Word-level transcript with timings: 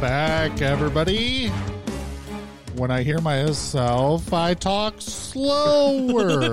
back, 0.00 0.60
everybody. 0.62 1.48
When 2.76 2.90
I 2.90 3.02
hear 3.02 3.20
myself, 3.20 4.32
I 4.32 4.54
talk 4.54 4.94
slower. 5.00 6.50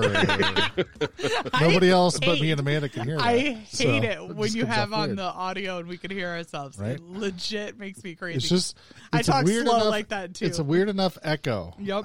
Nobody 1.60 1.90
else 1.90 2.18
but 2.20 2.40
me 2.40 2.50
and 2.50 2.60
Amanda 2.60 2.88
can 2.88 3.04
hear 3.06 3.16
that. 3.16 3.24
I 3.24 3.38
hate 3.38 3.68
so 3.68 3.88
it 3.88 4.04
it 4.04 4.22
when 4.28 4.46
just 4.48 4.56
you 4.56 4.66
have 4.66 4.92
on 4.92 5.08
weird. 5.08 5.18
the 5.18 5.22
audio 5.22 5.78
and 5.78 5.88
we 5.88 5.96
can 5.96 6.10
hear 6.10 6.28
ourselves. 6.28 6.78
Right? 6.78 6.96
It 6.96 7.02
legit 7.02 7.78
makes 7.78 8.04
me 8.04 8.14
crazy. 8.14 8.36
It's 8.38 8.48
just 8.48 8.76
I 9.12 9.20
it's 9.20 9.28
a 9.28 9.32
talk 9.32 9.44
weird 9.46 9.66
slow 9.66 9.76
enough, 9.76 9.88
like 9.90 10.08
that 10.08 10.34
too. 10.34 10.44
It's 10.44 10.58
a 10.58 10.64
weird 10.64 10.88
enough 10.90 11.16
echo 11.22 11.74
Yep. 11.78 12.04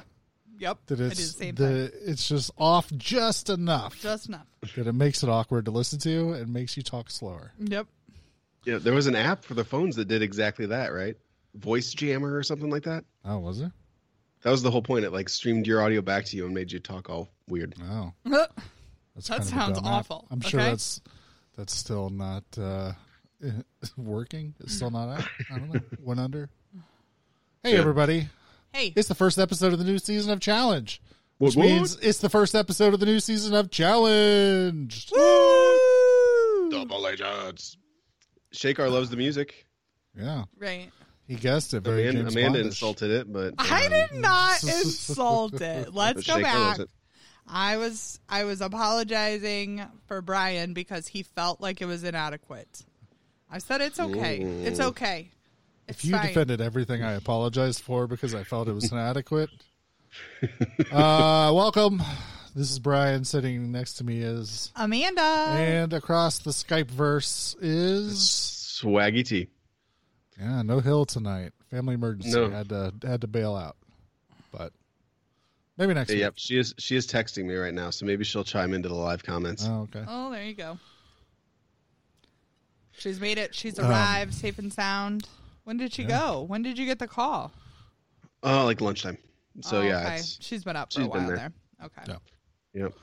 Yep. 0.60 0.78
that 0.86 0.94
I 0.94 0.98
do 0.98 1.04
the 1.06 1.12
it's 1.12 1.36
same 1.36 1.56
the 1.56 1.92
it's 2.06 2.30
just 2.30 2.52
off 2.58 2.90
just 2.96 3.50
enough 3.50 4.00
Just 4.00 4.30
enough. 4.30 4.46
that 4.76 4.88
it 4.88 4.94
makes 4.94 5.24
it 5.24 5.30
awkward 5.30 5.66
to 5.66 5.72
listen 5.72 6.00
to 6.00 6.34
and 6.34 6.54
makes 6.54 6.78
you 6.78 6.84
talk 6.84 7.10
slower. 7.10 7.52
Yep. 7.60 7.88
Yeah, 8.66 8.78
there 8.78 8.94
was 8.94 9.08
an 9.08 9.16
app 9.16 9.44
for 9.44 9.56
the 9.56 9.66
phones 9.66 9.98
that 9.98 10.08
did 10.08 10.22
exactly 10.22 10.68
that, 10.68 10.94
right? 10.94 11.18
Voice 11.56 11.94
Jammer 11.94 12.36
or 12.36 12.44
something 12.44 12.70
like 12.70 12.84
that. 12.84 13.06
Oh, 13.26 13.40
was 13.40 13.60
it? 13.62 13.72
That 14.42 14.52
was 14.52 14.62
the 14.64 14.72
whole 14.72 14.82
point. 14.82 15.06
It 15.06 15.12
like 15.12 15.30
streamed 15.30 15.68
your 15.68 15.82
audio 15.82 16.02
back 16.02 16.26
to 16.26 16.38
you 16.38 16.46
and 16.46 16.54
made 16.54 16.72
you 16.72 16.80
talk 16.80 17.10
all 17.10 17.30
weird. 17.48 17.76
Oh, 17.90 18.12
that 18.26 18.52
that's 19.16 19.30
kind 19.30 19.42
of 19.42 19.48
a 19.48 19.50
sounds 19.50 19.78
dumb 19.80 19.86
app. 19.88 19.94
awful. 20.00 20.28
I'm 20.32 20.42
sure 20.42 20.60
okay? 20.60 20.70
that's 20.72 21.02
that's 21.56 21.74
still 21.76 22.10
not 22.10 22.44
uh, 22.60 22.92
working. 23.98 24.54
It's 24.60 24.74
still 24.76 24.92
not 24.92 25.10
out. 25.20 25.28
I 25.54 25.60
don't 25.60 25.74
know. 25.74 25.80
Went 26.02 26.20
under. 26.20 26.50
Hey, 27.64 27.74
Yeah. 27.74 27.80
everybody! 27.80 28.28
Hey. 28.74 28.92
It's 28.96 29.08
the 29.08 29.16
first 29.16 29.38
episode 29.40 29.72
of 29.72 29.80
the 29.80 29.86
new 29.86 30.00
season 30.00 30.34
of 30.34 30.40
Challenge, 30.42 31.02
What, 31.38 31.50
which 31.50 31.56
what? 31.56 31.66
means 31.68 31.96
it's 32.02 32.18
the 32.20 32.30
first 32.30 32.56
episode 32.56 32.94
of 32.94 33.00
the 33.00 33.06
new 33.06 33.20
season 33.22 33.54
of 33.54 33.70
Challenge. 33.72 35.12
Double 36.72 37.08
agents. 37.08 37.78
Shakar 38.54 38.92
loves 38.92 39.10
the 39.10 39.16
music. 39.18 39.66
Yeah, 40.18 40.44
Right. 40.58 40.90
He 41.28 41.36
guessed 41.36 41.74
it. 41.74 41.82
Very 41.82 42.08
Amanda, 42.08 42.32
Amanda 42.32 42.60
insulted 42.60 43.12
it, 43.12 43.32
but 43.32 43.54
I 43.60 43.88
did 43.88 44.20
not 44.20 44.64
insult 44.64 45.62
it. 45.62 45.94
Let's 45.94 46.26
go 46.28 46.42
back. 46.42 46.70
wasn't. 46.70 46.90
I 47.48 47.78
was 47.78 48.20
I 48.30 48.46
was 48.46 48.62
apologizing 48.62 49.84
for 50.08 50.22
Brian 50.22 50.74
because 50.74 51.08
he 51.08 51.24
felt 51.24 51.60
like 51.62 51.82
it 51.82 51.86
was 51.86 52.04
inadequate. 52.04 52.84
I 53.52 53.58
said 53.60 53.82
it's 53.82 54.00
okay. 54.00 54.40
It's 54.40 54.80
okay. 54.80 55.30
It's 55.88 56.00
If 56.00 56.06
you 56.06 56.16
fine. 56.16 56.28
defended 56.28 56.62
everything 56.62 57.04
I 57.04 57.12
apologized 57.16 57.82
for 57.82 58.08
because 58.08 58.34
I 58.34 58.44
felt 58.44 58.68
it 58.70 58.74
was 58.74 58.92
inadequate, 58.92 59.50
uh, 60.92 61.52
welcome. 61.54 62.02
This 62.56 62.72
is 62.72 62.80
Brian. 62.80 63.26
Sitting 63.26 63.72
next 63.72 63.96
to 63.96 64.04
me 64.04 64.20
is, 64.22 64.72
Amanda. 64.76 65.22
and 65.22 65.92
across 65.94 66.40
the 66.40 66.52
Skype 66.52 66.90
verse 66.90 67.56
is. 67.62 68.20
Swaggy 68.82 69.26
T. 69.28 69.48
Yeah, 70.40 70.62
no 70.64 70.80
hill 70.80 71.06
tonight. 71.06 71.52
Family 71.70 71.96
emergency. 71.96 72.32
No. 72.38 72.50
Had 72.50 72.70
to 72.70 72.94
had 73.04 73.22
to 73.22 73.28
bail 73.28 73.56
out. 73.56 73.76
But 74.52 74.72
maybe 75.78 75.94
next 75.94 76.12
Yep, 76.12 76.34
week. 76.34 76.40
she 76.40 76.58
is. 76.58 76.74
She 76.80 76.96
is 76.96 77.08
texting 77.08 77.46
me 77.46 77.56
right 77.56 77.74
now, 77.74 77.90
so 77.90 78.06
maybe 78.06 78.24
she'll 78.24 78.44
chime 78.44 78.74
into 78.74 78.90
the 78.90 78.96
live 78.96 79.24
comments. 79.24 79.66
Oh, 79.70 79.82
okay. 79.94 80.04
Oh, 80.08 80.32
there 80.32 80.44
you 80.44 80.54
go. 80.56 80.78
She's 82.94 83.20
made 83.20 83.38
it. 83.38 83.56
She's 83.56 83.80
Um, 83.80 83.90
arrived 83.90 84.34
safe 84.34 84.60
and 84.60 84.72
sound. 84.72 85.28
When 85.64 85.78
did 85.78 85.94
she 85.94 86.04
go? 86.04 86.42
When 86.44 86.62
did 86.62 86.78
you 86.78 86.86
get 86.86 87.00
the 87.00 87.08
call? 87.08 87.52
Oh, 88.44 88.66
like 88.66 88.82
lunchtime. 88.82 89.18
So 89.62 89.78
Oh, 89.78 89.82
yeah, 89.82 90.00
okay. 90.06 90.16
it's, 90.18 90.38
she's 90.42 90.64
been 90.64 90.76
up 90.76 90.92
for 90.94 91.00
she's 91.00 91.08
a 91.08 91.10
been 91.10 91.26
while 91.26 91.28
there. 91.28 91.38
there. 91.38 91.52
Okay. 91.86 92.02
Yeah. 92.74 92.84
yep. 92.84 92.94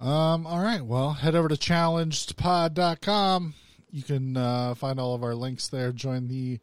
Um, 0.00 0.46
all 0.46 0.60
right. 0.60 0.82
Well, 0.84 1.12
head 1.12 1.34
over 1.34 1.48
to 1.48 1.54
challengedpod.com. 1.54 3.54
You 3.94 4.02
can 4.02 4.36
uh, 4.36 4.74
find 4.74 4.98
all 4.98 5.14
of 5.14 5.22
our 5.22 5.36
links 5.36 5.68
there. 5.68 5.92
Join 5.92 6.26
the 6.26 6.58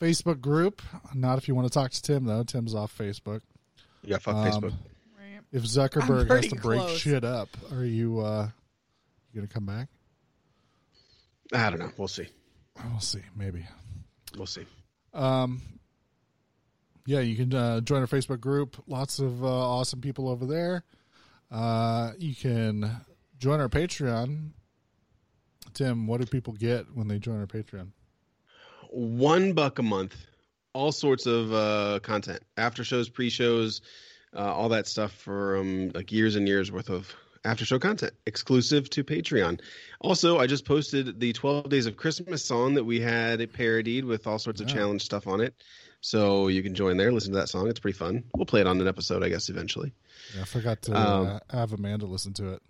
Facebook 0.00 0.40
group. 0.40 0.82
Not 1.14 1.38
if 1.38 1.46
you 1.46 1.54
want 1.54 1.68
to 1.68 1.72
talk 1.72 1.92
to 1.92 2.02
Tim, 2.02 2.24
though. 2.24 2.42
Tim's 2.42 2.74
off 2.74 2.92
Facebook. 2.98 3.42
Yeah, 4.02 4.18
fuck 4.18 4.34
Um, 4.34 4.44
Facebook. 4.50 4.72
Right. 5.16 5.40
If 5.52 5.62
Zuckerberg 5.62 6.18
has 6.18 6.26
pretty 6.26 6.48
to 6.48 6.54
break 6.56 6.80
close. 6.80 6.98
shit 6.98 7.22
up, 7.22 7.48
are 7.70 7.84
you 7.84 8.18
uh, 8.18 8.48
you 9.32 9.40
going 9.40 9.46
to 9.46 9.54
come 9.54 9.66
back? 9.66 9.86
I 11.52 11.70
don't 11.70 11.78
know. 11.78 11.92
We'll 11.96 12.08
see. 12.08 12.26
We'll 12.90 12.98
see. 12.98 13.22
Maybe. 13.36 13.64
We'll 14.36 14.46
see. 14.46 14.66
Um, 15.12 15.62
yeah, 17.06 17.20
you 17.20 17.36
can 17.36 17.54
uh, 17.54 17.80
join 17.82 18.00
our 18.00 18.08
Facebook 18.08 18.40
group. 18.40 18.82
Lots 18.88 19.20
of 19.20 19.44
uh, 19.44 19.46
awesome 19.46 20.00
people 20.00 20.28
over 20.28 20.44
there. 20.44 20.82
Uh, 21.52 22.14
you 22.18 22.34
can 22.34 22.90
join 23.38 23.60
our 23.60 23.68
Patreon. 23.68 24.48
Tim, 25.74 26.06
what 26.06 26.20
do 26.20 26.26
people 26.26 26.52
get 26.54 26.86
when 26.94 27.08
they 27.08 27.18
join 27.18 27.40
our 27.40 27.46
Patreon? 27.46 27.88
One 28.90 29.52
buck 29.52 29.78
a 29.78 29.82
month, 29.82 30.14
all 30.72 30.92
sorts 30.92 31.26
of 31.26 31.52
uh, 31.52 32.00
content, 32.02 32.40
after 32.56 32.84
shows, 32.84 33.08
pre 33.08 33.28
shows, 33.30 33.80
uh, 34.34 34.38
all 34.52 34.68
that 34.70 34.86
stuff 34.86 35.12
for 35.12 35.58
um, 35.58 35.90
like 35.94 36.12
years 36.12 36.36
and 36.36 36.46
years 36.46 36.70
worth 36.70 36.90
of 36.90 37.12
after 37.44 37.64
show 37.64 37.78
content 37.78 38.12
exclusive 38.26 38.88
to 38.90 39.04
Patreon. 39.04 39.60
Also, 40.00 40.38
I 40.38 40.46
just 40.46 40.64
posted 40.64 41.20
the 41.20 41.32
12 41.32 41.68
Days 41.68 41.86
of 41.86 41.96
Christmas 41.96 42.44
song 42.44 42.74
that 42.74 42.84
we 42.84 43.00
had 43.00 43.52
parodied 43.52 44.04
with 44.04 44.26
all 44.26 44.38
sorts 44.38 44.60
of 44.60 44.66
challenge 44.68 45.02
stuff 45.02 45.26
on 45.26 45.40
it. 45.40 45.54
So 46.00 46.48
you 46.48 46.62
can 46.62 46.74
join 46.74 46.96
there, 46.98 47.10
listen 47.12 47.32
to 47.32 47.38
that 47.38 47.48
song. 47.48 47.68
It's 47.68 47.80
pretty 47.80 47.96
fun. 47.98 48.24
We'll 48.36 48.44
play 48.46 48.60
it 48.60 48.66
on 48.66 48.80
an 48.80 48.86
episode, 48.86 49.22
I 49.24 49.28
guess, 49.30 49.48
eventually. 49.48 49.92
Yeah, 50.34 50.42
I 50.42 50.44
forgot 50.44 50.82
to 50.82 50.92
Um, 50.96 51.26
uh, 51.26 51.38
have 51.50 51.72
Amanda 51.72 52.06
listen 52.06 52.34
to 52.34 52.52
it. 52.52 52.62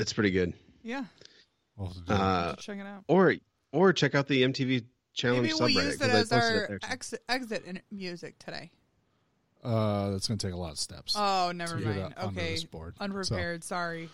It's 0.00 0.12
pretty 0.12 0.30
good. 0.30 0.54
Yeah. 0.82 1.04
We'll 1.78 1.88
have 1.88 1.96
to 1.96 2.00
do 2.02 2.06
that. 2.08 2.20
Uh, 2.20 2.54
Check 2.56 2.78
it 2.78 2.86
out. 2.86 3.04
or 3.08 3.34
or 3.72 3.92
check 3.92 4.14
out 4.14 4.26
the 4.28 4.42
MTV 4.42 4.84
challenge 5.14 5.42
Maybe 5.42 5.54
we'll 5.54 5.68
subreddit. 5.68 5.84
use 5.86 5.96
'cause 5.96 6.08
it 6.08 6.14
I 6.14 6.18
as 6.18 6.32
our 6.32 6.40
there, 6.40 6.78
too. 6.80 6.86
exit, 6.90 7.22
exit 7.28 7.64
in 7.64 7.80
music 7.90 8.38
today. 8.38 8.70
Uh, 9.64 10.10
that's 10.10 10.28
going 10.28 10.38
to 10.38 10.46
take 10.46 10.54
a 10.54 10.58
lot 10.58 10.70
of 10.70 10.78
steps. 10.78 11.14
Oh, 11.16 11.50
never 11.54 11.80
to 11.80 11.84
mind. 11.84 12.14
Okay. 12.22 12.52
this 12.52 12.64
board. 12.64 12.94
Unprepared. 13.00 13.64
Sorry. 13.64 14.08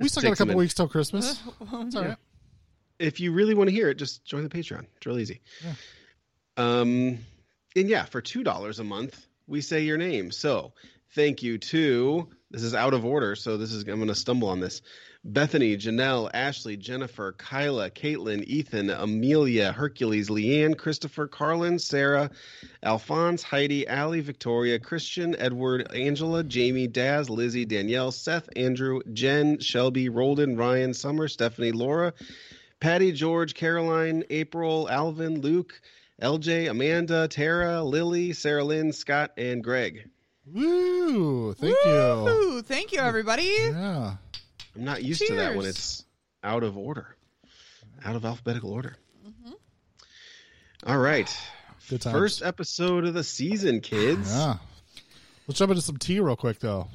we 0.00 0.08
still 0.08 0.22
got 0.22 0.28
a 0.28 0.30
Takes 0.30 0.40
a 0.40 0.44
couple 0.46 0.56
weeks 0.58 0.72
till 0.74 0.88
Christmas. 0.88 1.38
It's 1.60 1.94
all 1.96 2.04
right. 2.04 2.16
if 2.98 3.20
you 3.20 3.32
really 3.32 3.54
want 3.54 3.68
to 3.68 3.74
hear 3.74 3.88
it, 3.90 3.96
just 3.98 4.24
join 4.24 4.42
the 4.42 4.48
Patreon. 4.48 4.86
It's 4.96 5.06
real 5.06 5.18
easy. 5.18 5.40
Yeah. 5.64 5.74
Um, 6.56 7.18
and 7.76 7.88
yeah, 7.88 8.04
for 8.06 8.20
two 8.22 8.42
dollars 8.42 8.78
a 8.80 8.84
month, 8.84 9.26
we 9.46 9.60
say 9.60 9.82
your 9.84 9.98
name. 9.98 10.30
So 10.30 10.72
thank 11.14 11.42
you 11.42 11.58
to 11.58 12.28
this 12.50 12.62
is 12.62 12.74
out 12.74 12.94
of 12.94 13.04
order, 13.04 13.36
so 13.36 13.56
this 13.58 13.72
is 13.72 13.82
I'm 13.84 13.96
going 13.96 14.08
to 14.08 14.14
stumble 14.14 14.48
on 14.48 14.60
this. 14.60 14.80
Bethany, 15.22 15.76
Janelle, 15.76 16.30
Ashley, 16.32 16.78
Jennifer, 16.78 17.32
Kyla, 17.32 17.90
Caitlin, 17.90 18.42
Ethan, 18.44 18.88
Amelia, 18.88 19.70
Hercules, 19.70 20.30
Leanne, 20.30 20.76
Christopher, 20.76 21.26
Carlin, 21.26 21.78
Sarah, 21.78 22.30
Alphonse, 22.82 23.42
Heidi, 23.42 23.86
Allie, 23.86 24.22
Victoria, 24.22 24.78
Christian, 24.78 25.36
Edward, 25.38 25.92
Angela, 25.92 26.42
Jamie, 26.42 26.86
Daz, 26.86 27.28
Lizzie, 27.28 27.66
Danielle, 27.66 28.12
Seth, 28.12 28.48
Andrew, 28.56 29.00
Jen, 29.12 29.58
Shelby, 29.58 30.08
Rolden, 30.08 30.58
Ryan, 30.58 30.94
Summer, 30.94 31.28
Stephanie, 31.28 31.72
Laura, 31.72 32.14
Patty, 32.80 33.12
George, 33.12 33.52
Caroline, 33.52 34.24
April, 34.30 34.88
Alvin, 34.88 35.42
Luke, 35.42 35.82
LJ, 36.22 36.70
Amanda, 36.70 37.28
Tara, 37.28 37.82
Lily, 37.82 38.32
Sarah 38.32 38.64
Lynn, 38.64 38.92
Scott, 38.92 39.32
and 39.36 39.62
Greg. 39.62 40.08
Woo! 40.46 41.52
Thank 41.52 41.76
you. 41.84 41.92
Ooh, 41.92 42.62
thank 42.62 42.92
you, 42.92 43.00
everybody. 43.00 43.44
Yeah. 43.44 44.16
I'm 44.80 44.86
not 44.86 45.04
used 45.04 45.26
to 45.26 45.34
that 45.34 45.56
when 45.56 45.66
it's 45.66 46.06
out 46.42 46.62
of 46.62 46.78
order, 46.78 47.14
out 48.02 48.16
of 48.16 48.24
alphabetical 48.24 48.72
order. 48.72 48.96
Mm-hmm. 49.28 49.52
All 50.86 50.96
right. 50.96 51.30
Good 51.90 52.00
times. 52.00 52.16
First 52.16 52.42
episode 52.42 53.04
of 53.04 53.12
the 53.12 53.22
season, 53.22 53.82
kids. 53.82 54.32
Yeah. 54.34 54.56
Let's 55.46 55.58
jump 55.58 55.68
into 55.70 55.82
some 55.82 55.98
tea 55.98 56.18
real 56.20 56.34
quick, 56.34 56.60
though. 56.60 56.88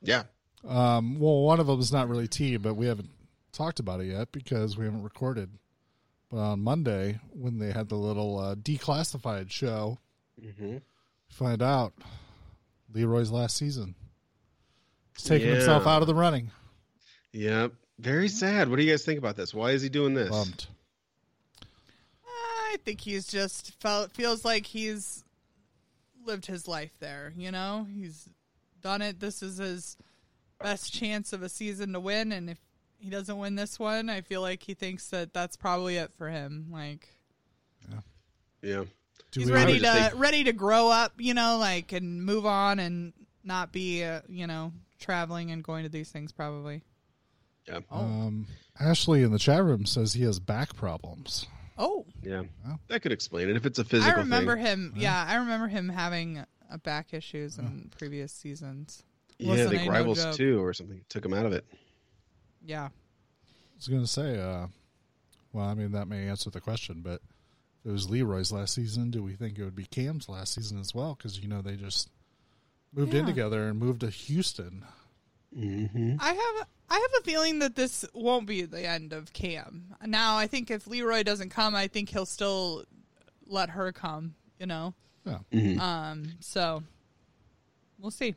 Yeah. 0.00 0.22
Um, 0.66 1.20
well, 1.20 1.42
one 1.42 1.60
of 1.60 1.66
them 1.66 1.78
is 1.78 1.92
not 1.92 2.08
really 2.08 2.26
tea, 2.26 2.56
but 2.56 2.72
we 2.72 2.86
haven't 2.86 3.10
talked 3.52 3.80
about 3.80 4.00
it 4.00 4.06
yet 4.06 4.32
because 4.32 4.78
we 4.78 4.86
haven't 4.86 5.02
recorded. 5.02 5.50
But 6.30 6.38
on 6.38 6.60
Monday, 6.60 7.18
when 7.34 7.58
they 7.58 7.70
had 7.70 7.90
the 7.90 7.96
little 7.96 8.38
uh, 8.38 8.54
declassified 8.54 9.50
show, 9.50 9.98
Mm-hmm. 10.42 10.78
find 11.28 11.60
out 11.60 11.92
Leroy's 12.94 13.30
last 13.30 13.58
season. 13.58 13.94
He's 15.14 15.24
taking 15.26 15.48
Yeah. 15.48 15.56
himself 15.56 15.86
out 15.86 16.00
of 16.00 16.06
the 16.06 16.14
running. 16.14 16.50
Yep. 17.32 17.72
Very 17.98 18.28
sad. 18.28 18.68
What 18.68 18.76
do 18.76 18.82
you 18.82 18.90
guys 18.90 19.04
think 19.04 19.18
about 19.18 19.36
this? 19.36 19.52
Why 19.52 19.70
is 19.72 19.82
he 19.82 19.88
doing 19.88 20.14
this? 20.14 20.30
Bummed. 20.30 20.66
I 22.72 22.76
think 22.84 23.00
he's 23.00 23.26
just 23.26 23.72
felt 23.80 24.12
feels 24.12 24.44
like 24.44 24.64
he's 24.64 25.24
lived 26.24 26.46
his 26.46 26.68
life 26.68 26.92
there. 27.00 27.32
You 27.36 27.50
know, 27.50 27.86
he's 27.92 28.28
done 28.80 29.02
it. 29.02 29.20
This 29.20 29.42
is 29.42 29.58
his 29.58 29.96
best 30.62 30.92
chance 30.92 31.32
of 31.32 31.42
a 31.42 31.48
season 31.48 31.92
to 31.94 32.00
win, 32.00 32.32
and 32.32 32.48
if 32.48 32.58
he 32.98 33.10
doesn't 33.10 33.38
win 33.38 33.56
this 33.56 33.78
one, 33.78 34.08
I 34.08 34.20
feel 34.20 34.40
like 34.40 34.62
he 34.62 34.74
thinks 34.74 35.08
that 35.08 35.32
that's 35.34 35.56
probably 35.56 35.96
it 35.96 36.12
for 36.16 36.28
him. 36.28 36.68
Like 36.70 37.08
Yeah. 38.62 38.84
Do 39.32 39.40
he's 39.40 39.50
ready 39.50 39.78
to 39.78 39.84
say- 39.84 40.10
ready 40.16 40.44
to 40.44 40.52
grow 40.52 40.88
up. 40.88 41.14
You 41.18 41.34
know, 41.34 41.58
like 41.58 41.92
and 41.92 42.24
move 42.24 42.46
on 42.46 42.78
and 42.78 43.12
not 43.44 43.72
be 43.72 44.04
uh, 44.04 44.20
you 44.28 44.46
know 44.46 44.72
traveling 45.00 45.50
and 45.50 45.62
going 45.64 45.82
to 45.84 45.88
these 45.88 46.10
things 46.10 46.30
probably. 46.32 46.82
Yeah. 47.70 47.80
Um, 47.90 48.46
Ashley 48.78 49.22
in 49.22 49.32
the 49.32 49.38
chat 49.38 49.62
room 49.62 49.86
says 49.86 50.12
he 50.14 50.22
has 50.24 50.38
back 50.40 50.74
problems. 50.74 51.46
Oh, 51.78 52.04
Yeah. 52.22 52.42
Oh. 52.68 52.78
That 52.88 53.00
could 53.02 53.12
explain 53.12 53.48
it 53.48 53.56
if 53.56 53.64
it's 53.64 53.78
a 53.78 53.84
physical 53.84 54.12
I 54.12 54.20
remember 54.22 54.56
thing. 54.56 54.64
him. 54.66 54.92
Yeah, 54.96 55.24
I 55.26 55.36
remember 55.36 55.68
him 55.68 55.88
having 55.88 56.38
uh, 56.38 56.76
back 56.78 57.14
issues 57.14 57.58
in 57.58 57.90
previous 57.96 58.32
seasons. 58.32 59.02
Yeah, 59.38 59.46
I 59.46 59.50
Wasn't 59.52 59.70
think 59.70 59.82
a 59.82 59.86
no 59.86 59.90
Rivals 59.92 60.22
joke. 60.22 60.36
2 60.36 60.62
or 60.62 60.72
something 60.74 61.00
took 61.08 61.24
him 61.24 61.32
out 61.32 61.46
of 61.46 61.52
it. 61.52 61.64
Yeah. 62.64 62.86
I 62.86 63.76
was 63.76 63.88
going 63.88 64.02
to 64.02 64.06
say, 64.06 64.38
uh, 64.38 64.66
well, 65.54 65.64
I 65.64 65.72
mean, 65.74 65.92
that 65.92 66.08
may 66.08 66.28
answer 66.28 66.50
the 66.50 66.60
question, 66.60 67.00
but 67.02 67.22
if 67.82 67.86
it 67.88 67.92
was 67.92 68.10
Leroy's 68.10 68.52
last 68.52 68.74
season, 68.74 69.10
do 69.10 69.22
we 69.22 69.32
think 69.32 69.58
it 69.58 69.64
would 69.64 69.74
be 69.76 69.86
Kam's 69.86 70.28
last 70.28 70.52
season 70.54 70.78
as 70.78 70.94
well? 70.94 71.14
Because, 71.16 71.38
you 71.40 71.48
know, 71.48 71.62
they 71.62 71.76
just 71.76 72.10
moved 72.92 73.14
in 73.14 73.20
Yeah. 73.20 73.32
together 73.32 73.68
and 73.68 73.78
moved 73.78 74.00
to 74.00 74.10
Houston. 74.10 74.84
Mm-hmm. 75.56 76.16
I 76.20 76.28
have 76.28 76.66
I 76.88 76.94
have 76.94 77.20
a 77.20 77.24
feeling 77.24 77.60
that 77.60 77.74
this 77.74 78.04
won't 78.14 78.46
be 78.46 78.62
the 78.62 78.84
end 78.84 79.12
of 79.12 79.32
Kam. 79.32 79.94
Now, 80.04 80.36
I 80.36 80.46
think 80.46 80.70
if 80.70 80.86
Leroy 80.86 81.22
doesn't 81.22 81.50
come, 81.50 81.74
I 81.74 81.86
think 81.88 82.08
he'll 82.08 82.26
still 82.26 82.84
let 83.46 83.70
her 83.70 83.92
come. 83.92 84.34
You 84.58 84.66
know. 84.66 84.94
Yeah. 85.24 85.38
Mm-hmm. 85.52 85.80
Um. 85.80 86.32
So 86.40 86.82
we'll 87.98 88.10
see. 88.10 88.34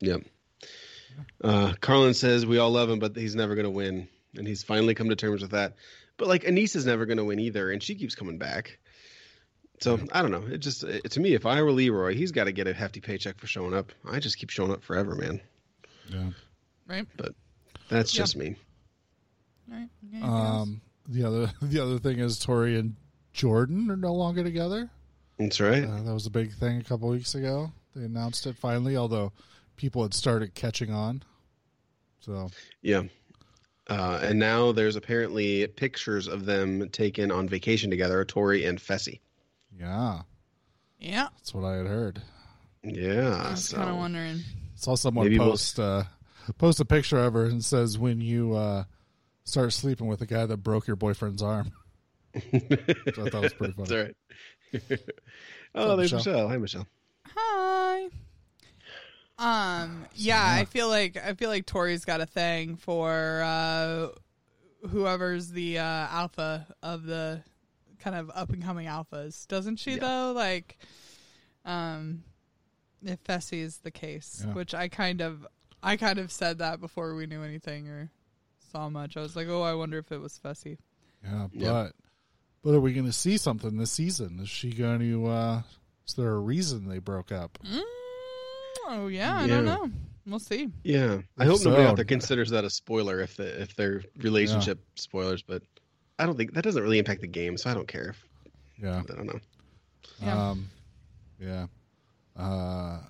Yep. 0.00 0.22
Uh, 1.42 1.72
Carlin 1.80 2.14
says 2.14 2.46
we 2.46 2.58
all 2.58 2.70
love 2.70 2.88
him, 2.88 3.00
but 3.00 3.16
he's 3.16 3.34
never 3.34 3.54
going 3.54 3.64
to 3.64 3.70
win, 3.70 4.08
and 4.36 4.46
he's 4.46 4.62
finally 4.62 4.94
come 4.94 5.08
to 5.08 5.16
terms 5.16 5.42
with 5.42 5.50
that. 5.50 5.74
But 6.16 6.28
like 6.28 6.44
Aneesa 6.44 6.76
is 6.76 6.86
never 6.86 7.06
going 7.06 7.18
to 7.18 7.24
win 7.24 7.40
either, 7.40 7.70
and 7.70 7.82
she 7.82 7.96
keeps 7.96 8.14
coming 8.14 8.38
back. 8.38 8.78
So 9.80 9.98
I 10.12 10.22
don't 10.22 10.30
know. 10.32 10.44
It 10.48 10.58
just 10.58 10.84
it, 10.84 11.10
to 11.12 11.20
me, 11.20 11.34
if 11.34 11.46
I 11.46 11.62
were 11.62 11.72
Leroy, 11.72 12.14
he's 12.14 12.32
got 12.32 12.44
to 12.44 12.52
get 12.52 12.66
a 12.66 12.72
hefty 12.72 13.00
paycheck 13.00 13.38
for 13.38 13.46
showing 13.46 13.74
up. 13.74 13.92
I 14.04 14.18
just 14.18 14.38
keep 14.38 14.50
showing 14.50 14.72
up 14.72 14.82
forever, 14.82 15.14
man. 15.14 15.40
Yeah. 16.08 16.30
Right. 16.86 17.06
But 17.16 17.34
that's 17.88 18.14
Yeah. 18.14 18.22
just 18.22 18.36
me. 18.36 18.56
Right. 19.68 19.88
Anything 20.02 20.22
else? 20.22 20.62
Um, 20.62 20.80
the 21.08 21.24
other 21.24 21.52
the 21.62 21.80
other 21.82 21.98
thing 21.98 22.18
is 22.18 22.38
Tori 22.38 22.78
and 22.78 22.96
Jordan 23.32 23.90
are 23.90 23.96
no 23.96 24.14
longer 24.14 24.42
together. 24.42 24.90
That's 25.38 25.60
right. 25.60 25.84
Uh, 25.84 26.02
that 26.02 26.12
was 26.14 26.26
a 26.26 26.30
big 26.30 26.52
thing 26.54 26.80
a 26.80 26.84
couple 26.84 27.08
weeks 27.08 27.34
ago. 27.34 27.72
They 27.94 28.04
announced 28.04 28.46
it 28.46 28.56
finally, 28.56 28.96
although 28.96 29.32
people 29.76 30.02
had 30.02 30.14
started 30.14 30.54
catching 30.54 30.92
on. 30.92 31.22
So 32.20 32.50
Yeah. 32.82 33.04
Uh, 33.88 34.20
and 34.22 34.38
now 34.38 34.72
there's 34.72 34.96
apparently 34.96 35.66
pictures 35.66 36.26
of 36.28 36.44
them 36.44 36.90
taken 36.90 37.30
on 37.30 37.48
vacation 37.48 37.88
together, 37.90 38.22
Tori 38.24 38.64
and 38.66 38.78
Fessy. 38.78 39.20
yeah, 39.78 40.22
Yeah. 40.98 41.28
that's 41.36 41.54
what 41.54 41.64
I 41.64 41.76
had 41.76 41.86
heard. 41.86 42.22
Yeah. 42.82 43.30
I 43.46 43.50
was 43.52 43.68
so- 43.68 43.76
kind 43.78 43.88
of 43.90 43.96
wondering. 43.96 44.40
Saw 44.78 44.94
someone 44.94 45.26
Maybe 45.26 45.40
we'll- 45.40 45.50
post 45.50 45.80
uh, 45.80 46.04
post 46.56 46.78
a 46.78 46.84
picture 46.84 47.18
of 47.18 47.32
her 47.34 47.46
and 47.46 47.64
says, 47.64 47.98
"When 47.98 48.20
you 48.20 48.54
uh, 48.54 48.84
start 49.42 49.72
sleeping 49.72 50.06
with 50.06 50.20
a 50.22 50.26
guy 50.26 50.46
that 50.46 50.58
broke 50.58 50.86
your 50.86 50.94
boyfriend's 50.94 51.42
arm." 51.42 51.72
so 52.34 52.40
I 52.52 53.30
thought 53.30 53.42
was 53.42 53.54
pretty 53.54 53.72
funny. 53.72 53.88
That's 53.88 53.92
all 53.92 53.98
right. 53.98 54.14
oh, 55.74 55.90
up, 55.90 55.96
there's 55.98 56.12
Michelle? 56.12 56.32
Michelle. 56.32 56.48
Hi, 56.48 56.56
Michelle. 56.58 56.86
Hi. 57.36 58.08
Um. 59.38 60.06
Yeah, 60.14 60.44
I 60.44 60.64
feel 60.64 60.88
like 60.88 61.16
I 61.16 61.34
feel 61.34 61.50
like 61.50 61.66
Tori's 61.66 62.04
got 62.04 62.20
a 62.20 62.26
thing 62.26 62.76
for 62.76 63.42
uh, 63.44 64.08
whoever's 64.88 65.50
the 65.50 65.78
uh, 65.78 65.82
alpha 65.82 66.68
of 66.84 67.02
the 67.02 67.42
kind 67.98 68.14
of 68.14 68.30
up 68.32 68.50
and 68.50 68.62
coming 68.62 68.86
alphas, 68.86 69.48
doesn't 69.48 69.76
she? 69.76 69.92
Yeah. 69.94 69.98
Though, 69.98 70.32
like, 70.36 70.78
um, 71.64 72.22
if 73.04 73.22
Fessy 73.24 73.60
is 73.60 73.78
the 73.78 73.90
case, 73.90 74.42
Yeah. 74.46 74.54
which 74.54 74.74
I 74.74 74.88
kind 74.88 75.20
of, 75.20 75.46
I 75.82 75.96
kind 75.96 76.18
of 76.18 76.30
said 76.32 76.58
that 76.58 76.80
before 76.80 77.14
we 77.14 77.26
knew 77.26 77.42
anything 77.42 77.88
or 77.88 78.10
saw 78.72 78.88
much. 78.88 79.16
I 79.16 79.20
was 79.20 79.36
like, 79.36 79.48
oh, 79.48 79.62
I 79.62 79.74
wonder 79.74 79.98
if 79.98 80.10
it 80.12 80.18
was 80.20 80.38
Fessy. 80.38 80.78
Yeah, 81.24 81.48
but 81.52 81.60
Yeah. 81.60 81.88
but 82.62 82.74
are 82.74 82.80
we 82.80 82.92
going 82.92 83.06
to 83.06 83.12
see 83.12 83.36
something 83.38 83.76
this 83.76 83.90
season? 83.92 84.40
Is 84.40 84.48
she 84.48 84.70
going 84.72 85.00
to? 85.00 85.26
Uh, 85.26 85.62
is 86.06 86.14
there 86.14 86.30
a 86.32 86.38
reason 86.38 86.88
they 86.88 86.98
broke 86.98 87.32
up? 87.32 87.58
Mm, 87.64 87.82
oh 88.88 89.06
yeah, 89.08 89.36
I 89.38 89.46
don't 89.46 89.64
know. 89.64 89.90
We'll 90.26 90.38
see. 90.38 90.68
Yeah, 90.84 91.20
I 91.38 91.44
If 91.44 91.48
hope 91.48 91.64
nobody 91.64 91.82
so- 91.84 91.88
out 91.88 91.96
there 91.96 92.04
considers 92.04 92.50
that 92.50 92.64
a 92.64 92.70
spoiler 92.70 93.20
if 93.20 93.36
the 93.36 93.62
if 93.62 93.74
their 93.76 94.02
relationship 94.18 94.78
spoilers, 94.96 95.42
but 95.42 95.62
I 96.18 96.26
don't 96.26 96.36
think 96.36 96.52
that 96.54 96.64
doesn't 96.64 96.82
really 96.82 96.98
impact 96.98 97.20
the 97.22 97.26
game, 97.28 97.56
so 97.56 97.70
I 97.70 97.74
don't 97.74 97.88
care. 97.88 98.10
If, 98.10 98.24
Yeah. 98.82 98.98
I 99.08 99.14
don't 99.14 99.26
know. 99.26 99.40
Yeah. 100.20 100.50
Um, 100.50 100.70
yeah. 101.40 101.66
Uh, 102.38 103.00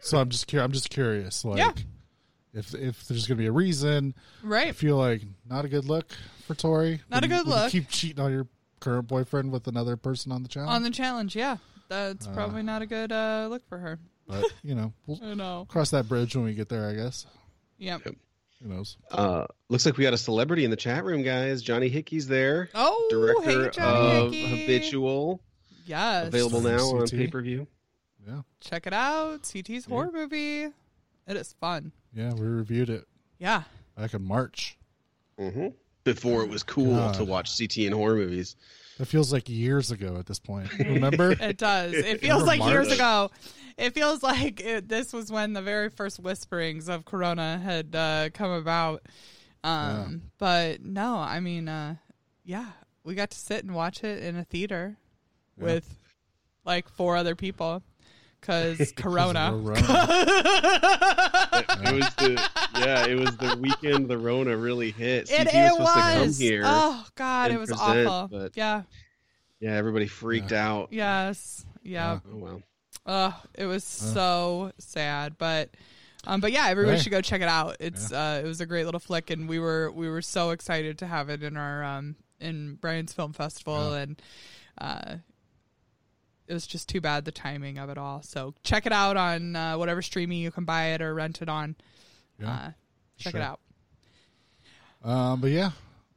so 0.00 0.18
I'm 0.18 0.30
just 0.30 0.48
cur- 0.48 0.60
I'm 0.60 0.72
just 0.72 0.90
curious, 0.90 1.44
like, 1.44 1.58
Yeah. 1.58 1.72
if 2.54 2.74
if 2.74 3.06
there's 3.06 3.26
gonna 3.26 3.38
be 3.38 3.46
a 3.46 3.52
reason. 3.52 4.14
I 4.42 4.46
Right. 4.46 4.74
feel 4.76 4.96
like 4.96 5.22
not 5.48 5.64
a 5.64 5.68
good 5.68 5.84
look 5.84 6.12
for 6.46 6.54
Tori. 6.54 7.00
Not 7.10 7.22
Would 7.22 7.30
a 7.30 7.34
you- 7.34 7.42
good 7.42 7.46
you 7.48 7.54
look. 7.54 7.72
keep 7.72 7.88
cheating 7.88 8.24
on 8.24 8.32
your 8.32 8.48
current 8.80 9.06
boyfriend 9.08 9.52
with 9.52 9.66
another 9.68 9.96
person 9.96 10.32
on 10.32 10.42
the 10.42 10.48
channel. 10.48 10.70
On 10.70 10.82
the 10.82 10.90
challenge, 10.90 11.36
yeah. 11.36 11.58
That's 11.88 12.26
probably 12.26 12.62
not 12.62 12.80
a 12.82 12.86
good 12.86 13.12
uh, 13.12 13.46
look 13.50 13.66
for 13.68 13.78
her. 13.78 13.98
but 14.26 14.44
you 14.62 14.74
know, 14.74 14.92
we'll 15.06 15.22
I 15.22 15.34
know. 15.34 15.66
cross 15.68 15.90
that 15.90 16.08
bridge 16.08 16.34
when 16.34 16.46
we 16.46 16.54
get 16.54 16.68
there. 16.70 16.88
I 16.88 16.94
guess. 16.94 17.26
Yep. 17.78 18.02
Who 18.62 18.68
knows? 18.68 18.96
Uh, 19.10 19.44
looks 19.68 19.84
like 19.84 19.98
we 19.98 20.04
got 20.04 20.14
a 20.14 20.18
celebrity 20.18 20.64
in 20.64 20.70
the 20.70 20.76
chat 20.76 21.04
room, 21.04 21.22
guys. 21.22 21.60
Johnny 21.60 21.88
Hickey's 21.90 22.26
there, 22.26 22.70
Oh, 22.74 23.06
director 23.10 23.64
hey, 23.64 23.70
Johnny 23.70 24.16
of 24.26 24.32
Hickey. 24.32 24.60
Habitual, 24.62 25.40
Yes. 25.86 26.28
available 26.28 26.62
now 26.62 26.78
on 26.96 27.06
pay 27.08 27.26
per 27.26 27.42
view. 27.42 27.66
Yeah. 28.26 28.42
Check 28.60 28.86
it 28.86 28.92
out. 28.92 29.44
CT's 29.44 29.84
horror 29.84 30.10
movie. 30.12 30.64
It 31.26 31.36
is 31.36 31.54
fun. 31.60 31.92
Yeah, 32.12 32.32
we 32.34 32.46
reviewed 32.46 32.90
it 32.90 33.04
Yeah. 33.38 33.62
back 33.96 34.14
in 34.14 34.24
March. 34.24 34.76
hmm 35.38 35.68
Before 36.04 36.42
it 36.42 36.48
was 36.48 36.62
cool 36.62 36.94
God. 36.96 37.14
to 37.14 37.24
watch 37.24 37.56
CT 37.58 37.78
and 37.86 37.94
horror 37.94 38.16
movies. 38.16 38.56
That 38.98 39.06
feels 39.06 39.32
like 39.32 39.48
years 39.48 39.90
ago 39.90 40.16
at 40.18 40.26
this 40.26 40.38
point. 40.38 40.70
Remember? 40.78 41.32
It 41.40 41.56
does. 41.58 41.92
It 41.94 42.20
feels 42.20 42.42
Remember 42.42 42.64
like 42.64 42.72
years 42.72 42.92
ago. 42.92 43.30
It 43.76 43.92
feels 43.94 44.22
like 44.22 44.60
it, 44.60 44.88
this 44.88 45.12
was 45.12 45.32
when 45.32 45.52
the 45.52 45.62
very 45.62 45.88
first 45.90 46.20
whisperings 46.20 46.88
of 46.88 47.04
Corona 47.04 47.58
had 47.58 47.94
uh, 47.96 48.28
come 48.32 48.52
about. 48.52 49.02
Um, 49.64 50.22
But 50.38 50.82
no, 50.82 51.16
I 51.16 51.40
mean, 51.40 51.68
uh, 51.68 51.96
yeah, 52.44 52.66
we 53.02 53.14
got 53.16 53.30
to 53.30 53.38
sit 53.38 53.64
and 53.64 53.74
watch 53.74 54.04
it 54.04 54.22
in 54.22 54.36
a 54.36 54.44
theater 54.44 54.96
with 55.56 55.98
like 56.64 56.88
four 56.88 57.16
other 57.16 57.34
people 57.34 57.82
because 58.46 58.92
Corona. 58.96 59.56
It 59.56 59.62
was 61.94 62.14
the 62.16 62.50
yeah, 62.78 63.06
it 63.06 63.18
was 63.18 63.36
the 63.36 63.56
weekend 63.60 64.08
the 64.08 64.18
Rona 64.18 64.56
really 64.56 64.90
hit. 64.90 65.30
It, 65.30 65.46
CT 65.48 65.54
it 65.54 65.78
was 65.78 65.88
supposed 65.88 65.94
to 65.94 66.00
come 66.12 66.26
was. 66.26 66.38
here. 66.38 66.62
Oh 66.64 67.06
God, 67.14 67.50
it 67.50 67.58
was 67.58 67.70
present, 67.70 68.06
awful. 68.08 68.38
but- 68.38 68.56
Yeah. 68.56 68.82
Yeah, 69.60 69.74
everybody 69.76 70.06
freaked 70.08 70.52
out. 70.52 70.88
Yes. 70.92 71.64
Yeah. 71.82 72.20
Oh 72.30 72.36
well. 72.36 72.62
Oh, 73.06 73.42
it 73.54 73.66
was 73.66 73.84
so 73.84 74.72
sad, 74.78 75.36
but 75.38 75.70
Um, 76.26 76.40
but 76.40 76.52
yeah, 76.52 76.66
everybody 76.68 76.96
Hey. 76.98 77.02
should 77.02 77.12
go 77.12 77.20
check 77.20 77.40
it 77.40 77.48
out. 77.48 77.76
It's 77.80 78.12
uh, 78.12 78.40
it 78.44 78.46
was 78.46 78.60
a 78.60 78.66
great 78.66 78.84
little 78.84 79.00
flick, 79.00 79.30
and 79.30 79.48
we 79.48 79.58
were 79.58 79.90
we 79.90 80.08
were 80.08 80.22
so 80.22 80.50
excited 80.50 80.98
to 80.98 81.06
have 81.06 81.28
it 81.30 81.42
in 81.42 81.56
our 81.56 81.82
um, 81.84 82.16
in 82.40 82.74
Brian's 82.76 83.12
Film 83.12 83.32
Festival, 83.32 83.94
and 83.94 84.20
uh, 84.78 85.16
it 86.46 86.52
was 86.54 86.66
just 86.66 86.88
too 86.88 87.00
bad 87.00 87.24
the 87.24 87.32
timing 87.32 87.78
of 87.78 87.88
it 87.90 87.98
all. 87.98 88.22
So 88.22 88.54
check 88.62 88.86
it 88.86 88.92
out 88.92 89.16
on 89.16 89.56
uh, 89.56 89.76
whatever 89.78 90.02
streaming 90.02 90.38
you 90.38 90.50
can 90.50 90.64
buy 90.64 90.88
it 90.88 91.00
or 91.02 91.14
rent 91.14 91.40
it 91.42 91.48
on. 91.48 91.76
Yeah. 92.40 92.50
Uh, 92.52 92.70
check 93.18 93.32
Sure. 93.32 93.40
it 93.40 93.44
out. 93.44 93.60
Um, 95.02 95.40
but 95.40 95.50
yeah, 95.50 95.70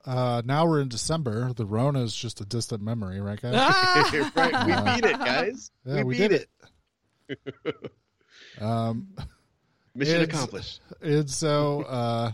uh, 0.05 0.41
now 0.46 0.65
we're 0.65 0.81
in 0.81 0.88
December. 0.89 1.51
The 1.53 1.65
Rona 1.65 2.01
is 2.03 2.15
just 2.15 2.39
a 2.41 2.46
distant 2.46 2.81
memory, 2.81 3.19
right, 3.22 3.39
guys? 3.41 3.53
Ah! 3.57 4.31
right, 4.36 4.65
we 4.65 4.96
beat 5.01 5.12
it, 5.12 5.19
guys. 5.19 5.72
Yeah, 5.86 6.03
we 6.03 6.17
beat 6.17 6.29
did 6.29 6.48
it. 7.29 7.75
Um, 8.62 9.07
Mission 9.93 10.22
It's- 10.22 10.36
accomplished. 10.36 10.81
and 11.01 11.29
so 11.29 11.81
uh, 11.84 12.31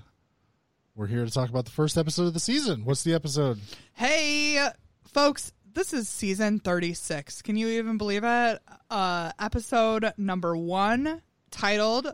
we're 0.95 1.07
here 1.07 1.25
to 1.25 1.31
talk 1.31 1.49
about 1.49 1.65
the 1.65 1.71
first 1.71 1.97
episode 1.97 2.23
of 2.27 2.33
the 2.33 2.39
season. 2.39 2.85
What's 2.85 3.03
the 3.03 3.13
episode? 3.13 3.59
Hey, 3.93 4.65
folks, 5.13 5.51
this 5.73 5.93
is 5.93 6.07
season 6.09 6.59
36. 6.59 7.41
Can 7.41 7.55
you 7.55 7.67
even 7.67 7.97
believe 7.97 8.23
it? 8.23 8.59
Uh, 8.89 9.31
episode 9.39 10.11
number 10.17 10.55
one, 10.55 11.21
titled 11.51 12.07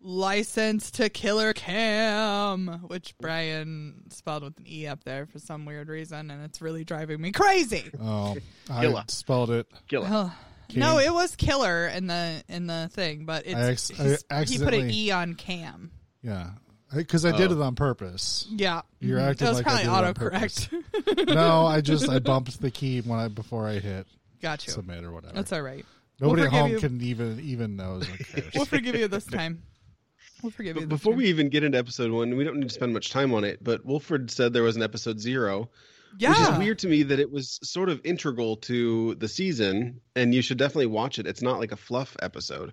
License 0.00 0.90
to 0.92 1.08
Killer 1.08 1.52
Kam, 1.52 2.66
which 2.86 3.14
Brian 3.20 4.04
spelled 4.10 4.42
with 4.42 4.58
an 4.58 4.64
E 4.66 4.86
up 4.86 5.04
there 5.04 5.26
for 5.26 5.38
some 5.38 5.64
weird 5.64 5.88
reason, 5.88 6.30
and 6.30 6.44
it's 6.44 6.60
really 6.60 6.84
driving 6.84 7.20
me 7.20 7.32
crazy. 7.32 7.84
Oh, 8.00 8.36
I 8.70 8.80
Killer. 8.82 9.04
spelled 9.08 9.50
it. 9.50 9.66
Killer. 9.88 10.08
Oh, 10.10 10.34
no, 10.74 10.98
it 10.98 11.12
was 11.12 11.36
killer 11.36 11.86
in 11.86 12.06
the 12.06 12.42
in 12.48 12.66
the 12.66 12.88
thing, 12.92 13.26
but 13.26 13.46
it's 13.46 13.54
I 13.54 13.70
ex- 13.70 13.90
I 14.00 14.04
he's- 14.04 14.22
he 14.50 14.58
put 14.58 14.74
an 14.74 14.80
accidentally- 14.80 14.94
E 14.94 15.10
on 15.10 15.34
cam. 15.34 15.90
Yeah, 16.22 16.50
because 16.94 17.24
I 17.24 17.36
did 17.36 17.50
it 17.52 17.60
on 17.60 17.74
purpose. 17.74 18.46
Yeah, 18.50 18.82
You're 19.00 19.18
Mhm. 19.18 19.30
acting 19.30 19.46
it 19.46 19.50
was 19.50 19.58
like 19.58 19.66
I 19.66 19.84
probably 19.84 20.04
did 20.04 20.22
it 20.22 20.24
on 20.28 20.30
autocorrect. 21.28 21.34
no, 21.34 21.66
I 21.66 21.80
just 21.80 22.08
I 22.08 22.18
bumped 22.18 22.60
the 22.60 22.70
key 22.70 23.00
when 23.00 23.18
I 23.18 23.28
before 23.28 23.66
I 23.66 23.78
hit 23.78 24.06
Got 24.40 24.66
you. 24.66 24.72
submit 24.72 25.04
or 25.04 25.12
whatever. 25.12 25.34
That's 25.34 25.52
all 25.52 25.62
right. 25.62 25.84
Nobody 26.20 26.42
we'll 26.42 26.46
at 26.46 26.50
forgive 26.50 26.60
home 26.60 26.70
you. 26.72 26.78
can 26.78 27.02
even 27.02 27.40
even 27.40 27.76
knows. 27.76 28.06
Who 28.06 28.24
cares? 28.24 28.52
We'll 28.54 28.64
forgive 28.66 28.94
you 28.96 29.08
this 29.08 29.24
time. 29.24 29.62
We'll 30.42 30.50
forgive 30.52 30.76
you. 30.76 30.82
But 30.82 30.90
This 30.90 30.98
before 30.98 31.12
time. 31.12 31.18
we 31.18 31.26
even 31.26 31.48
get 31.48 31.64
into 31.64 31.78
episode 31.78 32.10
one, 32.10 32.36
we 32.36 32.44
don't 32.44 32.56
need 32.58 32.68
to 32.68 32.74
spend 32.74 32.92
much 32.92 33.10
time 33.10 33.32
on 33.32 33.44
it. 33.44 33.62
But 33.62 33.84
Wolford 33.86 34.30
said 34.30 34.52
there 34.52 34.62
was 34.64 34.76
an 34.76 34.82
episode 34.82 35.20
zero, 35.20 35.70
yeah, 36.18 36.30
which 36.30 36.40
is 36.40 36.58
weird 36.58 36.78
to 36.80 36.88
me 36.88 37.04
that 37.04 37.18
it 37.20 37.30
was 37.30 37.58
sort 37.62 37.88
of 37.88 38.00
integral 38.04 38.56
to 38.56 39.14
the 39.16 39.28
season, 39.28 40.00
and 40.16 40.34
you 40.34 40.42
should 40.42 40.58
definitely 40.58 40.86
watch 40.86 41.18
it. 41.18 41.26
It's 41.26 41.42
not 41.42 41.58
like 41.60 41.70
a 41.72 41.76
fluff 41.76 42.16
episode. 42.20 42.72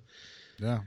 yeah, 0.59 0.79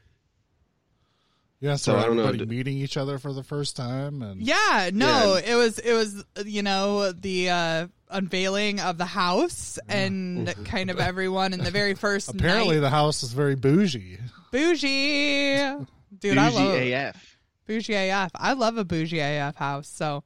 yeah. 1.62 1.76
So, 1.76 1.92
So 1.92 1.98
I 1.98 2.04
don't 2.04 2.16
know, 2.16 2.24
everybody 2.24 2.54
meeting 2.54 2.76
each 2.76 2.98
other 2.98 3.18
for 3.18 3.32
the 3.32 3.42
first 3.42 3.74
time, 3.76 4.20
and 4.20 4.42
Yeah, 4.42 4.90
no, 4.92 5.36
Yeah. 5.42 5.52
it 5.52 5.56
was 5.56 5.78
it 5.78 5.94
was 5.94 6.22
you 6.44 6.62
know 6.62 7.12
the 7.12 7.48
uh 7.48 7.86
unveiling 8.10 8.78
of 8.80 8.98
the 8.98 9.06
house 9.06 9.78
and 9.88 10.54
kind 10.66 10.90
of 10.90 11.00
everyone 11.00 11.54
in 11.54 11.60
the 11.64 11.70
very 11.70 11.94
first 12.06 12.28
apparently 12.28 12.74
night. 12.76 12.80
the 12.82 12.90
house 12.90 13.22
is 13.22 13.32
very 13.32 13.54
bougie. 13.56 14.18
bougie. 14.52 15.86
Dude, 16.18 16.36
I 16.38 16.48
love 16.50 16.72
Bougie 16.72 16.92
AF. 16.92 17.38
bougie 17.66 17.94
AF. 17.94 18.30
I 18.34 18.52
love 18.52 18.76
a 18.76 18.84
bougie 18.84 19.20
AF 19.20 19.56
house. 19.56 19.88
So, 19.88 20.22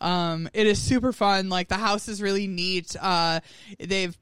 um, 0.00 0.48
it 0.52 0.66
is 0.66 0.80
super 0.80 1.12
fun. 1.12 1.48
Like 1.48 1.68
the 1.68 1.76
house 1.76 2.08
is 2.08 2.20
really 2.20 2.46
neat. 2.46 2.96
Uh, 3.00 3.40
they've 3.78 4.16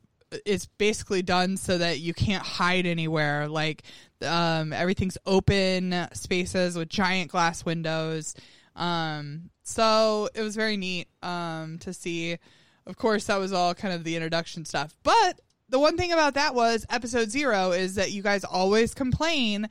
it's 0.45 0.67
basically 0.67 1.23
done 1.23 1.57
so 1.57 1.79
that 1.79 2.01
you 2.01 2.13
can't 2.13 2.43
hide 2.45 2.85
anywhere. 2.85 3.49
Like, 3.49 3.85
um, 4.23 4.73
everything's 4.73 5.19
open 5.27 6.09
spaces 6.13 6.77
with 6.77 6.89
giant 6.89 7.31
glass 7.31 7.65
windows. 7.65 8.35
Um, 8.75 9.51
so 9.63 10.29
it 10.35 10.43
was 10.43 10.57
very 10.57 10.77
neat, 10.77 11.09
um, 11.23 11.79
to 11.81 11.93
see. 11.93 12.39
Of 12.87 12.97
course, 12.97 13.25
that 13.25 13.39
was 13.39 13.53
all 13.53 13.75
kind 13.75 13.95
of 13.95 14.05
the 14.05 14.15
introduction 14.15 14.65
stuff. 14.65 14.97
But 15.03 15.41
the 15.69 15.79
one 15.79 15.97
thing 15.97 16.13
about 16.13 16.35
that 16.35 16.55
was 16.55 16.87
episode 16.89 17.31
zero 17.31 17.73
is 17.73 17.97
that 17.97 18.13
you 18.13 18.23
guys 18.23 18.45
always 18.45 18.95
complain 18.95 19.69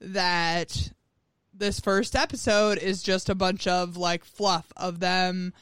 that 0.00 0.92
this 1.54 1.80
first 1.80 2.14
episode 2.14 2.78
is 2.78 3.02
just 3.02 3.28
a 3.28 3.34
bunch 3.34 3.66
of 3.66 3.96
like 3.96 4.24
fluff 4.24 4.72
of 4.76 5.00
them 5.00 5.52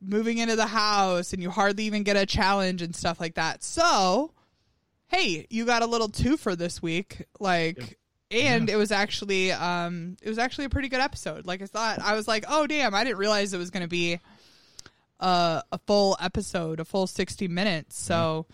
moving 0.00 0.38
into 0.38 0.56
the 0.56 0.66
house 0.66 1.32
and 1.32 1.42
you 1.42 1.50
hardly 1.50 1.84
even 1.84 2.02
get 2.02 2.16
a 2.16 2.26
challenge 2.26 2.82
and 2.82 2.94
stuff 2.94 3.20
like 3.20 3.34
that. 3.34 3.62
So, 3.62 4.32
hey, 5.12 5.46
you 5.50 5.64
got 5.64 5.82
a 5.82 5.86
little 5.86 6.08
two 6.08 6.36
for 6.36 6.56
this 6.56 6.82
week. 6.82 7.24
Like 7.38 7.98
and 8.30 8.68
it 8.70 8.76
was 8.76 8.90
actually 8.90 9.52
um 9.52 10.16
it 10.22 10.28
was 10.28 10.38
actually 10.38 10.64
a 10.64 10.70
pretty 10.70 10.88
good 10.88 11.00
episode. 11.00 11.46
Like 11.46 11.62
I 11.62 11.66
thought 11.66 12.00
I 12.00 12.14
was 12.14 12.26
like, 12.26 12.44
"Oh 12.48 12.66
damn, 12.66 12.94
I 12.94 13.04
didn't 13.04 13.18
realize 13.18 13.52
it 13.54 13.58
was 13.58 13.70
going 13.70 13.82
to 13.82 13.88
be 13.88 14.18
uh, 15.20 15.62
a 15.70 15.78
full 15.86 16.16
episode, 16.20 16.80
a 16.80 16.84
full 16.84 17.06
60 17.06 17.46
minutes. 17.46 17.96
So, 17.96 18.46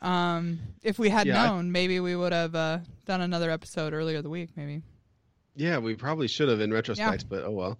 um, 0.00 0.60
if 0.84 0.96
we 0.96 1.08
had 1.08 1.26
Yeah, 1.26 1.42
I- 1.42 1.46
known, 1.48 1.72
maybe 1.72 1.98
we 1.98 2.14
would 2.14 2.32
have 2.32 2.54
uh, 2.54 2.78
done 3.04 3.20
another 3.20 3.50
episode 3.50 3.92
earlier 3.92 4.22
the 4.22 4.30
week, 4.30 4.50
maybe. 4.56 4.82
Yeah, 5.56 5.78
we 5.78 5.96
probably 5.96 6.28
should 6.28 6.48
have 6.48 6.60
in 6.60 6.72
retrospect, 6.72 7.28
but 7.28 7.42
oh 7.44 7.50
well. 7.50 7.78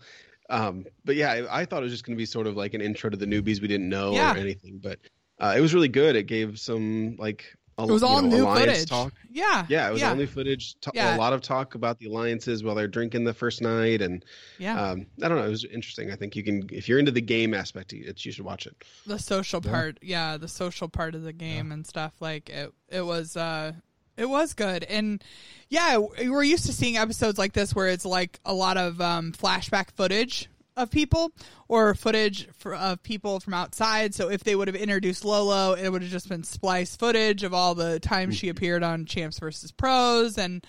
Um, 0.51 0.85
but 1.05 1.15
yeah, 1.17 1.31
I, 1.31 1.61
I 1.61 1.65
thought 1.65 1.79
it 1.83 1.85
was 1.85 1.93
just 1.93 2.05
going 2.05 2.17
to 2.17 2.21
be 2.21 2.27
sort 2.27 2.47
of 2.47 2.57
like 2.57 2.75
an 2.75 2.81
intro 2.81 3.09
to 3.09 3.17
the 3.17 3.27
newbies 3.27 3.61
we 3.61 3.69
didn't 3.69 3.89
know 3.89 4.13
Yeah. 4.13 4.35
or 4.35 4.37
anything. 4.37 4.79
But 4.83 4.99
uh, 5.41 5.55
it 5.57 5.61
was 5.61 5.73
really 5.75 5.89
good. 5.89 6.17
It 6.17 6.25
gave 6.25 6.59
some 6.59 7.17
like 7.19 7.45
a, 7.79 7.83
It 7.85 7.91
was 7.91 8.03
you 8.03 8.09
all 8.09 8.23
know, 8.23 8.29
new 8.29 8.45
alliance 8.45 8.71
footage. 8.73 8.89
talk. 8.89 9.13
Yeah. 9.31 9.67
Yeah, 9.69 9.89
it 9.89 9.93
was 9.93 10.01
yeah. 10.01 10.11
all 10.11 10.17
new 10.17 10.27
footage. 10.27 10.79
Ta- 10.81 10.93
Yeah. 10.95 11.17
A 11.17 11.19
lot 11.19 11.33
of 11.33 11.41
talk 11.43 11.75
about 11.75 11.99
the 11.99 12.07
alliances 12.07 12.63
while 12.63 12.75
they're 12.75 12.87
drinking 12.89 13.25
the 13.25 13.35
first 13.35 13.61
night, 13.63 14.01
and 14.03 14.25
Yeah. 14.59 14.81
um, 14.81 15.07
I 15.23 15.29
don't 15.29 15.39
know. 15.39 15.45
It 15.47 15.51
was 15.51 15.65
interesting. 15.65 16.11
I 16.13 16.17
think 16.17 16.37
you 16.37 16.45
can, 16.45 16.69
if 16.73 16.89
you're 16.89 16.99
into 16.99 17.11
the 17.13 17.21
game 17.21 17.53
aspect, 17.55 17.93
it's 17.93 18.25
you 18.25 18.33
should 18.33 18.45
watch 18.45 18.67
it. 18.67 18.77
the 19.07 19.19
social 19.19 19.61
part 19.61 19.99
yeah 20.03 20.37
the 20.37 20.49
social 20.49 20.89
part 20.89 21.15
of 21.15 21.23
the 21.23 21.33
game 21.33 21.73
and 21.73 21.87
stuff 21.87 22.13
like 22.21 22.49
it 22.51 22.73
it 22.89 23.03
was 23.03 23.37
uh 23.37 23.73
it 24.17 24.29
was 24.29 24.55
good 24.55 24.85
and 24.85 25.23
yeah 25.69 25.97
we're 25.99 26.43
used 26.45 26.67
to 26.67 26.73
seeing 26.73 26.97
episodes 26.97 27.39
like 27.39 27.53
this 27.53 27.75
where 27.75 27.89
it's 27.89 28.05
like 28.05 28.39
a 28.45 28.55
lot 28.55 28.77
of 28.77 29.01
um 29.01 29.33
flashback 29.33 29.91
footage 29.93 30.49
of 30.77 30.91
people 30.91 31.31
or 31.69 31.95
footage 31.95 32.49
for, 32.59 32.75
of 32.75 33.03
people 33.03 33.39
from 33.41 33.55
outside 33.55 34.13
so 34.15 34.29
if 34.29 34.43
they 34.43 34.57
would 34.57 34.67
have 34.69 34.75
introduced 34.75 35.25
lolo 35.25 35.75
it 35.75 35.89
would 35.89 36.03
have 36.03 36.11
just 36.11 36.29
been 36.29 36.43
spliced 36.43 36.99
footage 36.99 37.43
of 37.45 37.55
all 37.55 37.75
the 37.77 38.01
times 38.01 38.37
she 38.37 38.49
appeared 38.49 38.83
on 38.83 39.05
champs 39.05 39.39
versus 39.39 39.71
pros 39.71 40.37
and 40.37 40.67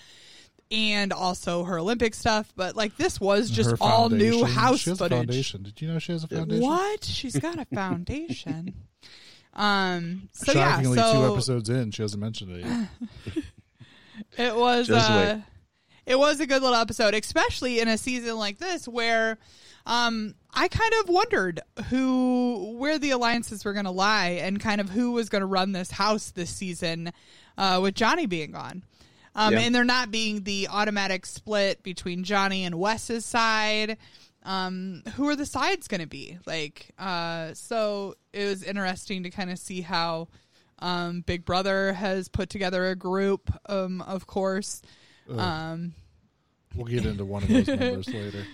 and 0.70 1.12
also 1.12 1.64
her 1.64 1.78
olympic 1.78 2.14
stuff 2.14 2.52
but 2.56 2.76
like 2.76 2.96
this 2.96 3.20
was 3.20 3.50
just 3.50 3.70
Her 3.70 3.76
all 3.80 4.08
new 4.08 4.32
foundation. 4.40 4.48
house 4.56 4.78
she 4.80 4.90
has 4.90 4.98
footage 4.98 5.12
A 5.12 5.16
foundation. 5.18 5.62
Did 5.64 5.80
you 5.82 5.88
know 5.88 5.98
she 5.98 6.12
has 6.12 6.22
a 6.24 6.28
foundation? 6.28 6.62
what? 6.64 7.04
She's 7.04 7.36
got 7.38 7.58
a 7.58 7.64
foundation. 7.74 8.74
um. 9.54 10.28
So 10.32 10.52
yeah. 10.52 10.76
Shockingly, 10.76 10.98
So 10.98 11.12
two 11.26 11.32
episodes 11.32 11.68
in, 11.70 11.90
she 11.90 12.02
hasn't 12.02 12.20
mentioned 12.20 12.52
it 12.56 12.66
yet. 12.66 13.44
it 14.38 14.56
was. 14.56 14.86
Just 14.88 15.10
uh, 15.10 15.34
wait. 15.36 15.42
It 16.06 16.18
was 16.18 16.40
a 16.40 16.46
good 16.46 16.62
little 16.62 16.76
episode, 16.76 17.14
especially 17.14 17.80
in 17.80 17.88
a 17.88 17.98
season 17.98 18.36
like 18.36 18.58
this 18.58 18.86
where. 18.88 19.38
Um, 19.86 20.34
I 20.52 20.68
kind 20.68 20.92
of 21.02 21.08
wondered 21.08 21.60
who, 21.90 22.74
where 22.78 22.98
the 22.98 23.10
alliances 23.12 23.64
were 23.64 23.72
going 23.72 23.84
to 23.84 23.90
lie, 23.90 24.40
and 24.42 24.58
kind 24.60 24.80
of 24.80 24.90
who 24.90 25.12
was 25.12 25.28
going 25.28 25.40
to 25.42 25.46
run 25.46 25.72
this 25.72 25.90
house 25.90 26.30
this 26.30 26.50
season, 26.50 27.12
uh, 27.56 27.78
with 27.82 27.94
Johnny 27.94 28.26
being 28.26 28.50
gone. 28.50 28.82
Um, 29.34 29.52
Yeah. 29.54 29.60
and 29.60 29.74
there 29.74 29.84
not 29.84 30.10
being 30.10 30.42
the 30.44 30.68
automatic 30.68 31.24
split 31.26 31.82
between 31.82 32.24
Johnny 32.24 32.64
and 32.64 32.74
Wes's 32.74 33.24
side. 33.24 33.98
Um, 34.44 35.02
who 35.14 35.28
are 35.28 35.36
the 35.36 35.44
sides 35.46 35.88
going 35.88 36.00
to 36.00 36.06
be? 36.06 36.38
Like, 36.46 36.90
uh, 36.98 37.52
so 37.54 38.14
it 38.32 38.46
was 38.46 38.62
interesting 38.62 39.24
to 39.24 39.30
kind 39.30 39.50
of 39.50 39.58
see 39.58 39.80
how, 39.82 40.28
um, 40.78 41.22
Big 41.22 41.44
Brother 41.44 41.92
has 41.92 42.28
put 42.28 42.48
together 42.48 42.86
a 42.88 42.94
group, 42.96 43.52
um, 43.68 44.00
of 44.02 44.26
course. 44.26 44.82
Um, 45.30 45.94
We'll 46.74 46.86
get 46.86 47.06
into 47.06 47.24
one 47.24 47.42
of 47.42 47.48
those 47.48 47.66
members 47.68 48.08
later. 48.08 48.46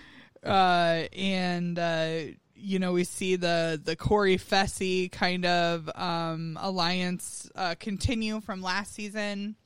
Uh, 0.45 1.05
and 1.13 1.79
uh, 1.79 2.15
you 2.55 2.79
know 2.79 2.93
we 2.93 3.05
see 3.05 3.37
the 3.37 3.81
the 3.83 3.97
Cory 3.97 4.37
Fessy 4.37 5.11
kind 5.11 5.45
of 5.45 5.89
um, 5.95 6.59
alliance 6.61 7.51
uh, 7.55 7.75
continue 7.79 8.41
from 8.41 8.63
last 8.63 8.95
season. 8.95 9.57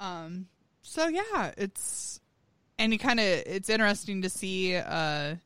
Um, 0.00 0.46
so 0.82 1.08
yeah, 1.08 1.52
it's 1.56 2.20
and 2.78 2.92
you 2.92 2.98
kind 2.98 3.20
of 3.20 3.26
it's 3.26 3.68
interesting 3.68 4.22
to 4.22 4.28
see 4.28 4.76
uh, 4.76 5.36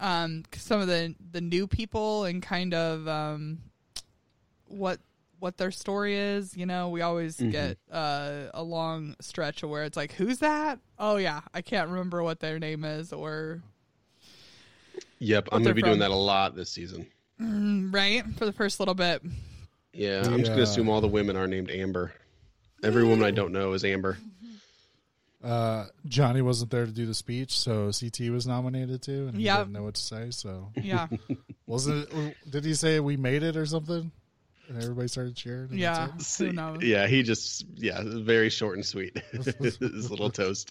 um, 0.00 0.44
some 0.56 0.80
of 0.80 0.86
the 0.86 1.14
the 1.32 1.40
new 1.40 1.66
people 1.66 2.24
and 2.24 2.42
kind 2.42 2.74
of 2.74 3.08
um, 3.08 3.58
what 4.66 5.00
what 5.40 5.56
their 5.56 5.70
story 5.70 6.14
is. 6.16 6.56
You 6.56 6.66
know, 6.66 6.88
we 6.88 7.00
always 7.02 7.36
get 7.36 7.78
uh, 7.90 8.46
a 8.54 8.62
long 8.62 9.14
stretch 9.20 9.62
of 9.62 9.70
where 9.70 9.84
it's 9.84 9.96
like, 9.96 10.12
who's 10.12 10.38
that? 10.38 10.78
Oh 10.98 11.16
yeah, 11.16 11.40
I 11.54 11.62
can't 11.62 11.88
remember 11.90 12.22
what 12.22 12.40
their 12.40 12.58
name 12.58 12.84
is, 12.84 13.12
or 13.12 13.62
Yep, 15.20 15.48
I'm 15.52 15.62
gonna 15.62 15.74
be 15.74 15.82
doing 15.82 15.98
that 16.00 16.10
a 16.10 16.14
lot 16.16 16.54
this 16.54 16.70
season. 16.70 17.06
right 17.40 18.24
for 18.36 18.44
the 18.46 18.52
first 18.52 18.78
little 18.80 18.94
bit. 18.94 19.22
Yeah, 19.92 20.22
I'm 20.24 20.38
just 20.38 20.50
gonna 20.52 20.62
assume 20.62 20.88
all 20.88 21.00
the 21.00 21.08
women 21.08 21.36
are 21.36 21.46
named 21.46 21.70
Amber. 21.70 22.12
Every 22.84 23.04
woman 23.04 23.24
I 23.24 23.30
don't 23.32 23.52
know 23.52 23.72
is 23.72 23.84
Amber. 23.84 24.18
uh, 25.42 25.86
Johnny 26.06 26.42
wasn't 26.42 26.70
there 26.70 26.86
to 26.86 26.92
do 26.92 27.06
the 27.06 27.14
speech, 27.14 27.58
so 27.58 27.90
CT 27.92 28.30
was 28.30 28.46
nominated 28.46 29.02
too, 29.02 29.26
and 29.28 29.36
he 29.36 29.44
Yep. 29.44 29.58
didn't 29.58 29.72
know 29.72 29.82
what 29.84 29.94
to 29.94 30.00
say. 30.02 30.30
So 30.30 30.70
Yeah. 30.82 31.08
wasn't 31.66 32.08
it? 32.12 32.36
Did 32.48 32.64
he 32.64 32.74
say 32.74 33.00
we 33.00 33.16
made 33.16 33.42
it 33.42 33.56
or 33.56 33.66
something? 33.66 34.10
And 34.68 34.82
everybody 34.82 35.08
started 35.08 35.34
cheering. 35.34 35.70
Yeah. 35.72 36.08
that's? 36.08 36.38
Who 36.38 36.52
knows? 36.52 36.82
Yeah, 36.82 37.06
he 37.06 37.22
just 37.22 37.66
yeah, 37.74 38.02
very 38.04 38.50
short 38.50 38.76
and 38.76 38.84
sweet. 38.84 39.18
His 39.32 40.10
little 40.10 40.30
toast. 40.30 40.70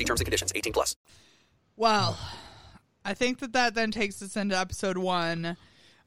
See 0.00 0.04
terms 0.06 0.20
and 0.20 0.24
conditions. 0.24 0.50
18 0.54 0.72
plus. 0.72 0.96
Well, 1.76 2.18
I 3.04 3.12
think 3.12 3.40
that 3.40 3.52
that 3.52 3.74
then 3.74 3.90
takes 3.90 4.22
us 4.22 4.34
into 4.34 4.58
episode 4.58 4.96
one. 4.96 5.58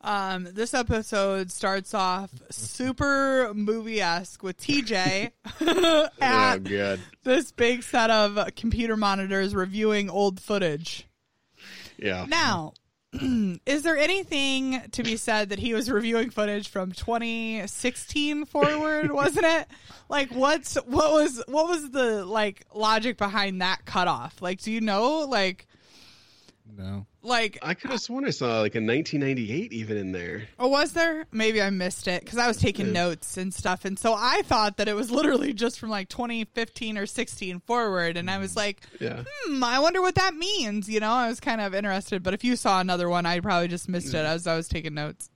Um, 0.02 0.48
this 0.52 0.74
episode 0.74 1.52
starts 1.52 1.94
off 1.94 2.32
super 2.50 3.54
movie 3.54 4.02
esque 4.02 4.42
with 4.42 4.58
TJ 4.58 5.30
Oh 5.62 6.08
at 6.20 6.64
god. 6.64 7.02
this 7.24 7.52
big 7.52 7.84
set 7.84 8.10
of 8.10 8.56
computer 8.56 8.98
monitors 8.98 9.54
reviewing 9.54 10.10
old 10.10 10.40
footage. 10.40 11.08
Yeah. 12.00 12.26
Now, 12.28 12.74
is 13.66 13.84
there 13.84 13.98
anything 13.98 14.82
to 14.92 15.04
be 15.04 15.18
said 15.18 15.50
that 15.50 15.60
he 15.60 15.74
was 15.74 15.90
reviewing 15.90 16.30
footage 16.30 16.68
from 16.68 16.92
2016 16.92 18.46
forward? 18.46 19.12
wasn't 19.12 19.46
it? 19.46 19.68
Like, 20.10 20.32
what's 20.32 20.76
what 20.76 21.12
was 21.12 21.44
what 21.48 21.68
was 21.68 21.92
the 21.92 22.26
like 22.26 22.66
logic 22.74 23.18
behind 23.18 23.62
that 23.62 23.86
cutoff? 23.86 24.42
Like, 24.42 24.62
do 24.62 24.72
you 24.72 24.82
know? 24.82 25.20
Like, 25.20 25.68
No. 26.76 27.06
Like 27.24 27.58
I 27.62 27.74
could 27.74 27.92
have 27.92 28.02
sworn 28.02 28.26
I 28.26 28.30
saw 28.30 28.60
like 28.62 28.76
a 28.76 28.82
1998 28.82 29.74
even 29.74 29.98
in 29.98 30.12
there. 30.12 30.44
Oh, 30.60 30.68
was 30.68 30.94
there? 30.94 31.26
Maybe 31.32 31.62
I 31.62 31.70
missed 31.70 32.08
it 32.08 32.24
because 32.24 32.38
I 32.38 32.48
was 32.48 32.58
taking 32.58 32.92
notes 32.94 33.38
and 33.38 33.54
stuff, 33.54 33.86
and 33.86 33.98
so 33.98 34.14
I 34.18 34.42
thought 34.44 34.78
that 34.78 34.88
it 34.88 34.96
was 34.96 35.10
literally 35.12 35.54
just 35.54 35.80
from 35.80 35.90
like 35.90 36.10
2015 36.10 36.98
or 36.98 37.06
16 37.06 37.60
forward, 37.62 38.18
and 38.18 38.30
I 38.30 38.38
was 38.38 38.56
like, 38.56 38.82
Yeah. 39.00 39.24
hmm, 39.46 39.64
I 39.64 39.80
wonder 39.80 40.02
what 40.02 40.16
that 40.16 40.36
means. 40.36 40.90
You 40.90 41.00
know, 41.00 41.12
I 41.12 41.28
was 41.30 41.40
kind 41.40 41.62
of 41.62 41.74
interested, 41.74 42.24
but 42.24 42.34
if 42.34 42.44
you 42.44 42.56
saw 42.56 42.80
another 42.82 43.10
one, 43.10 43.26
I 43.26 43.40
probably 43.40 43.68
just 43.70 43.88
missed 43.90 44.14
it 44.14 44.18
as 44.26 44.46
I 44.48 44.56
was 44.56 44.68
taking 44.68 44.94
notes. 44.94 45.30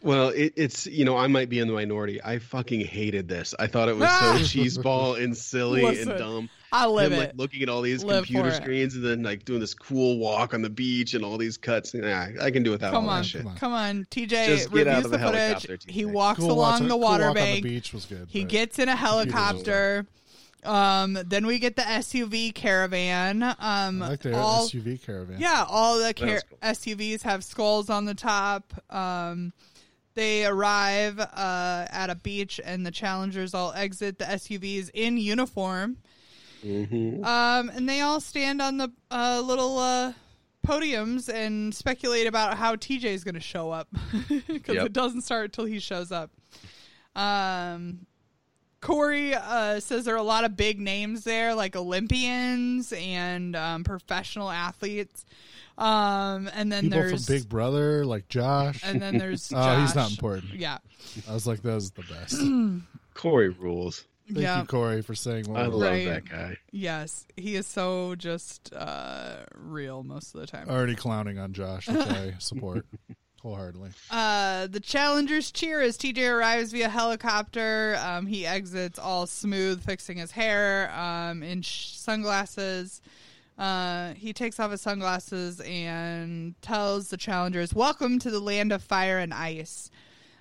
Well, 0.00 0.28
it, 0.28 0.52
it's 0.56 0.86
you 0.86 1.04
know 1.04 1.16
I 1.16 1.26
might 1.26 1.48
be 1.48 1.58
in 1.58 1.66
the 1.66 1.74
minority. 1.74 2.22
I 2.22 2.38
fucking 2.38 2.80
hated 2.82 3.26
this. 3.28 3.54
I 3.58 3.66
thought 3.66 3.88
it 3.88 3.96
was 3.96 4.08
so 4.08 4.34
cheeseball 4.58 5.22
and 5.22 5.36
silly 5.36 5.82
Listen, 5.82 6.10
and 6.10 6.18
dumb. 6.18 6.50
I 6.70 6.86
live 6.86 7.12
Him, 7.12 7.18
it. 7.18 7.22
like 7.28 7.32
looking 7.36 7.62
at 7.62 7.68
all 7.68 7.80
these 7.82 8.04
Live 8.04 8.24
computer 8.26 8.50
for 8.50 8.56
it. 8.56 8.62
screens 8.62 8.94
and 8.94 9.04
then 9.04 9.22
like 9.22 9.44
doing 9.44 9.58
this 9.58 9.74
cool 9.74 10.18
walk 10.18 10.54
on 10.54 10.62
the 10.62 10.70
beach 10.70 11.14
and 11.14 11.24
all 11.24 11.36
these 11.38 11.56
cuts. 11.56 11.94
Yeah, 11.94 12.28
I 12.40 12.50
can 12.50 12.62
do 12.62 12.70
without 12.70 12.92
Come 12.92 13.04
all 13.04 13.10
on, 13.10 13.22
that 13.22 13.26
shit. 13.26 13.44
come 13.56 13.72
on, 13.72 14.06
TJ 14.10 14.28
Just 14.46 14.72
get 14.72 14.86
out 14.86 15.02
reviews 15.02 15.04
of 15.06 15.10
the 15.10 15.16
the 15.18 15.24
footage. 15.24 15.40
helicopter, 15.66 15.78
He 15.88 16.04
walks 16.04 16.38
Cool 16.40 16.52
along 16.52 16.58
watch- 16.58 16.82
the 16.82 16.88
cool 16.88 17.00
walk 17.00 17.10
water 17.10 17.24
on 17.24 17.34
the 17.34 17.40
bank. 17.40 17.62
beach 17.64 17.92
was 17.92 18.04
good, 18.04 18.26
He 18.30 18.42
but 18.42 18.50
gets 18.50 18.78
in 18.78 18.88
a 18.88 18.96
helicopter. 18.96 20.06
Um, 20.64 21.16
then 21.24 21.46
we 21.46 21.58
get 21.60 21.76
the 21.76 21.82
SUV 21.82 22.52
caravan. 22.52 23.42
Um, 23.44 24.02
I 24.02 24.08
like 24.10 24.20
the 24.20 24.36
all, 24.36 24.66
SUV 24.68 25.00
caravan. 25.00 25.40
Yeah, 25.40 25.64
all 25.68 25.98
the 25.98 26.12
car- 26.12 26.42
That's 26.60 26.84
cool. 26.84 26.94
SUVs 26.96 27.22
have 27.22 27.44
skulls 27.44 27.88
on 27.88 28.04
the 28.06 28.14
top. 28.14 28.74
Um, 28.90 29.52
they 30.18 30.44
arrive 30.44 31.20
uh, 31.20 31.86
at 31.90 32.10
a 32.10 32.16
beach, 32.16 32.60
and 32.64 32.84
the 32.84 32.90
challengers 32.90 33.54
all 33.54 33.72
exit 33.72 34.18
the 34.18 34.24
SUVs 34.24 34.90
in 34.92 35.16
uniform. 35.16 35.96
Mm-hmm. 36.64 37.24
Um, 37.24 37.68
and 37.70 37.88
they 37.88 38.00
all 38.00 38.20
stand 38.20 38.60
on 38.60 38.78
the 38.78 38.90
uh, 39.12 39.40
little 39.44 39.78
uh, 39.78 40.12
podiums 40.66 41.32
and 41.32 41.72
speculate 41.72 42.26
about 42.26 42.58
how 42.58 42.74
TJ 42.74 43.04
is 43.04 43.22
going 43.22 43.36
to 43.36 43.40
show 43.40 43.70
up 43.70 43.86
because 44.48 44.74
Yep. 44.74 44.86
it 44.86 44.92
doesn't 44.92 45.22
start 45.22 45.52
till 45.52 45.66
he 45.66 45.78
shows 45.78 46.10
up. 46.10 46.32
Um, 47.14 48.00
Cory 48.80 49.34
uh, 49.34 49.78
says 49.78 50.04
there 50.04 50.14
are 50.14 50.18
a 50.18 50.22
lot 50.24 50.42
of 50.42 50.56
big 50.56 50.80
names 50.80 51.22
there, 51.22 51.54
like 51.54 51.76
Olympians 51.76 52.92
and 52.92 53.54
um, 53.54 53.84
professional 53.84 54.50
athletes. 54.50 55.24
Um, 55.78 56.50
and 56.54 56.70
then 56.72 56.84
People 56.84 56.98
there's 56.98 57.24
from 57.26 57.34
Big 57.34 57.48
Brother, 57.48 58.04
like 58.04 58.28
Josh. 58.28 58.80
and 58.84 59.00
then 59.00 59.16
there's 59.16 59.52
oh, 59.56 59.80
he's 59.80 59.94
not 59.94 60.08
Josh. 60.08 60.18
important. 60.18 60.54
Yeah, 60.54 60.78
I 61.28 61.32
was 61.34 61.46
like, 61.46 61.62
that 61.62 61.74
was 61.74 61.92
the 61.92 62.02
best. 62.02 62.40
Cory 63.14 63.48
rules. 63.50 64.04
Thank 64.26 64.40
yeah. 64.40 64.60
you, 64.60 64.66
Cory, 64.66 65.00
for 65.02 65.14
saying 65.14 65.46
what 65.46 65.62
I 65.62 65.68
was- 65.68 65.76
love 65.78 65.90
Right. 65.92 66.04
that 66.06 66.28
guy. 66.28 66.56
Yes, 66.70 67.26
he 67.36 67.54
is 67.54 67.66
so 67.66 68.14
just 68.16 68.72
uh, 68.74 69.36
real 69.54 70.02
most 70.02 70.34
of 70.34 70.40
the 70.42 70.46
time. 70.46 70.68
already 70.68 70.94
clowning 70.94 71.38
on 71.38 71.52
Josh, 71.54 71.88
which 71.88 72.06
I 72.06 72.34
support 72.38 72.84
wholeheartedly. 73.40 73.90
Uh, 74.10 74.66
the 74.66 74.80
challengers 74.80 75.50
cheer 75.52 75.80
as 75.80 75.96
TJ 75.96 76.28
arrives 76.30 76.72
via 76.72 76.88
helicopter. 76.90 77.96
Um, 78.04 78.26
he 78.26 78.44
exits 78.44 78.98
all 78.98 79.26
smooth, 79.26 79.82
fixing 79.82 80.18
his 80.18 80.32
hair 80.32 80.92
um, 80.92 81.42
in 81.42 81.62
sh- 81.62 81.92
sunglasses. 81.92 83.00
Uh, 83.58 84.14
he 84.14 84.32
takes 84.32 84.60
off 84.60 84.70
his 84.70 84.80
sunglasses 84.80 85.60
and 85.60 86.54
tells 86.62 87.08
the 87.08 87.16
challengers, 87.16 87.74
"Welcome 87.74 88.18
to 88.20 88.30
the 88.30 88.40
land 88.40 88.72
of 88.72 88.82
fire 88.82 89.18
and 89.18 89.34
ice." 89.34 89.90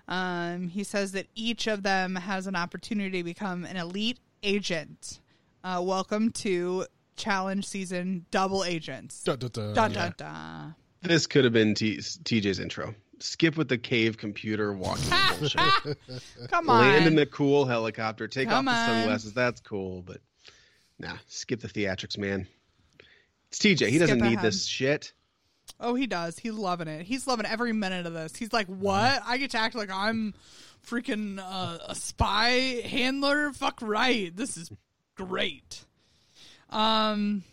Um, 0.08 0.68
he 0.70 0.84
says 0.84 1.12
that 1.14 1.28
each 1.36 1.68
of 1.68 1.84
them 1.84 2.16
has 2.16 2.48
an 2.48 2.56
opportunity 2.56 3.18
to 3.20 3.24
become 3.24 3.66
an 3.66 3.76
elite 3.76 4.20
agent. 4.44 5.20
Uh, 5.64 5.82
welcome 5.84 6.32
to 6.32 6.86
challenge 7.16 7.66
season, 7.68 8.26
double 8.32 8.64
agents. 8.64 9.24
Dun 9.24 9.40
dun 9.40 10.14
dun. 10.16 10.76
This 11.02 11.28
could 11.28 11.44
have 11.44 11.54
been 11.54 11.74
T- 11.74 11.98
TJ's 11.98 12.60
intro. 12.60 12.94
Skip 13.20 13.58
with 13.58 13.68
the 13.68 13.78
cave 13.80 14.18
computer 14.18 14.74
walking 14.74 15.10
bullshit. 15.40 15.60
Come 16.50 16.70
on, 16.70 16.82
Land 16.82 17.08
in 17.08 17.16
the 17.16 17.26
cool 17.26 17.66
helicopter. 17.66 18.28
Take 18.28 18.48
Come 18.50 18.68
off 18.68 18.74
the 18.76 18.80
on. 18.94 19.00
sunglasses. 19.00 19.34
That's 19.34 19.60
cool, 19.62 20.04
but 20.04 20.22
nah. 21.00 21.18
Skip 21.28 21.60
the 21.62 21.68
theatrics, 21.68 22.18
man. 22.18 22.48
It's 23.50 23.60
TJ. 23.60 23.90
He 23.90 23.98
doesn't 23.98 24.20
Skip 24.20 24.30
need 24.30 24.34
ahead. 24.38 24.46
this 24.46 24.66
shit. 24.66 25.14
Oh, 25.80 25.96
he 25.96 26.08
does. 26.08 26.38
He's 26.40 26.54
loving 26.54 26.88
it. 26.88 27.04
He's 27.06 27.28
loving 27.28 27.46
every 27.46 27.74
minute 27.74 28.06
of 28.06 28.14
this. 28.14 28.36
He's 28.36 28.52
like, 28.54 28.68
"What? 28.68 29.22
I 29.26 29.38
get 29.38 29.52
to 29.52 29.58
act 29.60 29.76
like 29.76 29.90
I'm 29.92 30.34
freaking 30.88 31.40
uh, 31.40 31.78
a 31.88 31.96
spy 31.96 32.82
handler? 32.86 33.52
Fuck 33.54 33.80
right. 33.82 34.36
This 34.36 34.58
is 34.58 34.72
great." 35.16 35.84
Um, 36.70 37.44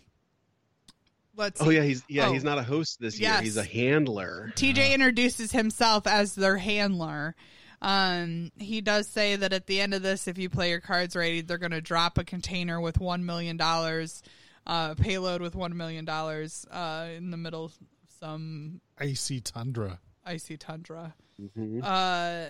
let's. 1.35 1.61
Oh 1.61 1.69
see. 1.69 1.75
yeah, 1.75 1.83
he's 1.83 2.03
yeah 2.07 2.27
Oh. 2.27 2.33
he's 2.33 2.43
not 2.43 2.57
a 2.57 2.63
host 2.63 2.99
this 2.99 3.19
year. 3.19 3.29
Yes. 3.31 3.43
He's 3.43 3.57
a 3.57 3.63
handler. 3.63 4.51
TJ 4.55 4.93
introduces 4.93 5.51
himself 5.51 6.07
as 6.07 6.35
their 6.35 6.57
handler. 6.57 7.35
Um, 7.81 8.51
he 8.57 8.81
does 8.81 9.07
say 9.07 9.35
that 9.35 9.53
at 9.53 9.67
the 9.67 9.79
end 9.81 9.93
of 9.93 10.01
this, 10.01 10.27
if 10.27 10.37
you 10.37 10.49
play 10.49 10.69
your 10.71 10.79
cards 10.79 11.15
right, 11.15 11.45
they're 11.45 11.57
going 11.59 11.71
to 11.71 11.81
drop 11.81 12.17
a 12.17 12.23
container 12.23 12.79
with 12.81 12.99
one 12.99 13.25
million 13.25 13.57
dollars, 13.57 14.23
uh, 14.65 14.95
payload 14.95 15.41
with 15.41 15.55
one 15.55 15.75
million 15.77 16.05
dollars, 16.05 16.65
uh, 16.71 17.07
in 17.15 17.31
the 17.31 17.37
middle 17.37 17.65
of 17.65 17.73
some 18.19 18.81
Icy 18.97 19.41
Tundra. 19.41 19.99
icy 20.25 20.57
tundra. 20.57 21.13
Mm-hmm. 21.41 21.81
Uh, 21.83 22.45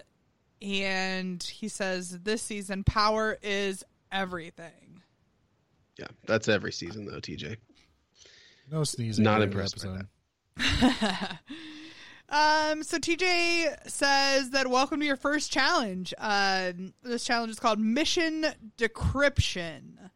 and 0.61 1.41
he 1.43 1.67
says 1.67 2.19
this 2.23 2.41
season, 2.41 2.83
power 2.83 3.37
is 3.41 3.83
everything. 4.11 5.01
Yeah, 5.97 6.07
that's 6.25 6.47
every 6.47 6.71
season 6.71 7.05
though. 7.05 7.19
TJ. 7.19 7.57
No 8.71 8.83
sneezing. 8.83 9.23
Not 9.23 9.41
every 9.41 9.53
impressed 9.53 9.83
by 9.83 10.01
episode. 10.59 11.39
Um, 12.27 12.81
so 12.81 12.97
TJ 12.97 13.87
says 13.87 14.49
that 14.49 14.67
welcome 14.67 14.99
to 14.99 15.05
your 15.05 15.15
first 15.15 15.51
challenge. 15.51 16.11
Um, 16.17 16.93
this 17.03 17.23
challenge 17.23 17.51
is 17.51 17.59
called 17.59 17.79
Mission 17.79 18.47
Decryption. 18.79 20.09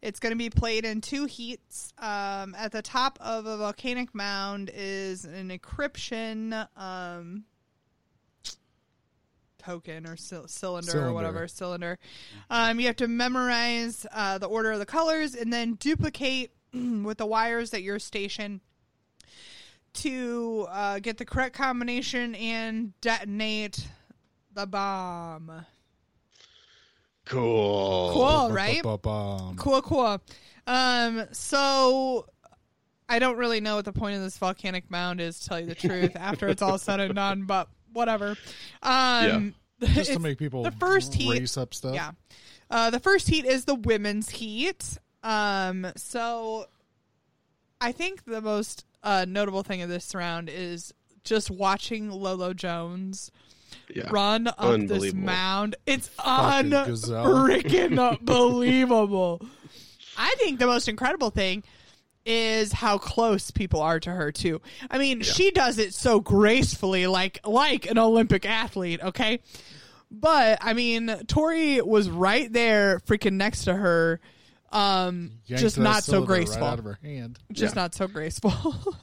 It's 0.00 0.20
going 0.20 0.32
to 0.32 0.36
be 0.36 0.50
played 0.50 0.84
in 0.84 1.00
two 1.00 1.24
heats. 1.24 1.92
Um, 1.98 2.54
at 2.56 2.70
the 2.70 2.82
top 2.82 3.18
of 3.20 3.46
a 3.46 3.56
volcanic 3.56 4.14
mound 4.14 4.70
is 4.72 5.24
an 5.24 5.50
encryption 5.50 6.68
um, 6.76 7.44
token 9.58 10.06
or 10.06 10.16
cy- 10.16 10.46
cylinder, 10.46 11.06
or 11.06 11.12
whatever 11.12 11.48
cylinder. 11.48 11.98
Um, 12.48 12.78
you 12.78 12.86
have 12.86 12.96
to 12.96 13.08
memorize 13.08 14.06
uh, 14.12 14.38
the 14.38 14.46
order 14.46 14.72
of 14.72 14.78
the 14.78 14.86
colors 14.86 15.34
and 15.34 15.52
then 15.52 15.74
duplicate 15.74 16.52
with 16.72 17.18
the 17.18 17.26
wires 17.26 17.74
at 17.74 17.82
your 17.82 17.98
station 17.98 18.60
to 19.94 20.66
uh, 20.70 21.00
get 21.00 21.18
the 21.18 21.24
correct 21.24 21.56
combination 21.56 22.34
and 22.36 22.98
detonate 23.00 23.88
the 24.54 24.66
bomb. 24.66 25.66
Cool. 27.28 28.10
Cool, 28.14 28.50
right? 28.50 28.82
Cool, 28.82 29.82
cool. 29.82 30.20
Um, 30.66 31.26
so 31.32 32.26
I 33.08 33.18
don't 33.18 33.36
really 33.36 33.60
know 33.60 33.76
what 33.76 33.84
the 33.84 33.92
point 33.92 34.16
of 34.16 34.22
this 34.22 34.38
volcanic 34.38 34.90
mound 34.90 35.20
is, 35.20 35.38
to 35.40 35.48
tell 35.48 35.60
you 35.60 35.66
the 35.66 35.74
truth, 35.74 36.12
after 36.16 36.48
it's 36.48 36.62
all 36.62 36.78
said 36.78 37.00
and 37.00 37.14
done, 37.14 37.44
but 37.44 37.68
whatever. 37.92 38.36
Um, 38.82 39.54
Just 39.82 40.12
to 40.14 40.18
make 40.18 40.38
people 40.38 40.62
the 40.62 40.72
first 40.72 41.14
heat, 41.14 41.38
race 41.40 41.56
up 41.56 41.72
stuff. 41.74 41.94
Yeah. 41.94 42.12
Uh, 42.70 42.90
the 42.90 42.98
first 42.98 43.28
heat 43.28 43.44
is 43.44 43.64
the 43.64 43.74
women's 43.74 44.28
heat. 44.28 44.98
Um, 45.22 45.86
so 45.96 46.66
I 47.80 47.92
think 47.92 48.24
the 48.24 48.40
most 48.40 48.84
uh, 49.02 49.24
notable 49.28 49.62
thing 49.62 49.82
of 49.82 49.88
this 49.88 50.14
round 50.14 50.48
is 50.48 50.92
just 51.24 51.50
watching 51.50 52.10
Lolo 52.10 52.54
Jones 52.54 53.30
Yeah. 53.94 54.08
run 54.10 54.46
up 54.48 54.80
this 54.86 55.12
mound. 55.14 55.76
It's 55.86 56.08
Fucking 56.08 56.70
gazelle. 56.70 57.24
unfreaking 57.24 57.98
unbelievable. 58.20 59.40
I 60.16 60.34
think 60.38 60.58
the 60.58 60.66
most 60.66 60.88
incredible 60.88 61.30
thing 61.30 61.62
is 62.26 62.72
how 62.72 62.98
close 62.98 63.50
people 63.50 63.80
are 63.80 63.98
to 64.00 64.10
her 64.10 64.30
too. 64.32 64.60
I 64.90 64.98
mean, 64.98 65.22
she 65.22 65.50
does 65.50 65.78
it 65.78 65.94
so 65.94 66.20
gracefully, 66.20 67.06
like 67.06 67.40
like 67.46 67.90
an 67.90 67.98
Olympic 67.98 68.44
athlete. 68.44 69.00
Okay, 69.02 69.40
but 70.10 70.58
I 70.60 70.74
mean, 70.74 71.08
Tori 71.26 71.80
was 71.80 72.10
right 72.10 72.52
there, 72.52 73.00
freaking 73.06 73.34
next 73.34 73.64
to 73.64 73.74
her. 73.74 74.20
Um, 74.70 75.30
just 75.46 75.78
not 75.78 76.04
so 76.04 76.22
graceful. 76.24 76.60
Right 76.60 76.72
out 76.72 76.78
of 76.78 76.84
her 76.84 76.98
hand. 77.02 77.38
Just 77.52 77.74
Yeah. 77.74 77.82
not 77.82 77.94
so 77.94 78.06
graceful. 78.06 78.52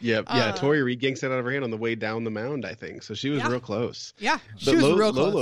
Yep. 0.00 0.26
Yeah. 0.28 0.36
Uh, 0.46 0.52
Tori 0.56 0.82
Reed 0.82 1.02
yanks 1.02 1.22
it 1.22 1.32
out 1.32 1.38
of 1.38 1.44
her 1.44 1.50
hand 1.50 1.64
on 1.64 1.70
the 1.70 1.76
way 1.76 1.94
down 1.94 2.22
the 2.24 2.30
mound, 2.30 2.64
I 2.64 2.74
think. 2.74 3.02
So 3.02 3.14
she 3.14 3.30
was 3.30 3.40
Yeah. 3.40 3.48
real 3.50 3.60
close. 3.60 4.14
yeah, 4.18 4.38
she 4.56 4.66
But 4.66 4.74
was 4.76 4.84
Lo- 4.84 4.96
real 4.96 5.12
close. 5.12 5.34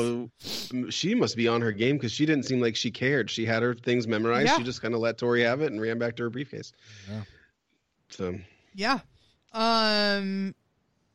Lolo, 0.73 0.91
she 0.91 1.15
must 1.15 1.37
be 1.37 1.47
on 1.47 1.61
her 1.61 1.73
game 1.73 1.97
because 1.97 2.13
she 2.13 2.25
didn't 2.27 2.45
seem 2.45 2.61
like 2.61 2.75
she 2.77 2.91
cared. 2.91 3.31
She 3.31 3.45
had 3.45 3.63
her 3.63 3.75
things 3.75 4.07
memorized. 4.07 4.47
Yeah. 4.49 4.57
She 4.57 4.63
just 4.65 4.81
kind 4.81 4.95
of 4.95 5.01
let 5.01 5.19
Tori 5.19 5.43
have 5.43 5.61
it 5.61 5.73
and 5.73 5.81
ran 5.81 5.99
back 5.99 6.17
to 6.17 6.23
her 6.25 6.31
briefcase. 6.31 6.73
Yeah. 7.11 7.23
So 8.11 8.39
Yeah. 8.75 9.01
Um 9.53 10.55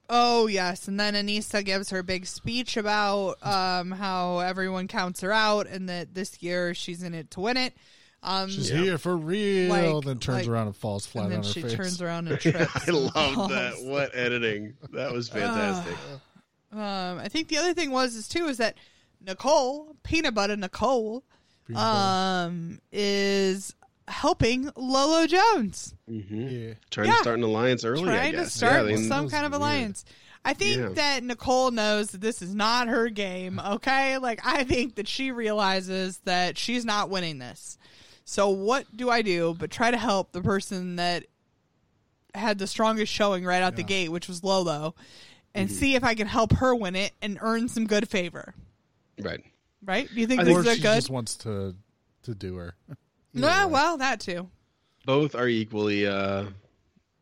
oh 0.10 0.48
yes, 0.48 0.88
and 0.88 1.00
then 1.00 1.14
Aneesa 1.14 1.64
gives 1.64 1.90
her 1.90 2.04
big 2.04 2.26
speech 2.26 2.76
about 2.78 3.36
um 3.46 3.92
how 3.92 4.40
everyone 4.40 4.88
counts 4.88 5.22
her 5.22 5.32
out 5.32 5.68
and 5.68 5.88
that 5.90 6.14
this 6.14 6.42
year 6.44 6.74
she's 6.74 7.02
in 7.04 7.14
it 7.14 7.32
to 7.32 7.40
win 7.40 7.58
it. 7.58 7.74
Um 8.24 8.50
She's 8.50 8.70
here 8.70 8.98
for 8.98 9.18
real. 9.18 9.70
Like- 9.70 10.06
then 10.06 10.20
turns 10.20 10.42
like- 10.42 10.48
around 10.48 10.68
and 10.68 10.76
falls 10.76 11.06
flat 11.06 11.24
and 11.24 11.32
then 11.32 11.40
on 11.40 11.46
her 11.46 11.50
she 11.52 11.62
face. 11.64 11.74
turns 11.74 12.02
around 12.02 12.28
and 12.28 12.40
trips. 12.42 12.88
I 12.88 12.92
love 12.92 13.50
that. 13.50 13.74
What 13.84 14.16
editing? 14.16 14.76
That 14.92 15.12
was 15.12 15.28
fantastic. 15.30 15.98
Um 16.72 17.20
I 17.20 17.28
think 17.30 17.48
the 17.48 17.58
other 17.58 17.74
thing 17.74 17.92
was 17.92 18.16
is 18.16 18.28
too 18.28 18.46
is 18.46 18.58
that 18.58 18.76
Nicole, 19.26 19.96
peanut 20.04 20.34
butter 20.34 20.56
Nicole, 20.56 21.24
Peanut 21.68 21.80
butter. 21.82 22.48
um 22.48 22.80
is 22.92 23.76
helping 24.08 24.70
Lolo 24.76 25.26
Jones. 25.28 25.94
hmm 26.08 26.48
yeah. 26.48 26.74
Trying 26.90 27.08
Yeah. 27.08 27.14
to 27.14 27.20
start 27.20 27.38
an 27.38 27.44
alliance 27.44 27.84
early. 27.86 28.10
I 28.12 28.16
trying 28.18 28.34
to 28.34 28.50
start 28.50 28.74
yeah, 28.88 28.94
I 28.94 28.96
mean, 28.98 29.08
some 29.08 29.30
kind 29.30 29.46
of 29.46 29.52
weird. 29.52 29.62
alliance. 29.62 30.06
I 30.44 30.54
think 30.54 30.78
Yeah. 30.78 30.90
that 30.96 31.24
Nicole 31.24 31.70
knows 31.72 32.10
that 32.12 32.22
this 32.22 32.42
is 32.42 32.54
not 32.56 32.88
her 32.88 33.10
game, 33.10 33.60
okay? 33.60 34.18
Like 34.18 34.42
I 34.44 34.64
think 34.64 34.96
that 34.96 35.08
she 35.08 35.32
realizes 35.32 36.18
that 36.26 36.58
she's 36.58 36.84
not 36.84 37.10
winning 37.10 37.38
this. 37.40 37.78
So 38.32 38.48
what 38.48 38.86
do 38.96 39.10
I 39.10 39.24
do 39.24 39.54
but 39.60 39.72
try 39.72 39.92
to 39.92 39.98
help 39.98 40.32
the 40.32 40.42
person 40.42 40.96
that 40.96 41.26
had 42.34 42.60
the 42.60 42.66
strongest 42.66 43.12
showing 43.12 43.44
right 43.44 43.62
out 43.62 43.76
the 43.76 43.84
gate, 43.84 44.08
which 44.08 44.30
was 44.30 44.42
Lolo, 44.42 44.96
and 45.54 45.68
Mm-hmm. 45.68 45.78
see 45.78 45.96
if 45.96 46.04
I 46.06 46.16
can 46.16 46.28
help 46.28 46.54
her 46.54 46.74
win 46.74 46.96
it 46.96 47.12
and 47.22 47.38
earn 47.42 47.68
some 47.68 47.86
good 47.88 48.08
favor. 48.08 48.54
right. 49.20 49.44
Right? 49.84 50.08
Do 50.14 50.22
you 50.22 50.28
think 50.28 50.40
I 50.40 50.44
this 50.46 50.56
Or 50.56 50.60
is 50.62 50.68
a 50.68 50.76
she 50.76 50.82
good? 50.82 50.96
just 50.96 51.10
wants 51.10 51.36
to 51.38 51.76
to 52.24 52.34
do 52.34 52.56
her. 52.56 52.74
No, 53.34 53.68
well, 53.68 53.98
that 53.98 54.22
too. 54.22 54.50
Both 55.06 55.36
are 55.36 55.50
equally 55.50 56.08
uh, 56.08 56.46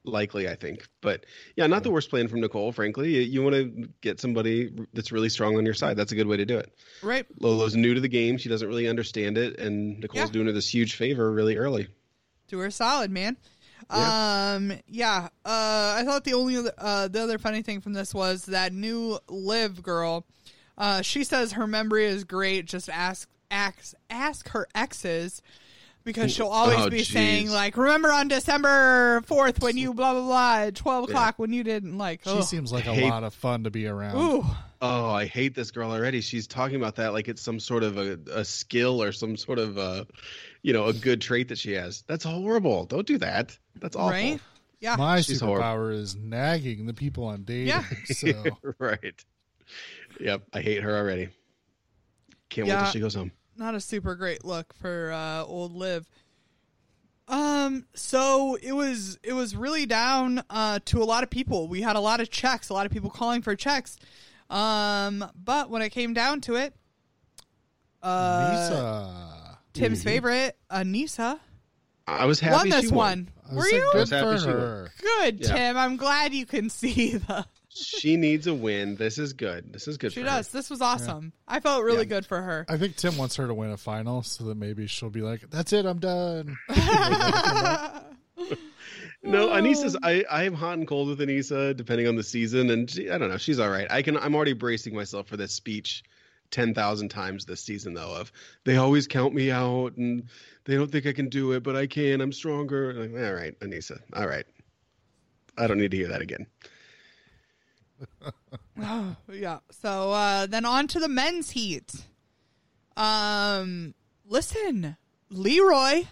likely, 0.05 0.47
I 0.49 0.55
think. 0.55 0.87
But 1.01 1.25
yeah, 1.55 1.67
not 1.67 1.83
the 1.83 1.91
worst 1.91 2.09
plan 2.09 2.27
from 2.27 2.41
Nicole. 2.41 2.71
Frankly, 2.71 3.15
you, 3.15 3.21
you 3.21 3.43
want 3.43 3.55
to 3.55 3.89
get 4.01 4.19
somebody 4.19 4.71
that's 4.93 5.11
really 5.11 5.29
strong 5.29 5.57
on 5.57 5.65
your 5.65 5.73
side. 5.73 5.97
That's 5.97 6.11
a 6.11 6.15
good 6.15 6.27
way 6.27 6.37
to 6.37 6.45
do 6.45 6.57
it. 6.57 6.73
Right? 7.03 7.25
Lolo's 7.39 7.75
new 7.75 7.93
to 7.93 8.01
the 8.01 8.07
game. 8.07 8.37
She 8.37 8.49
doesn't 8.49 8.67
really 8.67 8.87
understand 8.87 9.37
it, 9.37 9.59
and 9.59 9.99
Nicole's 9.99 10.27
Yeah. 10.29 10.31
doing 10.33 10.47
her 10.47 10.51
this 10.53 10.73
huge 10.73 10.95
favor 10.95 11.31
really 11.31 11.57
early. 11.57 11.87
Do 12.47 12.59
her 12.59 12.71
solid, 12.71 13.11
man. 13.11 13.37
Yeah. 13.91 14.53
Um, 14.55 14.73
yeah. 14.87 15.29
Uh, 15.45 15.95
I 15.99 16.03
thought 16.05 16.23
the 16.23 16.33
only 16.33 16.57
other, 16.57 16.73
uh, 16.77 17.07
the 17.07 17.21
other 17.21 17.37
funny 17.39 17.61
thing 17.61 17.81
from 17.81 17.93
this 17.93 18.13
was 18.13 18.45
that 18.45 18.73
new 18.73 19.17
Liv 19.29 19.81
girl. 19.81 20.25
Uh, 20.77 21.01
she 21.01 21.23
says 21.23 21.53
her 21.53 21.67
memory 21.67 22.05
is 22.05 22.23
great. 22.23 22.65
Just 22.65 22.89
ask, 22.89 23.27
ask, 23.51 23.93
ask 24.09 24.49
her 24.49 24.67
exes 24.75 25.41
because 26.09 26.31
she'll 26.31 26.47
always 26.47 26.77
Oh, 26.79 26.89
be 26.89 26.99
jeez. 26.99 27.11
saying 27.13 27.49
like, 27.51 27.77
"Remember 27.77 28.11
on 28.11 28.27
December 28.27 29.21
fourth 29.25 29.61
when 29.61 29.77
you 29.77 29.93
blah 29.93 30.13
blah 30.13 30.21
blah 30.23 30.55
at 30.67 30.75
twelve 30.75 31.09
o'clock 31.09 31.35
when 31.37 31.53
you 31.53 31.63
didn't 31.63 31.97
like." 31.97 32.23
She 32.23 32.29
ugh. 32.31 32.43
seems 32.43 32.71
like 32.71 32.85
a 32.87 32.93
Hate- 32.93 33.09
lot 33.09 33.23
of 33.23 33.33
fun 33.33 33.63
to 33.63 33.69
be 33.71 33.87
around. 33.87 34.17
Ooh, 34.17 34.45
Oh, 34.81 35.09
I 35.11 35.25
hate 35.25 35.55
this 35.55 35.71
girl 35.71 35.91
already. 35.91 36.21
She's 36.21 36.47
talking 36.47 36.77
about 36.77 36.95
that 36.95 37.11
like 37.11 37.27
it's 37.27 37.41
some 37.41 37.59
sort 37.59 37.83
of 37.83 37.97
a, 37.97 38.17
a 38.33 38.45
skill 38.45 39.03
or 39.03 39.11
some 39.11 39.35
sort 39.35 39.59
of 39.59 39.77
a, 39.77 40.07
you 40.61 40.71
know, 40.71 40.85
a 40.85 40.93
good 40.93 41.19
trait 41.21 41.49
that 41.49 41.57
she 41.57 41.73
has. 41.73 42.03
That's 42.07 42.23
horrible. 42.23 42.85
Don't 42.85 43.05
do 43.05 43.17
that. 43.17 43.57
That's 43.81 43.97
awful. 43.97 44.11
right? 44.11 44.39
Yeah. 44.79 44.95
My 44.95 45.19
She's 45.19 45.41
horrible. 45.41 45.63
superpower 45.65 45.93
is 45.93 46.15
nagging 46.15 46.85
the 46.85 46.93
people 46.93 47.25
on 47.25 47.43
dating. 47.43 47.67
Yeah. 47.67 47.83
So 48.05 48.31
right. 48.79 49.21
Yep. 50.21 50.43
I 50.53 50.61
hate 50.61 50.81
her 50.81 50.95
already. 50.97 51.27
Can't 52.49 52.67
wait 52.69 52.75
till 52.75 52.85
she 52.85 52.99
goes 53.01 53.15
home. 53.15 53.33
Not 53.59 53.75
a 53.75 53.79
super 53.81 54.15
great 54.15 54.45
look 54.45 54.73
for 54.73 55.11
uh, 55.11 55.43
old 55.43 55.75
Liv. 55.75 56.07
Um, 57.27 57.85
so 57.93 58.57
it 58.59 58.71
was 58.71 59.19
it 59.21 59.33
was 59.33 59.55
really 59.55 59.85
down 59.85 60.41
uh, 60.49 60.79
to 60.85 61.03
a 61.03 61.05
lot 61.05 61.23
of 61.23 61.29
people. 61.29 61.67
We 61.67 61.81
had 61.81 61.95
a 61.95 61.99
lot 61.99 62.21
of 62.21 62.29
checks, 62.31 62.69
a 62.69 62.73
lot 62.73 62.85
of 62.85 62.91
people 62.91 63.09
calling 63.09 63.41
for 63.41 63.55
checks. 63.55 63.97
Um, 64.49 65.23
but 65.35 65.69
when 65.69 65.81
it 65.81 65.89
came 65.89 66.13
down 66.13 66.39
to 66.41 66.55
it, 66.55 66.73
uh, 68.01 68.49
Lisa. 68.53 69.59
Tim's 69.73 70.03
favorite, 70.03 70.57
Aneesa, 70.71 71.39
I 72.07 72.25
was 72.25 72.39
happy 72.39 72.55
won 72.55 72.65
she 72.65 72.71
this 72.81 72.91
won. 72.91 72.97
one. 72.97 73.29
I 73.51 73.55
Were 73.55 73.63
said 73.63 73.75
you 73.75 73.89
good 73.91 73.99
was 73.99 74.09
happy 74.09 74.37
for 74.39 74.51
her. 74.51 74.91
good, 74.99 75.39
Yeah. 75.41 75.53
Tim? 75.53 75.77
I'm 75.77 75.97
glad 75.97 76.33
you 76.33 76.45
can 76.45 76.69
see 76.71 77.17
the. 77.17 77.45
She 77.69 78.17
needs 78.17 78.47
a 78.47 78.53
win. 78.53 78.95
This 78.95 79.17
is 79.19 79.33
good. 79.33 79.71
This 79.71 79.87
is 79.87 79.97
good 79.97 80.11
She 80.11 80.21
for 80.21 80.25
does. 80.25 80.47
This 80.49 80.69
was 80.69 80.81
awesome. 80.81 81.33
I 81.47 81.59
felt 81.59 81.83
really 81.83 81.99
Yeah. 81.99 82.03
good 82.05 82.25
for 82.25 82.41
her. 82.41 82.65
I 82.67 82.77
think 82.77 82.95
Tim 82.95 83.15
wants 83.15 83.35
her 83.35 83.45
to 83.47 83.53
win 83.53 83.69
a 83.71 83.77
final 83.77 84.23
so 84.23 84.45
that 84.45 84.55
maybe 84.57 84.87
she'll 84.87 85.09
be 85.11 85.21
like, 85.21 85.49
"That's 85.51 85.71
it, 85.71 85.85
I'm 85.85 85.99
done." 85.99 86.57
No, 89.21 89.49
Aneesa's 89.49 89.95
oh. 89.95 89.99
I, 90.01 90.23
I 90.31 90.43
am 90.45 90.53
hot 90.53 90.77
and 90.77 90.87
cold 90.87 91.09
with 91.09 91.19
Aneesa 91.19 91.75
depending 91.75 92.07
on 92.07 92.15
the 92.15 92.23
season 92.23 92.69
and 92.69 92.89
she, 92.89 93.09
I 93.09 93.17
don't 93.17 93.29
know, 93.29 93.37
she's 93.37 93.59
all 93.59 93.69
right. 93.69 93.85
I 93.91 94.01
can 94.01 94.15
I'm 94.17 94.33
already 94.33 94.53
bracing 94.53 94.95
myself 94.95 95.27
for 95.27 95.35
this 95.35 95.51
speech 95.51 96.03
10,000 96.51 97.09
times 97.09 97.45
this 97.45 97.61
season 97.61 97.93
though 97.93 98.15
of 98.15 98.31
they 98.63 98.77
always 98.77 99.07
count 99.07 99.33
me 99.33 99.51
out 99.51 99.97
and 99.97 100.29
they 100.63 100.75
don't 100.75 100.89
think 100.89 101.05
I 101.05 101.11
can 101.11 101.27
do 101.29 101.51
it, 101.51 101.63
but 101.63 101.75
I 101.75 101.85
can. 101.87 102.21
I'm 102.21 102.31
stronger. 102.31 102.93
Like, 102.93 103.11
all 103.11 103.33
right, 103.33 103.59
Anissa. 103.59 103.99
All 104.13 104.27
right. 104.27 104.45
I 105.57 105.67
don't 105.67 105.79
need 105.79 105.91
to 105.91 105.97
hear 105.97 106.07
that 106.09 106.21
again. 106.21 106.45
Yeah. 109.31 109.59
So 109.71 110.11
uh, 110.11 110.45
then 110.47 110.65
on 110.65 110.87
to 110.89 110.99
the 110.99 111.09
men's 111.09 111.51
heat. 111.51 111.91
Um, 112.95 113.93
listen, 114.25 114.97
Leroy, 115.29 116.03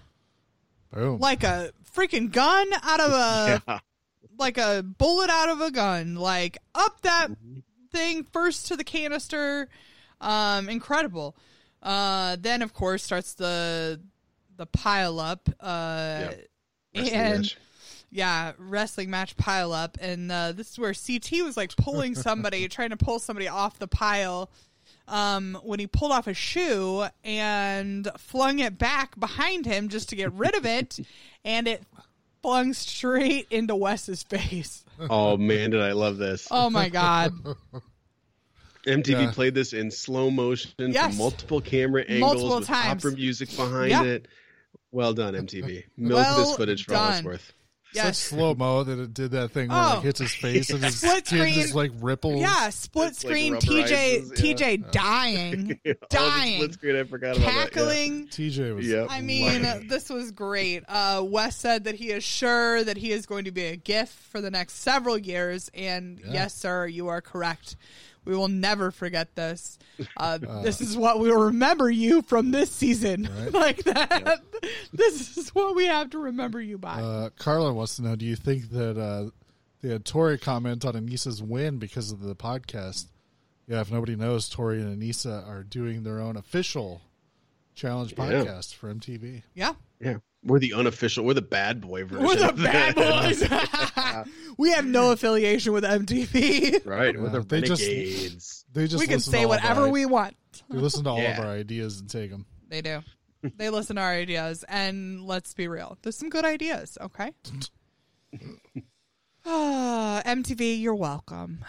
Boom. 0.93 1.19
like 1.19 1.43
a 1.43 1.71
freaking 1.95 2.31
gun 2.31 2.67
out 2.83 2.99
of 2.99 3.11
a, 3.11 3.63
Yeah. 3.67 3.79
like 4.37 4.57
a 4.57 4.83
bullet 4.83 5.29
out 5.29 5.49
of 5.49 5.61
a 5.61 5.71
gun, 5.71 6.15
like 6.15 6.57
up 6.75 7.01
that 7.01 7.27
thing 7.91 8.23
first 8.23 8.67
to 8.67 8.75
the 8.77 8.83
canister. 8.83 9.69
Um, 10.21 10.67
incredible. 10.69 11.35
Uh, 11.81 12.37
then 12.39 12.61
of 12.61 12.73
course 12.73 13.03
starts 13.03 13.33
the 13.35 14.01
the 14.57 14.65
pile 14.65 15.19
up. 15.19 15.47
Uh, 15.59 16.27
Wrestling 16.95 17.13
and 17.13 17.41
match. 17.41 17.57
Yeah, 18.11 18.53
wrestling 18.57 19.09
match 19.09 19.35
pile 19.37 19.73
up, 19.73 19.97
and 20.01 20.31
uh, 20.31 20.51
this 20.53 20.71
is 20.71 20.79
where 20.79 20.93
CT 20.93 21.43
was 21.45 21.57
like 21.57 21.75
pulling 21.75 22.15
somebody, 22.27 22.67
trying 22.67 22.89
to 22.91 22.97
pull 22.97 23.19
somebody 23.19 23.47
off 23.47 23.79
the 23.79 23.87
pile. 23.87 24.49
um, 25.09 25.57
when 25.63 25.79
he 25.79 25.87
pulled 25.87 26.11
off 26.11 26.27
a 26.27 26.33
shoe 26.33 27.05
and 27.23 28.09
flung 28.17 28.59
it 28.59 28.77
back 28.77 29.17
behind 29.19 29.65
him 29.65 29.87
just 29.89 30.09
to 30.09 30.15
get 30.15 30.31
rid 30.33 30.55
of 30.55 30.65
it, 30.65 30.99
and 31.45 31.67
it 31.67 31.83
flung 32.41 32.73
straight 32.73 33.47
into 33.49 33.75
Wes's 33.75 34.23
face. 34.23 34.83
Oh 35.09 35.37
man, 35.37 35.69
did 35.71 35.81
I 35.81 35.91
love 35.93 36.17
this? 36.17 36.47
Oh 36.51 36.69
my 36.69 36.89
god! 36.89 37.31
MTV 38.85 39.07
Yeah. 39.09 39.31
played 39.31 39.53
this 39.53 39.73
in 39.73 39.91
slow 39.91 40.29
motion, 40.31 40.71
Yes. 40.77 41.17
multiple 41.17 41.59
camera 41.61 42.03
angles, 42.07 42.33
Multiple 42.35 42.59
with 42.59 42.67
times. 42.67 43.05
opera 43.05 43.17
music 43.17 43.53
behind 43.55 43.89
Yeah. 43.91 44.03
it. 44.03 44.27
Well 44.91 45.13
done, 45.13 45.33
MTV. 45.35 45.83
Milk 45.97 46.19
Well 46.25 46.37
this 46.37 46.55
footage 46.55 46.85
for 46.85 46.95
all 46.95 47.11
it's 47.11 47.23
worth. 47.23 47.53
Yes. 47.93 48.17
Such 48.19 48.37
slow 48.37 48.53
mo 48.53 48.83
that 48.83 48.99
it 48.99 49.13
did 49.13 49.31
that 49.31 49.51
thing 49.51 49.69
where 49.69 49.77
Oh. 49.79 49.99
it 49.99 50.03
hits 50.03 50.19
his 50.19 50.33
face 50.35 50.69
and 50.69 50.83
his 50.83 50.97
Split 51.01 51.25
skin 51.25 51.39
screen. 51.39 51.53
just 51.55 51.73
like 51.73 51.91
ripples. 51.99 52.41
Yeah, 52.41 52.69
split 52.69 53.09
It's 53.09 53.19
screen. 53.21 53.55
rubberizes, 53.55 54.31
TJ, 54.33 54.59
yeah. 54.59 54.77
TJ 54.77 54.91
dying, 54.91 55.79
Oh, 55.87 55.93
dying, 56.09 56.55
split 56.61 56.73
screen, 56.73 56.95
I 56.97 57.03
forgot 57.05 57.37
about 57.37 57.45
that. 57.45 57.53
yeah. 57.53 57.63
cackling. 57.63 58.27
TJ 58.27 58.75
was. 58.75 58.87
Yep. 58.87 59.07
I 59.09 59.21
mean, 59.21 59.87
this 59.87 60.09
was 60.09 60.31
great. 60.31 60.83
Uh, 60.87 61.23
Wes 61.25 61.55
said 61.55 61.85
that 61.85 61.95
he 61.95 62.11
is 62.11 62.23
sure 62.23 62.83
that 62.83 62.97
he 62.97 63.11
is 63.11 63.25
going 63.25 63.45
to 63.45 63.51
be 63.51 63.65
a 63.65 63.75
GIF 63.77 64.09
for 64.09 64.41
the 64.41 64.51
next 64.51 64.75
several 64.81 65.17
years, 65.17 65.71
and 65.73 66.19
yes, 66.29 66.53
sir, 66.53 66.85
you 66.87 67.07
are 67.07 67.21
correct. 67.21 67.77
We 68.27 68.35
will 68.35 68.49
never 68.49 68.91
forget 68.91 69.35
this. 69.35 69.79
Uh, 70.15 70.37
this 70.61 70.79
is 70.79 70.95
what 70.95 71.19
we 71.19 71.27
will 71.31 71.45
remember 71.45 71.89
you 71.89 72.21
from 72.21 72.51
this 72.51 72.69
season, 72.71 73.27
like 73.51 73.83
that. 73.85 74.41
This 74.93 75.37
is 75.37 75.49
what 75.55 75.75
we 75.75 75.85
have 75.85 76.11
to 76.11 76.19
remember 76.19 76.61
you 76.61 76.77
by. 76.77 77.01
Uh, 77.01 77.29
Carla 77.39 77.73
wants 77.73 77.95
to 77.95 78.03
know: 78.03 78.15
Do 78.15 78.25
you 78.25 78.35
think 78.35 78.69
that 78.71 78.95
uh, 78.99 79.29
they 79.81 79.97
Tori 79.99 80.37
comment 80.37 80.85
on 80.85 80.93
Aneesa's 80.93 81.41
win 81.41 81.77
because 81.79 82.11
of 82.11 82.21
the 82.21 82.35
podcast? 82.35 83.05
Yeah, 83.67 83.81
if 83.81 83.91
nobody 83.91 84.15
knows, 84.15 84.49
Tori 84.49 84.79
and 84.81 85.01
Anissa 85.01 85.47
are 85.47 85.63
doing 85.63 86.03
their 86.03 86.19
own 86.19 86.37
official 86.37 87.01
challenge 87.75 88.13
Yeah. 88.17 88.25
podcast 88.25 88.75
for 88.75 88.93
MTV. 88.93 89.43
yeah, 89.55 89.73
Yeah, 89.99 90.17
we're 90.47 90.59
the 90.59 90.73
unofficial. 90.73 91.23
We're 91.25 91.33
the 91.35 91.41
bad 91.41 91.81
boy 91.81 92.05
version. 92.05 92.25
we're 92.25 92.35
the 92.35 92.53
bad 92.53 92.95
boys. 92.95 93.43
we 94.57 94.71
have 94.71 94.85
no 94.85 95.11
affiliation 95.11 95.73
with 95.73 95.83
MTV. 95.83 96.85
right, 96.85 97.15
we're 97.17 97.25
Yeah, 97.25 97.29
the 97.31 97.39
they 97.41 97.61
just- 97.61 97.81
renegades. 97.81 98.65
They 98.73 98.87
just 98.87 98.99
we 99.01 99.07
can 99.07 99.19
say 99.19 99.31
to 99.31 99.37
all 99.39 99.43
of 99.45 99.49
whatever 99.61 99.81
our, 99.83 99.89
we 99.89 100.05
want. 100.05 100.35
They 100.69 100.77
listen 100.77 101.03
to 101.05 101.09
all 101.11 101.25
of 101.25 101.39
our 101.39 101.47
ideas 101.51 101.99
and 101.99 102.09
take 102.09 102.29
them. 102.31 102.45
They 102.67 102.81
do. 102.81 103.01
they 103.55 103.69
listen 103.69 103.95
to 103.95 104.01
our 104.01 104.11
ideas, 104.11 104.63
and 104.67 105.23
let's 105.23 105.53
be 105.53 105.67
real. 105.67 105.97
There's 106.01 106.17
some 106.17 106.29
good 106.29 106.45
ideas, 106.45 106.97
okay? 107.01 107.31
Ah, 109.45 110.21
MTV, 110.25 110.79
you're 110.81 110.93
welcome. 110.95 111.63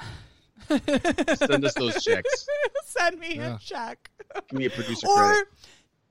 Send 0.68 1.64
us 1.64 1.74
those 1.74 2.02
checks. 2.02 2.46
Send 2.84 3.20
me 3.20 3.36
Yeah. 3.36 3.54
a 3.54 3.58
check. 3.58 4.10
Give 4.50 4.58
me 4.58 4.66
a 4.66 4.70
producer 4.70 5.06
Or 5.06 5.14
credit. 5.16 5.48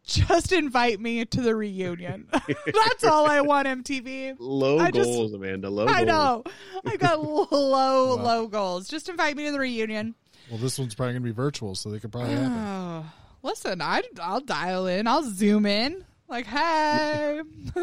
Just 0.08 0.52
invite 0.52 1.00
me 1.00 1.24
to 1.26 1.42
the 1.42 1.56
reunion. 1.56 2.28
That's 2.66 3.04
all 3.04 3.28
I 3.28 3.42
want, 3.42 3.68
MTV. 3.68 4.38
Low 4.40 4.80
I 4.80 4.90
just- 4.90 5.10
goals, 5.10 5.34
Amanda. 5.34 5.70
Low 5.70 5.86
I 5.88 6.04
goals. 6.04 6.08
know. 6.08 6.44
I 6.86 6.96
got 6.98 7.22
low, 7.24 8.16
low 8.16 8.48
goals. 8.48 8.88
Just 8.88 9.10
invite 9.10 9.36
me 9.38 9.46
to 9.46 9.52
the 9.52 9.60
reunion. 9.60 10.16
Well, 10.50 10.58
this 10.60 10.80
one's 10.80 10.96
probably 10.96 11.14
going 11.14 11.24
to 11.24 11.28
be 11.30 11.34
virtual, 11.34 11.76
so 11.76 11.90
they 11.90 12.00
could 12.00 12.12
probably 12.12 12.32
happen. 12.36 12.54
Oh, 12.54 13.06
listen, 13.44 13.82
I, 13.82 14.02
I'll 14.22 14.40
dial 14.40 14.88
in. 14.88 15.06
I'll 15.08 15.24
zoom 15.24 15.66
in. 15.66 16.04
Like, 16.30 16.46
hey. 16.46 17.42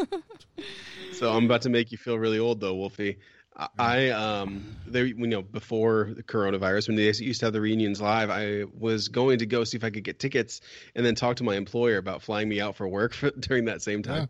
So 1.13 1.33
I'm 1.33 1.45
about 1.45 1.63
to 1.63 1.69
make 1.71 1.93
you 1.93 1.99
feel 1.99 2.19
really 2.19 2.39
old, 2.41 2.59
though, 2.61 2.75
Wolfie. 2.75 3.19
I- 3.57 3.69
I 3.79 4.09
um, 4.11 4.77
there 4.87 5.05
you 5.07 5.15
know 5.27 5.43
before 5.43 6.11
the 6.15 6.23
coronavirus 6.23 6.89
when 6.89 6.97
they 6.97 7.05
used 7.05 7.41
to 7.41 7.47
have 7.47 7.53
the 7.53 7.61
reunions 7.61 8.01
live, 8.01 8.31
I 8.31 8.65
was 8.77 9.09
going 9.09 9.39
to 9.41 9.47
go 9.47 9.63
see 9.65 9.77
if 9.77 9.85
I 9.85 9.91
could 9.91 10.05
get 10.05 10.19
tickets 10.19 10.61
and 10.95 11.07
then 11.07 11.15
talk 11.15 11.37
to 11.37 11.45
my 11.45 11.55
employer 11.57 11.99
about 11.99 12.23
flying 12.23 12.49
me 12.49 12.61
out 12.61 12.77
for 12.77 12.89
work 12.89 13.15
for, 13.15 13.31
during 13.39 13.67
that 13.67 13.81
same 13.83 14.03
time. 14.03 14.29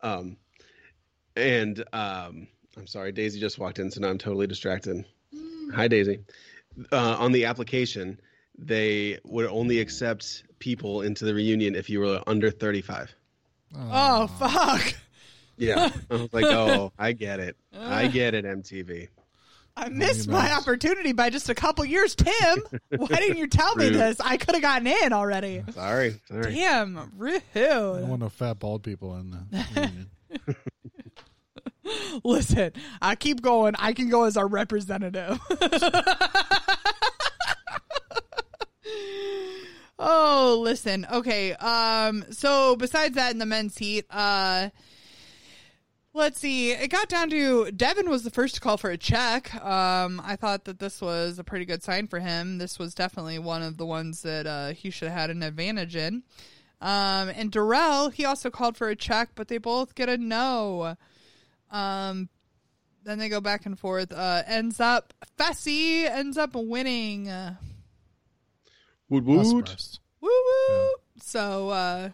Um, 0.00 0.36
and 1.36 1.82
um, 1.92 2.46
I'm 2.76 2.86
sorry, 2.86 3.12
Daisy 3.12 3.40
just 3.40 3.58
walked 3.58 3.78
in, 3.78 3.90
so 3.90 4.00
now 4.00 4.08
I'm 4.10 4.18
totally 4.18 4.46
distracted. 4.46 5.04
Hi, 5.74 5.88
Daisy. 5.88 6.20
Uh, 6.90 7.16
on 7.18 7.32
the 7.32 7.46
application, 7.46 8.20
they 8.58 9.18
would 9.24 9.46
only 9.46 9.80
accept 9.80 10.44
people 10.58 11.02
into 11.02 11.24
the 11.24 11.34
reunion 11.34 11.74
if 11.74 11.90
you 11.90 12.00
were 12.00 12.22
under 12.26 12.50
35. 12.50 13.14
oh, 13.76 14.26
fuck. 14.38 14.94
Yeah. 15.56 15.90
I 16.10 16.14
was 16.14 16.32
like, 16.32 16.44
oh, 16.46 16.92
I 16.98 17.12
get 17.12 17.40
it. 17.40 17.56
I 17.76 18.08
get 18.08 18.34
it, 18.34 18.44
MTV. 18.44 19.08
I 19.76 19.88
missed 19.88 20.28
my 20.28 20.52
opportunity 20.52 21.12
by 21.12 21.30
just 21.30 21.48
a 21.48 21.54
couple 21.54 21.82
years, 21.84 22.14
Tim. 22.14 22.62
Why 22.96 23.06
didn't 23.06 23.38
you 23.38 23.46
tell 23.46 23.74
me 23.76 23.84
Rude. 23.88 23.94
this? 23.94 24.20
I 24.20 24.36
could 24.36 24.54
have 24.54 24.60
gotten 24.62 24.86
in 24.86 25.12
already. 25.14 25.62
Sorry. 25.72 26.20
Sorry. 26.28 26.54
Damn, 26.54 26.98
I 26.98 27.04
rude. 27.16 27.42
don't 27.54 28.08
want 28.08 28.20
no 28.20 28.28
fat 28.28 28.58
bald 28.58 28.82
people 28.82 29.16
in 29.16 29.30
the 29.30 29.38
reunion. 29.74 30.10
Listen, 32.24 32.72
I 33.00 33.14
keep 33.16 33.40
going. 33.40 33.74
I 33.78 33.92
can 33.94 34.08
go 34.10 34.24
as 34.24 34.36
our 34.36 34.46
representative. 34.46 35.40
oh, 39.98 40.58
listen. 40.62 41.06
Okay. 41.10 41.52
Um. 41.54 42.24
So 42.30 42.76
besides 42.76 43.14
that, 43.16 43.32
in 43.32 43.38
the 43.38 43.46
men's 43.46 43.76
heat, 43.78 44.04
uh, 44.10 44.68
let's 46.14 46.38
see. 46.40 46.72
It 46.72 46.88
got 46.88 47.08
down 47.08 47.30
to 47.30 47.70
Devin 47.70 48.08
was 48.10 48.22
the 48.24 48.30
first 48.30 48.54
to 48.56 48.60
call 48.60 48.76
for 48.76 48.90
a 48.90 48.96
check. 48.96 49.54
Um. 49.62 50.20
I 50.24 50.36
thought 50.36 50.64
that 50.64 50.78
this 50.78 51.00
was 51.00 51.38
a 51.38 51.44
pretty 51.44 51.64
good 51.64 51.82
sign 51.82 52.06
for 52.08 52.18
him. 52.20 52.58
This 52.58 52.78
was 52.78 52.94
definitely 52.94 53.38
one 53.38 53.62
of 53.62 53.76
the 53.76 53.86
ones 53.86 54.22
that 54.22 54.46
uh, 54.46 54.72
he 54.72 54.90
should 54.90 55.08
have 55.08 55.18
had 55.18 55.30
an 55.30 55.42
advantage 55.42 55.96
in. 55.96 56.22
Um. 56.80 57.28
And 57.30 57.50
Darrell, 57.50 58.10
he 58.10 58.24
also 58.24 58.50
called 58.50 58.76
for 58.76 58.88
a 58.88 58.96
check, 58.96 59.30
but 59.34 59.48
they 59.48 59.58
both 59.58 59.94
get 59.94 60.08
a 60.08 60.16
no. 60.16 60.96
Um, 61.70 62.28
then 63.04 63.18
they 63.18 63.28
go 63.28 63.40
back 63.40 63.66
and 63.66 63.78
forth. 63.78 64.12
Uh, 64.12 64.42
ends 64.46 64.78
up 64.80 65.12
Fessy 65.38 66.04
ends 66.04 66.36
up 66.36 66.54
winning. 66.54 67.30
Woot 69.08 69.24
woot. 69.24 69.46
surprised. 69.46 69.98
woo 70.20 70.28
woo. 70.30 70.90
So 71.20 71.68
uh, 71.70 72.08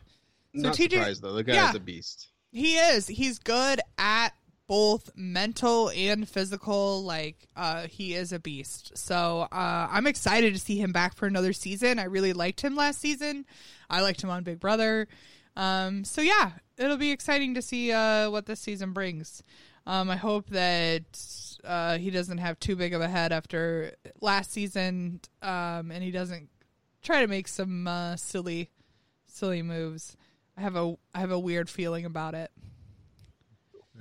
so 0.54 0.60
Not 0.62 0.74
TJ 0.76 0.90
surprised 0.92 1.22
though. 1.22 1.32
The 1.34 1.44
guy's 1.44 1.54
Yeah. 1.56 1.74
a 1.74 1.78
beast. 1.80 2.28
He 2.58 2.76
is. 2.76 3.06
He's 3.06 3.38
good 3.38 3.80
at 3.96 4.30
both 4.66 5.10
mental 5.16 5.90
and 5.90 6.28
physical. 6.28 7.02
Like 7.02 7.48
uh, 7.56 7.86
he 7.88 8.14
is 8.14 8.32
a 8.32 8.38
beast. 8.38 8.96
So 8.96 9.48
uh, 9.50 9.88
I'm 9.90 10.06
excited 10.06 10.54
to 10.54 10.60
see 10.60 10.76
him 10.78 10.92
back 10.92 11.16
for 11.16 11.26
another 11.26 11.52
season. 11.52 11.98
I 11.98 12.04
really 12.04 12.32
liked 12.32 12.60
him 12.60 12.76
last 12.76 13.00
season. 13.00 13.46
I 13.90 14.02
liked 14.02 14.22
him 14.22 14.30
on 14.30 14.44
Big 14.44 14.60
Brother. 14.60 15.08
Um, 15.56 16.04
so 16.04 16.20
yeah, 16.20 16.52
it'll 16.76 16.98
be 16.98 17.10
exciting 17.10 17.54
to 17.54 17.62
see 17.62 17.90
uh, 17.90 18.30
what 18.30 18.46
this 18.46 18.60
season 18.60 18.92
brings. 18.92 19.42
Um, 19.86 20.10
I 20.10 20.16
hope 20.16 20.50
that 20.50 21.04
uh, 21.64 21.96
he 21.96 22.10
doesn't 22.10 22.38
have 22.38 22.60
too 22.60 22.76
big 22.76 22.92
of 22.92 23.00
a 23.00 23.08
head 23.08 23.32
after 23.32 23.94
last 24.20 24.52
season, 24.52 25.20
um, 25.42 25.90
and 25.90 26.02
he 26.04 26.10
doesn't 26.10 26.50
try 27.02 27.22
to 27.22 27.26
make 27.26 27.48
some 27.48 27.88
uh, 27.88 28.16
silly, 28.16 28.70
silly 29.26 29.62
moves. 29.62 30.16
I 30.58 30.62
have 30.62 30.76
a 30.76 30.96
I 31.14 31.20
have 31.20 31.30
a 31.30 31.38
weird 31.38 31.70
feeling 31.70 32.04
about 32.04 32.34
it. 32.34 32.50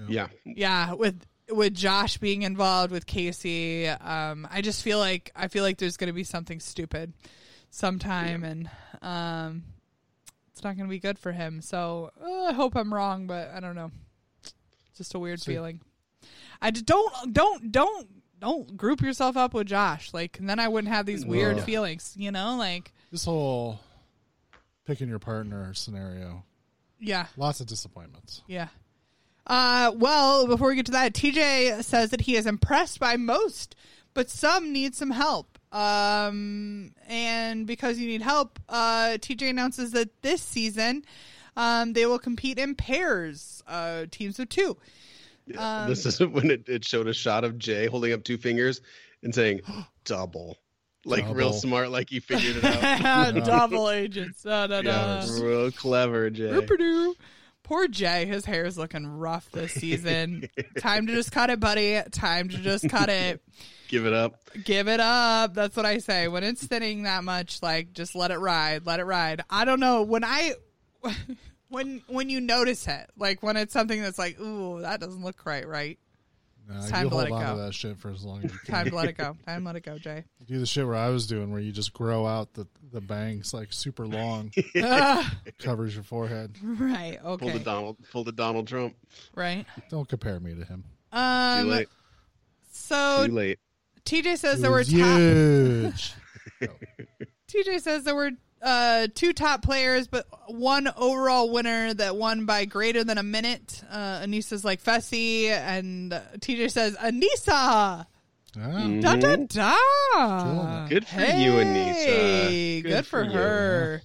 Yeah. 0.08 0.28
Yeah, 0.43 0.93
with 0.93 1.24
with 1.50 1.74
Josh 1.74 2.17
being 2.17 2.41
involved 2.41 2.91
with 2.91 3.06
Kaycee, 3.06 3.89
um, 4.06 4.48
I 4.50 4.62
just 4.62 4.82
feel 4.84 5.00
like 5.00 5.32
I 5.36 5.48
feel 5.48 5.63
like 5.63 5.78
there's 5.78 5.98
going 5.98 6.08
to 6.08 6.13
be 6.13 6.24
something 6.24 6.60
stupid 6.60 7.13
sometime, 7.70 8.43
and 8.43 8.70
um, 9.02 9.63
it's 10.52 10.63
not 10.63 10.76
going 10.76 10.88
to 10.88 10.91
be 10.91 11.00
good 11.00 11.20
for 11.20 11.32
him. 11.32 11.62
So 11.62 12.12
uh, 12.22 12.46
I 12.46 12.54
hope 12.54 12.76
I'm 12.76 12.93
wrong, 12.93 13.28
but 13.28 13.52
I 13.54 13.60
don't 13.60 13.76
know. 13.76 13.91
Just 14.96 15.13
a 15.13 15.20
weird 15.20 15.41
See. 15.41 15.54
feeling. 15.54 15.80
I 16.62 16.72
just 16.72 16.86
don't 16.86 17.34
don't 17.34 17.72
don't 17.72 18.08
don't 18.39 18.76
group 18.78 19.02
yourself 19.02 19.38
up 19.38 19.54
with 19.54 19.67
Josh, 19.67 20.13
like, 20.13 20.39
and 20.39 20.50
then 20.50 20.60
I 20.60 20.67
wouldn't 20.67 20.91
have 20.93 21.06
these 21.06 21.26
weird 21.26 21.60
Ugh. 21.60 21.63
feelings, 21.63 22.13
you 22.17 22.32
know, 22.32 22.56
like 22.58 22.93
This 23.12 23.26
whole 23.26 23.80
picking 24.86 25.10
your 25.10 25.20
partner 25.20 25.74
scenario, 25.74 26.43
yeah. 26.99 27.27
lots 27.38 27.60
of 27.60 27.67
disappointments. 27.67 28.41
Yeah. 28.47 28.67
Uh, 29.45 29.93
well, 29.95 30.45
before 30.47 30.69
we 30.69 30.75
get 30.75 30.88
to 30.88 30.91
that, 30.91 31.13
TJ 31.13 31.83
says 31.83 32.10
that 32.12 32.21
he 32.21 32.36
is 32.36 32.45
impressed 32.45 32.99
by 32.99 33.15
most, 33.15 33.75
but 34.13 34.29
some 34.29 34.73
need 34.73 34.93
some 34.93 35.12
help. 35.12 35.57
Um, 35.71 36.93
and 37.07 37.65
because 37.65 37.97
you 37.97 38.07
need 38.07 38.21
help, 38.21 38.60
uh, 38.67 39.17
TJ 39.19 39.49
announces 39.49 39.91
that 39.91 40.21
this 40.21 40.41
season, 40.41 41.05
um, 41.55 41.93
they 41.93 42.05
will 42.05 42.19
compete 42.19 42.60
in 42.60 42.75
pairs, 42.75 43.63
uh, 43.67 44.05
teams 44.12 44.39
of 44.39 44.49
two. 44.49 44.77
Um, 45.57 45.88
this 45.88 46.05
is 46.05 46.19
when 46.27 46.51
it, 46.51 46.67
it 46.67 46.83
showed 46.83 47.07
a 47.07 47.13
shot 47.13 47.43
of 47.43 47.57
Jay 47.57 47.88
holding 47.88 48.12
up 48.13 48.23
two 48.23 48.38
fingers 48.38 48.81
and 49.23 49.33
saying 49.33 49.62
double. 50.05 50.57
Like 51.05 51.25
real 51.29 51.53
smart, 51.53 51.89
like 51.89 52.10
he 52.10 52.19
figured 52.19 52.57
it 52.57 52.63
out. 52.63 53.36
Double 53.45 53.89
agents. 53.91 54.43
Da, 54.43 54.67
da, 54.67 54.81
da. 54.81 55.23
yeah, 55.25 55.41
real 55.41 55.71
clever, 55.71 56.29
Jay. 56.29 56.49
Ripperdo. 56.49 57.13
Poor 57.63 57.88
Jay, 57.88 58.25
his 58.25 58.45
hair 58.45 58.65
is 58.65 58.77
looking 58.77 59.05
rough 59.05 59.51
this 59.51 59.73
season. 59.73 60.49
Time 60.79 61.05
to 61.07 61.13
just 61.13 61.33
cut 61.33 61.49
it, 61.49 61.60
buddy. 61.60 62.01
Time 62.12 62.47
to 62.49 62.57
just 62.57 62.88
cut 62.89 63.10
it. 63.10 63.41
Give 63.89 64.05
it 64.05 64.13
up. 64.13 64.39
Give 64.63 64.88
it 64.88 65.01
up. 65.01 65.53
That's 65.53 65.75
what 65.75 65.86
I 65.86 65.97
say. 65.97 66.27
When 66.29 66.43
it's 66.43 66.65
thinning 66.65 67.03
that 67.03 67.23
much, 67.25 67.62
like 67.62 67.93
just 67.93 68.15
let 68.15 68.31
it 68.31 68.38
ride. 68.38 68.86
Let 68.86 69.01
it 69.01 69.05
ride. 69.05 69.43
I 69.49 69.65
don't 69.65 69.81
know. 69.81 70.03
When 70.03 70.23
I 70.23 70.53
when 71.69 72.01
when 72.07 72.29
you 72.29 72.39
notice 72.39 72.88
it, 72.88 73.10
like 73.17 73.43
when 73.43 73.57
it's 73.57 73.73
something 73.73 74.01
that's 74.01 74.19
like, 74.19 74.39
ooh, 74.39 74.81
that 74.81 74.99
doesn't 74.99 75.23
look 75.23 75.38
quite 75.38 75.67
right. 75.67 75.99
Nah, 76.69 76.80
It's 76.80 76.89
time 76.89 77.06
you 77.06 77.10
to 77.12 77.15
let 77.15 77.30
hold 77.30 77.41
it 77.41 77.45
on 77.45 77.56
go. 77.56 77.62
to 77.62 77.65
that 77.67 77.73
shit 77.73 77.97
for 77.97 78.10
as 78.10 78.23
long 78.25 78.43
as 78.43 78.51
you 78.51 78.60
can. 78.65 78.75
Time 78.75 78.89
to 78.89 78.95
let 78.95 79.08
it 79.08 79.17
go. 79.17 79.38
Time 79.45 79.62
to 79.62 79.65
let 79.67 79.75
it 79.77 79.84
go, 79.84 79.97
Jay. 79.97 80.25
Do 80.45 80.60
the 80.60 80.65
shit 80.65 80.86
where 80.86 80.95
I 80.95 81.10
was 81.10 81.25
doing, 81.27 81.49
where 81.51 81.62
you 81.62 81.71
just 81.71 81.93
grow 81.93 82.25
out 82.27 82.53
the 82.53 82.67
the 82.91 82.99
bangs 83.01 83.53
like 83.53 83.71
super 83.73 84.06
long, 84.08 84.51
covers 85.60 85.93
your 85.93 86.03
forehead. 86.03 86.56
Right. 86.62 87.17
Okay. 87.23 87.45
Pull 87.45 87.58
the 87.58 87.63
Donald. 87.63 87.97
Pull 88.12 88.23
the 88.25 88.32
Donald 88.32 88.67
Trump. 88.67 88.95
Right. 89.36 89.65
Don't 89.89 90.08
compare 90.10 90.39
me 90.39 90.56
to 90.56 90.63
him. 90.65 90.84
Too 91.13 91.17
Um. 91.17 91.67
late. 91.69 91.88
So 92.71 93.25
Too 93.27 93.32
late. 93.34 93.60
TJ 94.06 94.38
says 94.38 94.60
It 94.60 94.62
there 94.63 94.71
were 94.71 94.77
was 94.77 94.88
top. 94.88 94.97
huge. 94.97 96.13
TJ 97.49 97.82
says 97.82 98.03
there 98.03 98.15
were 98.15 98.32
uh, 98.62 99.08
two 99.13 99.34
top 99.34 99.62
players, 99.62 100.08
but 100.08 100.26
one 100.48 100.89
overall 100.98 101.52
winner 101.52 101.93
that 101.93 102.15
won 102.15 102.46
by 102.46 102.65
greater 102.65 103.04
than 103.04 103.17
a 103.17 103.24
minute. 103.24 103.84
Uh, 103.89 104.20
Aneesa's 104.22 104.65
like 104.65 104.84
Fessy, 104.84 105.48
and 105.50 106.13
uh, 106.13 106.22
TJ 106.39 106.72
says 106.72 106.96
Aneesa. 106.98 108.06
Ah, 108.60 108.88
Da 109.02 109.15
da 109.17 109.36
da. 109.36 110.88
Good 110.88 111.06
for 111.06 111.20
you, 111.22 111.52
Aneesa. 111.52 111.93
Hey, 111.93 112.82
good, 112.82 112.89
Good 112.89 113.06
for, 113.06 113.24
for 113.26 113.32
her. 113.32 114.02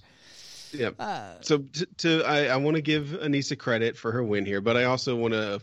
Yep. 0.73 0.95
Uh, 0.99 1.33
so 1.41 1.59
to, 1.59 1.85
to 1.97 2.23
I, 2.23 2.45
I 2.47 2.55
want 2.57 2.75
to 2.75 2.81
give 2.81 3.07
Aneesa 3.07 3.57
credit 3.57 3.97
for 3.97 4.11
her 4.11 4.23
win 4.23 4.45
here, 4.45 4.61
but 4.61 4.75
I 4.77 4.85
also 4.85 5.15
want 5.15 5.33
to 5.33 5.61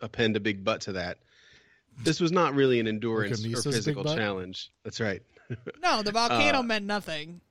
append 0.00 0.36
a 0.36 0.40
big 0.40 0.64
butt 0.64 0.82
to 0.82 0.92
that. 0.92 1.18
This 2.02 2.20
was 2.20 2.32
not 2.32 2.54
really 2.54 2.80
an 2.80 2.88
endurance 2.88 3.42
Anissa's 3.44 3.66
or 3.66 3.72
physical 3.72 4.04
challenge. 4.04 4.70
That's 4.84 5.00
right. 5.00 5.22
No, 5.82 6.02
the 6.02 6.12
volcano 6.12 6.60
Uh, 6.60 6.62
meant 6.62 6.86
nothing. 6.86 7.42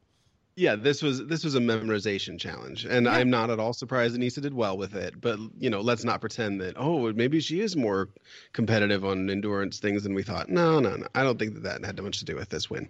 Yeah, 0.55 0.75
this 0.75 1.01
was 1.01 1.25
this 1.25 1.43
was 1.43 1.55
a 1.55 1.59
memorization 1.59 2.37
challenge, 2.39 2.83
and 2.85 3.07
I'm 3.07 3.29
not 3.29 3.49
at 3.49 3.59
all 3.59 3.73
surprised 3.73 4.17
Aneesa 4.17 4.41
did 4.41 4.53
well 4.53 4.77
with 4.77 4.95
it. 4.95 5.19
But 5.19 5.39
you 5.57 5.69
know, 5.69 5.81
let's 5.81 6.03
not 6.03 6.19
pretend 6.19 6.59
that 6.61 6.75
oh 6.77 7.13
maybe 7.13 7.39
she 7.39 7.61
is 7.61 7.75
more 7.75 8.09
competitive 8.51 9.05
on 9.05 9.29
endurance 9.29 9.79
things 9.79 10.03
than 10.03 10.13
we 10.13 10.23
thought. 10.23 10.49
No, 10.49 10.79
no, 10.79 10.97
no. 10.97 11.07
I 11.15 11.23
don't 11.23 11.39
think 11.39 11.53
that 11.53 11.63
that 11.63 11.85
had 11.85 12.01
much 12.01 12.19
to 12.19 12.25
do 12.25 12.35
with 12.35 12.49
this 12.49 12.69
win. 12.69 12.89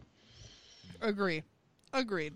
Agree. 1.02 1.44
Agreed. 1.94 2.34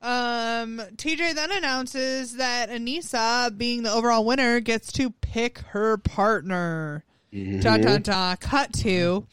Um, 0.00 0.82
TJ 0.96 1.34
then 1.34 1.50
announces 1.50 2.36
that 2.36 2.68
Aneesa, 2.68 3.56
being 3.56 3.82
the 3.82 3.92
overall 3.92 4.24
winner, 4.24 4.60
gets 4.60 4.92
to 4.92 5.10
pick 5.10 5.58
her 5.58 5.96
partner. 5.98 7.04
Da 7.32 7.78
da 7.78 7.98
da. 7.98 8.36
Cut 8.36 8.72
to 8.74 9.26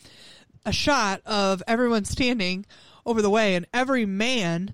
a 0.66 0.72
shot 0.72 1.22
of 1.26 1.62
everyone 1.68 2.06
standing 2.06 2.66
over 3.06 3.22
the 3.22 3.30
way 3.30 3.56
and 3.56 3.68
every 3.74 4.06
man 4.06 4.74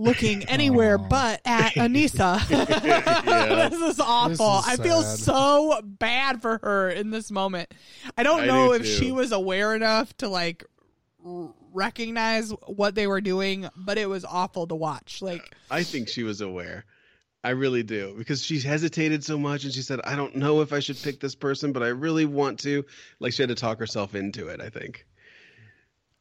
looking 0.00 0.44
anywhere 0.48 0.98
but 0.98 1.40
at 1.44 1.74
Aneesa. 1.74 2.46
this 3.70 3.80
is 3.80 4.00
awful. 4.00 4.62
This 4.62 4.72
is 4.72 4.80
I 4.80 4.82
feel 4.82 5.02
so 5.02 5.80
bad 5.84 6.42
for 6.42 6.58
her 6.62 6.90
in 6.90 7.10
this 7.10 7.30
moment. 7.30 7.72
I 8.16 8.22
don't 8.22 8.40
I 8.40 8.46
know 8.46 8.68
do 8.68 8.72
if 8.74 8.82
too. 8.82 8.88
she 8.88 9.12
was 9.12 9.32
aware 9.32 9.74
enough 9.74 10.16
to 10.18 10.28
like 10.28 10.64
recognize 11.72 12.50
what 12.66 12.94
they 12.94 13.06
were 13.06 13.20
doing, 13.20 13.68
but 13.76 13.98
it 13.98 14.08
was 14.08 14.24
awful 14.24 14.66
to 14.66 14.74
watch. 14.74 15.22
Like, 15.22 15.54
I 15.70 15.82
think 15.82 16.08
she 16.08 16.22
was 16.22 16.40
aware. 16.40 16.84
I 17.42 17.50
really 17.50 17.82
do 17.82 18.14
because 18.18 18.44
she 18.44 18.60
hesitated 18.60 19.24
so 19.24 19.38
much 19.38 19.64
and 19.64 19.72
she 19.72 19.80
said, 19.80 20.00
"I 20.04 20.14
don't 20.14 20.36
know 20.36 20.60
if 20.60 20.74
I 20.74 20.80
should 20.80 21.00
pick 21.00 21.20
this 21.20 21.34
person, 21.34 21.72
but 21.72 21.82
I 21.82 21.88
really 21.88 22.26
want 22.26 22.60
to." 22.60 22.84
Like 23.18 23.32
she 23.32 23.42
had 23.42 23.48
to 23.48 23.54
talk 23.54 23.78
herself 23.78 24.14
into 24.14 24.48
it. 24.48 24.60
I 24.60 24.68
think. 24.68 25.06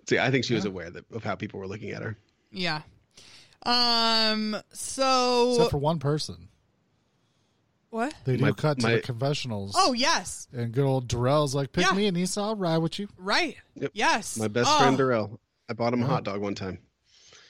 See, 0.07 0.17
I 0.17 0.31
think 0.31 0.45
she 0.45 0.55
was 0.55 0.63
aware 0.65 0.89
that, 0.89 1.03
of 1.11 1.23
how 1.23 1.35
people 1.35 1.59
were 1.59 1.67
looking 1.67 1.91
at 1.91 2.01
her. 2.01 2.17
yeah. 2.51 2.81
Um. 3.65 4.55
So 4.71 5.51
Except 5.53 5.71
for 5.71 5.77
one 5.77 5.99
person. 5.99 6.47
what? 7.89 8.13
They 8.25 8.37
do 8.37 8.45
My- 8.45 8.51
cut 8.51 8.79
to 8.79 8.83
my- 8.87 8.93
the 8.95 9.01
confessionals. 9.01 9.73
Oh 9.75 9.93
yes, 9.93 10.47
And 10.53 10.71
good 10.71 10.85
old 10.85 11.07
Darrell's 11.07 11.53
like, 11.55 11.71
pick 11.71 11.85
Yeah. 11.85 11.93
me, 11.93 12.09
Aneesa, 12.09 12.41
I'll 12.41 12.55
ride 12.55 12.77
with 12.77 12.99
you. 12.99 13.07
right. 13.17 13.55
Yep. 13.75 13.91
Yes, 13.93 14.37
My 14.37 14.47
best 14.47 14.69
Oh, 14.71 14.79
friend 14.79 14.97
Darrell. 14.97 15.39
I 15.67 15.73
bought 15.73 15.93
him 15.93 16.03
a 16.03 16.07
hot 16.07 16.23
dog 16.23 16.39
one 16.41 16.55
time. 16.55 16.79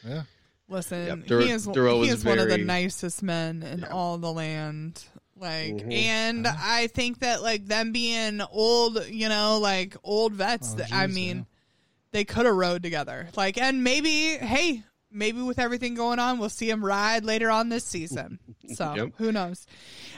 Yeah. 0.05 0.23
Listen, 0.67 1.05
Yep, 1.07 1.27
Dur- 1.27 1.41
he 1.41 1.49
is 1.51 1.65
Darrell 1.65 2.03
he 2.03 2.09
was 2.11 2.19
is 2.19 2.25
one 2.25 2.37
of 2.39 2.45
the 2.47 2.55
very- 2.55 2.63
nicest 2.65 3.21
men 3.23 3.63
in 3.63 3.79
Yeah. 3.79 3.87
all 3.89 4.17
the 4.17 4.31
land. 4.31 5.03
Like, 5.35 5.73
Mhm. 5.75 5.93
and 5.93 6.47
I 6.47 6.87
think 6.87 7.19
that 7.19 7.41
like 7.41 7.65
them 7.67 7.91
being 7.91 8.41
old, 8.51 9.05
you 9.07 9.29
know, 9.29 9.57
like 9.59 9.95
old 10.03 10.33
vets. 10.33 10.71
Oh, 10.73 10.77
that, 10.77 10.91
I 10.93 11.05
geez, 11.07 11.15
mean, 11.15 11.37
yeah. 11.37 11.43
they 12.11 12.25
could 12.25 12.45
have 12.45 12.55
rode 12.55 12.83
together. 12.83 13.29
Like, 13.35 13.57
and 13.57 13.83
maybe, 13.83 14.37
hey, 14.37 14.83
maybe 15.11 15.41
with 15.41 15.59
everything 15.59 15.95
going 15.95 16.19
on, 16.19 16.39
we'll 16.39 16.49
see 16.49 16.69
him 16.69 16.83
ride 16.85 17.23
later 17.25 17.49
on 17.49 17.69
this 17.69 17.83
season. 17.85 18.39
So 18.75 18.93
Yep. 18.93 19.09
who 19.17 19.31
knows? 19.31 19.65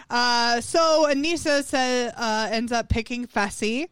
Uh, 0.09 0.59
so 0.59 1.05
Aneesa 1.09 1.63
said 1.63 2.13
uh, 2.17 2.49
ends 2.51 2.73
up 2.73 2.89
picking 2.89 3.25
Fessy. 3.25 3.87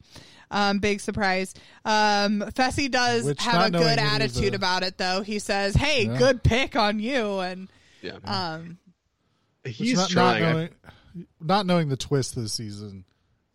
Um, 0.52 0.80
big 0.80 1.00
surprise. 1.00 1.54
Um, 1.86 2.42
Fessy 2.54 2.92
does 2.92 3.24
Which, 3.24 3.42
have 3.42 3.68
a 3.68 3.72
good 3.72 3.98
attitude 4.00 4.52
the- 4.52 4.58
about 4.58 4.84
it, 4.84 4.98
though. 4.98 5.22
He 5.22 5.40
says, 5.40 5.76
"Hey, 5.76 6.08
Yeah. 6.08 6.18
good 6.18 6.44
pick 6.44 6.76
on 6.76 7.00
you," 7.00 7.40
and 7.40 7.70
Yeah, 8.02 8.18
um, 8.26 8.80
he's 9.64 9.96
not, 9.96 10.10
trying. 10.10 10.42
Not 10.42 10.50
I- 10.50 10.52
knowing, 10.54 10.70
not 11.40 11.66
knowing 11.66 11.88
the 11.90 11.98
twist 11.98 12.36
this 12.36 12.52
season, 12.52 13.06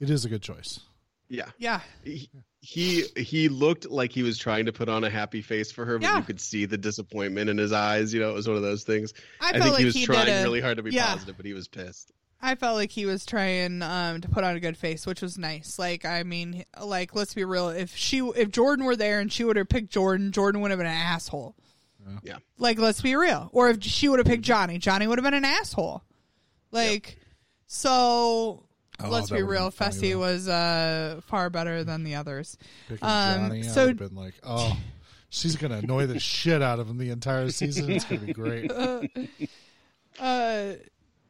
it 0.00 0.09
is 0.09 0.24
a 0.24 0.28
good 0.30 0.42
choice. 0.42 0.80
yeah, 1.28 1.50
yeah, 1.59 1.80
he 2.02 2.30
he 2.64 3.05
he 3.14 3.50
looked 3.50 3.90
like 3.90 4.11
he 4.11 4.22
was 4.22 4.38
trying 4.38 4.64
to 4.64 4.72
put 4.72 4.88
on 4.88 5.05
a 5.05 5.11
happy 5.11 5.42
face 5.42 5.70
for 5.70 5.85
her, 5.85 5.98
but 5.98 6.07
Yeah. 6.07 6.16
you 6.16 6.22
could 6.22 6.40
see 6.40 6.64
the 6.64 6.79
disappointment 6.79 7.50
in 7.50 7.59
his 7.59 7.72
eyes. 7.72 8.14
You 8.14 8.20
know, 8.20 8.31
it 8.31 8.35
was 8.35 8.48
one 8.48 8.57
of 8.57 8.62
those 8.62 8.85
things. 8.85 9.12
I 9.38 9.48
I, 9.48 9.53
felt 9.53 9.62
think 9.64 9.72
like 9.72 9.79
he 9.81 9.85
was 9.85 9.94
he 9.94 10.07
trying 10.07 10.29
a- 10.31 10.42
really 10.42 10.62
hard 10.62 10.79
to 10.79 10.83
be 10.83 10.90
yeah. 10.90 11.12
positive, 11.12 11.37
but 11.37 11.44
he 11.44 11.53
was 11.53 11.68
pissed. 11.68 12.11
I 12.40 12.55
felt 12.55 12.77
like 12.77 12.90
he 12.90 13.05
was 13.05 13.27
trying 13.27 13.83
um, 13.83 14.22
to 14.22 14.29
put 14.31 14.44
on 14.44 14.57
a 14.57 14.61
good 14.61 14.79
face, 14.79 15.07
which 15.07 15.20
was 15.20 15.37
nice. 15.37 15.79
Like, 15.79 16.07
I 16.07 16.22
mean, 16.22 16.64
like 16.83 17.14
let's 17.14 17.35
be 17.35 17.44
real. 17.44 17.68
If 17.68 17.94
she, 17.94 18.20
if 18.20 18.50
Jordan 18.50 18.87
were 18.87 18.96
there 18.96 19.20
and 19.20 19.31
she 19.31 19.44
would 19.44 19.57
have 19.57 19.68
picked 19.68 19.90
Jordan, 19.90 20.33
Jordan 20.33 20.62
would 20.62 20.70
have 20.70 20.79
been 20.79 20.87
an 20.87 20.92
asshole. 20.92 21.55
Yeah. 22.22 22.38
Like, 22.59 22.79
let's 22.79 23.03
be 23.03 23.14
real. 23.14 23.50
Or 23.53 23.68
if 23.68 23.83
she 23.83 24.09
would 24.09 24.20
have 24.20 24.27
picked 24.27 24.42
Johnny, 24.42 24.79
Johnny 24.79 25.07
would 25.07 25.18
have 25.18 25.24
been 25.24 25.35
an 25.35 25.44
asshole. 25.44 26.03
Like, 26.70 27.18
so 27.66 28.64
Oh, 29.00 29.11
let's 29.11 29.30
be 29.30 29.42
real. 29.42 29.70
been 29.70 29.78
Fessy 29.88 30.12
though. 30.12 30.18
was 30.20 30.48
uh, 30.48 31.20
far 31.26 31.50
better 31.50 31.83
than 31.85 32.04
the 32.04 32.14
others. 32.14 32.57
Um, 32.90 32.98
Johnny, 33.00 33.59
I 33.61 33.62
so- 33.62 33.87
would 33.87 34.00
have 34.00 34.11
been 34.11 34.16
like, 34.22 34.35
oh, 34.44 34.76
she's 35.30 35.57
going 35.57 35.72
to 35.72 35.78
annoy 35.78 36.07
the 36.07 36.20
shit 36.20 36.62
out 36.62 36.78
of 36.80 36.88
him 36.88 36.98
the 36.98 37.11
entire 37.11 37.50
season. 37.50 37.90
It's 37.90 38.04
going 38.04 38.20
to 38.20 38.26
be 38.26 38.33
great. 38.33 38.70
Uh, 40.20 40.74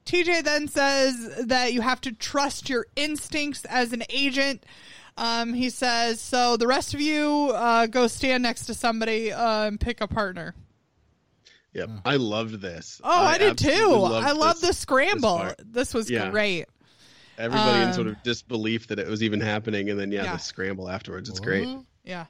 TJ 0.05 0.45
then 0.45 0.69
says 0.69 1.47
that 1.47 1.73
you 1.73 1.81
have 1.81 2.03
to 2.03 2.13
trust 2.13 2.69
your 2.69 2.87
instincts 2.97 3.65
as 3.65 3.95
an 3.95 4.03
agent. 4.11 4.65
Um, 5.17 5.55
he 5.55 5.71
says, 5.71 6.21
so 6.21 6.59
the 6.59 6.67
rest 6.67 6.93
of 6.93 7.01
you 7.01 7.51
uh, 7.55 7.87
go 7.87 8.07
stand 8.09 8.43
next 8.43 8.67
to 8.67 8.75
somebody 8.75 9.33
uh, 9.33 9.63
and 9.69 9.81
pick 9.81 10.03
a 10.03 10.07
partner. 10.07 10.55
Yep. 11.73 11.89
I 12.05 12.17
loved 12.17 12.61
this. 12.61 13.01
Oh, 13.03 13.11
I, 13.11 13.39
did 13.39 13.57
too. 13.57 13.87
loved 13.89 14.27
I 14.27 14.33
love 14.33 14.61
the 14.61 14.75
scramble. 14.75 15.39
part. 15.39 15.57
This, 15.65 15.95
was 15.95 16.11
Yeah. 16.11 16.31
great. 16.31 16.67
Everybody 17.39 17.83
in 17.85 17.93
sort 17.93 18.07
Um, 18.07 18.13
of 18.15 18.23
disbelief 18.23 18.87
that 18.89 18.99
it 18.99 19.07
was 19.09 19.23
even 19.23 19.41
happening, 19.41 19.91
and 19.91 19.99
then 19.99 20.13
yeah, 20.13 20.25
Yeah. 20.25 20.33
the 20.33 20.39
scramble 20.39 20.89
afterwards. 20.89 21.29
It's 21.29 21.41
great. 21.41 21.69
Yeah. 22.05 22.27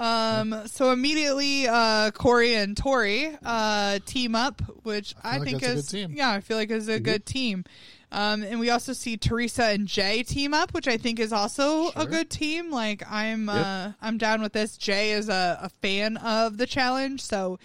Um, 0.00 0.62
so 0.66 0.92
immediately, 0.92 1.68
uh, 1.68 2.10
Cory 2.12 2.54
and 2.54 2.74
Tori, 2.74 3.36
uh, 3.44 3.98
team 4.06 4.34
up, 4.34 4.62
which 4.82 5.14
I, 5.22 5.36
like 5.36 5.48
think 5.48 5.60
that's 5.60 5.72
a 5.72 5.76
is, 5.76 5.90
good 5.90 5.96
team. 6.08 6.12
yeah, 6.16 6.30
I 6.30 6.40
feel 6.40 6.56
like 6.56 6.70
is 6.70 6.88
a 6.88 6.98
good 6.98 7.26
team. 7.26 7.64
Um, 8.10 8.42
and 8.42 8.58
we 8.58 8.70
also 8.70 8.92
see 8.94 9.16
Teresa 9.18 9.66
and 9.66 9.86
Jay 9.86 10.22
team 10.22 10.54
up, 10.54 10.72
which 10.72 10.88
I 10.88 10.96
think 10.96 11.20
is 11.20 11.32
also 11.32 11.90
a 11.94 12.06
good 12.06 12.30
team. 12.30 12.70
Like 12.70 13.02
I'm, 13.08 13.48
uh, 13.48 13.92
I'm 14.00 14.16
down 14.16 14.40
with 14.40 14.54
this. 14.54 14.76
Jay 14.78 15.12
is 15.12 15.28
a, 15.28 15.60
a 15.62 15.68
fan 15.82 16.16
of 16.16 16.56
the 16.56 16.66
challenge, 16.66 17.20
so, 17.20 17.58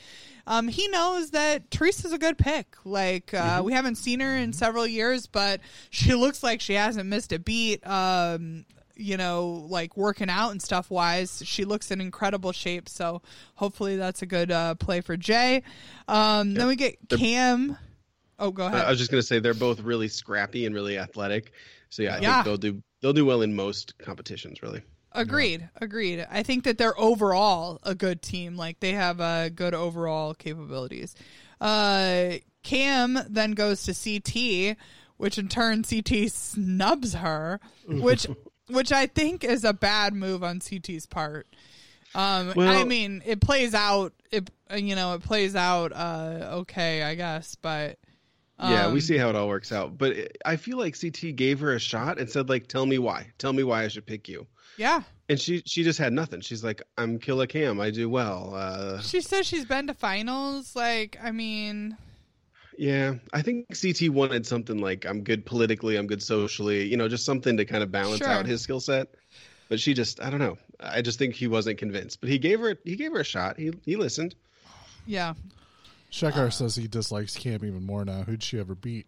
um, 0.48 0.68
he 0.68 0.88
knows 0.90 1.32
that 1.32 1.72
Teresa's 1.72 2.14
a 2.14 2.20
good 2.20 2.38
pick. 2.38 2.76
Like, 2.84 3.34
uh, 3.34 3.62
we 3.66 3.74
haven't 3.74 3.96
seen 3.96 4.20
her 4.20 4.36
in 4.36 4.54
several 4.54 4.86
years, 4.86 5.26
but 5.26 5.60
she 5.90 6.14
looks 6.14 6.44
like 6.44 6.62
she 6.62 6.74
hasn't 6.74 7.08
missed 7.08 7.34
a 7.34 7.40
beat. 7.40 7.86
Um, 7.88 8.66
you 8.96 9.18
know, 9.18 9.66
like 9.70 9.96
working 9.98 10.30
out 10.30 10.52
and 10.52 10.62
stuff 10.62 10.90
wise, 10.90 11.42
she 11.46 11.66
looks 11.66 11.92
in 11.92 12.02
incredible 12.02 12.52
shape. 12.52 12.88
So 12.90 13.22
hopefully 13.56 13.98
that's 13.98 14.22
a 14.22 14.26
good 14.26 14.52
uh, 14.52 14.76
play 14.76 15.02
for 15.02 15.18
Jay. 15.18 15.64
Um, 16.08 16.54
Then 16.54 16.68
we 16.68 16.76
get 16.76 16.98
Kam. 17.10 17.78
Oh, 18.40 18.52
go 18.52 18.66
ahead. 18.66 18.86
I 18.86 18.90
was 18.90 19.00
just 19.00 19.12
gonna 19.12 19.24
say 19.24 19.40
they're 19.40 19.54
both 19.54 19.80
really 19.82 20.08
scrappy 20.08 20.66
and 20.66 20.76
really 20.76 20.98
athletic. 20.98 21.52
So 21.90 22.04
yeah, 22.04 22.16
I 22.16 22.20
Yeah. 22.20 22.34
think 22.36 22.46
they'll 22.46 22.58
do 22.74 22.84
they'll 23.02 23.14
do 23.14 23.26
well 23.26 23.42
in 23.42 23.56
most 23.56 23.98
competitions. 23.98 24.62
Really. 24.64 24.82
Agreed. 25.14 25.70
Agreed. 25.80 26.28
I 26.30 26.44
think 26.44 26.66
that 26.66 26.78
they're 26.78 27.00
overall 27.00 27.80
a 27.84 27.96
good 27.96 28.22
team. 28.22 28.58
Like 28.58 28.82
they 28.82 28.92
have 28.94 29.22
uh, 29.22 29.48
good 29.50 29.74
overall 29.74 30.34
capabilities. 30.34 31.16
Uh, 31.62 32.34
Kam 32.64 33.18
then 33.30 33.52
goes 33.54 33.84
to 33.84 33.94
CT, 33.94 34.76
which 35.18 35.38
in 35.38 35.48
turn 35.48 35.84
CT 35.84 36.30
snubs 36.32 37.14
her, 37.14 37.62
which 37.88 38.28
which 38.70 38.92
I 38.92 39.08
think 39.08 39.44
is 39.44 39.64
a 39.64 39.74
bad 39.74 40.14
move 40.14 40.44
on 40.44 40.60
CT's 40.60 41.06
part. 41.06 41.48
Um, 42.14 42.54
I 42.58 42.84
mean, 42.86 43.22
it 43.26 43.42
plays 43.42 43.74
out. 43.74 44.14
It 44.32 44.50
you 44.76 44.96
know, 44.96 45.14
it 45.16 45.22
plays 45.24 45.56
out 45.56 45.92
uh, 45.94 46.50
okay, 46.60 47.04
I 47.04 47.16
guess, 47.16 47.56
but 47.56 48.00
yeah, 48.60 48.88
we 48.88 48.94
um, 48.94 49.02
see 49.02 49.18
how 49.18 49.30
it 49.30 49.36
all 49.36 49.50
works 49.50 49.72
out. 49.74 49.98
But 49.98 50.12
it- 50.14 50.38
I 50.46 50.56
feel 50.56 50.78
like 50.78 51.00
CT 51.00 51.36
gave 51.36 51.60
her 51.60 51.74
a 51.74 51.80
shot 51.80 52.18
and 52.20 52.30
said, 52.30 52.48
like, 52.48 52.68
tell 52.68 52.86
me 52.86 52.98
why. 53.00 53.28
Tell 53.38 53.52
me 53.52 53.64
why 53.64 53.84
I 53.84 53.90
should 53.90 54.06
pick 54.06 54.30
you. 54.30 54.48
Yeah, 54.78 55.04
And 55.30 55.40
she 55.40 55.62
she 55.66 55.84
just 55.84 56.00
had 56.00 56.12
nothing. 56.14 56.42
She's 56.42 56.64
like, 56.64 56.82
I'm 56.98 57.18
Killer 57.20 57.48
Kam. 57.48 57.80
I 57.80 57.92
do 57.92 58.10
well. 58.10 58.54
Uh, 58.56 59.02
she 59.02 59.22
says 59.22 59.46
she's 59.46 59.66
been 59.66 59.88
to 59.88 59.94
finals. 59.94 60.76
Like, 60.76 61.18
I 61.24 61.32
mean, 61.32 61.96
yeah, 62.78 63.16
I 63.34 63.42
think 63.42 63.68
CT 63.80 64.10
wanted 64.10 64.46
something 64.46 64.78
like, 64.80 65.06
I'm 65.06 65.24
good 65.24 65.46
politically, 65.46 65.96
I'm 65.98 66.08
good 66.08 66.22
socially, 66.24 66.86
you 66.88 66.98
know, 66.98 67.08
just 67.08 67.26
something 67.26 67.58
to 67.58 67.66
kind 67.66 67.84
of 67.84 67.92
balance 67.92 68.20
Sure. 68.20 68.28
out 68.30 68.46
his 68.46 68.62
skill 68.62 68.80
set. 68.80 69.08
But 69.70 69.80
she 69.80 69.94
just, 69.94 70.22
I 70.22 70.30
don't 70.30 70.40
know. 70.40 70.58
I 70.80 71.02
just 71.02 71.18
think 71.18 71.34
he 71.36 71.48
wasn't 71.48 71.78
convinced. 71.80 72.22
But 72.22 72.30
he 72.30 72.38
gave 72.38 72.60
her 72.60 72.78
he 72.84 72.96
gave 72.96 73.12
her 73.14 73.22
a 73.22 73.24
shot. 73.26 73.58
He 73.58 73.72
he 73.84 73.96
listened. 73.96 74.36
yeah, 75.08 75.34
Shekar 76.12 76.52
says 76.54 76.76
he 76.76 76.88
dislikes 76.88 77.36
Kam 77.36 77.66
even 77.66 77.84
more 77.84 78.06
now. 78.06 78.22
Who'd 78.24 78.44
she 78.44 78.60
ever 78.60 78.76
beat? 78.76 79.08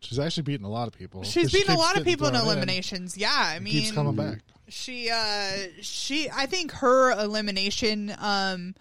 She's 0.00 0.18
actually 0.18 0.42
beaten 0.42 0.66
a 0.66 0.70
lot 0.70 0.88
of 0.88 0.94
people. 0.94 1.22
she's 1.22 1.44
'Cause 1.44 1.50
she 1.52 1.58
beaten 1.58 1.74
a 1.74 1.78
lot 1.78 1.96
of 1.96 2.04
people 2.04 2.26
in 2.26 2.34
thrown 2.34 2.44
eliminations. 2.46 3.16
Yeah, 3.16 3.30
I 3.32 3.58
mean, 3.60 3.72
keeps 3.72 3.92
coming 3.92 4.16
back. 4.16 4.40
she 4.68 5.10
uh 5.10 5.52
she 5.80 6.28
i 6.30 6.46
think 6.46 6.72
her 6.72 7.12
elimination 7.12 8.12
um 8.18 8.74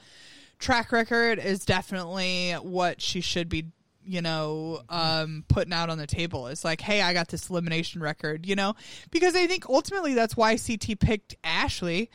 track 0.60 0.92
record 0.94 1.38
is 1.40 1.64
definitely 1.66 2.54
what 2.54 3.02
she 3.02 3.20
should 3.22 3.50
be 3.50 3.66
you 4.06 4.22
know 4.22 4.82
um 4.90 5.44
putting 5.48 5.74
out 5.74 5.90
on 5.90 5.98
the 5.98 6.08
table. 6.08 6.48
It's 6.48 6.64
like 6.66 6.82
hey 6.82 7.02
i 7.02 7.14
got 7.14 7.28
this 7.30 7.50
elimination 7.50 8.02
record 8.02 8.46
you 8.46 8.56
know? 8.56 8.76
Because 9.12 9.36
i 9.36 9.48
think 9.48 9.68
ultimately 9.70 10.14
that's 10.14 10.36
why 10.38 10.56
ct 10.58 11.00
picked 11.00 11.36
ashley 11.44 12.10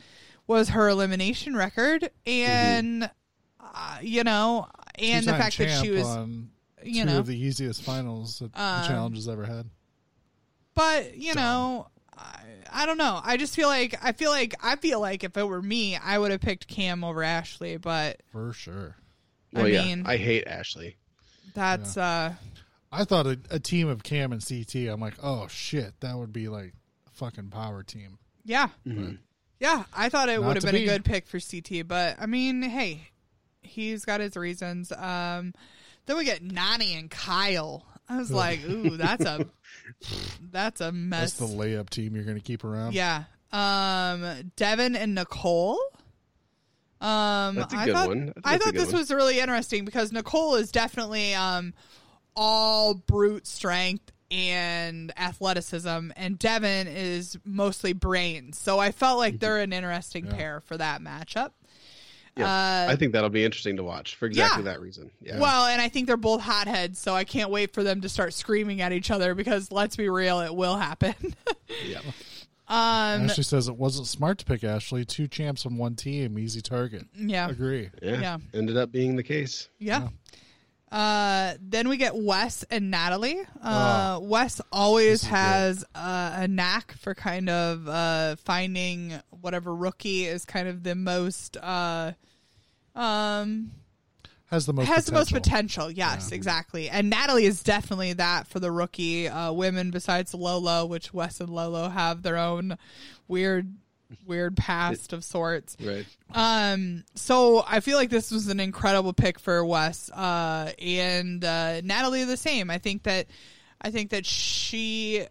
was 0.47 0.69
her 0.69 0.89
elimination 0.89 1.55
record. 1.55 2.09
And 2.25 3.09
uh, 3.59 3.97
you 4.01 4.23
know 4.23 4.67
and 4.95 5.25
the 5.25 5.31
fact 5.33 5.57
that 5.59 5.81
she 5.81 5.91
was 5.91 6.05
on 6.05 6.49
you 6.83 7.05
know 7.05 7.19
of 7.19 7.27
the 7.27 7.37
easiest 7.37 7.83
finals 7.83 8.39
that 8.39 8.55
Um, 8.57 8.81
the 8.81 8.87
challenge 8.87 9.15
has 9.17 9.27
ever 9.27 9.45
had. 9.45 9.69
but 10.73 11.17
you 11.17 11.33
know 11.35 11.87
I, 12.17 12.39
I 12.71 12.85
don't 12.85 12.97
know. 12.97 13.19
I 13.23 13.37
just 13.37 13.55
feel 13.55 13.67
like 13.67 13.95
i 14.03 14.11
feel 14.11 14.29
like 14.31 14.53
i 14.63 14.75
feel 14.75 14.99
like 14.99 15.23
if 15.23 15.35
it 15.37 15.43
were 15.47 15.61
me 15.61 15.95
i 15.97 16.17
would 16.17 16.31
have 16.31 16.41
picked 16.41 16.67
kam 16.67 17.03
over 17.03 17.23
ashley 17.23 17.77
but 17.77 18.21
For 18.31 18.53
sure. 18.53 18.95
I 19.55 19.59
Well, 19.61 19.67
yeah, 19.67 19.83
mean- 19.85 20.03
I 20.05 20.17
hate 20.17 20.45
Ashley. 20.47 20.97
That's 21.59 21.97
uh 21.97 22.33
I 22.91 23.03
thought 23.03 23.27
a, 23.27 23.39
a 23.51 23.59
team 23.59 23.87
of 23.87 24.01
Kam 24.03 24.31
and 24.31 24.43
CT. 24.45 24.75
I'm 24.91 24.99
like, 24.99 25.15
oh 25.21 25.47
shit, 25.47 25.93
that 25.99 26.17
would 26.17 26.33
be 26.33 26.47
like 26.49 26.73
a 27.07 27.11
fucking 27.11 27.49
power 27.49 27.83
team. 27.83 28.17
yeah 28.45 28.69
yeah 29.59 29.83
i 29.93 30.07
thought 30.07 30.29
it 30.29 30.41
would 30.41 30.55
have 30.55 30.63
to 30.63 30.71
been 30.71 30.83
a 30.83 30.85
good 30.85 31.03
pick 31.03 31.27
for 31.27 31.37
ct 31.37 31.85
but 31.85 32.15
i 32.17 32.25
mean 32.25 32.61
hey 32.61 33.09
he's 33.61 34.05
got 34.05 34.21
his 34.21 34.37
reasons 34.37 34.89
um 34.93 35.53
then 36.05 36.15
we 36.17 36.23
get 36.23 36.41
nani 36.41 36.93
and 36.95 37.11
kyle 37.11 37.85
i 38.07 38.17
was 38.17 38.31
like 38.31 38.63
ooh 38.67 38.95
that's 38.95 39.25
a 39.25 39.45
that's 40.51 40.79
a 40.79 40.93
mess. 40.93 41.33
That's 41.33 41.41
mess 41.41 41.51
the 41.51 41.57
layup 41.57 41.89
team 41.89 42.15
you're 42.15 42.23
going 42.23 42.37
to 42.37 42.43
keep 42.43 42.63
around. 42.63 42.93
yeah 42.93 43.25
um 43.51 44.51
devin 44.55 44.95
and 44.95 45.13
nicole 45.13 45.77
um 47.01 47.55
That's 47.55 47.73
a 47.73 47.77
I 47.77 47.85
good 47.85 47.93
thought, 47.93 48.07
one. 48.09 48.25
That's- 48.27 48.41
I 48.45 48.57
thought 48.57 48.73
this 48.73 48.91
one. 48.91 49.01
was 49.01 49.11
really 49.11 49.39
interesting 49.39 49.85
because 49.85 50.11
nicole 50.11 50.55
is 50.55 50.71
definitely 50.71 51.33
um 51.33 51.73
all 52.35 52.93
brute 52.93 53.47
strength 53.47 54.11
and 54.31 55.11
athleticism 55.17 56.11
and 56.15 56.37
devin 56.37 56.87
is 56.87 57.37
mostly 57.45 57.93
brains 57.93 58.57
so 58.59 58.77
i 58.79 58.91
felt 58.91 59.13
Mm-hmm. 59.13 59.19
like 59.19 59.39
they're 59.39 59.57
an 59.59 59.73
interesting 59.73 60.27
pair 60.27 60.61
for 60.61 60.77
that 60.77 61.01
matchup 61.01 61.51
Yeah, 62.37 62.45
Uh, 62.45 62.91
I 62.91 62.95
think 62.95 63.13
that'll 63.13 63.29
be 63.31 63.43
interesting 63.43 63.77
to 63.77 63.83
watch 63.83 64.15
for 64.15 64.25
exactly 64.27 64.63
yeah. 64.63 64.71
that 64.73 64.81
reason. 64.81 65.09
Yeah. 65.21 65.39
Well, 65.39 65.65
and 65.65 65.81
I 65.81 65.89
think 65.89 66.07
they're 66.07 66.15
both 66.15 66.39
hotheads, 66.41 66.97
so 66.99 67.13
I 67.13 67.23
can't 67.25 67.49
wait 67.49 67.73
for 67.73 67.83
them 67.83 67.99
to 68.01 68.07
start 68.07 68.33
screaming 68.33 68.79
at 68.81 68.93
each 68.93 69.11
other 69.11 69.33
because 69.35 69.71
let's 69.73 69.95
be 69.97 70.07
real, 70.09 70.39
it 70.41 70.55
will 70.55 70.77
happen. 70.77 71.15
yeah. 71.85 71.99
Um, 72.69 73.23
Ashley 73.23 73.43
says 73.43 73.67
it 73.67 73.75
wasn't 73.75 74.07
smart 74.07 74.37
to 74.39 74.45
pick 74.45 74.63
Ashley. 74.63 75.03
Two 75.03 75.27
champs 75.27 75.65
on 75.65 75.77
one 75.77 75.95
team, 75.95 76.37
easy 76.37 76.61
target. 76.61 77.05
yeah, 77.15 77.49
Agree. 77.49 77.89
yeah, 78.01 78.21
Yeah. 78.21 78.37
Ended 78.53 78.77
up 78.77 78.91
being 78.91 79.15
the 79.15 79.23
case. 79.23 79.67
yeah. 79.79 80.09
Uh, 80.91 81.53
then 81.61 81.87
we 81.87 81.97
get 81.97 82.15
Wes 82.15 82.63
and 82.71 82.89
Natalie. 82.89 83.39
Uh, 83.61 84.17
Oh. 84.19 84.25
Wes 84.25 84.59
always 84.71 85.23
has 85.23 85.85
uh, 85.93 86.31
a 86.37 86.47
knack 86.47 86.93
for 86.93 87.13
kind 87.13 87.47
of 87.47 87.87
uh, 87.87 88.35
finding 88.37 89.13
whatever 89.29 89.75
rookie 89.75 90.25
is 90.25 90.45
kind 90.45 90.67
of 90.67 90.81
the 90.81 90.95
most 90.95 91.57
uh, 91.57 92.13
um 92.95 93.71
Has 94.51 94.65
the 94.65 94.73
most 94.73 94.87
has 94.87 95.05
the 95.05 95.11
most 95.11 95.31
potential. 95.31 95.85
potential. 95.85 95.91
Yes, 95.91 96.31
exactly. 96.31 96.89
And 96.89 97.09
Natalie 97.11 97.45
is 97.45 97.61
definitely 97.61 98.13
that 98.13 98.47
for 98.47 98.59
the 98.59 98.71
rookie 98.71 99.27
uh, 99.27 99.51
women. 99.51 99.91
Besides 99.91 100.33
Lolo, 100.33 100.87
which 100.87 101.13
Wes 101.13 101.39
and 101.39 101.49
Lolo 101.51 101.87
have 101.87 102.23
their 102.23 102.37
own 102.37 102.75
weird, 103.27 103.71
weird 104.25 104.57
past 104.57 105.13
of 105.13 105.23
sorts. 105.23 105.77
Right. 105.79 106.05
Um, 106.33 107.03
so 107.13 107.63
I 107.67 107.79
feel 107.79 107.97
like 107.97 108.09
this 108.09 108.31
was 108.31 108.47
an 108.47 108.59
incredible 108.59 109.13
pick 109.13 109.37
for 109.37 109.63
Wes. 109.63 110.09
Uh, 110.09 110.71
and 110.81 111.45
uh, 111.45 111.81
Natalie 111.81 112.23
the 112.23 112.35
same. 112.35 112.71
I 112.71 112.79
think 112.79 113.03
that, 113.03 113.27
I 113.79 113.91
think 113.91 114.09
that 114.09 114.25
she. 114.25 115.25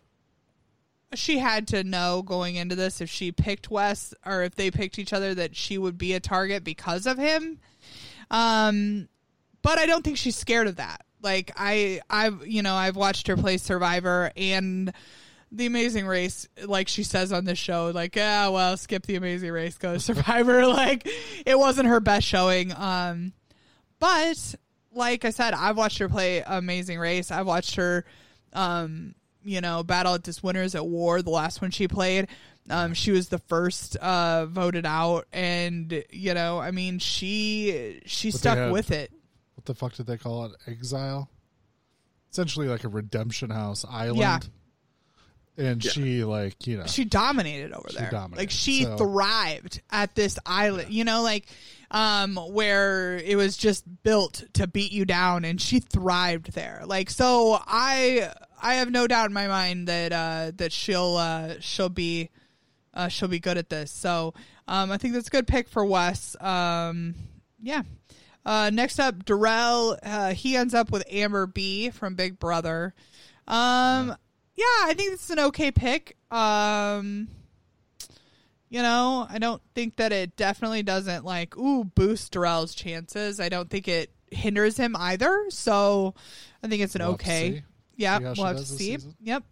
She 1.14 1.39
had 1.39 1.69
to 1.69 1.85
know 1.85 2.21
going 2.21 2.57
into 2.57 2.75
this 2.75 3.01
if 3.01 3.09
she 3.09 3.33
picked 3.33 3.71
Wes 3.71 4.12
or 4.27 4.43
if 4.43 4.57
they 4.57 4.71
picked 4.71 4.99
each 4.99 5.14
other 5.14 5.35
that 5.37 5.57
she 5.57 5.79
would 5.79 5.97
be 5.97 6.12
a 6.12 6.21
target 6.21 6.64
because 6.64 7.07
of 7.07 7.16
him. 7.16 7.61
Um, 8.31 9.09
but 9.62 9.79
I 9.79 9.87
don't 9.87 10.05
think 10.05 10.16
she's 10.16 10.37
scared 10.37 10.66
of 10.66 10.76
that. 10.76 11.05
Like 11.22 11.53
I, 11.57 12.01
I've 12.09 12.47
you 12.47 12.62
know 12.62 12.74
I've 12.74 12.97
watched 12.97 13.26
her 13.26 13.37
play 13.37 13.57
Survivor 13.57 14.31
and 14.37 14.93
the 15.51 15.66
Amazing 15.66 16.07
Race. 16.07 16.49
Like 16.64 16.89
she 16.89 17.03
says 17.03 17.33
on 17.33 17.45
this 17.45 17.59
show, 17.59 17.91
like 17.95 18.14
yeah, 18.16 18.49
well, 18.49 18.76
skip 18.76 19.05
the 19.05 19.16
Amazing 19.16 19.51
Race, 19.51 19.79
go 19.79 19.95
to 19.95 20.01
Survivor. 20.01 20.66
like 20.68 21.09
it 21.45 21.59
wasn't 21.59 21.89
her 21.89 22.01
best 22.01 22.26
showing. 22.26 22.72
Um, 22.72 23.33
but 23.99 24.55
like 24.93 25.24
I 25.24 25.31
said, 25.31 25.55
I've 25.55 25.76
watched 25.76 25.99
her 25.99 26.09
play 26.09 26.43
Amazing 26.47 26.99
Race. 26.99 27.31
I've 27.31 27.47
watched 27.47 27.76
her, 27.76 28.05
um, 28.53 29.14
you 29.45 29.61
know, 29.61 29.83
battle 29.83 30.14
at 30.14 30.24
this 30.24 30.43
Winners 30.43 30.74
at 30.74 30.87
War, 30.87 31.22
the 31.22 31.31
last 31.31 31.61
one 31.61 31.70
she 31.70 31.89
played. 31.89 32.29
Um, 32.71 32.95
she 32.95 33.11
was 33.11 33.29
the 33.29 33.39
first 33.39 33.97
uh, 33.97 34.47
voted 34.47 34.85
out, 34.87 35.27
and 35.33 36.05
you 36.11 36.35
know, 36.35 36.59
I 36.59 36.71
mean, 36.71 36.99
she 36.99 38.01
she 38.07 38.31
But 38.31 38.41
stuck 38.41 38.59
had- 38.59 38.73
with 38.73 38.91
it. 38.91 39.11
What 39.55 39.64
the 39.64 39.75
fuck 39.75 39.95
did 39.95 40.07
they 40.07 40.16
call 40.19 40.45
it? 40.47 40.53
Exile? 40.66 41.29
Essentially 42.31 42.69
like 42.69 42.85
a 42.85 42.89
redemption 42.89 43.51
house 43.51 43.85
island. 43.89 44.19
Yeah. 44.21 44.39
And 45.57 45.83
she 45.83 46.23
like, 46.23 46.66
you 46.69 46.77
know. 46.77 46.87
She 46.87 47.05
dominated 47.05 47.73
over 47.73 47.89
She 47.91 47.97
there. 47.99 48.11
dominated, 48.11 48.39
Like 48.39 48.51
she 48.51 48.85
so- 48.85 48.97
thrived 48.97 49.83
at 49.91 50.14
this 50.14 50.39
island. 50.47 50.93
You 50.95 51.05
know, 51.05 51.23
like 51.23 51.47
um 51.91 52.37
where 52.37 53.16
it 53.16 53.35
was 53.37 53.57
just 53.57 53.83
built 54.05 54.45
to 54.53 54.66
beat 54.69 54.93
you 54.93 55.05
down 55.05 55.45
and 55.45 55.61
she 55.61 55.81
thrived 55.81 56.53
there. 56.53 56.83
Like 56.87 57.11
so 57.11 57.59
I 57.66 58.31
I 58.62 58.75
have 58.75 58.91
no 58.93 59.07
doubt 59.09 59.27
in 59.27 59.33
my 59.33 59.49
mind 59.49 59.89
that 59.89 60.12
uh 60.12 60.53
that 60.57 60.71
she'll 60.73 61.16
uh 61.16 61.55
she'll 61.61 61.89
be 61.89 62.31
uh 62.99 63.09
she'll 63.09 63.28
be 63.28 63.40
good 63.40 63.57
at 63.57 63.70
this. 63.70 63.90
So 63.90 64.34
um 64.66 64.90
I 64.90 64.99
think 64.99 65.14
that's 65.14 65.28
a 65.28 65.30
good 65.30 65.46
pick 65.46 65.68
for 65.68 65.84
Wes. 65.84 66.36
Um 66.40 67.14
yeah. 67.61 67.82
Uh, 68.46 68.70
next 68.70 68.99
up, 68.99 69.26
Darrell. 69.26 69.99
Uh, 70.03 70.32
he 70.32 70.57
ends 70.57 70.72
up 70.72 70.90
with 70.90 71.05
Amber 71.11 71.46
B 71.46 71.90
from 71.90 72.14
Big 72.14 72.38
Brother. 72.38 72.94
Um, 73.46 74.16
yeah, 74.55 74.64
I 74.84 74.94
think 74.96 75.11
this 75.11 75.24
is 75.24 75.30
an 75.30 75.38
okay 75.38 75.70
pick. 75.70 76.16
Um, 76.30 77.28
you 78.70 78.82
know, 78.82 79.26
I 79.28 79.38
don't 79.38 79.62
think 79.74 79.96
that 79.96 80.12
it 80.12 80.36
definitely 80.36 80.82
doesn't 80.82 81.24
like 81.24 81.57
ooh 81.59 81.84
boost 81.84 82.32
Darrell's 82.32 82.74
chances. 82.74 83.38
I 83.38 83.49
don't 83.49 83.68
think 83.68 83.86
it 83.86 84.11
hinders 84.30 84.76
him 84.76 84.96
either. 84.96 85.46
So 85.51 86.14
I 86.62 86.68
think 86.68 86.82
it's 86.82 86.94
an 86.94 87.03
We'll 87.03 87.12
okay. 87.12 87.62
Yeah, 87.96 88.18
See 88.18 88.24
how 88.24 88.34
she 88.34 88.40
we'll 88.40 88.49
have 88.49 88.57
to 88.59 88.64
see. 88.64 88.99
Yep. 89.20 89.44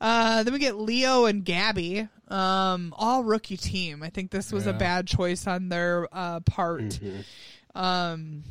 Uh, 0.00 0.42
then 0.42 0.52
we 0.52 0.58
get 0.58 0.76
Leo 0.78 1.26
and 1.26 1.44
Gabby, 1.44 2.08
um, 2.28 2.94
all 2.96 3.22
rookie 3.22 3.56
team. 3.58 4.02
I 4.02 4.08
think 4.08 4.30
this 4.30 4.50
was 4.52 4.66
a 4.66 4.72
bad 4.78 5.06
choice 5.06 5.46
on 5.46 5.68
their 5.68 6.08
uh, 6.10 6.40
part. 6.40 6.98
Um, 7.74 8.44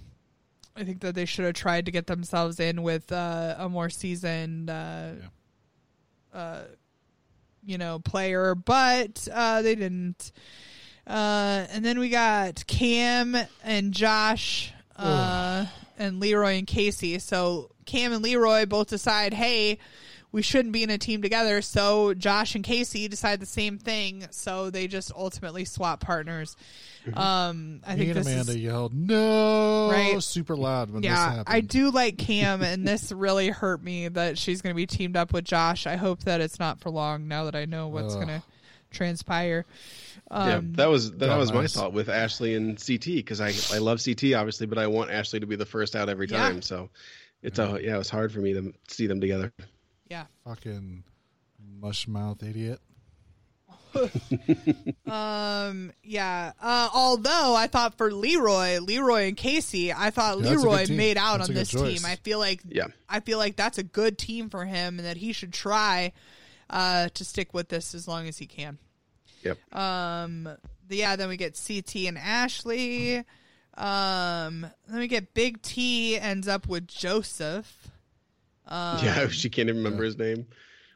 I 0.76 0.84
think 0.84 1.02
that 1.02 1.16
they 1.16 1.26
should 1.26 1.46
have 1.46 1.56
tried 1.56 1.88
to 1.88 1.92
get 1.92 2.08
themselves 2.08 2.60
in 2.60 2.84
with 2.84 3.12
uh, 3.12 3.56
a 3.58 3.68
more 3.68 3.90
seasoned, 3.90 4.70
uh, 4.70 5.12
uh, 6.34 6.62
you 7.66 7.78
know, 7.78 8.00
player, 8.00 8.56
but 8.56 9.28
uh, 9.34 9.62
they 9.62 9.76
didn't. 9.76 10.32
Uh, 11.08 11.66
and 11.72 11.84
then 11.84 11.98
we 12.00 12.10
got 12.10 12.66
Kam 12.68 13.36
and 13.64 13.92
Josh 13.92 14.72
uh, 14.96 15.66
and 15.98 16.20
Leroy 16.20 16.60
and 16.60 16.68
Kaycee. 16.68 17.20
So 17.20 17.72
Kam 17.86 18.14
and 18.14 18.24
Leroy 18.24 18.66
both 18.68 18.88
decide, 18.90 19.34
hey, 19.34 19.80
we 20.32 20.42
shouldn't 20.42 20.74
be 20.74 20.84
in 20.84 20.90
a 20.90 20.98
team 20.98 21.22
together. 21.22 21.62
So 21.62 22.14
Josh 22.14 22.54
and 22.56 22.64
Kaycee 22.64 23.10
decide 23.10 23.40
the 23.40 23.46
same 23.48 23.78
thing. 23.80 24.28
So 24.32 24.70
they 24.70 24.88
just 24.88 25.12
ultimately 25.16 25.66
swap 25.66 26.00
partners. 26.02 26.56
Um, 27.14 27.82
I 27.88 27.94
Me 27.96 27.98
think 28.00 28.10
and 28.10 28.18
this 28.20 28.28
Amanda 28.28 28.52
is 28.52 28.58
yelled 28.58 28.94
no 28.94 29.90
Right. 29.90 30.22
super 30.22 30.56
loud 30.56 30.92
when 30.92 31.02
this 31.02 31.10
yeah, 31.10 31.30
happened. 31.38 31.46
I 31.48 31.62
do 31.62 31.90
like 31.92 32.18
Kam, 32.18 32.62
and 32.62 32.88
this 32.88 33.12
really 33.12 33.50
hurt 33.50 33.82
me 33.84 34.08
that 34.10 34.38
she's 34.38 34.62
going 34.62 34.74
to 34.74 34.78
be 34.78 34.86
teamed 34.86 35.18
up 35.18 35.34
with 35.34 35.46
Josh. 35.46 35.88
I 35.88 35.96
hope 35.96 36.22
that 36.26 36.42
it's 36.42 36.60
not 36.60 36.80
for 36.80 36.90
long. 36.92 37.28
Now 37.28 37.46
that 37.46 37.56
I 37.56 37.66
know 37.66 37.88
what's 37.88 38.14
going 38.16 38.28
to 38.28 38.44
transpire. 38.92 39.66
Um, 40.32 40.48
yeah, 40.50 40.62
that 40.74 40.90
was 40.90 41.12
that 41.14 41.28
God 41.28 41.40
was 41.40 41.52
my 41.52 41.66
thought 41.68 41.94
with 41.94 42.10
Ashley 42.10 42.54
and 42.56 42.78
CT 42.78 43.06
because 43.06 43.42
I 43.42 43.54
I 43.74 43.80
love 43.80 44.04
CT 44.04 44.34
obviously, 44.34 44.68
but 44.68 44.78
I 44.78 44.88
want 44.88 45.10
Ashley 45.10 45.40
to 45.40 45.48
be 45.48 45.56
the 45.56 45.66
first 45.66 45.96
out 45.96 46.10
every 46.10 46.28
Yeah. 46.28 46.38
time. 46.38 46.62
So 46.62 46.90
it's 47.42 47.58
a 47.58 47.80
yeah, 47.82 47.96
it 47.96 47.98
was 47.98 48.10
hard 48.10 48.32
for 48.32 48.40
me 48.40 48.54
to 48.54 48.74
see 48.88 49.08
them 49.08 49.22
together. 49.22 49.52
Yeah. 50.10 50.26
Fucking 50.46 51.04
mush 51.80 52.08
mouth 52.08 52.42
idiot. 52.44 52.80
Um. 55.08 55.92
Yeah. 56.04 56.54
Uh, 56.62 56.90
although 56.94 57.56
I 57.56 57.68
thought 57.68 57.98
for 57.98 58.12
Leroy, 58.12 58.80
Leroy 58.80 59.28
and 59.30 59.38
Kaycee, 59.38 59.94
I 59.96 60.12
thought 60.12 60.38
Yeah, 60.38 60.44
that's 60.50 60.62
a 60.64 60.66
good 60.66 60.90
Leroy 60.90 60.96
made 60.96 61.18
out 61.18 61.38
That's 61.40 61.50
on 61.50 61.56
this 61.56 61.70
choice. 61.70 62.02
team. 62.02 62.06
I 62.10 62.16
feel 62.18 62.38
like 62.40 62.62
Yeah. 62.68 62.88
I 63.08 63.20
feel 63.20 63.38
like 63.40 63.56
that's 63.56 63.78
a 63.80 63.84
good 63.84 64.18
team 64.18 64.50
for 64.50 64.66
him, 64.66 65.00
and 65.00 65.08
that 65.08 65.18
he 65.18 65.34
should 65.34 65.54
try 65.54 66.12
uh, 66.70 67.10
to 67.10 67.26
stick 67.26 67.54
with 67.54 67.70
this 67.70 67.96
as 67.96 68.08
long 68.08 68.28
as 68.28 68.38
he 68.38 68.46
can. 68.46 68.78
Yep. 69.44 69.58
Um. 69.76 70.44
the- 70.88 70.96
Yeah. 70.98 71.16
Then 71.16 71.30
we 71.30 71.38
get 71.38 71.60
CT 71.68 72.08
and 72.08 72.18
Ashley. 72.18 73.18
Um. 73.76 74.68
Then 74.88 75.00
we 75.00 75.08
get 75.08 75.34
Big 75.34 75.62
T 75.64 76.18
ends 76.18 76.48
up 76.48 76.68
with 76.68 76.88
Joseph. 76.88 77.90
Um, 78.70 79.04
yeah, 79.04 79.28
she 79.30 79.50
can't 79.50 79.68
even 79.70 79.84
remember 79.84 80.04
his 80.06 80.18
name. 80.18 80.46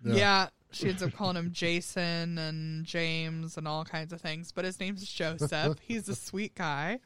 yeah. 0.05 0.47
She 0.71 0.89
ends 0.89 1.03
up 1.03 1.13
calling 1.13 1.36
him 1.38 1.51
Jason 1.51 2.39
and 2.39 2.84
James 2.84 3.57
and 3.57 3.67
all 3.67 3.86
kinds 3.86 4.11
of 4.11 4.19
things, 4.21 4.51
but 4.51 4.65
his 4.65 4.80
name's 4.80 5.07
Joseph. 5.07 5.78
He's 5.88 6.09
a 6.09 6.15
sweet 6.15 6.55
guy. 6.55 6.99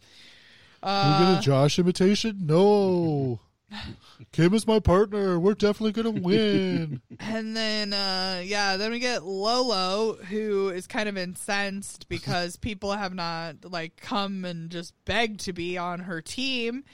Can 0.82 0.90
Uh, 0.90 1.18
we 1.20 1.26
get 1.34 1.40
a 1.40 1.42
Josh 1.42 1.78
imitation? 1.78 2.38
No. 2.46 3.42
Kim 4.32 4.54
is 4.54 4.66
my 4.66 4.80
partner. 4.80 5.38
We're 5.38 5.54
definitely 5.54 5.92
gonna 6.02 6.12
win. 6.22 7.02
And 7.20 7.58
then, 7.58 7.92
uh, 7.92 8.42
yeah, 8.46 8.78
then 8.78 8.92
we 8.92 9.00
get 9.00 9.24
Lolo, 9.26 10.14
who 10.16 10.70
is 10.70 10.88
kind 10.88 11.10
of 11.10 11.18
incensed 11.18 12.08
because 12.08 12.56
people 12.56 12.94
have 12.94 13.14
not 13.14 13.70
like 13.70 13.98
come 13.98 14.46
and 14.46 14.70
just 14.70 14.94
begged 15.04 15.42
to 15.42 15.52
be 15.52 15.78
on 15.78 16.00
her 16.00 16.22
team. 16.22 16.86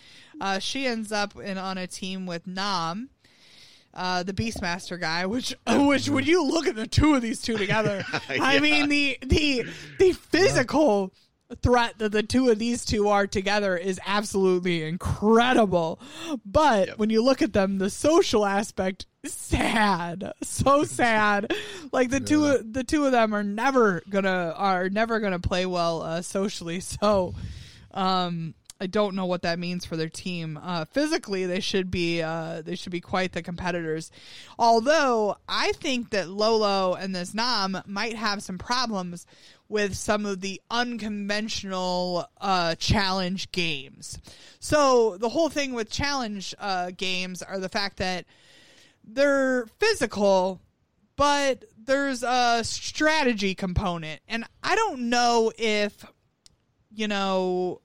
Uh, 0.41 0.57
she 0.57 0.87
ends 0.87 1.11
up 1.11 1.35
in 1.39 1.59
on 1.59 1.77
a 1.77 1.85
team 1.85 2.25
with 2.25 2.47
Nam, 2.47 3.09
uh, 3.93 4.23
the 4.23 4.33
Beastmaster 4.33 4.99
guy. 4.99 5.25
Which, 5.25 5.55
which 5.67 6.09
when 6.09 6.25
you 6.25 6.43
look 6.43 6.67
at 6.67 6.75
the 6.75 6.87
two 6.87 7.15
of 7.15 7.21
these 7.21 7.41
two 7.41 7.57
together, 7.57 8.03
I 8.29 8.59
mean 8.59 8.89
the 8.89 9.17
the 9.21 9.65
the 9.99 10.11
physical 10.13 11.13
threat 11.61 11.97
that 11.99 12.11
the 12.11 12.23
two 12.23 12.49
of 12.49 12.57
these 12.57 12.85
two 12.85 13.09
are 13.09 13.27
together 13.27 13.77
is 13.77 13.99
absolutely 14.05 14.83
incredible. 14.83 15.99
But 16.45 16.97
when 16.97 17.09
you 17.09 17.23
look 17.23 17.41
at 17.41 17.53
them, 17.53 17.77
the 17.77 17.89
social 17.89 18.45
aspect 18.45 19.05
is 19.23 19.33
sad, 19.33 20.33
so 20.41 20.83
sad. 20.83 21.53
Like 21.91 22.09
the 22.09 22.19
two 22.19 22.57
the 22.59 22.83
two 22.83 23.05
of 23.05 23.11
them 23.11 23.33
are 23.33 23.43
never 23.43 24.01
gonna 24.09 24.53
are 24.55 24.89
never 24.89 25.19
gonna 25.19 25.39
play 25.39 25.65
well 25.65 26.01
uh, 26.01 26.21
socially. 26.21 26.79
So, 26.79 27.35
um. 27.93 28.55
I 28.83 28.87
don't 28.87 29.15
know 29.15 29.25
what 29.25 29.43
that 29.43 29.59
means 29.59 29.85
for 29.85 29.95
their 29.95 30.09
team. 30.09 30.59
Uh, 30.61 30.83
physically, 30.83 31.45
they 31.45 31.61
should 31.61 31.89
be 31.89 32.21
uh, 32.21 32.61
they 32.61 32.75
should 32.75 32.91
be 32.91 32.99
quite 32.99 33.31
the 33.31 33.41
competitors. 33.41 34.11
Although 34.59 35.37
I 35.47 35.71
think 35.71 36.09
that 36.09 36.27
Lolo 36.27 36.93
and 36.93 37.15
this 37.15 37.33
Nam 37.33 37.81
might 37.85 38.15
have 38.17 38.43
some 38.43 38.57
problems 38.57 39.25
with 39.69 39.95
some 39.95 40.25
of 40.25 40.41
the 40.41 40.61
unconventional 40.69 42.27
uh, 42.41 42.75
challenge 42.75 43.53
games. 43.53 44.19
So 44.59 45.15
the 45.17 45.29
whole 45.29 45.49
thing 45.49 45.71
with 45.73 45.89
challenge 45.89 46.53
uh, 46.59 46.91
games 46.91 47.41
are 47.41 47.59
the 47.59 47.69
fact 47.69 47.97
that 47.97 48.25
they're 49.01 49.65
physical, 49.79 50.59
but 51.15 51.63
there's 51.77 52.21
a 52.21 52.65
strategy 52.65 53.55
component, 53.55 54.19
and 54.27 54.43
I 54.61 54.75
don't 54.75 55.09
know 55.09 55.53
if 55.57 56.05
you 56.93 57.07
know 57.07 57.79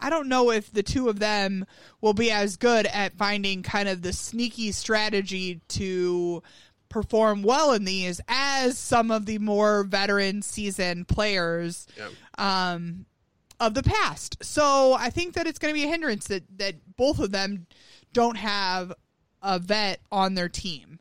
I 0.00 0.10
don't 0.10 0.28
know 0.28 0.50
if 0.50 0.70
the 0.72 0.82
two 0.82 1.08
of 1.08 1.18
them 1.18 1.66
will 2.00 2.14
be 2.14 2.30
as 2.30 2.56
good 2.56 2.86
at 2.86 3.16
finding 3.16 3.62
kind 3.62 3.88
of 3.88 4.02
the 4.02 4.12
sneaky 4.12 4.72
strategy 4.72 5.60
to 5.68 6.42
perform 6.88 7.42
well 7.42 7.72
in 7.72 7.84
these 7.84 8.20
as 8.28 8.78
some 8.78 9.10
of 9.10 9.26
the 9.26 9.38
more 9.38 9.84
veteran 9.84 10.40
seasoned 10.42 11.06
players 11.08 11.86
um, 12.38 13.06
of 13.60 13.74
the 13.74 13.82
past. 13.82 14.38
So 14.42 14.94
I 14.94 15.10
think 15.10 15.34
that 15.34 15.46
it's 15.46 15.58
going 15.58 15.74
to 15.74 15.78
be 15.78 15.84
a 15.84 15.90
hindrance 15.90 16.28
that, 16.28 16.44
that 16.58 16.76
both 16.96 17.18
of 17.18 17.30
them 17.32 17.66
don't 18.12 18.36
have 18.36 18.92
a 19.42 19.58
vet 19.58 20.00
on 20.10 20.34
their 20.34 20.48
team 20.48 20.98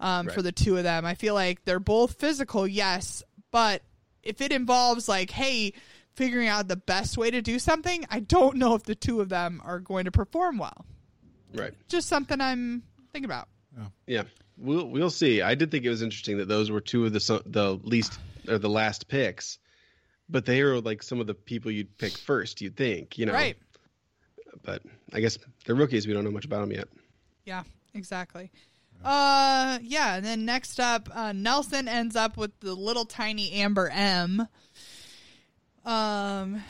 um, 0.00 0.28
for 0.34 0.42
the 0.42 0.52
two 0.52 0.76
of 0.76 0.84
them. 0.84 1.04
I 1.04 1.14
feel 1.14 1.34
like 1.34 1.64
they're 1.64 1.80
both 1.80 2.14
physical, 2.14 2.66
yes, 2.66 3.22
but 3.50 3.82
if 4.22 4.40
it 4.40 4.52
involves 4.52 5.08
like, 5.08 5.30
hey, 5.30 5.72
figuring 6.14 6.48
out 6.48 6.68
the 6.68 6.76
best 6.76 7.16
way 7.18 7.30
to 7.30 7.42
do 7.42 7.58
something, 7.58 8.04
I 8.10 8.20
don't 8.20 8.56
know 8.56 8.74
if 8.74 8.84
the 8.84 8.94
two 8.94 9.20
of 9.20 9.28
them 9.28 9.60
are 9.64 9.80
going 9.80 10.04
to 10.04 10.10
perform 10.10 10.58
well. 10.58 10.84
Right. 11.54 11.72
Just 11.88 12.08
something 12.08 12.40
I'm 12.40 12.82
thinking 13.12 13.26
about. 13.26 13.48
Yeah, 14.06 14.22
we'll 14.56 14.88
we'll 14.88 15.10
see. 15.10 15.42
I 15.42 15.56
did 15.56 15.70
think 15.70 15.84
it 15.84 15.88
was 15.88 16.02
interesting 16.02 16.38
that 16.38 16.46
those 16.46 16.70
were 16.70 16.80
two 16.80 17.06
of 17.06 17.12
the 17.12 17.42
the 17.46 17.74
least 17.82 18.18
or 18.48 18.58
the 18.58 18.68
last 18.68 19.08
picks, 19.08 19.58
but 20.28 20.46
they 20.46 20.60
are 20.60 20.80
like 20.80 21.02
some 21.02 21.20
of 21.20 21.26
the 21.26 21.34
people 21.34 21.72
you'd 21.72 21.98
pick 21.98 22.12
first. 22.12 22.60
You'd 22.60 22.76
think, 22.76 23.18
you 23.18 23.26
know, 23.26 23.32
Right. 23.32 23.56
But 24.62 24.82
I 25.12 25.20
guess 25.20 25.38
they're 25.66 25.74
rookies. 25.74 26.06
We 26.06 26.12
don't 26.12 26.22
know 26.24 26.30
much 26.30 26.44
about 26.44 26.60
them 26.60 26.70
yet. 26.70 26.88
Yeah, 27.44 27.64
exactly. 27.94 28.52
Uh, 29.04 29.78
yeah, 29.82 30.14
and 30.14 30.24
then 30.24 30.44
next 30.44 30.78
up, 30.80 31.08
uh, 31.14 31.32
Nelson 31.32 31.88
ends 31.88 32.16
up 32.16 32.36
with 32.36 32.58
the 32.60 32.74
little 32.74 33.04
tiny 33.04 33.52
Amber 33.52 33.88
M. 33.88 34.46
Um, 35.84 36.62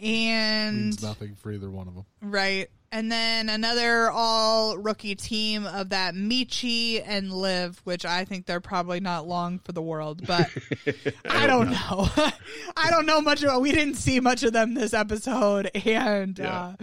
and 0.00 0.76
Means 0.76 1.02
nothing 1.02 1.34
for 1.36 1.52
either 1.52 1.70
one 1.70 1.88
of 1.88 1.94
them. 1.94 2.04
Right. 2.20 2.68
And 2.94 3.10
then 3.10 3.48
another 3.48 4.08
all 4.08 4.78
rookie 4.78 5.16
team 5.16 5.66
of 5.66 5.88
that 5.88 6.14
Michi 6.14 7.02
and 7.04 7.32
Liv, 7.32 7.80
which 7.82 8.04
I 8.04 8.24
think 8.24 8.46
they're 8.46 8.60
probably 8.60 9.00
not 9.00 9.26
long 9.26 9.58
for 9.58 9.72
the 9.72 9.82
world, 9.82 10.24
but 10.24 10.48
I 11.28 11.48
don't 11.48 11.72
know. 11.72 12.08
I 12.76 12.90
don't 12.90 13.04
know 13.04 13.20
much 13.20 13.42
about 13.42 13.62
we 13.62 13.72
didn't 13.72 13.96
see 13.96 14.20
much 14.20 14.44
of 14.44 14.52
them 14.52 14.74
this 14.74 14.94
episode 14.94 15.72
and 15.84 16.38
uh 16.38 16.74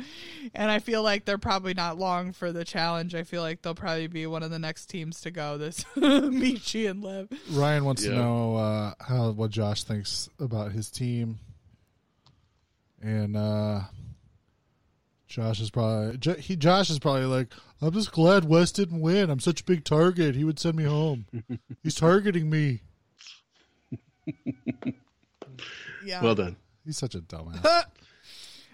and 0.54 0.70
I 0.70 0.80
feel 0.80 1.02
like 1.02 1.24
they're 1.24 1.38
probably 1.38 1.74
not 1.74 1.98
long 1.98 2.34
for 2.34 2.52
the 2.52 2.66
challenge. 2.66 3.16
I 3.16 3.24
feel 3.24 3.42
like 3.42 3.62
they'll 3.62 3.74
probably 3.74 4.08
be 4.08 4.28
one 4.28 4.44
of 4.44 4.52
the 4.52 4.60
next 4.60 4.88
teams 4.88 5.22
to 5.22 5.32
go 5.32 5.58
this 5.58 5.86
Michi 5.96 6.90
and 6.90 7.02
Liv. 7.02 7.30
Ryan 7.52 7.86
wants 7.86 8.04
to 8.04 8.10
know 8.14 8.58
uh, 8.58 8.94
how 9.00 9.32
what 9.32 9.52
Josh 9.52 9.86
thinks 9.86 10.28
about 10.40 10.74
his 10.74 10.90
team, 10.90 11.40
and 13.02 13.38
uh, 13.38 13.84
Josh 15.32 15.62
is 15.62 15.70
probably 15.70 16.18
Jo- 16.18 16.36
he. 16.36 16.56
Josh 16.56 16.90
is 16.90 17.00
probably 17.00 17.24
like, 17.26 17.48
"I'm 17.82 17.92
just 17.94 18.12
glad 18.12 18.46
West 18.46 18.76
didn't 18.76 19.00
win. 19.00 19.30
I'm 19.30 19.40
such 19.40 19.62
a 19.62 19.64
big 19.64 19.86
target. 19.86 20.36
He 20.36 20.44
would 20.44 20.60
send 20.60 20.76
me 20.76 20.84
home. 20.84 21.26
He's 21.84 21.96
targeting 21.96 22.50
me. 22.50 22.82
Yeah. 26.04 26.24
Well 26.24 26.34
done. 26.34 26.56
He's 26.86 26.98
such 26.98 27.16
a 27.16 27.20
dumbass." 27.20 27.86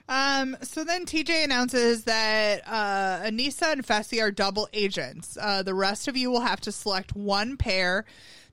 Um, 0.09 0.55
so 0.61 0.85
then 0.85 1.05
TJ 1.05 1.43
announces 1.43 2.05
that 2.05 2.61
uh, 2.65 3.25
Aneesa 3.25 3.73
and 3.73 3.85
Fessy 3.85 4.21
are 4.21 4.31
double 4.31 4.69
agents. 4.71 5.37
Uh, 5.37 5.63
the 5.63 5.73
rest 5.73 6.07
of 6.07 6.15
you 6.15 6.31
will 6.31 6.39
have 6.39 6.61
to 6.61 6.71
select 6.71 7.13
one 7.13 7.57
pair 7.57 8.05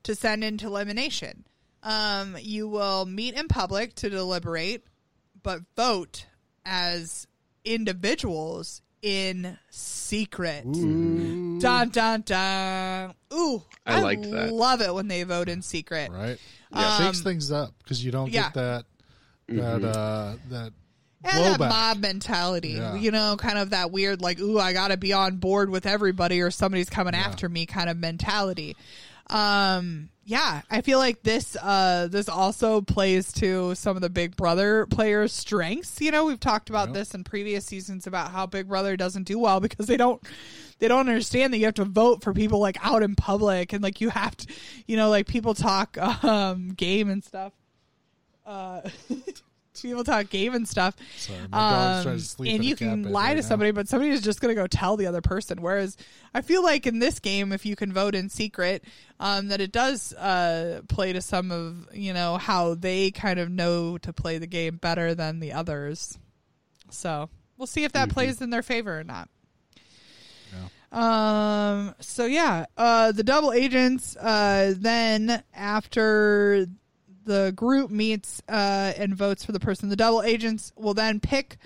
to 0.03 0.15
send 0.15 0.43
into 0.43 0.67
elimination. 0.67 1.45
Um, 1.81 2.35
you 2.41 2.67
will 2.67 3.05
meet 3.05 3.35
in 3.35 3.47
public 3.47 3.95
to 3.95 4.09
deliberate, 4.09 4.85
but 5.43 5.61
vote 5.77 6.25
as 6.65 7.25
individuals 7.65 8.81
in 9.01 9.57
secret. 9.69 10.63
Dun 10.63 11.89
dun 11.89 12.21
dun. 12.21 13.13
Ooh, 13.33 13.63
I 13.85 14.01
like 14.01 14.21
that. 14.21 14.51
Love 14.53 14.81
it 14.81 14.93
when 14.93 15.07
they 15.07 15.23
vote 15.23 15.49
in 15.49 15.61
secret. 15.61 16.11
Right? 16.11 16.37
Yeah. 16.71 16.97
shakes 16.97 17.19
Um, 17.19 17.23
things 17.23 17.51
up 17.51 17.73
because 17.79 18.03
you 18.03 18.11
don't 18.11 18.31
yeah. 18.31 18.43
get 18.43 18.53
that 18.55 18.85
that 19.47 19.83
uh, 19.83 20.35
that 20.49 20.73
and 21.23 21.55
that 21.55 21.59
mob 21.59 21.97
mentality, 21.99 22.69
Yeah. 22.69 22.95
you 22.95 23.11
know, 23.11 23.35
kind 23.37 23.57
of 23.57 23.71
that 23.71 23.91
weird, 23.91 24.21
like, 24.21 24.39
ooh, 24.39 24.59
I 24.59 24.73
got 24.73 24.89
to 24.89 24.97
be 24.97 25.11
on 25.13 25.37
board 25.37 25.69
with 25.69 25.85
everybody 25.85 26.41
or 26.41 26.51
somebody's 26.51 26.89
coming 26.89 27.15
after 27.15 27.49
me 27.49 27.65
kind 27.65 27.89
of 27.89 27.97
mentality. 27.97 28.75
Um, 29.29 30.09
yeah, 30.27 30.61
I 30.71 30.81
feel 30.81 30.97
like 30.97 31.21
this 31.21 31.55
uh 31.55 32.07
this 32.09 32.27
also 32.29 32.81
plays 32.81 33.31
to 33.33 33.75
some 33.75 33.95
of 33.95 34.01
the 34.01 34.09
Big 34.09 34.35
Brother 34.35 34.87
players' 34.87 35.33
strengths. 35.33 36.01
You 36.01 36.09
know, 36.09 36.25
we've 36.25 36.39
talked 36.39 36.69
about 36.69 36.93
this 36.93 37.13
in 37.13 37.23
previous 37.23 37.65
seasons 37.65 38.07
about 38.07 38.31
how 38.31 38.47
Big 38.47 38.67
Brother 38.67 38.97
doesn't 38.97 39.23
do 39.23 39.37
well 39.37 39.59
because 39.59 39.85
they 39.85 39.97
don't 39.97 40.21
they 40.79 40.87
don't 40.87 41.07
understand 41.07 41.53
that 41.53 41.59
you 41.59 41.65
have 41.65 41.75
to 41.75 41.85
vote 41.85 42.23
for 42.23 42.33
people 42.33 42.59
like 42.59 42.77
out 42.83 43.03
in 43.03 43.15
public 43.15 43.71
and 43.71 43.83
like 43.83 44.01
you 44.01 44.09
have 44.09 44.35
to 44.37 44.53
you 44.87 44.97
know 44.97 45.09
like 45.09 45.27
people 45.27 45.53
talk 45.53 45.95
um 46.23 46.69
game 46.69 47.09
and 47.09 47.23
stuff. 47.23 47.53
Uh 48.47 48.81
people 49.81 50.03
talk 50.03 50.29
game 50.29 50.53
and 50.53 50.67
stuff. 50.67 50.95
Sorry, 51.17 51.39
my 51.49 51.57
dog's 51.57 52.03
trying 52.03 52.13
Um, 52.15 52.19
to 52.19 52.25
sleep 52.25 52.53
and 52.55 52.63
you 52.65 52.75
can 52.75 53.03
lie 53.03 53.23
right 53.27 53.29
to 53.35 53.41
now. 53.41 53.47
somebody, 53.47 53.71
but 53.71 53.87
somebody 53.87 54.11
is 54.11 54.21
just 54.21 54.41
going 54.41 54.55
to 54.55 54.61
go 54.61 54.67
tell 54.67 54.97
the 54.97 55.07
other 55.07 55.21
person. 55.21 55.61
Whereas 55.61 55.97
I 56.33 56.41
feel 56.41 56.63
like 56.63 56.85
in 56.87 56.99
this 56.99 57.19
game, 57.19 57.51
if 57.51 57.65
you 57.65 57.75
can 57.75 57.91
vote 57.93 58.15
in 58.15 58.29
secret, 58.29 58.83
um, 59.19 59.47
that 59.49 59.61
it 59.61 59.71
does 59.71 60.13
uh, 60.13 60.81
play 60.87 61.13
to 61.13 61.21
some 61.21 61.51
of 61.51 61.87
you 61.93 62.13
know 62.13 62.37
how 62.37 62.75
they 62.75 63.11
kind 63.11 63.39
of 63.39 63.49
know 63.49 63.97
to 63.99 64.11
play 64.13 64.37
the 64.37 64.47
game 64.47 64.77
better 64.77 65.15
than 65.15 65.39
the 65.39 65.53
others. 65.53 66.17
So 66.91 67.29
we'll 67.57 67.67
see 67.67 67.83
if 67.83 67.91
that 67.93 68.09
plays 68.09 68.41
in 68.41 68.49
their 68.49 68.63
favor 68.63 68.99
or 68.99 69.03
not. 69.03 69.29
Um. 70.91 71.93
So 71.99 72.25
yeah, 72.25 72.65
uh, 72.77 73.11
the 73.11 73.23
double 73.23 73.51
agents. 73.51 74.15
Uh, 74.15 74.73
then 74.77 75.43
after 75.53 76.67
the 77.25 77.53
group 77.55 77.91
meets 77.91 78.41
uh, 78.47 78.93
and 78.97 79.15
votes 79.15 79.43
for 79.43 79.51
the 79.51 79.59
person, 79.59 79.89
the 79.89 79.95
double 79.95 80.21
agents 80.21 80.71
will 80.75 80.93
then 80.93 81.19
pick 81.19 81.57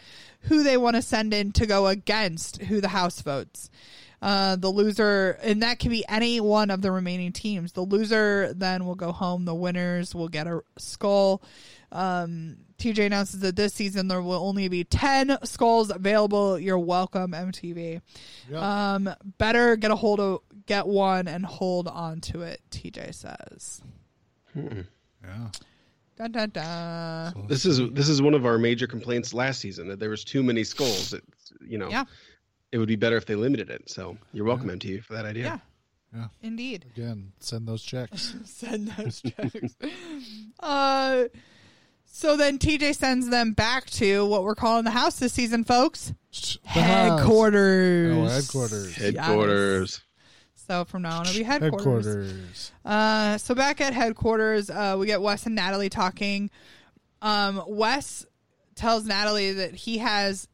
who 0.41 0.63
they 0.63 0.77
want 0.77 0.95
to 0.95 1.01
send 1.01 1.33
in 1.33 1.51
to 1.53 1.65
go 1.65 1.87
against 1.87 2.61
who 2.63 2.81
the 2.81 2.89
house 2.89 3.21
votes. 3.21 3.69
Uh, 4.21 4.57
the 4.57 4.67
loser, 4.67 5.39
and 5.41 5.63
that 5.63 5.79
can 5.79 5.89
be 5.89 6.03
any 6.09 6.41
one 6.41 6.69
of 6.69 6.81
the 6.81 6.91
remaining 6.91 7.31
teams. 7.31 7.71
The 7.71 7.81
loser 7.81 8.53
then 8.53 8.85
will 8.85 8.95
go 8.95 9.13
home. 9.13 9.45
The 9.45 9.55
winners 9.55 10.13
will 10.13 10.27
get 10.27 10.45
a 10.45 10.59
skull. 10.77 11.41
Um, 11.91 12.57
TJ 12.77 13.05
announces 13.05 13.39
that 13.41 13.55
this 13.55 13.73
season 13.73 14.09
there 14.09 14.21
will 14.21 14.45
only 14.45 14.67
be 14.67 14.83
10 14.83 15.37
skulls 15.43 15.89
available. 15.89 16.59
You're 16.59 16.79
welcome, 16.79 17.31
MTV. 17.31 18.01
Yep. 18.49 18.61
Um, 18.61 19.09
better 19.37 19.77
get 19.77 19.91
a 19.91 19.95
hold 19.95 20.19
of, 20.19 20.41
get 20.65 20.85
one 20.85 21.29
and 21.29 21.45
hold 21.45 21.87
on 21.87 22.19
to 22.21 22.41
it, 22.41 22.61
TJ 22.71 23.13
says. 23.13 23.81
Yeah. 25.23 25.47
Dun, 26.17 26.31
dun, 26.33 26.49
dun. 26.49 27.47
This 27.47 27.65
is 27.65 27.79
this 27.91 28.09
is 28.09 28.21
one 28.21 28.33
of 28.33 28.45
our 28.45 28.57
major 28.57 28.87
complaints 28.87 29.33
last 29.33 29.59
season 29.61 29.87
that 29.87 29.99
there 29.99 30.09
was 30.09 30.23
too 30.23 30.43
many 30.43 30.63
skulls. 30.65 31.13
It, 31.13 31.23
you 31.65 31.77
know, 31.77 31.89
Yeah. 31.89 32.03
it 32.71 32.77
would 32.77 32.89
be 32.89 32.97
better 32.97 33.15
if 33.15 33.25
they 33.25 33.35
limited 33.35 33.69
it. 33.69 33.89
So 33.89 34.17
you're 34.33 34.45
welcome, 34.45 34.67
MTV, 34.67 35.03
for 35.03 35.13
that 35.13 35.25
idea. 35.25 35.43
Yeah. 35.43 35.59
Yeah. 36.21 36.27
Indeed. 36.41 36.85
Again, 36.95 37.31
send 37.39 37.67
those 37.67 37.83
checks. 37.83 38.33
Send 38.45 38.87
those 38.89 39.21
checks. 39.21 39.75
uh, 40.59 41.25
so 42.05 42.35
then 42.35 42.57
TJ 42.57 42.95
sends 42.95 43.29
them 43.29 43.53
back 43.53 43.85
to 43.91 44.25
what 44.25 44.43
we're 44.43 44.55
calling 44.55 44.85
the 44.85 44.91
house 44.91 45.19
this 45.19 45.33
season, 45.33 45.63
folks. 45.63 46.11
house. 46.33 46.57
Headquarters. 46.63 48.17
Oh, 48.17 48.25
headquarters. 48.25 48.95
Headquarters. 48.95 50.01
So 50.69 50.85
from 50.85 51.01
now 51.01 51.17
on, 51.17 51.25
it'll 51.25 51.33
be 51.33 51.43
headquarters. 51.43 52.05
Headquarters. 52.05 52.71
Uh, 52.85 53.37
so 53.39 53.55
back 53.55 53.81
at 53.81 53.91
headquarters, 53.91 54.69
uh, 54.69 54.97
we 54.99 55.07
get 55.07 55.19
Wes 55.19 55.47
and 55.47 55.55
Natalie 55.55 55.89
talking. 55.89 56.51
Um, 57.23 57.63
Wes 57.65 58.23
tells 58.75 59.03
Natalie 59.03 59.53
that 59.53 59.73
he 59.73 59.97
has 59.97 60.47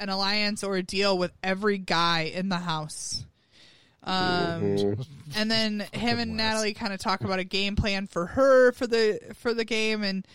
an 0.00 0.10
alliance 0.10 0.62
or 0.62 0.76
a 0.76 0.82
deal 0.82 1.16
with 1.16 1.32
every 1.42 1.78
guy 1.78 2.30
in 2.34 2.50
the 2.50 2.58
house. 2.58 3.24
Um, 4.02 4.98
and 5.34 5.50
then 5.50 5.80
him 5.92 6.18
and 6.18 6.36
Natalie 6.36 6.74
kind 6.74 6.92
of 6.92 7.00
talk 7.00 7.22
about 7.22 7.38
a 7.38 7.44
game 7.44 7.74
plan 7.74 8.06
for 8.06 8.26
her 8.26 8.72
for 8.72 8.86
the 8.86 9.18
for 9.34 9.54
the 9.54 9.64
game, 9.64 10.02
and 10.02 10.26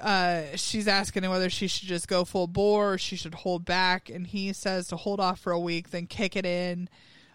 uh, 0.00 0.42
she's 0.56 0.88
asking 0.88 1.22
him 1.22 1.30
whether 1.30 1.48
she 1.48 1.68
should 1.68 1.86
just 1.86 2.08
go 2.08 2.24
full 2.24 2.48
bore 2.48 2.94
or 2.94 2.98
she 2.98 3.14
should 3.14 3.34
hold 3.34 3.64
back, 3.64 4.10
and 4.10 4.26
he 4.26 4.52
says 4.52 4.88
to 4.88 4.96
hold 4.96 5.20
off 5.20 5.38
for 5.38 5.52
a 5.52 5.60
week, 5.60 5.90
then 5.90 6.08
kick 6.08 6.34
it 6.34 6.44
in. 6.44 6.88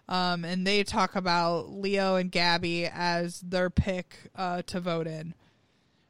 Um, 0.08 0.44
and 0.44 0.66
they 0.66 0.84
talk 0.84 1.16
about 1.16 1.70
Leo 1.70 2.16
and 2.16 2.30
Gabby 2.32 2.86
as 2.86 3.40
their 3.40 3.68
pick 3.68 4.30
uh, 4.34 4.62
to 4.62 4.80
vote 4.80 5.06
in. 5.06 5.34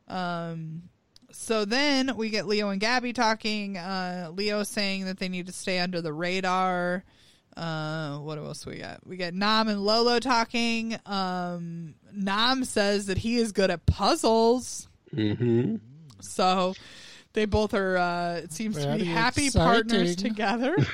Um, 0.07 0.85
so 1.33 1.65
then 1.65 2.17
we 2.17 2.31
get 2.31 2.47
Leo 2.47 2.71
and 2.71 2.81
Gabby 2.81 3.13
talking. 3.13 3.77
Uh, 3.77 4.31
Leo 4.33 4.63
saying 4.63 5.07
that 5.07 5.19
they 5.19 5.29
need 5.29 5.47
to 5.47 5.53
stay 5.53 5.79
under 5.79 6.01
the 6.01 6.13
radar. 6.13 7.05
Uh, 7.57 8.19
what 8.19 8.39
else 8.39 8.65
we 8.65 8.77
got? 8.79 9.05
We 9.05 9.17
get 9.17 9.35
Nam 9.35 9.67
and 9.69 9.85
Lolo 9.85 10.21
talking. 10.21 10.97
Um, 11.05 11.95
Nam 12.13 12.65
says 12.65 13.07
that 13.07 13.19
he 13.19 13.37
is 13.37 13.51
good 13.51 13.71
at 13.71 13.85
puzzles. 13.85 14.89
Mm-hmm. 15.13 15.77
So 16.21 16.75
they 17.33 17.47
both 17.47 17.75
are. 17.75 17.97
Uh, 17.97 18.35
it 18.45 18.53
seems 18.53 18.77
to 18.77 18.83
be 18.83 18.99
Very 18.99 19.05
happy 19.05 19.51
partners 19.51 20.15
together. 20.15 20.77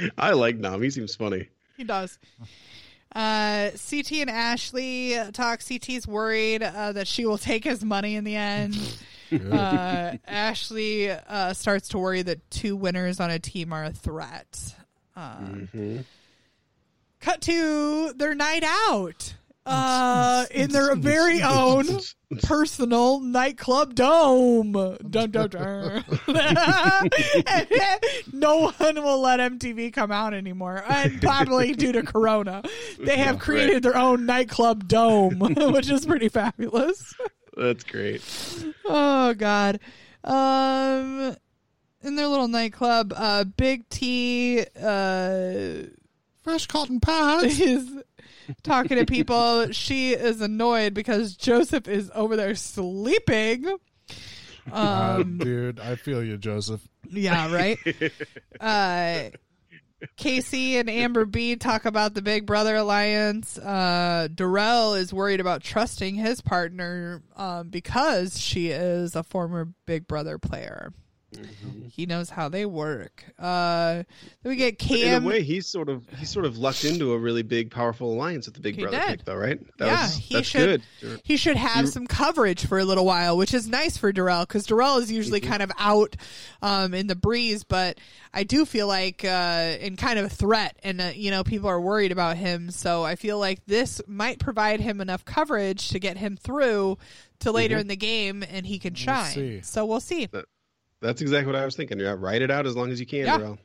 I 0.18 0.32
like 0.32 0.56
Nam. 0.56 0.82
He 0.82 0.90
seems 0.90 1.14
funny. 1.14 1.48
he 1.76 1.84
does. 1.84 2.18
Uh, 3.14 3.70
CT 3.70 4.12
and 4.12 4.30
Ashley 4.30 5.18
talk. 5.32 5.60
CT's 5.60 6.06
worried 6.06 6.62
uh, 6.62 6.92
that 6.92 7.06
she 7.06 7.26
will 7.26 7.38
take 7.52 7.64
his 7.64 7.84
money 7.84 8.16
in 8.16 8.24
the 8.24 8.36
end. 8.36 8.76
uh, 9.52 10.16
Ashley 10.26 11.10
uh, 11.10 11.52
starts 11.52 11.88
to 11.88 11.98
worry 11.98 12.22
that 12.22 12.50
two 12.50 12.76
winners 12.76 13.20
on 13.20 13.30
a 13.30 13.38
team 13.38 13.72
are 13.72 13.84
a 13.84 13.92
threat. 13.92 14.74
Um, 15.14 16.04
Cut 17.20 17.40
to 17.42 18.12
their 18.14 18.34
night 18.34 18.64
out 18.64 19.34
uh, 19.66 20.44
in 20.50 20.70
their 20.70 20.94
very 20.96 21.42
own 21.42 21.86
personal 22.42 23.20
nightclub 23.20 23.94
dome. 23.94 24.72
No 28.32 28.70
one 28.78 29.02
will 29.02 29.20
let 29.20 29.38
MTV 29.40 29.92
come 29.92 30.10
out 30.10 30.34
anymore, 30.34 30.82
and 30.88 31.20
probably 31.20 31.72
due 31.74 31.92
to 31.92 32.02
Corona, 32.02 32.62
they 32.98 33.18
have 33.18 33.38
created 33.38 33.82
their 33.82 33.96
own 33.96 34.26
nightclub 34.26 34.88
dome, 34.88 35.38
which 35.56 35.88
is 35.90 36.06
pretty 36.06 36.28
fabulous. 36.28 37.14
That's 37.56 37.84
great. 37.84 38.22
Oh 38.84 39.34
God. 39.34 39.78
Um 40.24 41.36
in 42.02 42.16
their 42.16 42.26
little 42.26 42.48
nightclub, 42.48 43.12
uh 43.14 43.44
Big 43.44 43.88
T 43.88 44.64
uh 44.80 45.82
Fresh 46.42 46.66
cotton 46.66 46.98
pads. 46.98 47.60
is 47.60 47.88
talking 48.62 48.96
to 48.98 49.06
people. 49.06 49.70
She 49.72 50.12
is 50.12 50.40
annoyed 50.40 50.94
because 50.94 51.36
Joseph 51.36 51.88
is 51.88 52.10
over 52.14 52.36
there 52.36 52.54
sleeping. 52.54 53.66
Uh, 54.70 55.16
Um 55.20 55.38
dude, 55.38 55.80
I 55.80 55.96
feel 55.96 56.22
you, 56.22 56.36
Joseph. 56.38 56.86
yeah, 57.10 57.52
right? 57.52 57.78
Uh 58.60 59.30
Kaycee 60.16 60.74
and 60.74 60.90
Amber 60.90 61.24
B 61.24 61.54
talk 61.56 61.84
about 61.84 62.14
the 62.14 62.22
Big 62.22 62.44
Brother 62.44 62.74
alliance. 62.74 63.56
Uh, 63.56 64.26
Darrell 64.34 64.94
is 64.94 65.12
worried 65.12 65.38
about 65.38 65.62
trusting 65.62 66.16
his 66.16 66.40
partner 66.40 67.22
um, 67.36 67.68
because 67.68 68.40
she 68.40 68.68
is 68.70 69.14
a 69.14 69.22
former 69.22 69.68
Big 69.86 70.08
Brother 70.08 70.38
player. 70.38 70.92
He 71.90 72.06
knows 72.06 72.30
how 72.30 72.48
they 72.48 72.64
work. 72.66 73.24
Uh, 73.38 73.94
then 73.96 74.04
we 74.44 74.56
get 74.56 74.78
But 74.78 74.90
in 74.90 74.96
Kam. 75.08 75.24
a 75.24 75.28
way, 75.28 75.42
he's 75.42 75.66
sort 75.66 75.88
of 75.88 76.04
he's 76.18 76.30
sort 76.30 76.44
of 76.46 76.56
lucked 76.58 76.84
into 76.84 77.12
a 77.12 77.18
really 77.18 77.42
big, 77.42 77.70
powerful 77.70 78.12
alliance 78.12 78.46
with 78.46 78.54
the 78.54 78.60
Big 78.60 78.76
He 78.76 78.82
Brother 78.82 78.98
did. 79.00 79.06
pick, 79.08 79.24
though, 79.24 79.36
right? 79.36 79.58
That 79.78 79.86
yeah, 79.86 80.02
was, 80.04 80.16
he 80.16 80.34
that's 80.36 80.46
should. 80.48 80.82
good. 81.00 81.20
He 81.24 81.36
should 81.36 81.56
have 81.56 81.88
some 81.88 82.06
coverage 82.06 82.66
for 82.66 82.78
a 82.78 82.84
little 82.84 83.04
while, 83.04 83.36
which 83.36 83.52
is 83.54 83.68
nice 83.68 83.96
for 83.96 84.12
Darrell 84.12 84.46
because 84.46 84.66
Darrell 84.66 84.96
is 84.98 85.10
usually 85.12 85.40
Mm-hmm. 85.40 85.50
kind 85.50 85.62
of 85.62 85.72
out 85.78 86.16
um, 86.62 86.94
in 86.94 87.06
the 87.08 87.16
breeze. 87.16 87.64
But 87.64 87.98
I 88.32 88.44
do 88.44 88.64
feel 88.64 88.86
like 88.86 89.24
uh, 89.24 89.76
in 89.80 89.96
kind 89.96 90.18
of 90.18 90.24
a 90.26 90.30
threat, 90.30 90.76
and 90.82 91.00
uh, 91.00 91.10
you 91.14 91.30
know 91.30 91.44
people 91.44 91.68
are 91.68 91.80
worried 91.80 92.12
about 92.12 92.36
him. 92.36 92.70
So 92.70 93.02
I 93.04 93.16
feel 93.16 93.38
like 93.38 93.64
this 93.66 94.00
might 94.06 94.38
provide 94.38 94.80
him 94.80 95.00
enough 95.00 95.24
coverage 95.24 95.88
to 95.90 95.98
get 95.98 96.16
him 96.16 96.36
through 96.36 96.98
to 97.40 97.50
later 97.52 97.76
Mhm. 97.76 97.80
in 97.80 97.86
the 97.88 97.96
game, 97.96 98.42
and 98.48 98.64
he 98.66 98.78
can 98.78 98.94
shine. 98.94 99.32
see. 99.32 99.60
So 99.62 99.84
we'll 99.84 100.00
see. 100.00 100.28
That's 101.02 101.20
exactly 101.20 101.52
what 101.52 101.60
I 101.60 101.64
was 101.64 101.76
thinking. 101.76 101.98
Yeah, 102.00 102.14
write 102.18 102.42
it 102.42 102.50
out 102.50 102.66
as 102.66 102.76
long 102.76 102.90
as 102.90 103.00
you 103.00 103.06
can, 103.06 103.26
Yeah. 103.26 103.38
Darrell. 103.38 103.58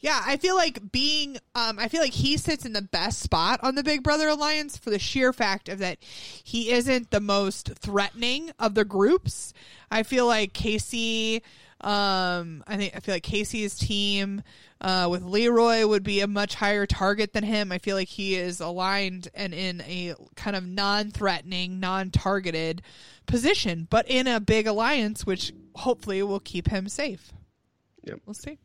Yeah, 0.00 0.22
I 0.24 0.38
feel 0.38 0.54
like 0.56 0.92
being, 0.92 1.36
um, 1.54 1.78
I 1.78 1.88
feel 1.88 2.00
like 2.00 2.14
he 2.14 2.38
sits 2.38 2.64
in 2.64 2.72
the 2.72 2.80
best 2.80 3.20
spot 3.20 3.60
on 3.62 3.74
the 3.74 3.82
Big 3.82 4.02
Brother 4.02 4.28
Alliance 4.28 4.78
for 4.78 4.88
the 4.88 4.98
sheer 4.98 5.32
fact 5.32 5.68
of 5.68 5.80
that 5.80 5.98
he 6.42 6.70
isn't 6.70 7.10
the 7.10 7.20
most 7.20 7.72
threatening 7.78 8.50
of 8.58 8.74
the 8.74 8.84
groups. 8.86 9.52
I 9.90 10.04
feel 10.04 10.26
like 10.26 10.54
Kaycee, 10.54 11.42
um, 11.82 12.64
I 12.66 12.76
think 12.76 12.96
I 12.96 13.00
feel 13.00 13.14
like 13.14 13.24
Kaycee's 13.24 13.76
team 13.76 14.42
uh, 14.80 15.08
with 15.10 15.22
Leroy 15.22 15.86
would 15.86 16.02
be 16.02 16.20
a 16.20 16.26
much 16.26 16.54
higher 16.54 16.86
target 16.86 17.32
than 17.32 17.44
him. 17.44 17.70
I 17.70 17.78
feel 17.78 17.96
like 17.96 18.08
he 18.08 18.36
is 18.36 18.60
aligned 18.60 19.28
and 19.34 19.52
in 19.52 19.82
a 19.82 20.14
kind 20.34 20.56
of 20.56 20.64
non-threatening, 20.66 21.78
non-targeted 21.78 22.82
position, 23.26 23.86
but 23.90 24.08
in 24.08 24.26
a 24.26 24.40
big 24.40 24.66
alliance, 24.66 25.26
which 25.26 25.52
hopefully 25.78 26.18
it 26.18 26.24
will 26.24 26.40
keep 26.40 26.68
him 26.68 26.88
safe. 26.88 27.32
Yep. 28.04 28.20
We'll 28.26 28.34
see. 28.34 28.58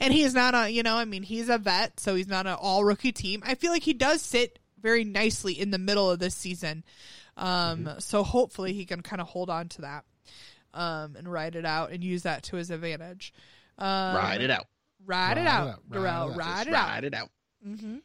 And 0.00 0.12
he 0.12 0.22
is 0.22 0.34
not 0.34 0.54
a, 0.54 0.68
you 0.70 0.82
know, 0.82 0.96
I 0.96 1.04
mean, 1.04 1.22
he's 1.22 1.48
a 1.48 1.58
vet, 1.58 2.00
so 2.00 2.14
he's 2.14 2.26
not 2.28 2.46
an 2.46 2.56
all 2.60 2.84
rookie 2.84 3.12
team. 3.12 3.42
I 3.46 3.54
feel 3.54 3.70
like 3.72 3.82
he 3.84 3.92
does 3.94 4.20
sit 4.22 4.58
very 4.80 5.04
nicely 5.04 5.52
in 5.52 5.70
the 5.70 5.78
middle 5.78 6.10
of 6.10 6.18
this 6.18 6.34
season. 6.34 6.84
Um, 7.36 7.84
Mm-hmm. 7.84 7.98
So 8.00 8.22
hopefully 8.24 8.72
he 8.72 8.84
can 8.84 9.00
kind 9.02 9.20
of 9.20 9.28
hold 9.28 9.48
on 9.50 9.68
to 9.68 9.82
that 9.82 10.04
um, 10.74 11.14
and 11.16 11.30
ride 11.30 11.54
it 11.56 11.64
out 11.64 11.90
and 11.92 12.02
use 12.02 12.22
that 12.24 12.42
to 12.44 12.56
his 12.56 12.70
advantage. 12.70 13.32
Um, 13.78 14.16
Ride 14.16 14.40
it 14.42 14.50
out. 14.50 14.66
Ride, 15.06 15.38
it 15.38 15.40
Ride 15.40 15.42
it 15.42 15.46
out, 15.46 15.68
out, 15.68 15.82
ride 15.88 16.02
Darrell. 16.02 16.28
it 16.28 16.32
out. 16.32 16.36
Ride 16.36 16.66
it 16.66 16.74
out. 16.74 16.88
Ride 16.88 17.04
it 17.04 17.14
out. 17.14 17.28
hmm 17.64 17.96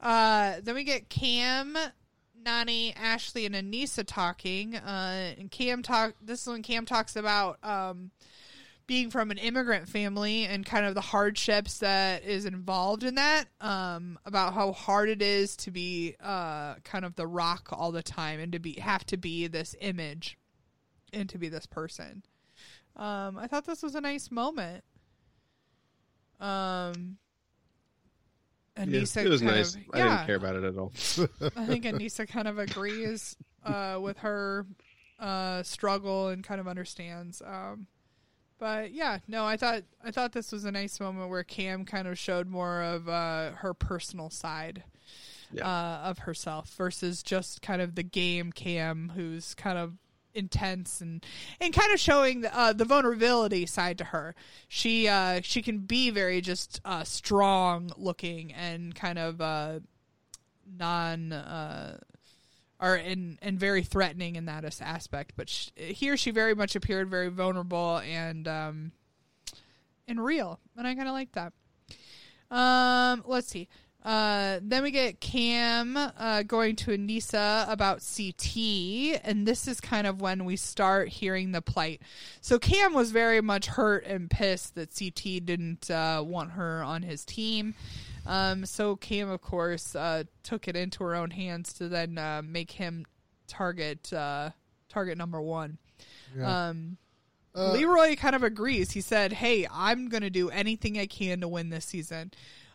Uh, 0.00 0.54
then 0.62 0.74
we 0.74 0.84
get 0.84 1.08
Kam, 1.08 1.76
Nani, 2.42 2.94
Ashley, 2.94 3.46
and 3.46 3.54
Aneesa 3.54 4.04
talking. 4.06 4.76
Uh, 4.76 5.34
and 5.38 5.50
Kam 5.50 5.82
talk. 5.82 6.14
This 6.20 6.42
is 6.42 6.48
when 6.48 6.62
Kam 6.62 6.86
talks 6.86 7.16
about 7.16 7.58
um, 7.62 8.10
being 8.86 9.10
from 9.10 9.30
an 9.30 9.38
immigrant 9.38 9.88
family 9.88 10.44
and 10.44 10.66
kind 10.66 10.84
of 10.84 10.94
the 10.94 11.00
hardships 11.00 11.78
that 11.78 12.24
is 12.24 12.44
involved 12.44 13.04
in 13.04 13.14
that. 13.14 13.44
Um, 13.60 14.18
about 14.26 14.54
how 14.54 14.72
hard 14.72 15.08
it 15.08 15.22
is 15.22 15.56
to 15.58 15.70
be 15.70 16.16
uh, 16.22 16.74
kind 16.84 17.04
of 17.04 17.14
the 17.14 17.26
rock 17.26 17.68
all 17.72 17.92
the 17.92 18.02
time 18.02 18.40
and 18.40 18.52
to 18.52 18.58
be 18.58 18.74
have 18.74 19.04
to 19.06 19.16
be 19.16 19.46
this 19.46 19.74
image 19.80 20.38
and 21.12 21.28
to 21.28 21.38
be 21.38 21.48
this 21.48 21.66
person. 21.66 22.22
Um, 22.96 23.38
I 23.38 23.46
thought 23.46 23.64
this 23.64 23.82
was 23.82 23.94
a 23.94 24.00
nice 24.00 24.30
moment. 24.30 24.84
Um, 26.40 27.18
Yeah, 28.76 28.84
Aneesa 28.84 29.24
it 29.24 29.28
was 29.28 29.40
kind 29.42 29.56
nice. 29.56 29.74
of- 29.74 29.80
I 29.92 29.98
yeah. 29.98 30.08
didn't 30.16 30.26
care 30.26 30.36
about 30.36 30.56
it 30.56 30.64
at 30.64 30.76
all. 30.78 30.92
I 31.56 31.66
think 31.66 31.84
Aneesa 31.84 32.26
kind 32.28 32.48
of 32.48 32.58
agrees 32.58 33.36
uh, 33.64 33.98
with 34.00 34.18
her 34.18 34.66
uh, 35.18 35.62
struggle 35.62 36.28
and 36.28 36.42
kind 36.42 36.60
of 36.60 36.66
understands. 36.66 37.42
Um, 37.44 37.86
but 38.58 38.92
yeah, 38.92 39.18
no, 39.28 39.44
I 39.44 39.56
thought 39.56 39.82
I 40.04 40.10
thought 40.10 40.32
this 40.32 40.52
was 40.52 40.64
a 40.64 40.70
nice 40.72 41.00
moment 41.00 41.28
where 41.30 41.42
Kam 41.44 41.84
kind 41.84 42.06
of 42.08 42.18
showed 42.18 42.48
more 42.48 42.80
of 42.82 43.08
uh, 43.08 43.52
her 43.56 43.74
personal 43.74 44.30
side 44.30 44.84
Yeah. 45.52 45.66
uh, 45.66 46.08
of 46.08 46.20
herself 46.20 46.70
versus 46.78 47.22
just 47.22 47.60
kind 47.60 47.82
of 47.82 47.94
the 47.96 48.02
game 48.04 48.52
Kam, 48.52 49.12
who's 49.14 49.54
kind 49.54 49.78
of 49.78 49.94
intense 50.34 51.00
and 51.00 51.24
and 51.60 51.72
kind 51.72 51.92
of 51.92 52.00
showing 52.00 52.42
the, 52.42 52.56
uh, 52.56 52.72
the 52.72 52.84
vulnerability 52.84 53.66
side 53.66 53.98
to 53.98 54.04
her. 54.04 54.34
She 54.68 55.08
uh, 55.08 55.40
she 55.42 55.62
can 55.62 55.78
be 55.78 56.10
very 56.10 56.40
just 56.40 56.80
uh, 56.84 57.04
strong 57.04 57.90
looking 57.96 58.52
and 58.52 58.94
kind 58.94 59.18
of 59.18 59.40
uh, 59.40 59.80
non 60.78 61.32
uh, 61.32 61.98
or 62.80 62.96
and 62.96 63.38
and 63.42 63.58
very 63.58 63.82
threatening 63.82 64.36
in 64.36 64.46
that 64.46 64.64
aspect. 64.80 65.32
But 65.36 65.48
sh 65.48 65.68
here 65.76 66.16
she 66.16 66.30
very 66.30 66.54
much 66.54 66.76
appeared 66.76 67.08
very 67.08 67.28
vulnerable 67.28 67.98
and 67.98 68.48
um, 68.48 68.92
and 70.08 70.22
real, 70.22 70.58
and 70.76 70.86
I 70.86 70.94
kind 70.94 71.08
of 71.08 71.14
like 71.14 71.32
that. 71.32 71.52
Um, 72.50 73.22
let's 73.26 73.48
see. 73.48 73.68
Uh, 74.04 74.58
then 74.62 74.82
we 74.82 74.90
get 74.90 75.20
Kam 75.20 75.96
uh, 75.96 76.42
going 76.42 76.74
to 76.76 76.90
Aneesa 76.90 77.70
about 77.70 78.02
CT, 78.02 79.20
and 79.24 79.46
this 79.46 79.68
is 79.68 79.80
kind 79.80 80.06
of 80.08 80.20
when 80.20 80.44
we 80.44 80.56
start 80.56 81.08
hearing 81.08 81.52
the 81.52 81.62
plight. 81.62 82.02
So 82.40 82.58
Kam 82.58 82.94
was 82.94 83.12
very 83.12 83.40
much 83.40 83.66
hurt 83.66 84.04
and 84.04 84.28
pissed 84.28 84.74
that 84.74 84.90
CT 84.98 85.46
didn't 85.46 85.88
uh, 85.88 86.22
want 86.26 86.52
her 86.52 86.82
on 86.82 87.02
his 87.02 87.24
team. 87.24 87.74
Um, 88.26 88.66
so 88.66 88.96
Kam, 88.96 89.30
of 89.30 89.40
course, 89.40 89.94
uh, 89.94 90.24
took 90.42 90.66
it 90.66 90.74
into 90.74 91.04
her 91.04 91.14
own 91.14 91.30
hands 91.30 91.72
to 91.74 91.88
then 91.88 92.18
uh, 92.18 92.42
make 92.44 92.72
him 92.72 93.06
target 93.46 94.12
uh, 94.12 94.50
target 94.88 95.16
number 95.16 95.40
one. 95.40 95.78
Yeah. 96.36 96.68
Um, 96.68 96.96
Leroy 97.54 98.16
kind 98.16 98.34
of 98.34 98.42
agrees. 98.42 98.92
He 98.92 99.02
said, 99.02 99.34
"Hey, 99.34 99.66
I'm 99.70 100.08
going 100.08 100.22
to 100.22 100.30
do 100.30 100.48
anything 100.48 100.98
I 100.98 101.04
can 101.04 101.42
to 101.42 101.48
win 101.48 101.68
this 101.68 101.84
season. 101.84 102.32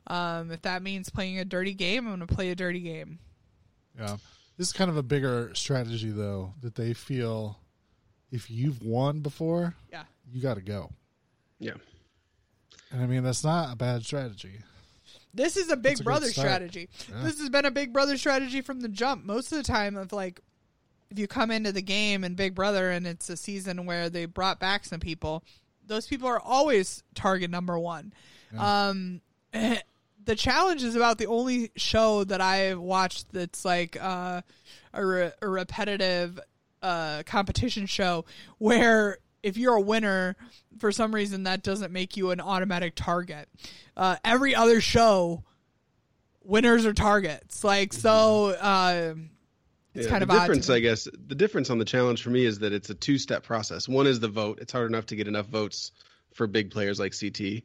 Um, 0.07 0.51
if 0.51 0.61
that 0.63 0.81
means 0.81 1.09
playing 1.09 1.39
a 1.39 1.45
dirty 1.45 1.73
game, 1.73 2.07
I'm 2.07 2.17
going 2.17 2.27
to 2.27 2.33
play 2.33 2.49
a 2.51 2.55
dirty 2.55 2.79
game." 2.81 3.19
Yeah. 3.97 4.17
This 4.57 4.67
is 4.67 4.73
kind 4.73 4.89
of 4.89 4.97
a 4.97 5.03
bigger 5.03 5.51
strategy, 5.53 6.09
though, 6.09 6.53
that 6.61 6.75
they 6.75 6.93
feel 6.93 7.59
if 8.31 8.49
you've 8.49 8.81
won 8.81 9.19
before, 9.21 9.75
Yeah. 9.91 10.03
you 10.31 10.41
got 10.41 10.55
to 10.55 10.61
go. 10.61 10.91
Yeah. 11.59 11.73
And 12.91 13.01
I 13.01 13.05
mean, 13.05 13.23
that's 13.23 13.43
not 13.43 13.73
a 13.73 13.75
bad 13.75 14.03
strategy. 14.03 14.59
This 15.33 15.57
is 15.57 15.69
a 15.69 15.75
Big 15.77 15.91
That's 15.93 16.01
a 16.01 16.03
Brother 16.03 16.27
start. 16.29 16.47
strategy. 16.47 16.89
Yeah. 17.09 17.23
This 17.23 17.39
has 17.39 17.49
been 17.49 17.65
a 17.65 17.71
Big 17.71 17.93
Brother 17.93 18.17
strategy 18.17 18.61
from 18.61 18.79
the 18.81 18.87
jump. 18.89 19.25
Most 19.25 19.51
of 19.51 19.57
the 19.57 19.63
time, 19.63 19.95
of 19.95 20.11
like, 20.11 20.41
if 21.09 21.19
you 21.19 21.27
come 21.27 21.51
into 21.51 21.71
the 21.71 21.81
game 21.81 22.23
in 22.23 22.33
Big 22.35 22.55
Brother 22.55 22.89
and 22.91 23.05
it's 23.05 23.29
a 23.29 23.37
season 23.37 23.85
where 23.85 24.09
they 24.09 24.25
brought 24.25 24.59
back 24.59 24.85
some 24.85 24.99
people, 24.99 25.43
those 25.85 26.07
people 26.07 26.27
are 26.27 26.39
always 26.39 27.03
target 27.13 27.49
number 27.51 27.77
one. 27.77 28.13
Um, 28.57 29.21
the 30.27 30.35
challenge 30.35 30.83
is 30.83 30.95
about 30.95 31.17
the 31.17 31.25
only 31.25 31.71
show 31.75 32.23
that 32.25 32.41
I've 32.41 32.79
watched 32.79 33.31
that's 33.31 33.65
like 33.65 33.97
uh, 33.99 34.41
a, 34.93 35.05
re- 35.05 35.31
a 35.41 35.47
repetitive 35.47 36.39
uh, 36.83 37.23
competition 37.25 37.85
show 37.87 38.25
where 38.57 39.17
if 39.41 39.57
you're 39.57 39.75
a 39.75 39.81
winner, 39.81 40.35
for 40.79 40.91
some 40.91 41.15
reason 41.15 41.43
that 41.43 41.63
doesn't 41.63 41.91
make 41.91 42.17
you 42.17 42.31
an 42.31 42.41
automatic 42.41 42.93
target. 42.95 43.47
Uh, 43.95 44.17
every 44.25 44.53
other 44.53 44.81
show, 44.81 45.43
winners 46.43 46.85
are 46.85 46.93
targets. 46.93 47.63
Like 47.63 47.93
so, 47.93 48.49
uh, 48.49 49.15
it's 49.93 50.05
Yeah, 50.05 50.11
kind 50.11 50.23
of 50.23 50.29
difference. 50.29 50.69
I 50.69 50.79
guess. 50.79 51.07
The 51.27 51.35
difference 51.35 51.69
on 51.69 51.77
the 51.77 51.85
challenge 51.85 52.21
for 52.21 52.29
me 52.31 52.43
is 52.43 52.59
that 52.59 52.73
it's 52.73 52.89
a 52.89 52.95
two-step 52.95 53.43
process. 53.43 53.87
One 53.87 54.07
is 54.07 54.19
the 54.19 54.27
vote; 54.27 54.59
it's 54.61 54.73
hard 54.73 54.89
enough 54.91 55.05
to 55.07 55.15
get 55.15 55.27
enough 55.29 55.47
votes 55.47 55.93
for 56.33 56.47
big 56.47 56.69
players 56.69 56.99
like 56.99 57.13
CT, 57.17 57.63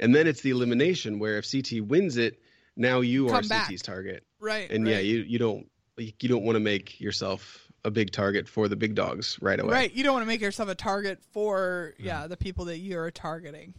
and 0.00 0.12
then 0.14 0.26
it's 0.26 0.40
the 0.40 0.50
elimination, 0.50 1.18
where 1.20 1.38
if 1.38 1.48
CT 1.50 1.82
wins 1.86 2.16
it, 2.16 2.40
now 2.76 3.00
you 3.00 3.28
are 3.28 3.42
back. 3.42 3.68
CT's 3.68 3.82
target, 3.82 4.24
Right, 4.40 4.70
And 4.70 4.86
yeah, 4.88 4.98
you 4.98 5.18
you 5.20 5.38
don't 5.38 5.66
you 5.96 6.28
don't 6.28 6.42
want 6.42 6.56
to 6.56 6.60
make 6.60 6.98
yourself 7.00 7.66
a 7.84 7.90
big 7.90 8.10
target 8.10 8.48
for 8.48 8.68
the 8.68 8.76
big 8.76 8.94
dogs 8.94 9.38
right 9.40 9.58
away. 9.60 9.72
Right, 9.72 9.92
you 9.92 10.02
don't 10.02 10.12
want 10.14 10.22
to 10.22 10.28
make 10.28 10.40
yourself 10.40 10.68
a 10.68 10.74
target 10.74 11.20
for 11.32 11.94
yeah 11.98 12.26
the 12.26 12.36
people 12.36 12.64
that 12.66 12.78
you're 12.78 13.10
targeting. 13.10 13.74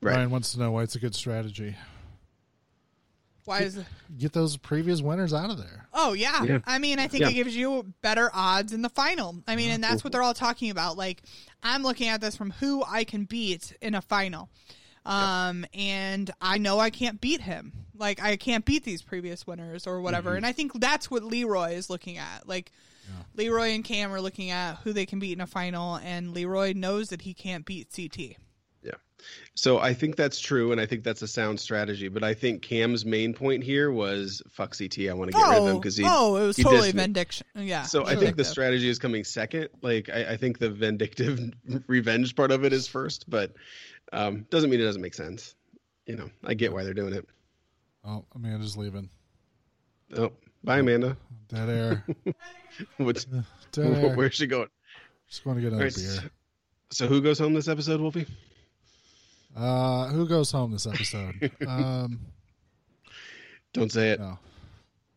Right. 0.00 0.16
Ryan 0.16 0.30
wants 0.30 0.52
to 0.52 0.58
know 0.60 0.70
why 0.70 0.82
it's 0.82 0.94
a 0.96 0.98
good 1.00 1.14
strategy. 1.14 1.74
Why 3.46 3.60
is 3.60 3.76
it? 3.76 3.84
Get 4.16 4.32
those 4.32 4.56
previous 4.56 5.02
winners 5.02 5.34
out 5.34 5.50
of 5.50 5.58
there. 5.58 5.86
Oh 5.92 6.14
yeah. 6.14 6.42
Yeah. 6.44 6.58
I 6.66 6.78
mean, 6.78 6.98
I 6.98 7.08
think 7.08 7.22
Yeah. 7.22 7.28
it 7.30 7.34
gives 7.34 7.54
you 7.54 7.92
better 8.00 8.30
odds 8.32 8.72
in 8.72 8.80
the 8.80 8.88
final. 8.88 9.42
I 9.46 9.56
mean, 9.56 9.70
and 9.70 9.84
that's 9.84 10.02
what 10.02 10.12
they're 10.12 10.22
all 10.22 10.32
talking 10.34 10.70
about. 10.70 10.96
Like, 10.96 11.22
I'm 11.62 11.82
looking 11.82 12.08
at 12.08 12.20
this 12.22 12.36
from 12.36 12.52
who 12.52 12.82
I 12.86 13.04
can 13.04 13.24
beat 13.24 13.76
in 13.82 13.94
a 13.94 14.00
final. 14.00 14.48
Um, 15.06 15.66
and 15.74 16.30
I 16.40 16.58
know 16.58 16.78
I 16.78 16.90
can't 16.90 17.20
beat 17.20 17.40
him. 17.42 17.72
Like, 17.96 18.22
I 18.22 18.36
can't 18.36 18.64
beat 18.64 18.84
these 18.84 19.02
previous 19.02 19.46
winners 19.46 19.86
or 19.86 20.00
whatever. 20.00 20.32
Mhm. 20.32 20.38
And 20.38 20.46
I 20.46 20.52
think 20.52 20.72
that's 20.80 21.10
what 21.10 21.22
Leroy 21.22 21.72
is 21.74 21.88
looking 21.90 22.18
at. 22.18 22.48
Like, 22.48 22.72
Leroy 23.36 23.68
and 23.74 23.84
Kam 23.84 24.12
are 24.12 24.20
looking 24.20 24.50
at 24.50 24.78
who 24.78 24.92
they 24.94 25.04
can 25.06 25.18
beat 25.18 25.32
in 25.32 25.40
a 25.42 25.46
final, 25.46 25.96
and 25.96 26.32
Leroy 26.32 26.72
knows 26.74 27.10
that 27.10 27.22
he 27.22 27.34
can't 27.34 27.66
beat 27.66 27.88
CT. 27.94 28.36
Yeah. 28.82 28.92
So 29.54 29.78
I 29.78 29.92
think 29.92 30.16
that's 30.16 30.40
true, 30.40 30.72
and 30.72 30.80
I 30.80 30.86
think 30.86 31.04
that's 31.04 31.20
a 31.22 31.28
sound 31.28 31.60
strategy. 31.60 32.08
But 32.08 32.24
I 32.24 32.32
think 32.34 32.62
Kam's 32.62 33.04
main 33.04 33.34
point 33.34 33.62
here 33.62 33.90
was 33.92 34.42
fuck 34.50 34.74
CT. 34.76 35.08
I 35.10 35.12
want 35.12 35.32
to 35.32 35.36
get 35.36 35.46
rid 35.48 35.58
of 35.58 35.66
him 35.68 35.76
Oh, 35.76 35.78
because 35.78 35.96
he. 35.98 36.04
oh, 36.06 36.36
it 36.36 36.46
was 36.46 36.56
totally 36.56 36.92
vindication. 36.92 37.46
Yeah. 37.54 37.82
So 37.82 38.06
I 38.06 38.16
think 38.16 38.36
the 38.36 38.44
strategy 38.44 38.88
is 38.88 38.98
coming 38.98 39.22
second. 39.24 39.68
Like 39.82 40.08
I, 40.08 40.32
I 40.32 40.36
think 40.38 40.58
the 40.58 40.70
vindictive 40.70 41.40
revenge 41.86 42.34
part 42.34 42.50
of 42.50 42.64
it 42.64 42.72
is 42.72 42.88
first, 42.88 43.28
but 43.28 43.52
um, 44.12 44.46
doesn't 44.50 44.70
mean 44.70 44.80
it 44.80 44.84
doesn't 44.84 45.02
make 45.02 45.14
sense. 45.14 45.54
You 46.06 46.16
know, 46.16 46.30
I 46.44 46.54
get 46.54 46.72
why 46.72 46.84
they're 46.84 46.94
doing 46.94 47.14
it. 47.14 47.26
Oh, 48.04 48.24
Amanda's 48.34 48.76
leaving. 48.76 49.08
Oh, 50.16 50.32
bye, 50.62 50.78
Amanda. 50.80 51.16
Dead 51.48 51.68
air. 51.70 52.04
What's 52.98 53.24
Dead 53.72 53.86
air. 54.04 54.14
where's 54.16 54.34
she 54.34 54.46
going? 54.46 54.68
Just 55.28 55.44
going 55.44 55.56
to 55.56 55.62
get 55.62 55.68
another 55.68 55.84
right, 55.84 55.94
beer. 55.94 56.30
So 56.90 57.06
who 57.06 57.22
goes 57.22 57.38
home 57.38 57.54
this 57.54 57.68
episode, 57.68 58.00
Wolfie? 58.00 58.26
Uh, 59.56 60.08
who 60.08 60.28
goes 60.28 60.50
home 60.50 60.72
this 60.72 60.86
episode? 60.86 61.50
um, 61.66 62.20
Don't 63.72 63.90
say 63.90 64.10
it. 64.10 64.20
No. 64.20 64.38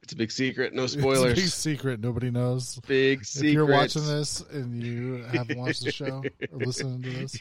It's 0.03 0.13
a 0.13 0.15
big 0.15 0.31
secret. 0.31 0.73
No 0.73 0.85
It's 0.85 0.95
a 0.95 0.99
spoilers. 0.99 1.35
big 1.35 1.47
secret. 1.49 1.99
Nobody 1.99 2.31
knows. 2.31 2.79
Big 2.87 3.21
If 3.23 3.43
you're 3.43 3.65
watching 3.65 4.05
this 4.07 4.39
and 4.51 4.81
you 4.81 5.23
haven't 5.33 5.57
watched 5.59 5.83
the 5.83 5.91
show 5.91 6.23
or 6.51 6.57
listening 6.59 7.01
to 7.03 7.09
this, 7.09 7.37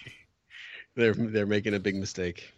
They're 0.97 1.15
they're 1.15 1.47
making 1.47 1.75
a 1.75 1.79
big 1.81 1.95
mistake. 1.97 2.53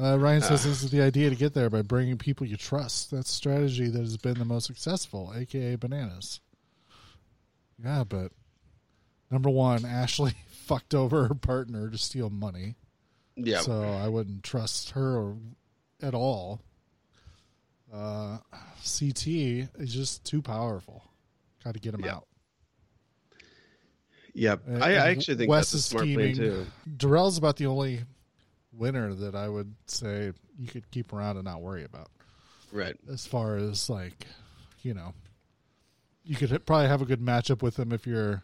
uh, 0.00 0.16
Ryan 0.18 0.42
says 0.42 0.64
Ah. 0.64 0.68
this 0.68 0.82
is 0.84 0.90
the 0.90 1.02
idea 1.02 1.30
to 1.30 1.36
get 1.36 1.54
there 1.54 1.70
by 1.70 1.82
bringing 1.82 2.18
people 2.18 2.46
you 2.46 2.56
trust. 2.56 3.10
That's 3.10 3.30
strategy 3.30 3.88
that 3.88 3.98
has 3.98 4.16
been 4.16 4.38
the 4.38 4.44
most 4.44 4.66
successful, 4.66 5.32
aka 5.34 5.74
bananas. 5.76 6.40
Yeah, 7.82 8.04
but 8.04 8.30
number 9.30 9.50
one, 9.50 9.84
Ashley 9.84 10.34
fucked 10.50 10.94
over 10.94 11.26
her 11.28 11.34
partner 11.34 11.88
to 11.90 11.98
steal 11.98 12.28
money. 12.30 12.76
Yeah. 13.36 13.60
So 13.60 13.82
I 13.82 14.08
wouldn't 14.08 14.42
trust 14.44 14.90
her 14.90 15.34
at 16.02 16.14
all. 16.14 16.60
Uh, 17.92 18.38
CT 18.84 19.26
is 19.78 19.94
just 19.94 20.24
too 20.24 20.42
powerful. 20.42 21.04
Got 21.64 21.74
to 21.74 21.80
get 21.80 21.94
him 21.94 22.04
out. 22.04 22.26
Yep. 24.34 24.62
And- 24.66 24.84
I, 24.84 24.90
I 24.92 25.10
actually 25.10 25.36
think 25.36 25.50
Wes 25.50 25.72
that's 25.72 25.74
a 25.74 25.76
is 25.78 25.84
smart 25.86 26.04
scheming. 26.04 26.36
plan 26.36 26.48
too. 26.48 26.66
Darrell's 26.96 27.38
about 27.38 27.56
the 27.56 27.66
only 27.66 28.00
winner 28.72 29.12
that 29.14 29.34
I 29.34 29.48
would 29.48 29.74
say 29.86 30.32
you 30.58 30.66
could 30.68 30.90
keep 30.90 31.12
around 31.12 31.36
and 31.36 31.44
not 31.44 31.60
worry 31.62 31.84
about. 31.84 32.08
Right. 32.72 32.96
As 33.10 33.26
far 33.26 33.56
as 33.56 33.88
like 33.90 34.26
you 34.82 34.94
know, 34.94 35.14
you 36.24 36.36
could 36.36 36.64
probably 36.66 36.88
have 36.88 37.02
a 37.02 37.06
good 37.06 37.20
matchup 37.20 37.62
with 37.62 37.78
him 37.78 37.92
if 37.92 38.06
you're 38.06 38.42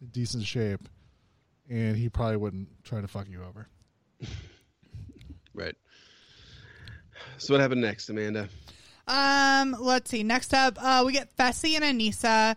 in 0.00 0.06
decent 0.10 0.44
shape, 0.44 0.88
and 1.70 1.96
he 1.96 2.08
probably 2.08 2.36
wouldn't 2.38 2.68
try 2.84 3.00
to 3.00 3.08
fuck 3.08 3.28
you 3.28 3.42
over. 3.44 3.68
Right. 5.54 5.74
So 7.36 7.52
what 7.52 7.60
happened 7.60 7.82
next, 7.82 8.08
Amanda? 8.08 8.48
Um, 9.06 9.76
let's 9.78 10.10
see. 10.10 10.22
Next 10.22 10.54
up, 10.54 10.78
uh, 10.82 11.02
we 11.04 11.12
get 11.12 11.36
Fessy 11.36 11.78
and 11.78 11.84
Aneesa 11.84 12.56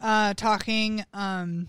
uh, 0.00 0.32
talking, 0.34 1.04
um, 1.12 1.66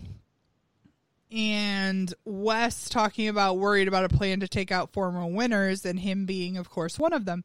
and 1.34 2.14
Wes 2.26 2.90
talking 2.90 3.28
about 3.28 3.58
worried 3.58 3.88
about 3.88 4.06
a 4.06 4.10
plan 4.10 4.42
to 4.42 4.48
take 4.48 4.72
out 4.72 4.94
former 4.94 5.26
winners, 5.26 5.86
and 5.86 6.00
him 6.00 6.26
being, 6.26 6.58
of 6.58 6.70
course, 6.70 7.00
one 7.00 7.14
of 7.14 7.26
them. 7.26 7.44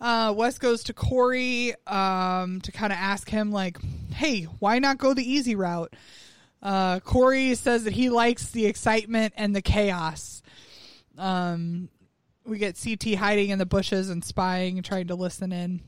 Uh, 0.00 0.32
Wes 0.36 0.58
goes 0.58 0.84
to 0.84 0.92
Cory 0.92 1.74
um, 1.86 2.60
to 2.60 2.70
kind 2.70 2.92
of 2.92 2.98
ask 2.98 3.28
him, 3.28 3.50
like, 3.50 3.78
hey, 4.12 4.44
why 4.44 4.78
not 4.78 4.98
go 4.98 5.12
the 5.14 5.28
easy 5.28 5.56
route? 5.56 5.92
Uh, 6.62 7.00
Cory 7.00 7.54
says 7.54 7.84
that 7.84 7.92
he 7.92 8.08
likes 8.08 8.50
the 8.50 8.66
excitement 8.66 9.34
and 9.36 9.54
the 9.54 9.62
chaos. 9.62 10.42
Um, 11.16 11.88
we 12.44 12.58
get 12.58 12.80
CT 12.82 13.14
hiding 13.14 13.50
in 13.50 13.58
the 13.58 13.66
bushes 13.66 14.08
and 14.10 14.24
spying 14.24 14.78
and 14.78 14.84
trying 14.84 15.08
to 15.08 15.14
listen 15.16 15.52
in. 15.52 15.80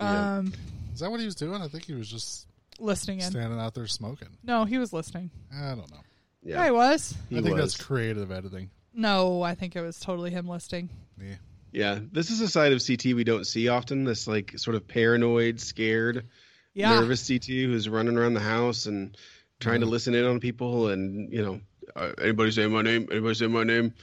Yeah. 0.00 0.38
Um, 0.38 0.52
Is 0.92 1.00
that 1.00 1.10
what 1.10 1.20
he 1.20 1.26
was 1.26 1.34
doing? 1.34 1.62
I 1.62 1.68
think 1.68 1.84
he 1.84 1.94
was 1.94 2.10
just 2.10 2.46
listening 2.78 3.20
in. 3.20 3.30
standing 3.30 3.60
out 3.60 3.74
there 3.74 3.86
smoking. 3.86 4.28
No, 4.42 4.64
he 4.64 4.78
was 4.78 4.92
listening. 4.92 5.30
I 5.54 5.70
don't 5.70 5.90
know. 5.90 6.00
Yeah, 6.42 6.64
he 6.64 6.70
was. 6.70 7.14
I 7.30 7.40
think 7.42 7.56
that's 7.56 7.76
creative 7.76 8.30
editing. 8.32 8.70
No, 8.94 9.42
I 9.42 9.54
think 9.54 9.76
it 9.76 9.82
was 9.82 10.00
totally 10.00 10.30
him 10.30 10.48
listening. 10.48 10.88
Yeah. 11.20 11.34
Yeah, 11.72 11.98
this 12.10 12.30
is 12.30 12.40
a 12.40 12.48
side 12.48 12.72
of 12.72 12.82
CT 12.84 13.14
we 13.14 13.22
don't 13.24 13.46
see 13.46 13.68
often. 13.68 14.04
This 14.04 14.26
like 14.26 14.58
sort 14.58 14.74
of 14.74 14.88
paranoid, 14.88 15.60
scared, 15.60 16.26
Yeah. 16.74 16.98
nervous 16.98 17.26
CT 17.28 17.46
who's 17.46 17.88
running 17.88 18.16
around 18.16 18.34
the 18.34 18.40
house 18.40 18.86
and 18.86 19.16
trying 19.60 19.80
to 19.80 19.86
listen 19.86 20.14
in 20.14 20.24
on 20.24 20.40
people 20.40 20.88
and 20.88 21.32
you 21.32 21.42
know, 21.42 21.60
uh, 21.94 22.12
anybody 22.20 22.50
say 22.50 22.66
my 22.66 22.82
name? 22.82 23.06
Anybody 23.12 23.34
say 23.34 23.46
my 23.46 23.62
name? 23.62 23.94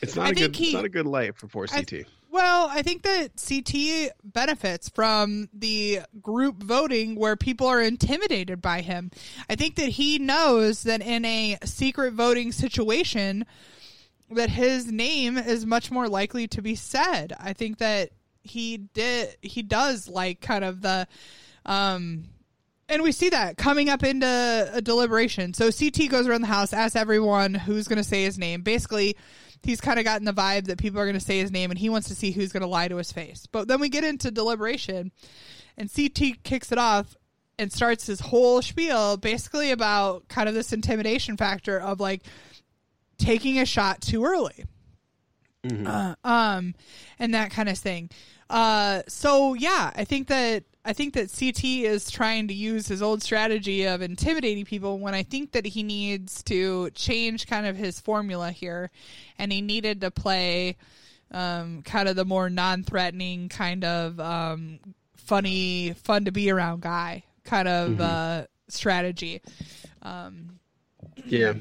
It's 0.00 0.16
not 0.16 0.26
I 0.28 0.30
a 0.30 0.34
good. 0.34 0.56
he- 0.56 0.64
it's 0.66 0.74
not 0.74 0.84
a 0.86 0.88
good 0.88 1.06
life 1.06 1.36
for 1.36 1.48
poor 1.48 1.66
I- 1.70 1.82
CT. 1.82 2.06
Well, 2.32 2.68
I 2.70 2.82
think 2.82 3.02
that 3.02 3.32
CT 3.44 4.12
benefits 4.22 4.88
from 4.88 5.48
the 5.52 6.02
group 6.22 6.62
voting 6.62 7.16
where 7.16 7.34
people 7.34 7.66
are 7.66 7.82
intimidated 7.82 8.62
by 8.62 8.82
him. 8.82 9.10
I 9.48 9.56
think 9.56 9.74
that 9.76 9.88
he 9.88 10.20
knows 10.20 10.84
that 10.84 11.02
in 11.02 11.24
a 11.24 11.58
secret 11.64 12.12
voting 12.12 12.52
situation 12.52 13.46
that 14.30 14.48
his 14.48 14.86
name 14.86 15.38
is 15.38 15.66
much 15.66 15.90
more 15.90 16.08
likely 16.08 16.46
to 16.48 16.62
be 16.62 16.76
said. 16.76 17.32
I 17.40 17.52
think 17.52 17.78
that 17.78 18.10
he 18.42 18.76
did 18.76 19.36
he 19.42 19.62
does 19.62 20.08
like 20.08 20.40
kind 20.40 20.64
of 20.64 20.80
the 20.80 21.06
um 21.66 22.24
and 22.88 23.02
we 23.02 23.12
see 23.12 23.30
that 23.30 23.56
coming 23.56 23.88
up 23.88 24.02
into 24.02 24.70
a 24.72 24.80
deliberation. 24.80 25.52
So 25.54 25.70
CT 25.70 26.08
goes 26.10 26.26
around 26.26 26.42
the 26.42 26.48
house, 26.48 26.72
asks 26.72 26.96
everyone 26.96 27.54
who's 27.54 27.86
going 27.86 27.98
to 27.98 28.04
say 28.04 28.24
his 28.24 28.36
name. 28.36 28.62
Basically, 28.62 29.16
he's 29.62 29.80
kind 29.80 29.98
of 29.98 30.04
gotten 30.04 30.24
the 30.24 30.32
vibe 30.32 30.66
that 30.66 30.78
people 30.78 31.00
are 31.00 31.04
going 31.04 31.18
to 31.18 31.24
say 31.24 31.38
his 31.38 31.50
name, 31.50 31.70
and 31.70 31.78
he 31.78 31.88
wants 31.88 32.08
to 32.08 32.14
see 32.14 32.30
who's 32.30 32.52
going 32.52 32.62
to 32.62 32.66
lie 32.66 32.88
to 32.88 32.96
his 32.96 33.12
face. 33.12 33.46
But 33.50 33.68
then 33.68 33.80
we 33.80 33.88
get 33.88 34.04
into 34.04 34.30
deliberation, 34.30 35.12
and 35.76 35.90
CT 35.92 36.42
kicks 36.42 36.72
it 36.72 36.78
off 36.78 37.16
and 37.58 37.72
starts 37.72 38.06
his 38.06 38.20
whole 38.20 38.62
spiel 38.62 39.16
basically 39.16 39.70
about 39.70 40.28
kind 40.28 40.48
of 40.48 40.54
this 40.54 40.72
intimidation 40.72 41.36
factor 41.36 41.78
of 41.78 42.00
like 42.00 42.22
taking 43.18 43.58
a 43.58 43.66
shot 43.66 44.00
too 44.00 44.24
early 44.24 44.64
uh, 45.86 46.14
um, 46.24 46.74
and 47.18 47.34
that 47.34 47.50
kind 47.50 47.68
of 47.68 47.78
thing. 47.78 48.10
Uh, 48.48 49.02
so 49.08 49.54
yeah, 49.54 49.90
I 49.94 50.04
think 50.04 50.28
that 50.28 50.64
I 50.90 50.92
think 50.92 51.14
that 51.14 51.30
CT 51.30 51.62
is 51.84 52.10
trying 52.10 52.48
to 52.48 52.54
use 52.54 52.88
his 52.88 53.00
old 53.00 53.22
strategy 53.22 53.84
of 53.84 54.02
intimidating 54.02 54.64
people 54.64 54.98
when 54.98 55.14
I 55.14 55.22
think 55.22 55.52
that 55.52 55.64
he 55.64 55.84
needs 55.84 56.42
to 56.44 56.90
change 56.96 57.46
kind 57.46 57.64
of 57.64 57.76
his 57.76 58.00
formula 58.00 58.50
here, 58.50 58.90
and 59.38 59.52
he 59.52 59.60
needed 59.60 60.00
to 60.00 60.10
play 60.10 60.76
um, 61.30 61.82
kind 61.82 62.08
of 62.08 62.16
the 62.16 62.24
more 62.24 62.50
non-threatening 62.50 63.48
kind 63.50 63.84
of 63.84 64.18
um, 64.18 64.80
funny, 65.14 65.92
fun 65.92 66.24
to 66.24 66.32
be 66.32 66.50
around 66.50 66.82
guy 66.82 67.22
kind 67.44 67.68
of 67.68 67.90
Mhm. 67.92 68.00
uh, 68.00 68.46
strategy. 68.66 69.42
Um, 70.02 70.58
Yeah. 71.24 71.54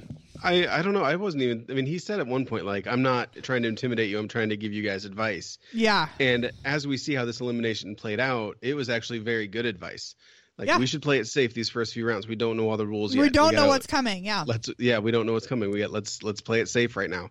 I, 0.44 0.68
I 0.68 0.82
don't 0.82 0.94
know. 0.94 1.04
I 1.04 1.16
wasn't 1.16 1.44
even. 1.44 1.66
I 1.70 1.74
mean, 1.74 1.86
he 1.86 2.00
said 2.00 2.20
at 2.20 2.28
one 2.28 2.46
point, 2.46 2.66
like, 2.66 2.88
I'm 2.88 3.02
not 3.02 3.34
trying 3.42 3.64
to 3.64 3.68
intimidate 3.70 4.10
you. 4.10 4.18
I'm 4.20 4.28
trying 4.28 4.50
to 4.50 4.58
give 4.58 4.72
you 4.74 4.84
guys 4.84 5.06
advice. 5.06 5.58
yeah. 5.74 6.08
And 6.20 6.52
as 6.66 6.88
we 6.88 6.98
see 6.98 7.14
how 7.14 7.26
this 7.26 7.42
elimination 7.42 7.96
played 7.96 8.20
out, 8.20 8.58
it 8.62 8.74
was 8.74 8.90
actually 8.90 9.20
very 9.20 9.48
good 9.48 9.66
advice. 9.66 10.16
Like, 10.58 10.68
Yeah. 10.68 10.78
we 10.78 10.86
should 10.88 11.02
play 11.02 11.20
it 11.20 11.28
safe 11.28 11.54
these 11.54 11.70
first 11.70 11.94
few 11.94 12.06
rounds. 12.06 12.28
We 12.28 12.36
don't 12.36 12.58
know 12.58 12.70
all 12.70 12.78
the 12.78 12.86
rules 12.88 13.16
yet. 13.16 13.22
We 13.22 13.30
don't 13.30 13.56
know 13.56 13.68
what's 13.68 13.88
coming. 13.88 14.26
Yeah. 14.26 14.44
Let's 14.46 14.70
yeah, 14.78 15.00
we 15.00 15.12
don't 15.12 15.26
know 15.26 15.34
what's 15.34 15.48
coming. 15.48 15.72
We 15.72 15.80
got 15.80 15.92
let's 15.92 16.22
let's 16.24 16.42
play 16.42 16.60
it 16.60 16.68
safe 16.70 16.96
right 16.98 17.10
now. 17.10 17.30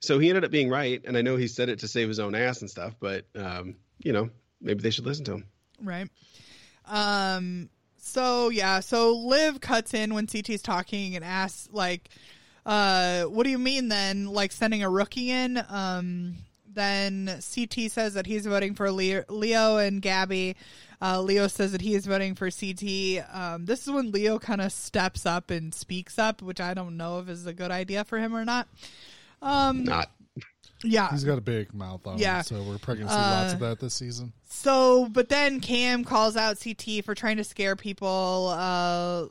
So 0.00 0.18
he 0.18 0.28
ended 0.28 0.44
up 0.44 0.50
being 0.50 0.70
right, 0.70 1.02
and 1.04 1.16
I 1.16 1.22
know 1.22 1.36
he 1.36 1.46
said 1.48 1.68
it 1.68 1.80
to 1.80 1.88
save 1.88 2.08
his 2.08 2.18
own 2.20 2.34
ass 2.34 2.60
and 2.62 2.70
stuff, 2.70 2.94
but 3.00 3.26
um, 3.36 3.76
you 3.98 4.12
know, 4.12 4.30
maybe 4.60 4.80
they 4.82 4.90
should 4.90 5.04
listen 5.04 5.24
to 5.26 5.32
him. 5.34 5.46
Right. 5.82 6.08
Um. 6.86 7.68
So 7.96 8.48
yeah. 8.48 8.80
So 8.80 9.14
Liv 9.16 9.60
cuts 9.60 9.92
in 9.94 10.14
when 10.14 10.26
CT's 10.26 10.62
talking 10.62 11.16
and 11.16 11.24
asks 11.24 11.68
like, 11.72 12.10
uh, 12.66 13.22
"What 13.24 13.44
do 13.44 13.50
you 13.50 13.58
mean 13.58 13.88
then? 13.88 14.26
Like 14.26 14.52
sending 14.52 14.82
a 14.82 14.90
rookie 14.90 15.30
in?" 15.30 15.62
Um. 15.68 16.36
Then 16.72 17.26
CT 17.26 17.90
says 17.90 18.14
that 18.14 18.26
he's 18.26 18.46
voting 18.46 18.74
for 18.74 18.92
Leo, 18.92 19.24
Leo 19.28 19.78
and 19.78 20.00
Gabby. 20.00 20.54
Uh, 21.02 21.20
Leo 21.20 21.48
says 21.48 21.72
that 21.72 21.80
he 21.80 21.94
is 21.96 22.06
voting 22.06 22.36
for 22.36 22.48
CT. 22.48 23.24
Um, 23.34 23.64
this 23.66 23.82
is 23.82 23.90
when 23.92 24.12
Leo 24.12 24.38
kind 24.38 24.60
of 24.60 24.70
steps 24.70 25.26
up 25.26 25.50
and 25.50 25.74
speaks 25.74 26.16
up, 26.16 26.40
which 26.42 26.60
I 26.60 26.72
don't 26.74 26.96
know 26.96 27.18
if 27.18 27.28
is 27.28 27.44
a 27.44 27.52
good 27.52 27.72
idea 27.72 28.04
for 28.04 28.18
him 28.20 28.36
or 28.36 28.44
not. 28.44 28.68
Um, 29.42 29.82
Not. 29.82 30.10
Yeah. 30.84 31.10
He's 31.10 31.24
got 31.24 31.38
a 31.38 31.42
big 31.42 31.74
mouth 31.74 32.06
on 32.06 32.18
Yeah. 32.18 32.38
him, 32.38 32.44
so 32.44 32.62
we're 32.62 32.78
probably 32.78 33.02
gonna 33.02 33.14
see 33.14 33.16
lots 33.16 33.50
Uh, 33.50 33.54
of 33.54 33.60
that 33.60 33.80
this 33.80 33.94
season. 33.94 34.32
So, 34.48 35.08
but 35.08 35.28
then 35.28 35.58
Kam 35.60 36.04
calls 36.04 36.36
out 36.36 36.58
CT 36.62 37.02
for 37.04 37.16
trying 37.16 37.38
to 37.38 37.44
scare 37.44 37.74
people. 37.74 38.54
Uh, 38.56 39.26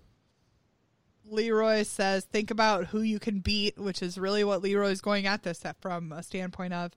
Leroy 1.31 1.83
says, 1.83 2.25
think 2.25 2.51
about 2.51 2.87
who 2.87 3.01
you 3.01 3.19
can 3.19 3.39
beat, 3.39 3.77
which 3.77 4.01
is 4.01 4.17
really 4.17 4.43
what 4.43 4.61
Leroy's 4.61 5.01
going 5.01 5.27
at 5.27 5.43
this 5.43 5.63
from 5.81 6.11
a 6.11 6.23
standpoint 6.23 6.73
of. 6.73 6.91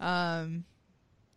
Um, 0.00 0.64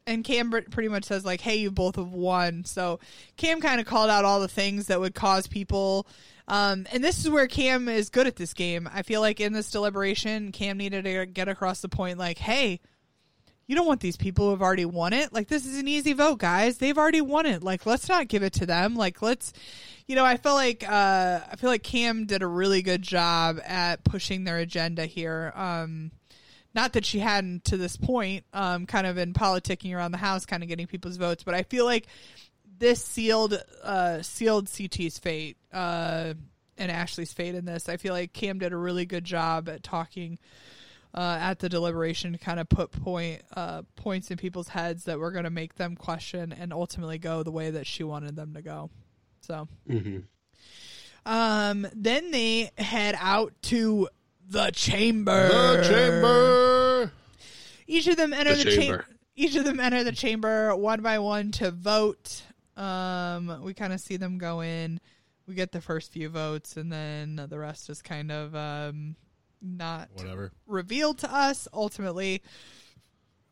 and 0.07 0.23
Kam 0.23 0.51
pretty 0.51 0.89
much 0.89 1.05
says, 1.05 1.25
like, 1.25 1.41
hey, 1.41 1.57
you 1.57 1.71
both 1.71 1.95
have 1.95 2.11
won. 2.11 2.65
So 2.65 2.99
Kam 3.37 3.61
kind 3.61 3.79
of 3.79 3.85
called 3.85 4.09
out 4.09 4.25
all 4.25 4.39
the 4.39 4.47
things 4.47 4.87
that 4.87 4.99
would 4.99 5.13
cause 5.15 5.47
people. 5.47 6.07
Um, 6.47 6.87
and 6.91 7.03
this 7.03 7.19
is 7.19 7.29
where 7.29 7.47
Kam 7.47 7.87
is 7.87 8.09
good 8.09 8.27
at 8.27 8.35
this 8.35 8.53
game. 8.53 8.89
I 8.91 9.03
feel 9.03 9.21
like 9.21 9.39
in 9.39 9.53
this 9.53 9.71
deliberation, 9.71 10.51
Kam 10.51 10.77
needed 10.77 11.05
to 11.05 11.25
get 11.25 11.47
across 11.47 11.81
the 11.81 11.89
point, 11.89 12.17
like, 12.17 12.39
hey, 12.39 12.79
you 13.71 13.77
don't 13.77 13.87
want 13.87 14.01
these 14.01 14.17
people 14.17 14.43
who 14.43 14.51
have 14.51 14.61
already 14.61 14.83
won 14.83 15.13
it. 15.13 15.31
Like 15.31 15.47
this 15.47 15.65
is 15.65 15.79
an 15.79 15.87
easy 15.87 16.11
vote, 16.11 16.39
guys. 16.39 16.77
They've 16.77 16.97
already 16.97 17.21
won 17.21 17.45
it. 17.45 17.63
Like 17.63 17.85
let's 17.85 18.09
not 18.09 18.27
give 18.27 18.43
it 18.43 18.51
to 18.55 18.65
them. 18.65 18.95
Like 18.95 19.21
let's 19.21 19.53
you 20.07 20.17
know, 20.17 20.25
I 20.25 20.35
feel 20.35 20.55
like 20.55 20.83
uh 20.85 21.39
I 21.49 21.55
feel 21.55 21.69
like 21.69 21.81
Kam 21.81 22.25
did 22.25 22.43
a 22.43 22.47
really 22.47 22.81
good 22.81 23.01
job 23.01 23.61
at 23.65 24.03
pushing 24.03 24.43
their 24.43 24.57
agenda 24.57 25.05
here. 25.05 25.53
Um 25.55 26.11
not 26.75 26.91
that 26.93 27.05
she 27.05 27.19
hadn't 27.19 27.63
to 27.65 27.77
this 27.77 27.95
point, 27.95 28.43
um, 28.51 28.87
kind 28.87 29.07
of 29.07 29.17
in 29.17 29.33
politicking 29.33 29.95
around 29.95 30.11
the 30.11 30.17
house, 30.17 30.45
kind 30.45 30.63
of 30.63 30.67
getting 30.67 30.87
people's 30.87 31.15
votes, 31.15 31.43
but 31.43 31.53
I 31.53 31.63
feel 31.63 31.85
like 31.85 32.07
this 32.77 33.01
sealed 33.01 33.57
uh 33.83 34.21
sealed 34.21 34.67
CT's 34.67 35.17
fate, 35.17 35.55
uh 35.71 36.33
and 36.77 36.91
Ashley's 36.91 37.31
fate 37.31 37.55
in 37.55 37.63
this. 37.63 37.87
I 37.87 37.95
feel 37.95 38.13
like 38.13 38.33
Kam 38.33 38.59
did 38.59 38.73
a 38.73 38.77
really 38.77 39.05
good 39.05 39.23
job 39.23 39.69
at 39.69 39.81
talking 39.81 40.39
uh, 41.13 41.37
at 41.41 41.59
the 41.59 41.67
deliberation 41.69 42.31
to 42.33 42.37
kind 42.37 42.59
of 42.59 42.69
put 42.69 42.91
point 42.91 43.41
uh, 43.55 43.81
points 43.95 44.31
in 44.31 44.37
people's 44.37 44.69
heads 44.69 45.03
that 45.05 45.19
were 45.19 45.31
going 45.31 45.43
to 45.43 45.49
make 45.49 45.75
them 45.75 45.95
question 45.95 46.53
and 46.53 46.71
ultimately 46.73 47.17
go 47.17 47.43
the 47.43 47.51
way 47.51 47.69
that 47.71 47.85
she 47.87 48.03
wanted 48.03 48.35
them 48.35 48.53
to 48.53 48.61
go. 48.61 48.89
So, 49.41 49.67
Mm-hmm. 49.89 50.19
um, 51.25 51.87
then 51.93 52.31
they 52.31 52.71
head 52.77 53.15
out 53.19 53.53
to 53.63 54.07
the 54.49 54.71
chamber. 54.71 55.47
The 55.47 55.87
chamber. 55.89 57.11
Each 57.87 58.07
of 58.07 58.17
them 58.17 58.33
enter 58.33 58.55
The 58.55 58.63
the, 58.63 58.71
chamber. 58.71 58.81
chamber. 58.81 59.05
Each 59.35 59.55
of 59.55 59.63
them 59.65 59.79
enter 59.79 60.03
the 60.03 60.11
chamber 60.11 60.75
one 60.75 61.01
by 61.01 61.19
one 61.19 61.51
to 61.53 61.71
vote. 61.71 62.43
Um, 62.77 63.61
we 63.63 63.73
kind 63.73 63.93
of 63.93 63.99
see 63.99 64.17
them 64.17 64.37
go 64.37 64.61
in. 64.61 64.99
We 65.47 65.55
get 65.55 65.71
the 65.71 65.81
first 65.81 66.11
few 66.11 66.29
votes, 66.29 66.77
and 66.77 66.91
then 66.91 67.35
the 67.49 67.57
rest 67.59 67.89
is 67.89 68.01
kind 68.01 68.31
of 68.31 68.55
um, 68.55 69.15
not 69.61 70.09
Whatever. 70.13 70.51
revealed 70.67 71.19
to 71.19 71.33
us. 71.33 71.67
Ultimately, 71.73 72.41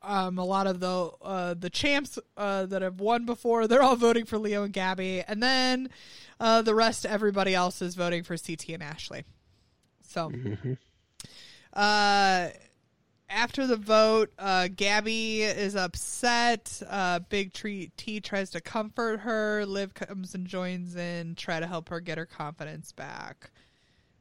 um, 0.01 0.37
a 0.37 0.45
lot 0.45 0.67
of 0.67 0.79
the 0.79 1.11
uh, 1.21 1.53
the 1.53 1.69
champs 1.69 2.17
uh, 2.37 2.65
that 2.67 2.81
have 2.81 2.99
won 2.99 3.25
before, 3.25 3.67
they're 3.67 3.83
all 3.83 3.95
voting 3.95 4.25
for 4.25 4.37
Leo 4.37 4.63
and 4.63 4.73
Gabby, 4.73 5.21
and 5.27 5.41
then 5.43 5.89
uh, 6.39 6.61
the 6.61 6.73
rest, 6.75 7.05
everybody 7.05 7.53
else 7.53 7.81
is 7.81 7.95
voting 7.95 8.23
for 8.23 8.37
CT 8.37 8.69
and 8.69 8.83
Ashley. 8.83 9.23
So, 10.07 10.31
uh, 11.73 12.47
after 13.29 13.67
the 13.67 13.75
vote, 13.77 14.31
uh, 14.39 14.69
Gabby 14.75 15.43
is 15.43 15.75
upset. 15.75 16.81
Uh, 16.89 17.19
Big 17.19 17.53
Tree 17.53 17.91
T 17.95 18.19
tries 18.19 18.49
to 18.51 18.61
comfort 18.61 19.19
her. 19.19 19.65
Liv 19.65 19.93
comes 19.93 20.33
and 20.33 20.47
joins 20.47 20.95
in, 20.95 21.35
try 21.35 21.59
to 21.59 21.67
help 21.67 21.89
her 21.89 21.99
get 21.99 22.17
her 22.17 22.25
confidence 22.25 22.91
back. 22.91 23.51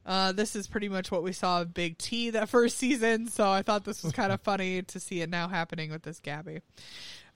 Uh, 0.09 0.31
this 0.31 0.55
is 0.55 0.67
pretty 0.67 0.89
much 0.89 1.11
what 1.11 1.21
we 1.21 1.31
saw 1.31 1.61
of 1.61 1.71
Big 1.71 1.95
T 1.99 2.31
that 2.31 2.49
first 2.49 2.79
season, 2.79 3.27
so 3.27 3.47
I 3.47 3.61
thought 3.61 3.85
this 3.85 4.01
was 4.01 4.11
kind 4.11 4.31
of 4.31 4.41
funny 4.43 4.81
to 4.81 4.99
see 4.99 5.21
it 5.21 5.29
now 5.29 5.47
happening 5.47 5.91
with 5.91 6.01
this 6.01 6.19
Gabby. 6.19 6.61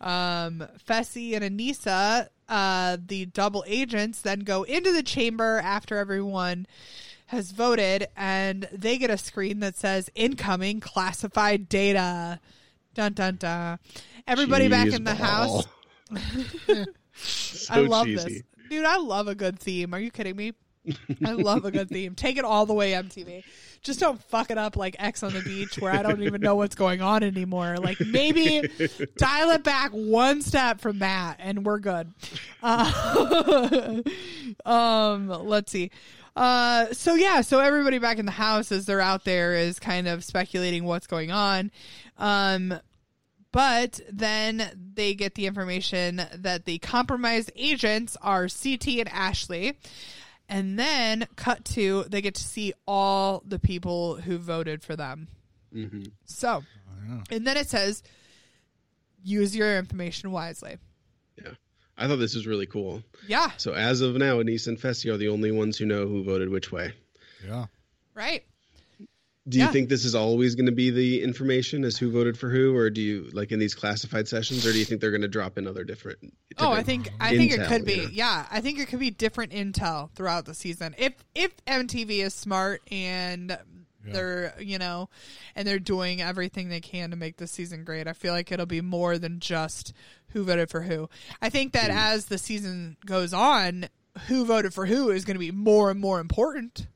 Um, 0.01 0.67
Fessy 0.89 1.35
and 1.39 1.43
Aneesa, 1.43 2.29
uh, 2.49 2.97
the 3.05 3.27
double 3.27 3.63
agents, 3.67 4.21
then 4.21 4.39
go 4.39 4.63
into 4.63 4.91
the 4.91 5.03
chamber 5.03 5.61
after 5.63 5.97
everyone 5.99 6.65
has 7.27 7.51
voted, 7.51 8.07
and 8.17 8.67
they 8.71 8.97
get 8.97 9.11
a 9.11 9.19
screen 9.19 9.59
that 9.59 9.77
says 9.77 10.09
"incoming 10.15 10.79
classified 10.79 11.69
data." 11.69 12.39
Dun 12.95 13.13
dun 13.13 13.35
dun. 13.35 13.77
Everybody 14.27 14.67
back 14.67 14.87
in 14.87 15.03
the 15.03 15.11
Cheeseball. 15.11 15.65
house. 16.09 16.87
So 17.15 17.71
I 17.75 17.79
love 17.81 18.07
cheesy. 18.07 18.29
this, 18.29 18.43
dude. 18.71 18.85
I 18.85 18.97
love 18.97 19.27
a 19.27 19.35
good 19.35 19.59
theme. 19.59 19.93
Are 19.93 19.99
you 19.99 20.09
kidding 20.09 20.35
me? 20.35 20.53
I 21.25 21.31
love 21.31 21.65
a 21.65 21.71
good 21.71 21.89
theme. 21.89 22.15
Take 22.15 22.37
it 22.37 22.45
all 22.45 22.65
the 22.65 22.73
way, 22.73 22.91
MTV. 22.91 23.43
Just 23.81 23.99
don't 23.99 24.21
fuck 24.23 24.49
it 24.49 24.57
up 24.57 24.77
like 24.77 24.95
X 24.99 25.23
on 25.23 25.33
the 25.33 25.41
beach, 25.41 25.77
where 25.77 25.91
I 25.91 26.01
don't 26.03 26.23
even 26.23 26.41
know 26.41 26.55
what's 26.55 26.75
going 26.75 27.01
on 27.01 27.21
anymore. 27.23 27.77
Like 27.77 27.99
maybe 27.99 28.67
dial 29.17 29.49
it 29.51 29.63
back 29.63 29.91
one 29.91 30.41
step 30.41 30.79
from 30.79 30.99
that, 30.99 31.37
and 31.39 31.65
we're 31.65 31.79
good. 31.79 32.13
Uh, 32.61 34.01
um, 34.65 35.27
let's 35.27 35.71
see. 35.71 35.91
Uh, 36.35 36.91
so 36.93 37.15
yeah, 37.15 37.41
so 37.41 37.59
everybody 37.59 37.99
back 37.99 38.17
in 38.17 38.25
the 38.25 38.31
house 38.31 38.71
as 38.71 38.85
they're 38.85 39.01
out 39.01 39.25
there 39.25 39.53
is 39.53 39.79
kind 39.79 40.07
of 40.07 40.23
speculating 40.23 40.85
what's 40.85 41.07
going 41.07 41.31
on. 41.31 41.71
Um, 42.17 42.79
but 43.51 43.99
then 44.11 44.91
they 44.95 45.13
get 45.13 45.35
the 45.35 45.45
information 45.45 46.21
that 46.33 46.65
the 46.65 46.79
compromised 46.79 47.51
agents 47.55 48.17
are 48.21 48.47
CT 48.47 48.87
and 48.99 49.09
Ashley. 49.09 49.77
And 50.49 50.77
then 50.77 51.27
cut 51.35 51.65
to 51.65 52.03
they 52.09 52.21
get 52.21 52.35
to 52.35 52.43
see 52.43 52.73
all 52.87 53.41
the 53.45 53.59
people 53.59 54.15
who 54.15 54.37
voted 54.37 54.83
for 54.83 54.95
them. 54.95 55.27
Mm-hmm. 55.73 56.03
So, 56.25 56.63
and 57.31 57.47
then 57.47 57.57
it 57.57 57.69
says, 57.69 58.03
use 59.23 59.55
your 59.55 59.77
information 59.77 60.31
wisely. 60.31 60.77
Yeah. 61.43 61.53
I 61.97 62.07
thought 62.07 62.17
this 62.17 62.35
was 62.35 62.45
really 62.45 62.65
cool. 62.65 63.01
Yeah. 63.27 63.51
So 63.57 63.73
as 63.73 64.01
of 64.01 64.15
now, 64.15 64.37
Aneesa 64.37 64.67
and 64.67 64.77
Fessy 64.77 65.11
are 65.11 65.17
the 65.17 65.29
only 65.29 65.51
ones 65.51 65.77
who 65.77 65.85
know 65.85 66.07
who 66.07 66.23
voted 66.23 66.49
which 66.49 66.71
way. 66.71 66.93
Yeah. 67.45 67.65
Right. 68.13 68.43
Do 69.47 69.57
you 69.57 69.65
Yeah. 69.65 69.71
think 69.71 69.89
this 69.89 70.05
is 70.05 70.15
always 70.15 70.55
going 70.55 70.67
to 70.67 70.71
be 70.71 70.89
the 70.89 71.21
information 71.21 71.83
as 71.83 71.97
who 71.97 72.09
voted 72.11 72.37
for 72.37 72.49
who, 72.49 72.75
or 72.75 72.89
do 72.89 73.01
you 73.01 73.29
like 73.33 73.51
in 73.51 73.59
these 73.59 73.75
classified 73.75 74.27
sessions, 74.27 74.65
or 74.65 74.71
do 74.71 74.79
you 74.79 74.85
think 74.85 75.01
they're 75.01 75.11
going 75.11 75.21
to 75.21 75.27
drop 75.27 75.57
in 75.57 75.67
other 75.67 75.83
different? 75.83 76.19
Oh, 76.57 76.71
I 76.71 76.81
different 76.81 76.85
think 76.85 77.09
I 77.19 77.35
think 77.35 77.51
it 77.51 77.67
could 77.67 77.83
be. 77.83 77.93
you 77.95 78.01
know? 78.03 78.09
Yeah, 78.13 78.45
I 78.49 78.61
think 78.61 78.79
it 78.79 78.87
could 78.87 78.99
be 78.99 79.11
different 79.11 79.51
intel 79.51 80.11
throughout 80.11 80.45
the 80.45 80.53
season. 80.53 80.95
If 80.97 81.13
if 81.35 81.51
MTV 81.65 82.19
is 82.23 82.33
smart 82.33 82.81
and 82.89 83.57
they're 84.05 84.53
you 84.59 84.77
know 84.77 85.09
and 85.55 85.65
they're 85.67 85.79
doing 85.79 86.21
everything 86.21 86.67
they 86.69 86.81
can 86.81 87.09
to 87.11 87.15
make 87.17 87.35
the 87.37 87.47
season 87.47 87.83
great, 87.83 88.07
I 88.07 88.13
feel 88.13 88.31
like 88.33 88.49
it'll 88.51 88.65
be 88.65 88.81
more 88.81 89.17
than 89.17 89.39
just 89.41 89.93
who 90.29 90.43
voted 90.45 90.69
for 90.69 90.83
who. 90.83 91.09
I 91.41 91.49
think 91.49 91.73
that 91.73 91.91
hmm. 91.91 91.97
as 91.97 92.25
the 92.27 92.37
season 92.37 92.95
goes 93.05 93.33
on, 93.33 93.87
who 94.27 94.45
voted 94.45 94.73
for 94.73 94.85
who 94.85 95.09
is 95.09 95.25
going 95.25 95.35
to 95.35 95.39
be 95.39 95.51
more 95.51 95.89
and 95.91 95.99
more 95.99 96.19
important 96.21 96.87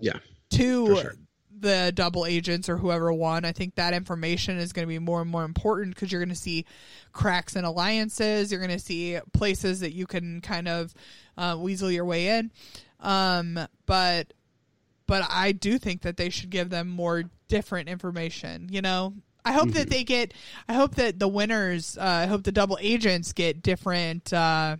Yeah. 0.00 0.18
to 0.50 0.86
For 0.86 1.00
sure. 1.02 1.14
The 1.58 1.92
double 1.94 2.26
agents 2.26 2.68
or 2.68 2.76
whoever 2.76 3.12
won. 3.12 3.44
I 3.44 3.52
think 3.52 3.76
that 3.76 3.94
information 3.94 4.58
is 4.58 4.72
going 4.72 4.86
to 4.86 4.88
be 4.88 4.98
more 4.98 5.20
and 5.20 5.30
more 5.30 5.44
important 5.44 5.94
because 5.94 6.12
you're 6.12 6.20
going 6.20 6.28
to 6.28 6.34
see 6.34 6.64
cracks 7.12 7.56
in 7.56 7.64
alliances. 7.64 8.50
You're 8.50 8.60
going 8.60 8.76
to 8.76 8.84
see 8.84 9.18
places 9.32 9.80
that 9.80 9.92
you 9.92 10.06
can 10.06 10.40
kind 10.40 10.68
of 10.68 10.94
uh, 11.36 11.56
weasel 11.58 11.90
your 11.90 12.04
way 12.04 12.38
in. 12.38 12.52
Um, 13.00 13.58
but 13.86 14.32
but 15.06 15.24
I 15.30 15.52
do 15.52 15.78
think 15.78 16.02
that 16.02 16.16
they 16.16 16.30
should 16.30 16.50
give 16.50 16.70
them 16.70 16.88
more 16.88 17.24
different 17.48 17.88
information. 17.88 18.68
You 18.70 18.82
know, 18.82 19.14
I 19.44 19.52
hope 19.52 19.70
that 19.70 19.88
they 19.88 20.04
get. 20.04 20.34
I 20.68 20.74
hope 20.74 20.96
that 20.96 21.18
the 21.18 21.28
winners. 21.28 21.96
Uh, 21.96 22.04
I 22.04 22.26
hope 22.26 22.42
the 22.42 22.52
double 22.52 22.78
agents 22.80 23.32
get 23.32 23.62
different. 23.62 24.32
Uh, 24.32 24.76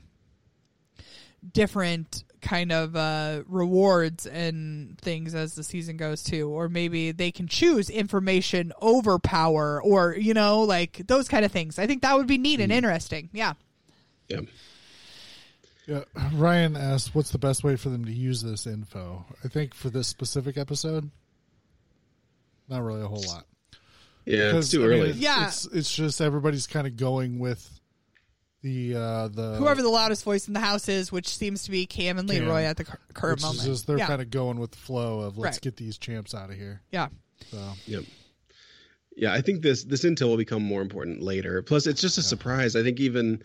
different 1.52 2.24
kind 2.46 2.70
of 2.70 2.94
uh, 2.94 3.42
rewards 3.48 4.24
and 4.26 4.96
things 5.00 5.34
as 5.34 5.54
the 5.54 5.64
season 5.64 5.96
goes 5.96 6.22
too 6.22 6.48
or 6.48 6.68
maybe 6.68 7.10
they 7.10 7.32
can 7.32 7.48
choose 7.48 7.90
information 7.90 8.72
over 8.80 9.18
power 9.18 9.82
or 9.82 10.14
you 10.16 10.32
know 10.32 10.60
like 10.62 11.02
those 11.08 11.26
kind 11.28 11.44
of 11.44 11.50
things 11.50 11.78
i 11.78 11.86
think 11.86 12.02
that 12.02 12.16
would 12.16 12.26
be 12.28 12.38
neat 12.38 12.60
and 12.60 12.70
interesting 12.70 13.28
yeah 13.32 13.54
Yeah. 14.28 14.40
Yeah, 15.88 16.02
Ryan 16.34 16.74
asked, 16.76 17.14
"What's 17.14 17.30
the 17.30 17.38
best 17.38 17.62
way 17.62 17.76
for 17.76 17.90
them 17.90 18.04
to 18.06 18.12
use 18.12 18.42
this 18.42 18.66
info?" 18.66 19.24
I 19.44 19.48
think 19.48 19.72
for 19.72 19.88
this 19.88 20.08
specific 20.08 20.56
episode, 20.56 21.10
not 22.68 22.82
really 22.82 23.02
a 23.02 23.06
whole 23.06 23.22
lot. 23.28 23.46
Yeah, 24.24 24.46
Because, 24.48 24.64
it's 24.64 24.72
too 24.72 24.84
I 24.84 24.88
mean, 24.88 24.98
early. 25.00 25.10
it's, 25.10 25.18
Yeah. 25.18 25.46
it's, 25.46 25.66
it's 25.66 25.94
just 25.94 26.20
everybody's 26.20 26.66
kind 26.66 26.88
of 26.88 26.96
going 26.96 27.38
with 27.38 27.75
the 28.66 28.94
uh 28.98 29.28
the 29.28 29.54
whoever 29.56 29.80
the 29.82 29.88
loudest 29.88 30.24
voice 30.24 30.48
in 30.48 30.54
the 30.54 30.60
house 30.60 30.88
is 30.88 31.12
which 31.12 31.28
seems 31.28 31.62
to 31.62 31.70
be 31.70 31.86
kam 31.86 32.18
and 32.18 32.28
Kam, 32.28 32.44
leroy 32.44 32.62
at 32.64 32.76
the 32.76 32.84
cur- 32.84 32.98
current 33.14 33.36
which 33.38 33.44
is 33.44 33.56
moment 33.56 33.68
just 33.68 33.86
they're 33.86 33.98
yeah 33.98 34.06
kind 34.08 34.20
of 34.20 34.30
going 34.30 34.58
with 34.58 34.72
the 34.72 34.78
flow 34.78 35.20
of 35.20 35.38
let's 35.38 35.56
Right. 35.56 35.62
get 35.62 35.76
these 35.76 35.96
champs 35.98 36.34
out 36.34 36.50
of 36.50 36.56
here. 36.56 36.82
yeah 36.90 37.08
So 37.50 37.58
Yep. 37.86 38.04
Yeah, 39.18 39.32
I 39.32 39.40
think 39.40 39.62
this 39.62 39.84
this 39.84 40.04
intel 40.04 40.28
will 40.28 40.36
become 40.36 40.62
more 40.62 40.82
important 40.82 41.22
later. 41.22 41.62
Plus, 41.62 41.86
it's 41.86 42.02
just 42.02 42.18
a 42.18 42.22
surprise. 42.22 42.76
I 42.76 42.82
think 42.82 43.00
even 43.00 43.42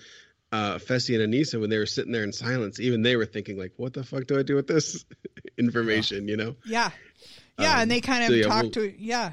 uh, 0.52 0.76
Fessy 0.80 1.16
and 1.18 1.34
Aneesa, 1.34 1.62
when 1.62 1.70
they 1.70 1.78
were 1.78 1.86
sitting 1.86 2.12
there 2.12 2.26
in 2.26 2.34
silence, 2.34 2.78
even 2.82 3.04
they 3.04 3.16
were 3.16 3.26
thinking 3.26 3.58
like, 3.58 3.72
"What 3.78 3.94
the 3.94 4.04
fuck 4.04 4.28
do 4.28 4.38
I 4.38 4.44
do 4.44 4.56
with 4.56 4.68
this 4.68 5.06
information?" 5.58 6.28
You 6.28 6.36
know. 6.36 6.56
yeah 6.66 6.92
yeah 7.58 7.76
Um, 7.76 7.80
and 7.84 7.92
they 7.92 8.02
kind 8.02 8.24
of 8.24 8.30
so 8.30 8.34
yeah, 8.36 8.48
talk 8.48 8.62
we'll- 8.64 8.72
to 8.72 8.94
yeah 9.02 9.32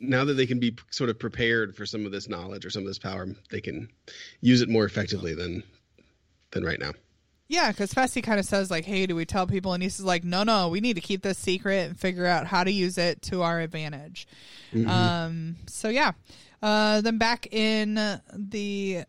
Now 0.00 0.24
that 0.24 0.34
they 0.34 0.46
can 0.46 0.58
be 0.60 0.76
sort 0.90 1.10
of 1.10 1.18
prepared 1.18 1.74
for 1.74 1.84
some 1.86 2.06
of 2.06 2.12
this 2.12 2.28
knowledge 2.28 2.64
or 2.64 2.70
some 2.70 2.82
of 2.82 2.88
this 2.88 2.98
power, 2.98 3.26
they 3.50 3.60
can 3.60 3.88
use 4.40 4.60
it 4.60 4.68
more 4.68 4.84
effectively 4.84 5.34
than 5.34 5.62
than 6.52 6.64
right 6.64 6.78
now. 6.78 6.92
Yeah, 7.48 7.70
because 7.70 7.94
Fessy 7.94 8.22
kind 8.22 8.38
of 8.38 8.44
says 8.44 8.70
like, 8.70 8.84
"Hey, 8.84 9.06
do 9.06 9.16
we 9.16 9.24
tell 9.24 9.46
people?" 9.46 9.72
And 9.72 9.82
he's 9.82 10.00
like, 10.00 10.22
"No, 10.22 10.42
no, 10.42 10.68
we 10.68 10.80
need 10.80 10.94
to 10.94 11.00
keep 11.00 11.22
this 11.22 11.38
secret 11.38 11.88
and 11.88 11.98
figure 11.98 12.26
out 12.26 12.46
how 12.46 12.62
to 12.62 12.70
use 12.70 12.98
it 12.98 13.22
to 13.22 13.42
our 13.42 13.60
advantage." 13.60 14.26
Um. 14.86 15.56
So 15.66 15.88
yeah. 15.88 16.12
Uh. 16.62 17.00
Then 17.00 17.16
back 17.18 17.46
in 17.52 17.94
the 18.34 19.04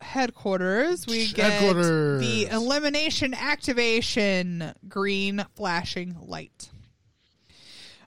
headquarters, 0.00 1.06
we 1.06 1.30
get 1.32 1.52
Headquarters. 1.52 2.20
the 2.20 2.46
elimination 2.46 3.34
activation 3.34 4.72
green 4.88 5.44
flashing 5.54 6.16
light. 6.20 6.70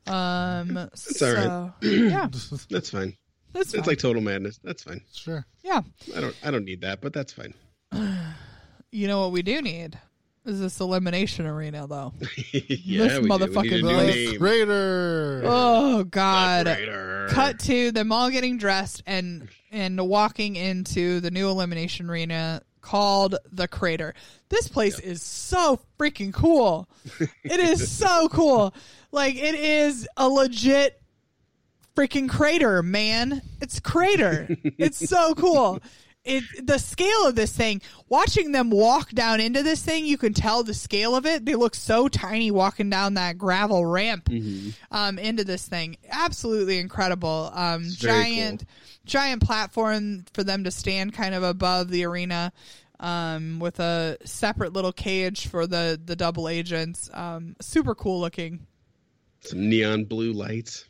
Um. 0.10 0.78
all 0.78 0.90
so 0.96 1.72
right. 1.82 1.88
yeah, 1.88 2.28
That's 2.70 2.90
fine. 2.90 3.16
that's 3.54 3.74
It's 3.74 3.88
like 3.88 4.00
total 4.00 4.22
madness. 4.22 4.60
That's 4.64 4.84
fine. 4.84 5.02
sure. 5.14 5.46
yeah. 5.64 5.82
I 6.16 6.22
don't 6.22 6.36
I 6.44 6.52
don't 6.52 6.66
need 6.66 6.82
that, 6.82 7.02
but 7.02 7.14
that's 7.14 7.34
fine. 7.34 7.54
You 8.92 9.08
know 9.08 9.20
what 9.22 9.32
we 9.34 9.44
do 9.44 9.62
need 9.62 10.00
is 10.46 10.60
this 10.60 10.80
elimination 10.80 11.46
arena, 11.46 11.86
though. 11.86 12.12
yeah, 12.52 13.04
This 13.04 13.20
we 13.20 13.20
do. 13.20 13.22
We 13.22 13.30
motherfucking 13.30 13.72
need 13.72 13.84
a 13.84 14.04
new 14.04 14.30
place. 14.30 14.38
Crater. 14.40 15.42
Oh 15.46 16.04
God! 16.06 16.66
Raider. 16.66 17.28
Cut 17.30 17.60
to 17.60 17.92
them 17.92 18.12
all 18.12 18.32
getting 18.32 18.58
dressed 18.58 19.04
and 19.06 19.48
and 19.72 20.00
walking 20.08 20.56
into 20.56 21.20
the 21.20 21.30
new 21.30 21.50
elimination 21.50 22.10
arena 22.10 22.64
called 22.82 23.36
the 23.52 23.68
Crater. 23.68 24.16
This 24.50 24.68
place 24.68 25.00
is 25.00 25.22
so 25.22 25.80
freaking 26.00 26.34
cool. 26.34 26.90
it 27.44 27.60
is 27.60 27.92
so 27.92 28.28
cool. 28.30 28.74
Like 29.12 29.36
it 29.36 29.56
is 29.56 30.08
a 30.18 30.28
legit 30.28 31.02
freaking 31.96 32.30
crater, 32.30 32.82
man. 32.82 33.42
It's 33.62 33.80
crater. 33.80 34.48
it's 34.78 35.10
so 35.10 35.34
cool. 35.36 35.80
It 36.24 36.44
the 36.66 36.78
scale 36.78 37.28
of 37.28 37.36
this 37.36 37.52
thing. 37.52 37.82
Watching 38.08 38.52
them 38.52 38.70
walk 38.70 39.12
down 39.12 39.40
into 39.40 39.64
this 39.64 39.82
thing, 39.82 40.06
you 40.06 40.18
can 40.18 40.34
tell 40.34 40.64
the 40.64 40.74
scale 40.74 41.16
of 41.16 41.26
it. 41.26 41.46
They 41.46 41.56
look 41.56 41.76
so 41.76 42.08
tiny 42.08 42.52
walking 42.52 42.90
down 42.90 43.16
that 43.16 43.38
gravel 43.38 43.86
ramp 43.86 44.30
um, 44.92 45.18
into 45.18 45.44
this 45.44 45.68
thing. 45.68 45.98
Absolutely 46.10 46.80
incredible. 46.80 47.52
Um, 47.54 47.86
giant, 47.90 48.66
giant 49.06 49.42
platform 49.42 50.26
for 50.34 50.44
them 50.44 50.66
to 50.66 50.72
stand 50.72 51.14
kind 51.14 51.34
of 51.34 51.44
above 51.44 51.90
the 51.90 52.06
arena. 52.06 52.52
Um, 53.02 53.60
with 53.60 53.80
a 53.80 54.18
separate 54.26 54.74
little 54.74 54.92
cage 54.92 55.48
for 55.48 55.66
the 55.66 55.98
the 56.04 56.18
double 56.18 56.50
agents. 56.50 57.10
Um, 57.14 57.56
super 57.62 57.96
cool 57.96 58.20
looking. 58.20 58.68
Some 59.42 59.70
neon 59.70 60.06
blue 60.06 60.34
lights. 60.34 60.86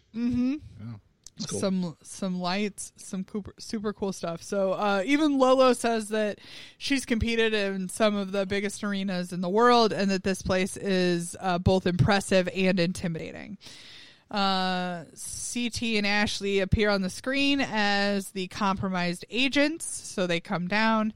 cool. 1.48 1.60
some 1.60 1.98
some 2.04 2.40
lights, 2.40 2.92
some 2.98 3.24
cooper, 3.24 3.54
super 3.60 3.94
cool 3.94 4.12
stuff. 4.12 4.42
So 4.44 4.74
uh, 4.74 5.04
even 5.06 5.38
Lolo 5.38 5.74
says 5.74 6.10
that 6.10 6.40
she's 6.78 7.06
competed 7.06 7.54
in 7.54 7.90
some 7.90 8.16
of 8.16 8.32
the 8.32 8.46
biggest 8.46 8.84
arenas 8.84 9.32
in 9.32 9.42
the 9.42 9.50
world, 9.50 9.94
and 9.94 10.12
that 10.12 10.24
this 10.24 10.42
place 10.42 10.78
is 10.78 11.36
uh, 11.40 11.58
both 11.58 11.88
impressive 11.88 12.50
and 12.54 12.80
intimidating. 12.80 13.58
Uh, 14.30 15.06
CT 15.54 15.82
and 15.84 16.06
Ashley 16.06 16.60
appear 16.60 16.90
on 16.90 17.02
the 17.02 17.10
screen 17.10 17.62
as 17.62 18.30
the 18.32 18.48
compromised 18.48 19.26
agents, 19.30 19.86
so 19.86 20.28
they 20.28 20.40
come 20.40 20.68
down. 20.68 21.14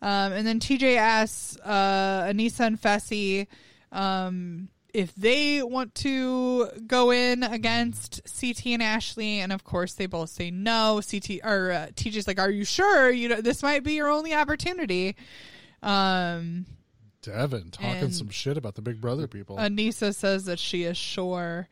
Um, 0.00 0.32
and 0.32 0.46
then 0.46 0.60
TJ 0.60 0.96
asks 0.96 1.58
uh, 1.64 2.28
Aneesa 2.28 2.66
and 2.66 2.80
Fessy 2.80 3.46
um, 3.92 4.68
if 4.96 5.14
they 5.14 5.62
want 5.62 5.94
to 5.96 6.68
go 6.86 7.10
in 7.10 7.42
against 7.42 8.22
CT 8.40 8.66
and 8.68 8.82
Ashley, 8.82 9.40
and 9.40 9.52
of 9.52 9.62
course 9.62 9.92
they 9.92 10.06
both 10.06 10.30
say 10.30 10.50
no. 10.50 11.02
CT 11.08 11.44
or 11.44 11.70
uh, 11.70 11.86
TJ's 11.94 12.26
like, 12.26 12.40
"Are 12.40 12.50
you 12.50 12.64
sure? 12.64 13.10
You 13.10 13.28
know, 13.28 13.40
this 13.42 13.62
might 13.62 13.84
be 13.84 13.92
your 13.92 14.08
only 14.08 14.32
opportunity." 14.32 15.14
Um, 15.82 16.64
Devin 17.20 17.72
talking 17.72 18.10
some 18.10 18.30
shit 18.30 18.56
about 18.56 18.74
the 18.74 18.80
Big 18.80 18.98
Brother 18.98 19.26
people. 19.26 19.56
Aneesa 19.58 20.14
says 20.14 20.46
that 20.46 20.58
she 20.58 20.84
is 20.84 20.96
sure. 20.96 21.68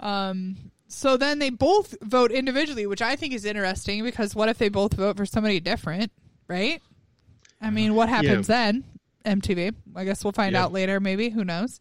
Um, 0.00 0.56
so 0.88 1.16
then 1.16 1.38
they 1.38 1.50
both 1.50 1.94
vote 2.02 2.32
individually, 2.32 2.88
which 2.88 3.02
I 3.02 3.14
think 3.14 3.34
is 3.34 3.44
interesting 3.44 4.02
because 4.02 4.34
what 4.34 4.48
if 4.48 4.58
they 4.58 4.68
both 4.68 4.94
vote 4.94 5.16
for 5.16 5.26
somebody 5.26 5.60
different, 5.60 6.10
right? 6.48 6.82
I 7.60 7.70
mean, 7.70 7.94
what 7.94 8.08
happens 8.08 8.48
then? 8.48 8.82
MTV. 9.24 9.74
I 9.96 10.04
guess 10.04 10.24
we'll 10.24 10.32
find 10.32 10.52
Yeah. 10.52 10.64
out 10.64 10.72
later, 10.72 11.00
maybe. 11.00 11.28
Who 11.30 11.44
knows? 11.44 11.80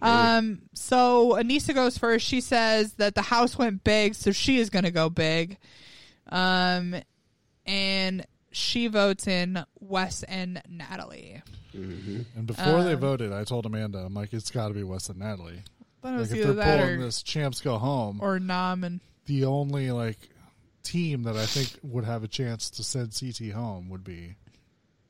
Um, 0.00 0.62
so 0.74 1.32
Aneesa 1.32 1.74
goes 1.74 1.98
first. 1.98 2.26
She 2.26 2.40
says 2.40 2.94
that 2.94 3.14
the 3.14 3.22
house 3.22 3.58
went 3.58 3.84
big, 3.84 4.14
so 4.14 4.30
she 4.32 4.58
is 4.58 4.70
going 4.70 4.84
to 4.84 4.90
go 4.90 5.08
big. 5.10 5.58
Um, 6.30 6.94
and 7.66 8.26
she 8.50 8.86
votes 8.86 9.26
in 9.26 9.64
Wes 9.80 10.22
and 10.24 10.62
Natalie. 10.68 11.42
and 11.74 12.46
before 12.46 12.82
they 12.82 12.94
um, 12.94 13.00
voted, 13.00 13.32
I 13.32 13.44
told 13.44 13.66
Amanda, 13.66 13.98
I'm 13.98 14.14
like, 14.14 14.32
it's 14.32 14.50
got 14.50 14.68
to 14.68 14.74
be 14.74 14.82
Wes 14.84 15.08
and 15.08 15.18
Natalie. 15.18 15.62
Thought 16.02 16.08
it 16.08 16.12
Like 16.12 16.18
was 16.20 16.32
if 16.32 16.42
they're 16.44 16.52
that 16.54 16.80
pulling 16.80 17.00
or, 17.00 17.04
this 17.04 17.22
champs 17.22 17.60
go 17.60 17.76
home, 17.76 18.20
or 18.22 18.38
Nam 18.38 18.84
and 18.84 19.00
the 19.26 19.44
only 19.46 19.90
like 19.90 20.16
team 20.84 21.24
that 21.24 21.36
I 21.36 21.44
think 21.44 21.76
would 21.82 22.04
have 22.04 22.22
a 22.24 22.28
chance 22.28 22.70
to 22.70 22.84
send 22.84 23.12
CT 23.18 23.50
home 23.52 23.88
would 23.90 24.04
be 24.04 24.36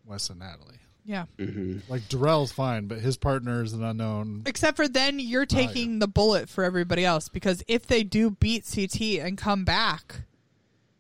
Wes 0.07 0.31
and 0.31 0.39
Natalie. 0.41 0.79
Yeah. 1.09 1.25
Mm-hmm. 1.39 1.91
Like 1.91 2.07
Darrell's 2.11 2.53
fine, 2.53 2.87
but 2.87 2.99
his 2.99 3.17
partner 3.17 3.63
is 3.63 3.73
an 3.73 3.83
unknown. 3.83 4.43
Except 4.45 4.77
for 4.77 4.87
then 4.87 5.19
you're 5.19 5.47
taking 5.47 6.01
the 6.01 6.07
bullet 6.07 6.51
for 6.51 6.65
everybody 6.65 7.03
else 7.03 7.31
because 7.31 7.65
if 7.67 7.87
they 7.87 8.03
do 8.03 8.31
beat 8.31 8.71
CT 8.71 9.01
and 9.25 9.39
come 9.39 9.65
back, 9.65 10.17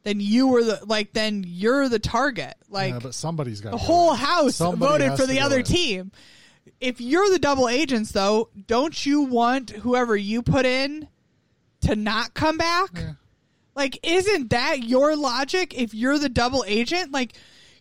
then 0.04 0.18
you 0.18 0.48
were 0.48 0.64
the 0.64 0.80
like 0.86 1.12
then 1.12 1.44
you're 1.46 1.90
the 1.90 1.98
target. 1.98 2.54
Like 2.70 2.94
yeah, 2.94 3.00
but 3.00 3.12
somebody's 3.12 3.61
got 3.61 3.72
the 3.72 3.76
whole 3.76 4.14
house 4.14 4.56
Somebody 4.56 5.04
voted 5.04 5.18
for 5.18 5.26
the 5.26 5.40
other 5.40 5.59
in. 5.59 5.64
team. 5.64 6.12
If 6.80 7.02
you're 7.02 7.28
the 7.28 7.38
double 7.38 7.68
agents 7.68 8.11
though, 8.11 8.48
don't 8.66 9.04
you 9.04 9.24
want 9.24 9.68
whoever 9.68 10.16
you 10.16 10.40
put 10.40 10.64
in 10.64 11.06
to 11.82 11.94
not 11.94 12.32
come 12.32 12.56
back? 12.56 12.98
Like 13.74 13.98
isn't 14.02 14.48
that 14.50 14.84
your 14.84 15.16
logic 15.16 15.78
if 15.78 15.92
you're 15.92 16.18
the 16.18 16.30
double 16.30 16.64
agent? 16.66 17.12
Like 17.12 17.34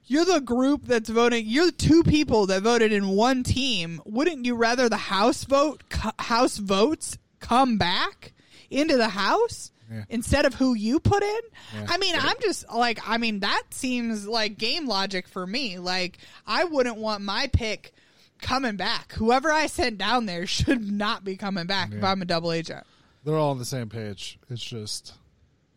you're 0.07 0.25
the 0.25 0.39
group 0.41 0.85
that's 0.85 1.09
voting. 1.09 1.45
You're 1.47 1.67
the 1.67 1.71
two 1.73 2.01
people 2.03 2.47
that 2.47 2.63
voted 2.63 2.91
in 2.91 3.09
one 3.09 3.43
team. 3.43 4.01
Wouldn't 4.05 4.45
you 4.45 4.55
rather 4.55 4.89
the 4.89 4.97
House 4.97 5.43
vote, 5.43 5.83
co- 5.89 6.11
House 6.19 6.57
votes 6.57 7.17
come 7.39 7.77
back 7.77 8.33
into 8.69 8.97
the 8.97 9.09
House 9.09 9.71
Yeah. 9.91 10.03
instead 10.09 10.45
of 10.45 10.53
who 10.55 10.73
you 10.73 10.99
put 10.99 11.23
in? 11.23 11.39
Yeah. 11.75 11.85
I 11.89 11.97
mean, 11.97 12.15
I'm 12.17 12.35
just 12.41 12.67
like, 12.73 12.99
I 13.07 13.17
mean, 13.17 13.41
that 13.41 13.63
seems 13.71 14.27
like 14.27 14.57
game 14.57 14.87
logic 14.87 15.27
for 15.27 15.45
me. 15.45 15.77
Like, 15.79 16.17
I 16.45 16.63
wouldn't 16.63 16.97
want 16.97 17.21
my 17.23 17.47
pick 17.53 17.93
coming 18.41 18.75
back. 18.77 19.13
Whoever 19.13 19.51
I 19.51 19.67
sent 19.67 19.97
down 19.97 20.25
there 20.25 20.45
should 20.47 20.89
not 20.91 21.23
be 21.23 21.35
coming 21.37 21.67
back 21.67 21.91
if 21.93 22.03
I'm 22.03 22.21
a 22.21 22.25
double 22.25 22.51
agent. 22.51 22.85
They're 23.23 23.35
all 23.35 23.51
on 23.51 23.57
the 23.59 23.65
same 23.65 23.89
page. 23.89 24.39
It's 24.49 24.63
just 24.63 25.13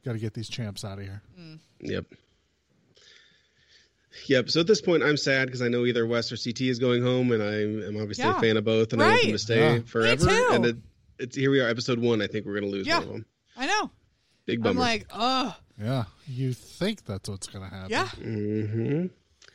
got 0.04 0.12
to 0.12 0.18
get 0.18 0.34
these 0.34 0.48
champs 0.48 0.84
out 0.84 0.98
of 0.98 1.04
here. 1.04 1.20
Yep. 1.80 2.04
Yep. 4.26 4.50
So 4.50 4.60
at 4.60 4.66
this 4.66 4.80
point, 4.80 5.02
I'm 5.02 5.16
sad 5.16 5.46
because 5.46 5.62
I 5.62 5.68
know 5.68 5.84
either 5.86 6.06
Wes 6.06 6.32
or 6.32 6.36
CT 6.36 6.62
is 6.62 6.78
going 6.78 7.02
home, 7.02 7.30
and 7.32 7.42
I 7.42 7.62
am 7.86 7.96
obviously 8.00 8.24
Yeah. 8.24 8.36
a 8.38 8.40
fan 8.40 8.56
of 8.56 8.64
both, 8.64 8.92
and 8.92 9.02
I 9.02 9.08
want 9.10 9.22
them 9.22 9.32
to 9.32 9.38
stay 9.38 9.74
Yeah. 9.76 9.80
forever. 9.86 10.26
too. 10.26 10.48
And 10.52 10.66
it, 10.66 10.76
it's 11.18 11.36
here 11.36 11.50
we 11.50 11.60
are, 11.60 11.68
episode 11.68 11.98
one. 12.00 12.20
I 12.20 12.26
think 12.26 12.44
we're 12.46 12.58
going 12.58 12.70
to 12.70 12.76
lose 12.76 12.86
Yeah. 12.86 12.98
one 12.98 13.06
of 13.06 13.12
them. 13.12 13.26
I 13.56 13.66
know. 13.66 13.90
Big 14.46 14.62
bummer. 14.62 14.70
I'm 14.70 14.76
like, 14.78 15.06
oh, 15.14 15.56
Yeah, 15.80 16.04
you 16.26 16.52
think 16.54 17.04
that's 17.04 17.28
what's 17.28 17.46
going 17.46 17.68
to 17.68 17.74
happen? 17.74 17.90
yeah. 17.90 18.08
Mm-hmm. 18.18 19.06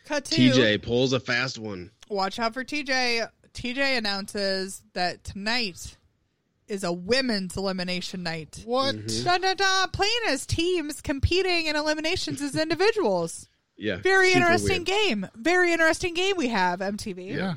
Cut 0.06 0.26
to 0.26 0.36
TJ 0.36 0.82
pulls 0.84 1.14
a 1.14 1.20
fast 1.20 1.58
one. 1.60 1.92
watch 2.10 2.40
out 2.40 2.54
for 2.54 2.64
TJ. 2.64 3.28
TJ 3.54 3.98
announces 3.98 4.84
that 4.94 5.24
tonight 5.24 5.98
is 6.68 6.84
a 6.84 6.92
women's 6.94 7.56
elimination 7.58 8.24
night. 8.24 8.62
What? 8.66 8.96
Mm-hmm. 8.96 9.24
Dun, 9.24 9.42
dun, 9.42 9.56
dun, 9.56 9.90
playing 9.92 10.12
as 10.28 10.46
teams, 10.46 11.02
competing 11.02 11.66
in 11.68 11.76
eliminations 11.76 12.42
as 12.42 12.56
individuals. 12.56 13.48
Yeah. 13.78 13.98
Very 13.98 14.32
interesting 14.34 14.84
weird. 14.84 14.86
game. 14.86 15.28
Very 15.36 15.72
interesting 15.74 16.14
game 16.14 16.36
we 16.38 16.48
have, 16.48 16.80
MTV. 16.80 17.36
Yeah. 17.36 17.56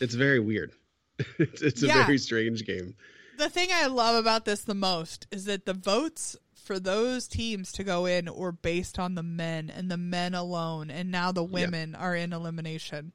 It's 0.00 0.14
very 0.14 0.40
weird. 0.40 0.72
it's, 1.38 1.62
it's 1.62 1.82
a 1.82 1.86
Yeah. 1.86 2.04
very 2.06 2.18
strange 2.18 2.64
game. 2.64 2.94
The 3.38 3.48
thing 3.48 3.68
I 3.72 3.86
love 3.86 4.16
about 4.16 4.44
this 4.44 4.62
the 4.62 4.74
most 4.74 5.26
is 5.30 5.44
that 5.46 5.64
the 5.66 5.74
votes 5.74 6.36
for 6.54 6.78
those 6.78 7.26
teams 7.26 7.72
to 7.72 7.84
go 7.84 8.06
in 8.06 8.32
were 8.34 8.52
based 8.52 8.98
on 8.98 9.14
the 9.14 9.22
men 9.22 9.70
and 9.70 9.90
the 9.90 9.96
men 9.96 10.34
alone, 10.34 10.90
and 10.90 11.10
now 11.10 11.32
the 11.32 11.42
women 11.42 11.94
are 11.94 12.14
in 12.14 12.32
elimination. 12.32 13.12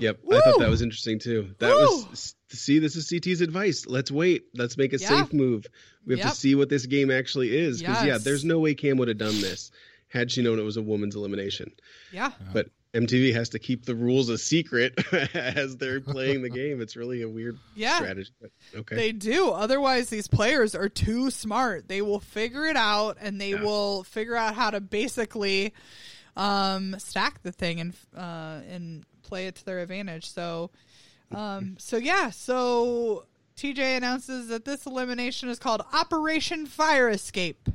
Yep. 0.00 0.20
I 0.32 0.40
thought 0.40 0.58
that 0.58 0.70
was 0.70 0.82
interesting 0.82 1.18
too. 1.20 1.54
That 1.58 1.70
Woo! 1.70 2.06
was 2.10 2.34
see, 2.48 2.78
this 2.80 2.96
is 2.96 3.06
CT's 3.08 3.40
advice. 3.42 3.86
Let's 3.86 4.10
wait. 4.10 4.46
Let's 4.54 4.76
make 4.76 4.92
a 4.92 4.98
Yeah. 4.98 5.08
safe 5.22 5.32
move. 5.32 5.66
We 6.04 6.14
have 6.14 6.24
Yep. 6.26 6.30
to 6.34 6.36
see 6.40 6.54
what 6.56 6.68
this 6.68 6.86
game 6.86 7.10
actually 7.10 7.56
is. 7.56 7.80
Because 7.80 8.04
yeah, 8.04 8.18
there's 8.18 8.44
no 8.44 8.58
way 8.58 8.74
Kam 8.74 8.96
would 8.96 9.08
have 9.08 9.18
done 9.18 9.40
this 9.40 9.70
had 10.08 10.30
she 10.32 10.42
known 10.42 10.58
it 10.58 10.62
was 10.62 10.76
a 10.76 10.82
woman's 10.82 11.14
elimination. 11.16 11.70
Yeah. 12.12 12.32
But 12.52 12.70
MTV 12.94 13.34
has 13.34 13.50
to 13.50 13.58
keep 13.58 13.84
the 13.84 13.94
rules 13.94 14.30
a 14.30 14.38
secret 14.38 14.98
as 15.34 15.76
they're 15.76 16.00
playing 16.00 16.40
the 16.42 16.48
game. 16.48 16.80
It's 16.80 16.96
really 16.96 17.20
a 17.22 17.28
weird 17.28 17.58
Yeah. 17.76 17.96
strategy. 17.96 18.30
But 18.40 18.50
okay. 18.74 18.96
They 18.96 19.12
do. 19.12 19.50
Otherwise, 19.50 20.08
these 20.08 20.26
players 20.26 20.74
are 20.74 20.88
too 20.88 21.30
smart. 21.30 21.88
They 21.88 22.00
will 22.00 22.20
figure 22.20 22.64
it 22.66 22.76
out, 22.76 23.18
and 23.20 23.38
they 23.40 23.50
Yeah. 23.50 23.62
will 23.62 24.04
figure 24.04 24.34
out 24.36 24.54
how 24.54 24.70
to 24.70 24.80
basically 24.80 25.74
um, 26.36 26.94
stack 26.98 27.42
the 27.42 27.52
thing 27.52 27.80
and 27.80 27.94
uh, 28.16 28.60
and 28.70 29.04
play 29.22 29.46
it 29.48 29.56
to 29.56 29.64
their 29.66 29.80
advantage. 29.80 30.30
So, 30.30 30.70
um, 31.32 31.76
so 31.78 31.96
yeah. 31.98 32.30
So 32.30 33.26
TJ 33.56 33.96
announces 33.96 34.48
that 34.48 34.64
this 34.64 34.86
elimination 34.86 35.48
is 35.48 35.58
called 35.58 35.82
Operation 35.92 36.64
Fire 36.66 37.08
Escape. 37.10 37.68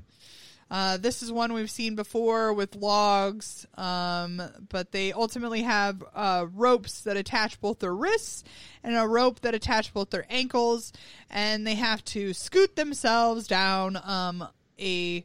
Uh, 0.74 0.98
this 0.98 1.22
is 1.22 1.32
one 1.32 1.54
we've 1.54 1.70
seen 1.70 1.94
before 1.94 2.52
with 2.52 2.76
logs, 2.76 3.68
um, 3.76 4.42
but 4.70 4.92
they 4.92 5.14
ultimately 5.14 5.62
have 5.62 6.04
uh, 6.16 6.48
ropes 6.52 7.02
that 7.02 7.16
attach 7.16 7.62
both 7.62 7.78
their 7.78 7.94
wrists 7.94 8.44
and 8.84 8.98
a 8.98 9.08
rope 9.08 9.40
that 9.42 9.54
attach 9.54 9.94
both 9.94 10.10
their 10.10 10.26
ankles, 10.32 10.92
and 11.30 11.68
they 11.68 11.76
have 11.76 12.04
to 12.04 12.34
scoot 12.34 12.76
themselves 12.76 13.46
down 13.46 14.00
um, 14.04 14.48
a 14.80 15.24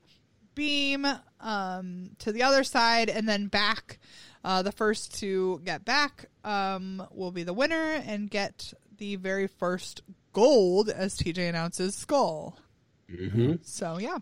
beam 0.55 1.07
um, 1.40 2.11
to 2.18 2.30
the 2.30 2.42
other 2.42 2.62
side 2.62 3.09
and 3.09 3.26
then 3.26 3.46
back. 3.46 3.99
Uh, 4.44 4.61
the 4.61 4.70
first 4.70 5.18
to 5.20 5.62
get 5.64 5.82
back 5.82 6.26
um, 6.44 7.03
will 7.11 7.32
be 7.32 7.42
the 7.42 7.55
winner 7.55 8.03
and 8.07 8.30
get 8.30 8.74
the 8.99 9.16
very 9.16 9.46
first 9.46 10.03
gold, 10.34 10.90
as 10.90 11.16
TJ 11.16 11.49
announces, 11.49 11.94
skull. 11.94 12.59
hmm 13.11 13.55
So 13.62 13.99
yeah. 13.99 14.18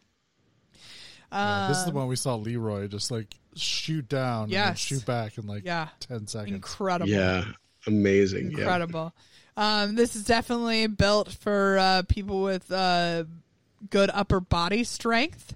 Yeah, 1.33 1.68
this 1.68 1.79
is 1.79 1.85
the 1.85 1.91
Um, 1.91 1.97
one 1.97 2.09
we 2.09 2.16
saw 2.16 2.35
Leroy 2.37 2.87
just 2.89 3.11
like 3.11 3.35
shoot 3.55 4.09
down 4.09 4.45
and 4.45 4.53
then 4.53 4.74
shoot 4.74 5.05
back 5.07 5.39
in 5.39 5.47
like 5.47 5.65
Yeah. 5.65 5.89
10 6.01 6.27
seconds. 6.27 6.55
incredible. 6.55 7.11
Yeah. 7.11 7.44
Amazing. 7.86 8.51
Yeah. 8.53 8.59
incredible. 8.59 9.15
Um, 9.57 9.94
this 9.94 10.15
is 10.16 10.24
definitely 10.24 10.86
built 10.86 11.32
for 11.32 11.78
uh, 11.78 12.03
people 12.09 12.43
with 12.43 12.70
uh, 12.70 13.24
good 13.89 14.11
upper 14.12 14.40
body 14.40 14.85
strength 14.85 15.55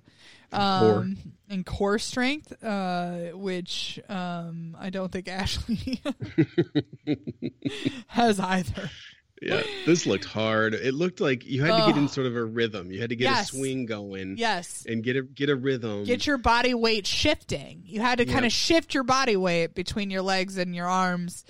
um, 0.53 1.19
and 1.49 1.67
core 1.67 1.99
strength, 1.99 2.53
uh, 2.65 3.31
which 3.35 4.01
um, 4.09 4.77
I 4.81 4.91
don't 4.91 5.13
think 5.13 5.29
Ashley 5.29 6.01
has 8.09 8.41
either. 8.41 8.91
Yeah. 9.41 9.63
This 9.87 10.05
looked 10.07 10.27
hard. 10.27 10.75
It 10.75 10.93
looked 10.93 11.19
like 11.21 11.47
you 11.47 11.63
had 11.65 11.75
to 11.81 11.87
get 11.87 11.97
in 11.97 12.09
sort 12.09 12.27
of 12.27 12.37
a 12.37 12.45
rhythm. 12.45 12.93
You 12.93 13.01
had 13.01 13.09
to 13.11 13.17
get 13.17 13.25
Yes. 13.25 13.51
a 13.53 13.57
swing 13.57 13.87
going. 13.87 14.37
Yes. 14.37 14.85
And 14.87 15.03
get 15.03 15.17
a 15.17 15.23
get 15.23 15.49
a 15.49 15.57
rhythm. 15.57 16.05
Get 16.05 16.27
your 16.27 16.37
body 16.37 16.75
weight 16.75 17.07
shifting. 17.07 17.83
You 17.87 18.01
had 18.01 18.19
to 18.19 18.27
kind 18.27 18.41
Yep. 18.45 18.45
of 18.45 18.53
shift 18.53 18.93
your 18.95 19.03
body 19.05 19.37
weight 19.37 19.75
between 19.75 20.11
your 20.11 20.21
legs 20.23 20.59
and 20.59 20.75
your 20.75 20.87
arms. 20.89 21.45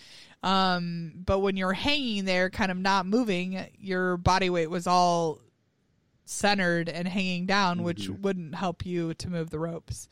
Um, 0.44 1.12
but 1.26 1.40
when 1.40 1.56
you're 1.56 1.72
hanging 1.72 2.24
there, 2.26 2.48
kind 2.48 2.70
of 2.70 2.78
not 2.78 3.06
moving, 3.06 3.66
your 3.78 4.16
body 4.16 4.48
weight 4.50 4.70
was 4.70 4.86
all 4.86 5.40
centered 6.24 6.88
and 6.88 7.08
hanging 7.08 7.44
down, 7.44 7.82
which 7.82 8.02
Mm-hmm. 8.08 8.22
wouldn't 8.22 8.54
help 8.54 8.86
you 8.86 9.14
to 9.14 9.28
move 9.28 9.50
the 9.50 9.58
ropes. 9.58 10.08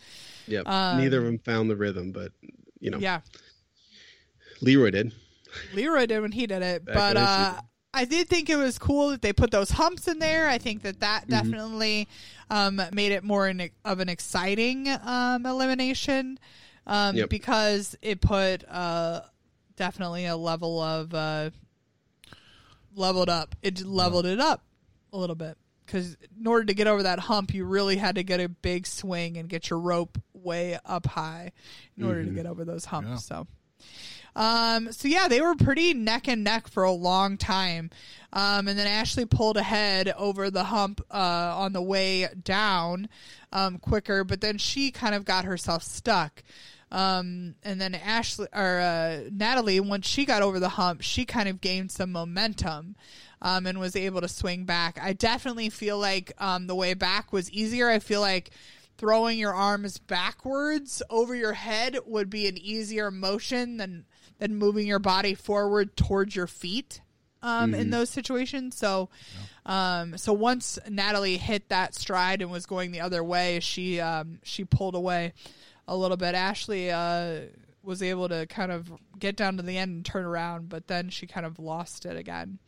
Yep. 0.49 0.67
Um, 0.67 0.99
Neither 0.99 1.19
of 1.19 1.25
them 1.25 1.39
found 1.39 1.71
the 1.71 1.77
rhythm, 1.77 2.11
but 2.11 2.33
you 2.81 2.91
know, 2.91 2.99
Yeah, 2.99 3.21
Leroy 4.61 4.91
did. 4.91 5.13
Leroy 5.75 6.07
did 6.07 6.21
when 6.21 6.33
he 6.33 6.47
did 6.47 6.63
it, 6.63 6.85
Back 6.85 6.95
but 6.95 7.17
I 7.17 7.23
uh, 7.23 7.61
I 7.95 8.05
did 8.05 8.29
think 8.29 8.51
it 8.51 8.57
was 8.57 8.79
cool 8.79 9.11
that 9.11 9.23
they 9.23 9.33
put 9.33 9.51
those 9.51 9.71
humps 9.71 10.09
in 10.09 10.19
there. 10.19 10.47
I 10.49 10.59
think 10.59 10.83
that 10.83 11.01
that 11.01 11.27
definitely 11.29 12.07
um, 12.51 12.81
made 12.93 13.13
it 13.13 13.25
more 13.25 13.49
in, 13.49 13.71
of 13.85 14.01
an 14.01 14.09
exciting 14.09 14.87
um, 14.89 15.47
elimination 15.47 16.39
um, 16.87 17.17
Yep. 17.17 17.31
because 17.31 17.97
it 18.03 18.21
put 18.21 18.69
uh, 18.69 19.23
definitely 19.77 20.27
a 20.27 20.37
level 20.37 20.81
of 20.81 21.15
uh, 21.15 21.51
leveled 22.95 23.29
up. 23.31 23.55
It 23.63 23.85
leveled 23.85 24.27
it 24.27 24.39
up 24.39 24.63
a 25.13 25.17
little 25.19 25.37
bit 25.37 25.57
because 25.87 26.17
in 26.39 26.47
order 26.47 26.67
to 26.67 26.75
get 26.75 26.87
over 26.87 27.03
that 27.05 27.19
hump, 27.19 27.55
you 27.55 27.65
really 27.65 27.97
had 27.97 28.17
to 28.17 28.23
get 28.23 28.41
a 28.41 28.49
big 28.49 28.87
swing 28.87 29.39
and 29.39 29.49
get 29.49 29.71
your 29.71 29.79
rope 29.79 30.19
way 30.35 30.79
up 30.85 31.07
high 31.07 31.53
in 31.97 32.05
order 32.05 32.23
to 32.25 32.31
get 32.31 32.47
over 32.47 32.65
those 32.65 32.85
humps. 32.85 33.25
So. 33.25 33.47
Um, 34.39 34.93
so 34.93 35.09
yeah, 35.09 35.27
they 35.27 35.41
were 35.41 35.57
pretty 35.57 35.93
neck 35.93 36.29
and 36.29 36.45
neck 36.45 36.69
for 36.69 36.85
a 36.85 36.93
long 36.93 37.37
time. 37.37 37.91
Um, 38.33 38.69
and 38.69 38.79
then 38.79 38.87
Ashley 38.87 39.25
pulled 39.25 39.57
ahead 39.57 40.15
over 40.17 40.49
the 40.51 40.65
hump, 40.65 41.01
uh, 41.11 41.53
on 41.57 41.73
the 41.73 41.83
way 41.83 42.29
down, 42.45 43.09
um, 43.53 43.79
quicker, 43.79 44.23
but 44.23 44.41
then 44.41 44.57
she 44.57 44.93
kind 44.93 45.15
of 45.15 45.25
got 45.25 45.45
herself 45.45 45.83
stuck. 45.83 46.45
Um, 46.93 47.57
and 47.65 47.81
then 47.81 47.95
Ashley 47.95 48.47
or, 48.55 48.79
uh, 48.79 49.29
Natalie, 49.33 49.81
once 49.81 50.07
she 50.07 50.25
got 50.25 50.43
over 50.43 50.61
the 50.61 50.69
hump, 50.71 51.03
she 51.03 51.25
kind 51.25 51.49
of 51.49 51.61
gained 51.61 51.91
some 51.91 52.13
momentum. 52.13 52.97
Um, 53.41 53.67
and 53.67 53.79
was 53.79 53.95
able 53.95 54.21
to 54.21 54.27
swing 54.27 54.65
back. 54.65 54.99
I 55.01 55.13
definitely 55.13 55.71
feel 55.71 55.97
like, 55.97 56.33
um, 56.39 56.67
the 56.67 56.75
way 56.75 56.95
back 56.95 57.33
was 57.33 57.49
easier. 57.53 57.89
I 57.89 58.01
feel 58.01 58.21
like, 58.21 58.51
throwing 58.99 59.39
your 59.39 59.55
arms 59.55 59.99
backwards 59.99 61.03
over 61.09 61.35
your 61.35 61.55
head 61.55 61.97
would 62.05 62.29
be 62.29 62.47
an 62.49 62.59
easier 62.59 63.11
motion 63.11 63.77
than 63.79 64.05
than 64.39 64.55
moving 64.57 64.87
your 64.87 64.99
body 64.99 65.35
forward 65.35 65.97
towards 65.97 66.37
your 66.37 66.47
feet 66.47 67.01
um, 67.43 67.75
in 67.75 67.91
those 67.91 68.09
situations. 68.11 68.77
So, 68.77 69.09
um, 69.67 70.17
so 70.19 70.33
once 70.33 70.79
Natalie 70.89 71.37
hit 71.39 71.69
that 71.71 71.95
stride 71.95 72.41
and 72.43 72.51
was 72.51 72.67
going 72.67 72.93
the 72.93 73.01
other 73.01 73.25
way, 73.25 73.59
she 73.61 73.99
um, 74.01 74.39
she 74.43 74.65
pulled 74.65 74.95
away 74.95 75.33
a 75.89 75.97
little 75.97 76.17
bit. 76.17 76.35
Ashley 76.35 76.91
uh, 76.91 77.41
was 77.83 78.03
able 78.03 78.29
to 78.29 78.47
kind 78.47 78.71
of 78.71 78.93
get 79.19 79.37
down 79.37 79.57
to 79.57 79.63
the 79.63 79.79
end 79.79 79.91
and 79.91 80.05
turn 80.05 80.25
around, 80.25 80.69
but 80.69 80.87
then 80.87 81.09
she 81.09 81.27
kind 81.27 81.47
of 81.47 81.59
lost 81.59 82.05
it 82.07 82.17
again. 82.17 82.59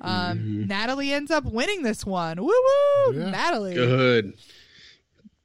Um, 0.00 0.66
Natalie 0.66 1.12
ends 1.12 1.30
up 1.30 1.44
winning 1.44 1.82
this 1.82 2.04
one. 2.04 2.38
Woo 2.40 2.46
woo, 2.48 3.14
Yeah. 3.18 3.30
Natalie. 3.30 3.74
Good. 3.74 4.34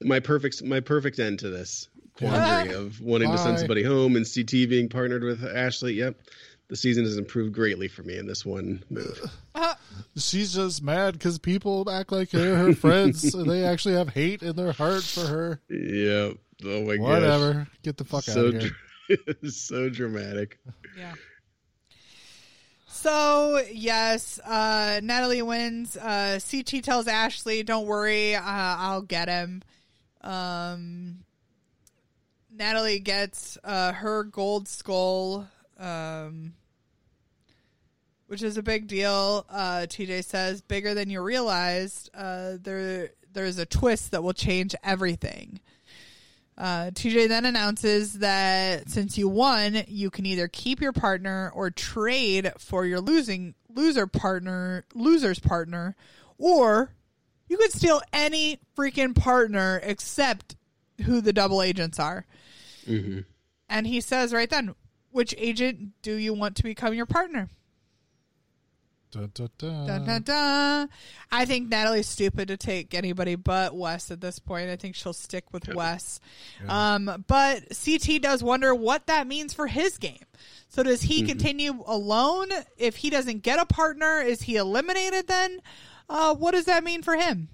My 0.03 0.19
perfect 0.19 0.63
my 0.63 0.79
perfect 0.79 1.19
end 1.19 1.39
to 1.39 1.49
this 1.49 1.87
quandary 2.17 2.73
of 2.73 2.99
wanting 3.01 3.31
to 3.31 3.37
send 3.37 3.59
somebody 3.59 3.83
home 3.83 4.15
and 4.15 4.25
CT 4.25 4.51
being 4.69 4.89
partnered 4.89 5.23
with 5.23 5.43
Ashley. 5.43 5.93
Yep. 5.93 6.15
The 6.69 6.75
season 6.77 7.03
has 7.03 7.17
improved 7.17 7.53
greatly 7.53 7.89
for 7.89 8.01
me 8.03 8.17
in 8.17 8.25
this 8.27 8.45
one 8.45 8.81
move. 8.89 9.19
She's 10.15 10.53
just 10.53 10.81
mad 10.81 11.13
because 11.13 11.37
people 11.37 11.89
act 11.89 12.11
like 12.13 12.29
they're 12.29 12.55
her 12.55 12.73
friends. 12.73 13.33
and 13.35 13.49
they 13.49 13.65
actually 13.65 13.95
have 13.95 14.09
hate 14.09 14.41
in 14.41 14.55
their 14.55 14.71
heart 14.71 15.03
for 15.03 15.27
her. 15.27 15.61
Yep. 15.69 16.37
Oh 16.63 16.81
my 16.85 16.95
gosh. 16.95 17.03
Whatever. 17.05 17.67
Get 17.83 17.97
the 17.97 18.05
fuck 18.05 18.27
out 18.29 18.33
So 18.35 18.45
of 18.47 18.61
here. 18.61 18.71
dr- 19.09 19.37
so 19.51 19.89
dramatic. 19.89 20.59
Yeah. 20.97 21.13
So 22.87 23.61
yes, 23.71 24.39
uh, 24.39 24.99
Natalie 25.03 25.41
wins. 25.41 25.97
Uh, 25.97 26.39
CT 26.49 26.83
tells 26.83 27.07
Ashley, 27.07 27.63
"Don't 27.63 27.87
worry, 27.87 28.35
uh, 28.35 28.41
I'll 28.45 29.01
get 29.01 29.27
him." 29.27 29.63
Um, 30.23 31.23
Natalie 32.51 32.99
gets 32.99 33.57
uh, 33.63 33.93
her 33.93 34.23
gold 34.23 34.67
skull, 34.67 35.47
um, 35.79 36.53
which 38.27 38.43
is 38.43 38.57
a 38.57 38.63
big 38.63 38.87
deal. 38.87 39.45
Uh, 39.49 39.85
TJ 39.89 40.23
says, 40.25 40.61
"Bigger 40.61 40.93
than 40.93 41.09
you 41.09 41.21
realized." 41.21 42.09
Uh, 42.13 42.57
there, 42.61 43.11
there's 43.33 43.57
a 43.57 43.65
twist 43.65 44.11
that 44.11 44.23
will 44.23 44.33
change 44.33 44.75
everything. 44.83 45.59
Uh, 46.57 46.91
TJ 46.91 47.27
then 47.27 47.45
announces 47.45 48.19
that 48.19 48.89
since 48.89 49.17
you 49.17 49.27
won, 49.27 49.83
you 49.87 50.11
can 50.11 50.25
either 50.25 50.47
keep 50.47 50.81
your 50.81 50.93
partner 50.93 51.51
or 51.55 51.71
trade 51.71 52.51
for 52.59 52.85
your 52.85 52.99
losing 52.99 53.55
loser 53.73 54.05
partner, 54.05 54.85
loser's 54.93 55.39
partner, 55.39 55.95
or 56.37 56.91
you 57.51 57.57
could 57.57 57.73
steal 57.73 58.01
any 58.13 58.59
freaking 58.77 59.13
partner 59.13 59.81
except 59.83 60.55
who 61.03 61.19
the 61.19 61.33
double 61.33 61.61
agents 61.61 61.99
are. 61.99 62.25
And 63.67 63.85
he 63.85 63.99
says 63.99 64.31
right 64.31 64.49
then, 64.49 64.73
which 65.11 65.35
agent 65.37 65.89
do 66.01 66.15
you 66.15 66.33
want 66.33 66.55
to 66.55 66.63
become 66.63 66.93
your 66.93 67.05
partner? 67.05 67.49
Dun, 69.11 69.31
dun, 69.33 69.49
dun. 69.57 69.85
Dun, 69.87 70.05
dun, 70.05 70.21
dun. 70.21 70.89
I 71.29 71.43
think 71.43 71.67
Natalie's 71.67 72.07
stupid 72.07 72.47
to 72.47 72.55
take 72.55 72.93
anybody 72.93 73.35
but 73.35 73.75
Wes 73.75 74.09
at 74.11 74.21
this 74.21 74.39
point. 74.39 74.69
I 74.69 74.77
think 74.77 74.95
she'll 74.95 75.11
stick 75.11 75.51
with 75.51 75.67
Wes. 75.75 76.21
Um, 76.69 77.25
but 77.27 77.63
CT 77.83 78.21
does 78.21 78.41
wonder 78.41 78.73
what 78.73 79.07
that 79.07 79.27
means 79.27 79.53
for 79.53 79.67
his 79.67 79.97
game. 79.97 80.23
So 80.69 80.83
does 80.83 81.01
he 81.01 81.23
continue 81.23 81.83
alone? 81.85 82.47
If 82.77 82.95
he 82.95 83.09
doesn't 83.09 83.43
get 83.43 83.59
a 83.59 83.65
partner, 83.65 84.21
is 84.21 84.43
he 84.43 84.55
eliminated 84.55 85.27
then? 85.27 85.59
Uh, 86.11 86.35
what 86.35 86.51
does 86.51 86.65
that 86.65 86.83
mean 86.83 87.01
for 87.01 87.15
him? 87.15 87.47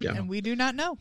Yeah. 0.00 0.16
And 0.16 0.28
we 0.28 0.40
do 0.40 0.56
not 0.56 0.74
know. 0.74 0.98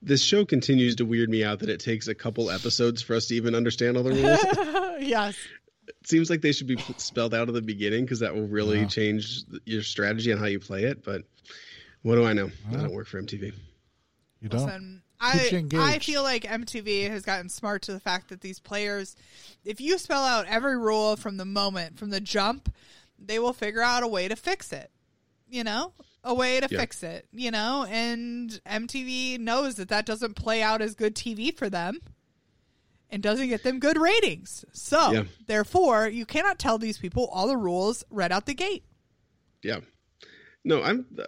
This 0.00 0.22
show 0.22 0.46
continues 0.46 0.96
to 0.96 1.04
weird 1.04 1.28
me 1.28 1.44
out 1.44 1.58
that 1.58 1.68
it 1.68 1.80
takes 1.80 2.08
a 2.08 2.14
couple 2.14 2.50
episodes 2.50 3.02
for 3.02 3.14
us 3.14 3.26
to 3.26 3.34
even 3.34 3.54
understand 3.54 3.98
all 3.98 4.02
the 4.02 4.12
rules. 4.12 4.98
yes. 5.06 5.36
it 5.88 6.08
seems 6.08 6.30
like 6.30 6.40
they 6.40 6.52
should 6.52 6.66
be 6.66 6.78
spelled 6.96 7.34
out 7.34 7.48
at 7.48 7.54
the 7.54 7.60
beginning 7.60 8.04
because 8.04 8.20
that 8.20 8.34
will 8.34 8.46
really 8.46 8.86
change 8.86 9.42
your 9.66 9.82
strategy 9.82 10.30
and 10.30 10.40
how 10.40 10.46
you 10.46 10.58
play 10.58 10.84
it. 10.84 11.04
But 11.04 11.24
what 12.00 12.14
do 12.14 12.24
I 12.24 12.32
know? 12.32 12.50
I 12.70 12.76
don't 12.76 12.94
work 12.94 13.06
for 13.06 13.20
MTV. 13.20 13.52
You 14.40 14.48
don't. 14.48 14.64
Listen, 14.64 15.02
I. 15.20 15.68
I 15.74 15.98
feel 15.98 16.22
like 16.22 16.44
MTV 16.44 17.10
has 17.10 17.26
gotten 17.26 17.50
smart 17.50 17.82
to 17.82 17.92
the 17.92 18.00
fact 18.00 18.30
that 18.30 18.40
these 18.40 18.58
players, 18.58 19.16
if 19.66 19.82
you 19.82 19.98
spell 19.98 20.24
out 20.24 20.46
every 20.46 20.78
rule 20.78 21.16
from 21.16 21.36
the 21.36 21.44
moment, 21.44 21.98
from 21.98 22.08
the 22.08 22.20
jump, 22.20 22.74
they 23.18 23.38
will 23.38 23.52
figure 23.52 23.82
out 23.82 24.02
a 24.02 24.08
way 24.08 24.28
to 24.28 24.36
fix 24.36 24.72
it. 24.72 24.90
You 25.50 25.64
know, 25.64 25.92
a 26.24 26.32
way 26.34 26.60
to 26.60 26.68
Yeah. 26.70 26.78
fix 26.80 27.02
it. 27.02 27.26
You 27.32 27.50
know, 27.50 27.84
and 27.90 28.60
MTV 28.64 29.38
knows 29.38 29.74
that 29.76 29.88
that 29.88 30.06
doesn't 30.06 30.34
play 30.34 30.62
out 30.62 30.80
as 30.80 30.94
good 30.94 31.14
TV 31.14 31.50
for 31.50 31.68
them. 31.68 32.00
And 33.12 33.24
doesn't 33.24 33.48
get 33.48 33.64
them 33.64 33.80
good 33.80 33.98
ratings. 33.98 34.64
So, 34.72 35.10
Yeah. 35.12 35.24
therefore, 35.48 36.08
you 36.08 36.24
cannot 36.24 36.60
tell 36.60 36.78
these 36.78 36.96
people 36.96 37.26
all 37.26 37.48
the 37.48 37.56
rules 37.56 38.04
right 38.08 38.30
out 38.30 38.46
the 38.46 38.54
gate. 38.54 38.84
Yeah. 39.64 39.80
No, 40.64 40.80
I'm. 40.80 41.06
Uh, 41.18 41.24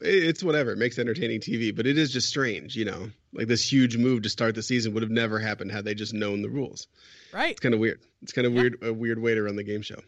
it's 0.00 0.42
whatever. 0.42 0.72
It 0.72 0.78
makes 0.78 0.98
entertaining 0.98 1.40
TV, 1.40 1.72
but 1.76 1.86
it 1.86 1.98
is 1.98 2.10
just 2.10 2.28
strange, 2.28 2.74
you 2.74 2.86
know. 2.86 3.10
Like 3.34 3.48
this 3.48 3.70
huge 3.70 3.98
move 3.98 4.22
to 4.22 4.30
start 4.30 4.54
the 4.54 4.62
season 4.62 4.94
would 4.94 5.02
have 5.02 5.10
never 5.12 5.38
happened 5.38 5.72
had 5.72 5.84
they 5.84 5.94
just 5.94 6.14
known 6.14 6.40
the 6.40 6.48
rules. 6.48 6.86
Right. 7.34 7.50
It's 7.50 7.60
kind 7.60 7.74
of 7.74 7.80
weird. 7.80 8.00
It's 8.22 8.32
kind 8.32 8.46
of 8.46 8.54
weird. 8.54 8.78
A 8.82 8.92
weird 8.92 9.18
way 9.18 9.34
to 9.34 9.42
run 9.42 9.56
the 9.56 9.62
game 9.62 9.82
show. 9.82 10.00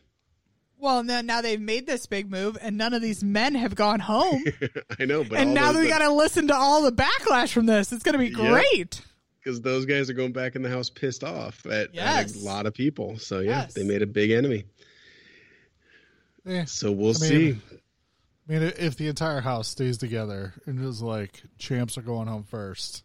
Well, 0.78 1.02
now, 1.02 1.20
now 1.22 1.40
they've 1.40 1.60
made 1.60 1.86
this 1.86 2.06
big 2.06 2.30
move, 2.30 2.58
and 2.60 2.76
none 2.76 2.92
of 2.94 3.00
these 3.02 3.24
men 3.24 3.54
have 3.54 3.74
gone 3.74 3.98
home. 4.00 4.44
I 5.00 5.06
know, 5.06 5.24
but 5.24 5.38
and 5.38 5.54
now 5.54 5.72
we 5.78 5.88
got 5.88 6.00
to 6.00 6.10
listen 6.12 6.48
to 6.48 6.54
all 6.54 6.82
the 6.82 6.92
backlash 6.92 7.52
from 7.52 7.66
this. 7.66 7.92
It's 7.92 8.02
going 8.02 8.12
to 8.12 8.18
be 8.18 8.28
great. 8.30 9.00
because 9.42 9.60
those 9.62 9.86
guys 9.86 10.10
are 10.10 10.14
going 10.14 10.32
back 10.32 10.54
in 10.54 10.62
the 10.62 10.68
house 10.68 10.90
pissed 10.90 11.24
off 11.24 11.64
at, 11.66 11.96
at 11.96 12.34
a 12.34 12.38
lot 12.40 12.66
of 12.66 12.74
people. 12.74 13.18
So 13.18 13.40
yeah, 13.40 13.62
Yes. 13.62 13.74
they 13.74 13.84
made 13.84 14.02
a 14.02 14.06
big 14.06 14.30
enemy. 14.32 14.64
Eh, 16.46 16.64
So 16.66 16.92
we'll 16.92 17.16
I 17.16 17.20
mean, 17.20 17.30
see. 17.30 17.50
I 18.48 18.52
mean, 18.52 18.62
if 18.78 18.96
the 18.96 19.08
entire 19.08 19.40
house 19.40 19.68
stays 19.68 19.98
together 19.98 20.52
and 20.66 20.84
it's 20.84 21.00
like 21.00 21.42
champs 21.58 21.98
are 21.98 22.02
going 22.02 22.28
home 22.28 22.44
first, 22.44 23.02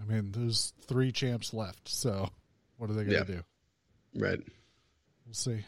I 0.00 0.04
mean, 0.10 0.32
there's 0.32 0.72
three 0.86 1.12
champs 1.12 1.52
left. 1.52 1.88
So 1.88 2.30
what 2.78 2.88
are 2.88 2.94
they 2.94 3.04
going 3.04 3.12
Yeah. 3.16 3.24
to 3.24 3.32
do? 3.32 3.42
Right. 4.14 4.40
We'll 5.26 5.34
see. 5.34 5.64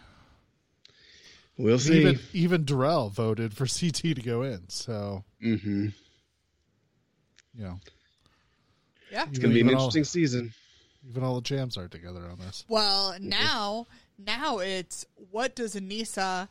We'll 1.58 1.78
see. 1.78 2.00
Even 2.00 2.18
even 2.32 2.64
Darrell 2.64 3.08
voted 3.10 3.54
for 3.54 3.66
CT 3.80 3.94
to 4.16 4.22
go 4.22 4.42
in. 4.42 4.68
So 4.68 5.24
hmm 5.40 5.88
you 7.54 7.64
know, 7.64 7.78
Yeah. 9.10 9.26
It's 9.28 9.38
gonna 9.38 9.52
be 9.52 9.60
an 9.60 9.66
Even 9.66 9.78
all- 9.78 9.82
interesting 9.86 10.04
season. 10.04 10.54
even 11.08 11.22
all 11.22 11.34
the 11.34 11.42
champs 11.42 11.76
aren't 11.76 11.92
together 11.92 12.26
on 12.30 12.38
this. 12.38 12.64
Well, 12.68 13.14
now, 13.20 13.86
now 14.18 14.58
it's 14.58 15.04
what 15.30 15.54
does 15.54 15.74
Aneesa 15.74 16.48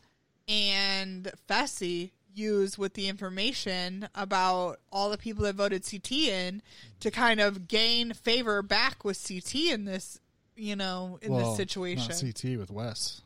and 0.48 1.32
Fessy 1.50 2.12
use 2.34 2.78
with 2.78 2.94
the 2.94 3.08
information 3.08 4.08
about 4.16 4.80
all 4.92 5.10
the 5.10 5.18
people 5.18 5.44
that 5.44 5.56
voted 5.56 5.84
CT 5.90 6.12
in 6.12 6.62
to 7.00 7.10
kind 7.12 7.40
of 7.42 7.68
gain 7.68 8.14
favor 8.14 8.62
back 8.62 9.04
with 9.04 9.22
CT 9.28 9.56
in 9.72 9.86
this, 9.86 10.20
you 10.56 10.76
know, 10.76 11.18
in 11.22 11.32
well, 11.34 11.48
this 11.50 11.58
situation, 11.58 12.10
not 12.10 12.22
CT 12.22 12.58
with 12.60 12.70
Wes. 12.72 13.22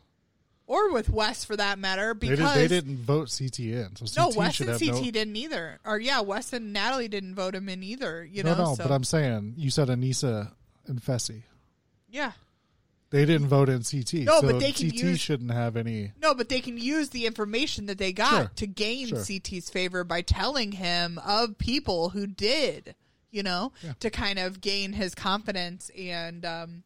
Or 0.67 0.91
with 0.91 1.09
Wes 1.11 1.45
for 1.45 1.55
that 1.55 1.77
matter, 1.77 2.15
They, 2.19 2.29
because 2.29 2.53
did, 2.55 2.61
they 2.61 2.67
didn't 2.67 2.97
vote 2.97 3.31
CT 3.37 3.59
in, 3.59 3.95
so 3.95 4.05
no, 4.19 4.27
CT 4.29 4.35
Wes 4.37 4.55
should 4.55 4.69
and 4.69 4.79
CT 4.79 4.95
no. 5.05 5.11
didn't 5.11 5.35
either, 5.35 5.79
or 5.85 5.99
yeah, 5.99 6.21
Wes 6.21 6.51
and 6.53 6.73
Natalie 6.73 7.07
didn't 7.07 7.35
vote 7.35 7.53
him 7.53 7.69
in 7.69 7.83
either. 7.83 8.25
You 8.25 8.41
no, 8.43 8.55
know, 8.55 8.63
no, 8.69 8.75
so 8.75 8.83
but 8.83 8.91
I'm 8.91 9.03
saying 9.03 9.53
you 9.57 9.69
said 9.69 9.89
Aneesa 9.89 10.53
and 10.87 10.99
Fessy. 10.99 11.43
yeah, 12.09 12.31
They 13.11 13.25
didn't 13.25 13.47
vote 13.47 13.69
in 13.69 13.83
CT. 13.83 14.25
No, 14.25 14.41
so 14.41 14.47
but 14.53 14.59
they 14.59 14.71
can 14.71 14.89
CT 14.89 15.03
use- 15.03 15.19
shouldn't 15.19 15.51
have 15.51 15.77
any. 15.77 16.13
No, 16.19 16.33
but 16.33 16.49
they 16.49 16.61
can 16.61 16.77
use 16.77 17.09
the 17.09 17.27
information 17.27 17.85
that 17.85 17.99
they 17.99 18.11
got 18.11 18.29
Sure. 18.35 18.51
to 18.55 18.65
gain 18.67 19.07
Sure. 19.09 19.19
CT's 19.23 19.69
favor 19.69 20.03
by 20.03 20.23
telling 20.23 20.71
him 20.71 21.19
of 21.19 21.59
people 21.59 22.09
who 22.09 22.25
did, 22.25 22.95
you 23.29 23.43
know, 23.43 23.71
to 23.99 24.09
kind 24.09 24.39
of 24.39 24.61
gain 24.61 24.93
his 24.93 25.13
confidence 25.13 25.91
and 25.95 26.43
um, 26.43 26.83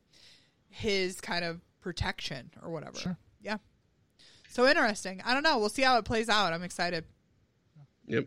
his 0.69 1.21
kind 1.21 1.45
of 1.45 1.61
protection 1.79 2.51
or 2.61 2.69
whatever. 2.71 2.97
Sure. 2.99 3.17
Yeah. 4.49 4.53
So 4.55 4.67
interesting. 4.67 5.21
I 5.25 5.33
don't 5.33 5.43
know. 5.43 5.57
We'll 5.59 5.69
see 5.69 5.81
how 5.83 5.97
it 5.97 6.05
plays 6.05 6.29
out. 6.29 6.53
I'm 6.53 6.63
excited. 6.63 7.05
Yep. 8.07 8.25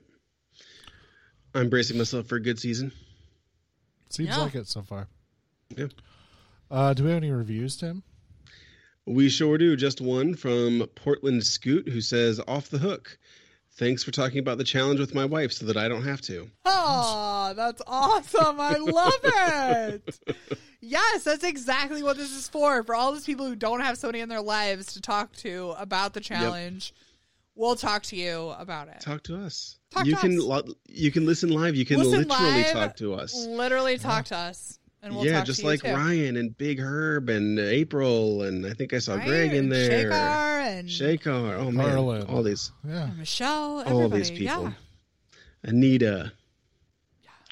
I'm 1.55 1.69
bracing 1.69 1.99
myself 1.99 2.27
for 2.27 2.37
a 2.37 2.43
good 2.43 2.59
season. 2.59 2.93
Seems 4.11 4.29
Yeah. 4.31 4.39
like 4.39 4.55
it 4.55 4.69
so 4.69 4.83
far. 4.83 5.09
Yeah. 5.77 5.87
Uh, 6.71 6.95
do 6.95 7.05
we 7.05 7.11
have 7.11 7.19
any 7.23 7.31
reviews, 7.31 7.77
Tim? 7.77 8.03
We 9.05 9.29
sure 9.29 9.59
do. 9.59 9.77
Just 9.77 10.01
one 10.01 10.35
from 10.35 10.87
Portland 10.95 11.45
Scoot 11.45 11.89
who 11.89 12.01
says, 12.01 12.41
off 12.47 12.69
the 12.71 12.79
hook. 12.79 13.19
Thanks 13.77 14.05
for 14.05 14.11
talking 14.11 14.39
about 14.39 14.59
the 14.59 14.65
challenge 14.65 15.01
with 15.01 15.15
my 15.15 15.25
wife 15.25 15.53
so 15.53 15.67
that 15.67 15.77
I 15.79 15.89
don't 15.89 16.05
have 16.05 16.21
to. 16.23 16.51
Oh, 16.65 17.53
that's 17.57 17.81
awesome. 17.87 18.61
I 18.61 18.77
love 18.77 19.13
it. 19.25 20.19
yes, 20.83 21.25
that's 21.25 21.45
exactly 21.45 22.03
what 22.03 22.19
this 22.19 22.31
is 22.37 22.49
for. 22.49 22.83
For 22.83 22.95
all 22.95 23.13
those 23.13 23.25
people 23.25 23.47
who 23.47 23.57
don't 23.57 23.81
have 23.81 23.97
somebody 23.97 24.21
in 24.21 24.29
their 24.29 24.43
lives 24.43 24.93
to 24.93 25.01
talk 25.01 25.33
to 25.37 25.75
about 25.79 26.13
the 26.13 26.21
challenge, 26.21 26.93
we'll 27.55 27.77
talk 27.77 28.03
to 28.05 28.17
you 28.17 28.51
about 28.59 28.89
it. 28.89 29.01
Talk 29.01 29.23
to 29.25 29.37
us. 29.43 29.79
Talk 29.91 30.05
you 30.07 30.15
to 30.17 30.21
can 30.21 30.37
us. 30.39 30.45
lo- 30.45 30.75
you 30.89 31.11
can 31.11 31.25
listen 31.25 31.49
live. 31.51 31.75
You 31.77 31.87
can 31.87 31.99
Listen 31.99 32.29
literally 32.29 32.63
live, 32.63 32.73
talk 32.73 32.97
to 32.97 33.15
us. 33.15 33.47
Literally 33.47 33.97
talk 33.97 34.27
to 34.27 34.37
us. 34.37 34.79
And 35.05 35.15
we'll 35.17 35.25
yeah, 35.27 35.39
talk 35.39 35.47
just 35.47 35.59
to 35.61 35.65
you 35.65 35.71
like 35.71 35.81
too. 35.83 35.93
Ryan 35.95 36.37
and 36.37 36.57
Big 36.57 36.79
Herb 36.79 37.29
and 37.29 37.59
April 37.59 38.43
and 38.43 38.65
I 38.65 38.73
think 38.73 38.93
I 38.95 38.99
saw 38.99 39.15
Right, 39.17 39.27
Greg 39.27 39.53
in 39.53 39.69
there. 39.69 40.09
Shakar 40.11 40.79
and 40.79 40.89
Shakar. 40.89 41.59
Oh 41.59 41.71
man, 41.73 41.91
Harlan. 41.91 42.23
all 42.29 42.43
these, 42.45 42.71
Yeah. 42.87 43.11
Michelle, 43.19 43.81
everybody. 43.81 44.03
all 44.03 44.09
these 44.09 44.31
people. 44.31 44.45
Yeah. 44.63 44.73
Anita, 45.65 46.33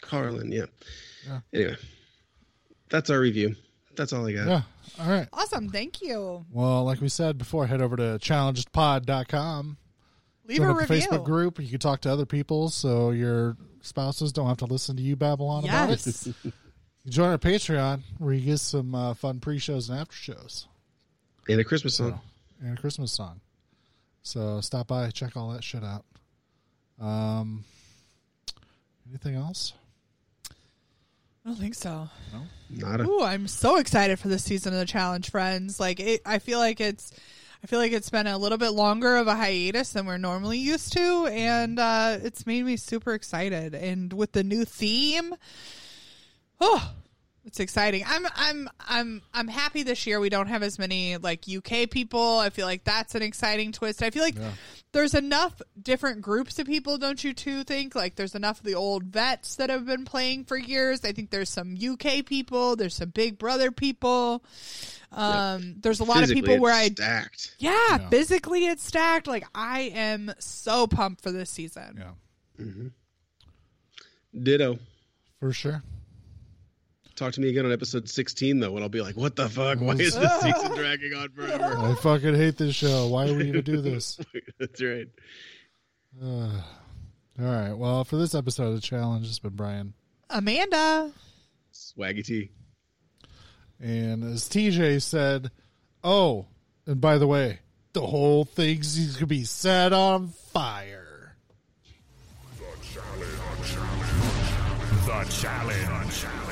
Carlin. 0.01 0.53
Yeah. 0.53 0.67
Yeah. 1.27 1.41
Anyway, 1.53 1.77
that's 2.91 3.11
our 3.11 3.19
review. 3.21 3.57
That's 3.97 4.13
all 4.13 4.27
I 4.27 4.33
got. 4.33 4.47
Yeah. 4.47 4.63
All 5.01 5.09
right. 5.11 5.29
Awesome. 5.33 5.69
Thank 5.69 6.01
you. 6.03 6.45
Well, 6.53 6.85
like 6.85 7.01
we 7.01 7.09
said 7.09 7.39
before, 7.39 7.67
head 7.67 7.81
over 7.83 7.97
to 7.97 8.19
challengedpod.com. 8.21 9.77
Leave 10.47 10.57
Join 10.59 10.69
a 10.69 10.75
review. 10.75 10.97
Facebook 10.97 11.25
group. 11.25 11.59
You 11.61 11.69
can 11.69 11.79
talk 11.79 12.01
to 12.03 12.11
other 12.13 12.27
people 12.27 12.69
so 12.71 13.11
your 13.11 13.57
spouses 13.83 14.33
don't 14.33 14.47
have 14.49 14.59
to 14.59 14.67
listen 14.67 14.97
to 14.97 15.03
you 15.03 15.17
babble 15.17 15.49
on 15.49 15.65
about 15.65 15.91
it. 15.91 16.07
Join 17.09 17.31
our 17.31 17.39
Patreon 17.39 18.03
where 18.19 18.33
you 18.35 18.45
get 18.45 18.59
some 18.59 18.95
uh, 18.95 19.15
fun 19.15 19.41
pre 19.41 19.59
shows 19.59 19.89
and 19.89 19.99
after 19.99 20.15
shows 20.15 20.67
And 21.49 21.59
a 21.61 21.65
Christmas 21.65 21.97
song. 21.97 22.21
and 22.63 22.77
a 22.77 22.81
Christmas 22.81 23.11
song. 23.13 23.41
So 24.23 24.61
stop 24.61 24.89
by, 24.89 25.11
check 25.11 25.37
all 25.37 25.51
that 25.53 25.65
shit 25.65 25.83
out. 25.83 26.05
Um, 27.01 27.65
anything 29.09 29.35
else? 29.35 29.73
I 31.45 31.49
don't 31.49 31.59
think 31.59 31.75
so. 31.75 32.09
Not 32.69 33.01
a. 33.01 33.05
Ooh, 33.05 33.23
I'm 33.23 33.49
so 33.49 33.77
excited 33.77 34.19
for 34.19 34.29
this 34.29 34.45
season 34.45 34.73
of 34.73 34.79
the 34.79 34.87
challenge, 34.87 35.31
friends. 35.31 35.81
Like, 35.81 35.99
it, 35.99 36.21
I 36.27 36.39
feel 36.39 36.59
like 36.59 36.81
it's, 36.81 37.13
I 37.65 37.67
feel 37.67 37.79
like 37.79 37.93
it's 37.93 38.11
been 38.11 38.27
a 38.27 38.39
little 38.39 38.59
bit 38.59 38.71
longer 38.71 39.17
of 39.17 39.27
a 39.27 39.35
hiatus 39.35 39.93
than 39.93 40.07
we're 40.07 40.19
normally 40.19 40.59
used 40.59 40.93
to, 40.93 41.27
and 41.27 41.79
uh, 41.79 42.19
it's 42.23 42.47
made 42.47 42.65
me 42.65 42.77
super 42.77 43.15
excited. 43.15 43.75
And 43.75 44.13
with 44.13 44.33
the 44.33 44.45
new 44.45 44.65
theme, 44.65 45.35
oh, 46.61 46.93
it's 47.45 47.59
exciting. 47.61 48.05
I'm, 48.07 48.27
I'm, 48.35 48.69
I'm, 48.87 49.23
I'm 49.33 49.49
happy 49.49 49.83
this 49.83 50.07
year. 50.07 50.21
We 50.21 50.29
don't 50.29 50.47
have 50.49 50.63
as 50.63 50.79
many 50.79 51.17
like 51.17 51.45
UK 51.49 51.89
people. 51.91 52.39
I 52.39 52.51
feel 52.51 52.67
like 52.67 52.85
that's 52.85 53.15
an 53.15 53.23
exciting 53.23 53.73
twist. 53.73 54.03
I 54.03 54.11
feel 54.11 54.23
like 54.23 54.37
there's 54.93 55.15
enough 55.15 55.61
different 55.81 56.21
groups 56.21 56.59
of 56.59 56.67
people, 56.67 56.99
don't 56.99 57.23
you 57.25 57.33
too 57.33 57.65
think? 57.65 57.95
Like 57.95 58.17
there's 58.17 58.35
enough 58.35 58.59
of 58.59 58.65
the 58.67 58.75
old 58.75 59.05
vets 59.05 59.57
that 59.57 59.71
have 59.71 59.87
been 59.87 60.05
playing 60.05 60.45
for 60.45 60.57
years. 60.59 61.05
I 61.05 61.13
think 61.13 61.31
there's 61.31 61.49
some 61.49 61.75
UK 61.77 62.25
people, 62.27 62.77
there's 62.77 62.95
some 62.97 63.11
Big 63.11 63.39
Brother 63.39 63.71
people. 63.71 64.45
Um 65.13 65.75
there's 65.81 65.99
a 66.01 66.05
lot 66.05 66.19
Physically, 66.19 66.41
of 66.41 66.45
people 66.47 66.63
where 66.63 66.85
it's 66.87 67.01
I 67.01 67.05
stacked. 67.05 67.57
yeah, 67.59 68.09
physically 68.11 68.67
it's 68.67 68.85
stacked. 68.85 69.27
Like 69.27 69.45
I 69.55 69.91
am 69.95 70.33
so 70.39 70.87
pumped 70.87 71.23
for 71.23 71.33
this 71.33 71.51
season. 71.51 71.97
Yeah, 71.99 72.65
mhm 72.65 72.91
Ditto. 74.41 74.79
for 75.41 75.53
sure. 75.53 75.83
Talk 77.21 77.35
to 77.35 77.43
me 77.43 77.51
again 77.51 77.67
on 77.67 77.73
episode 77.73 78.09
16 78.09 78.61
though, 78.61 78.75
and 78.77 78.83
I'll 78.83 78.89
be 78.89 79.03
like, 79.03 79.15
"What 79.15 79.37
the 79.37 79.47
fuck? 79.47 79.79
Why 79.79 79.93
is 79.93 80.15
this 80.15 80.33
season 80.41 80.75
dragging 80.75 81.13
on 81.13 81.29
forever?" 81.29 81.77
I 81.77 81.95
fucking 81.97 82.35
hate 82.35 82.57
this 82.57 82.75
show. 82.75 83.09
Why 83.09 83.27
do 83.27 83.37
we 83.37 83.47
even 83.49 83.61
do 83.61 83.83
this? 83.83 84.19
That's 84.59 84.83
right. 84.83 85.07
All 86.25 86.51
right. 87.37 87.75
Well, 87.75 88.05
for 88.05 88.17
this 88.17 88.35
episode 88.35 88.69
of 88.69 88.75
the 88.77 88.81
challenge, 88.81 89.27
it's 89.27 89.39
been 89.39 89.53
Brian. 89.55 89.93
Amanda. 90.31 91.13
Swaggy 91.75 92.25
T. 92.25 92.53
And 93.79 94.25
as 94.25 94.49
TJ 94.49 95.03
said, 95.03 95.51
oh, 96.03 96.47
and 96.87 97.03
by 97.03 97.19
the 97.19 97.27
way, 97.27 97.59
the 97.93 98.01
whole 98.01 98.47
thing's 98.47 98.97
going 98.97 99.19
to 99.19 99.27
be 99.27 99.45
set 99.45 99.93
on 99.93 100.29
fire. 100.29 101.37
The 102.57 102.65
challenge. 102.89 103.35
The 105.05 105.25
challenge. 105.31 106.50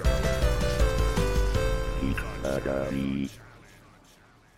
It's 0.00 0.06
Agami. 2.44 3.30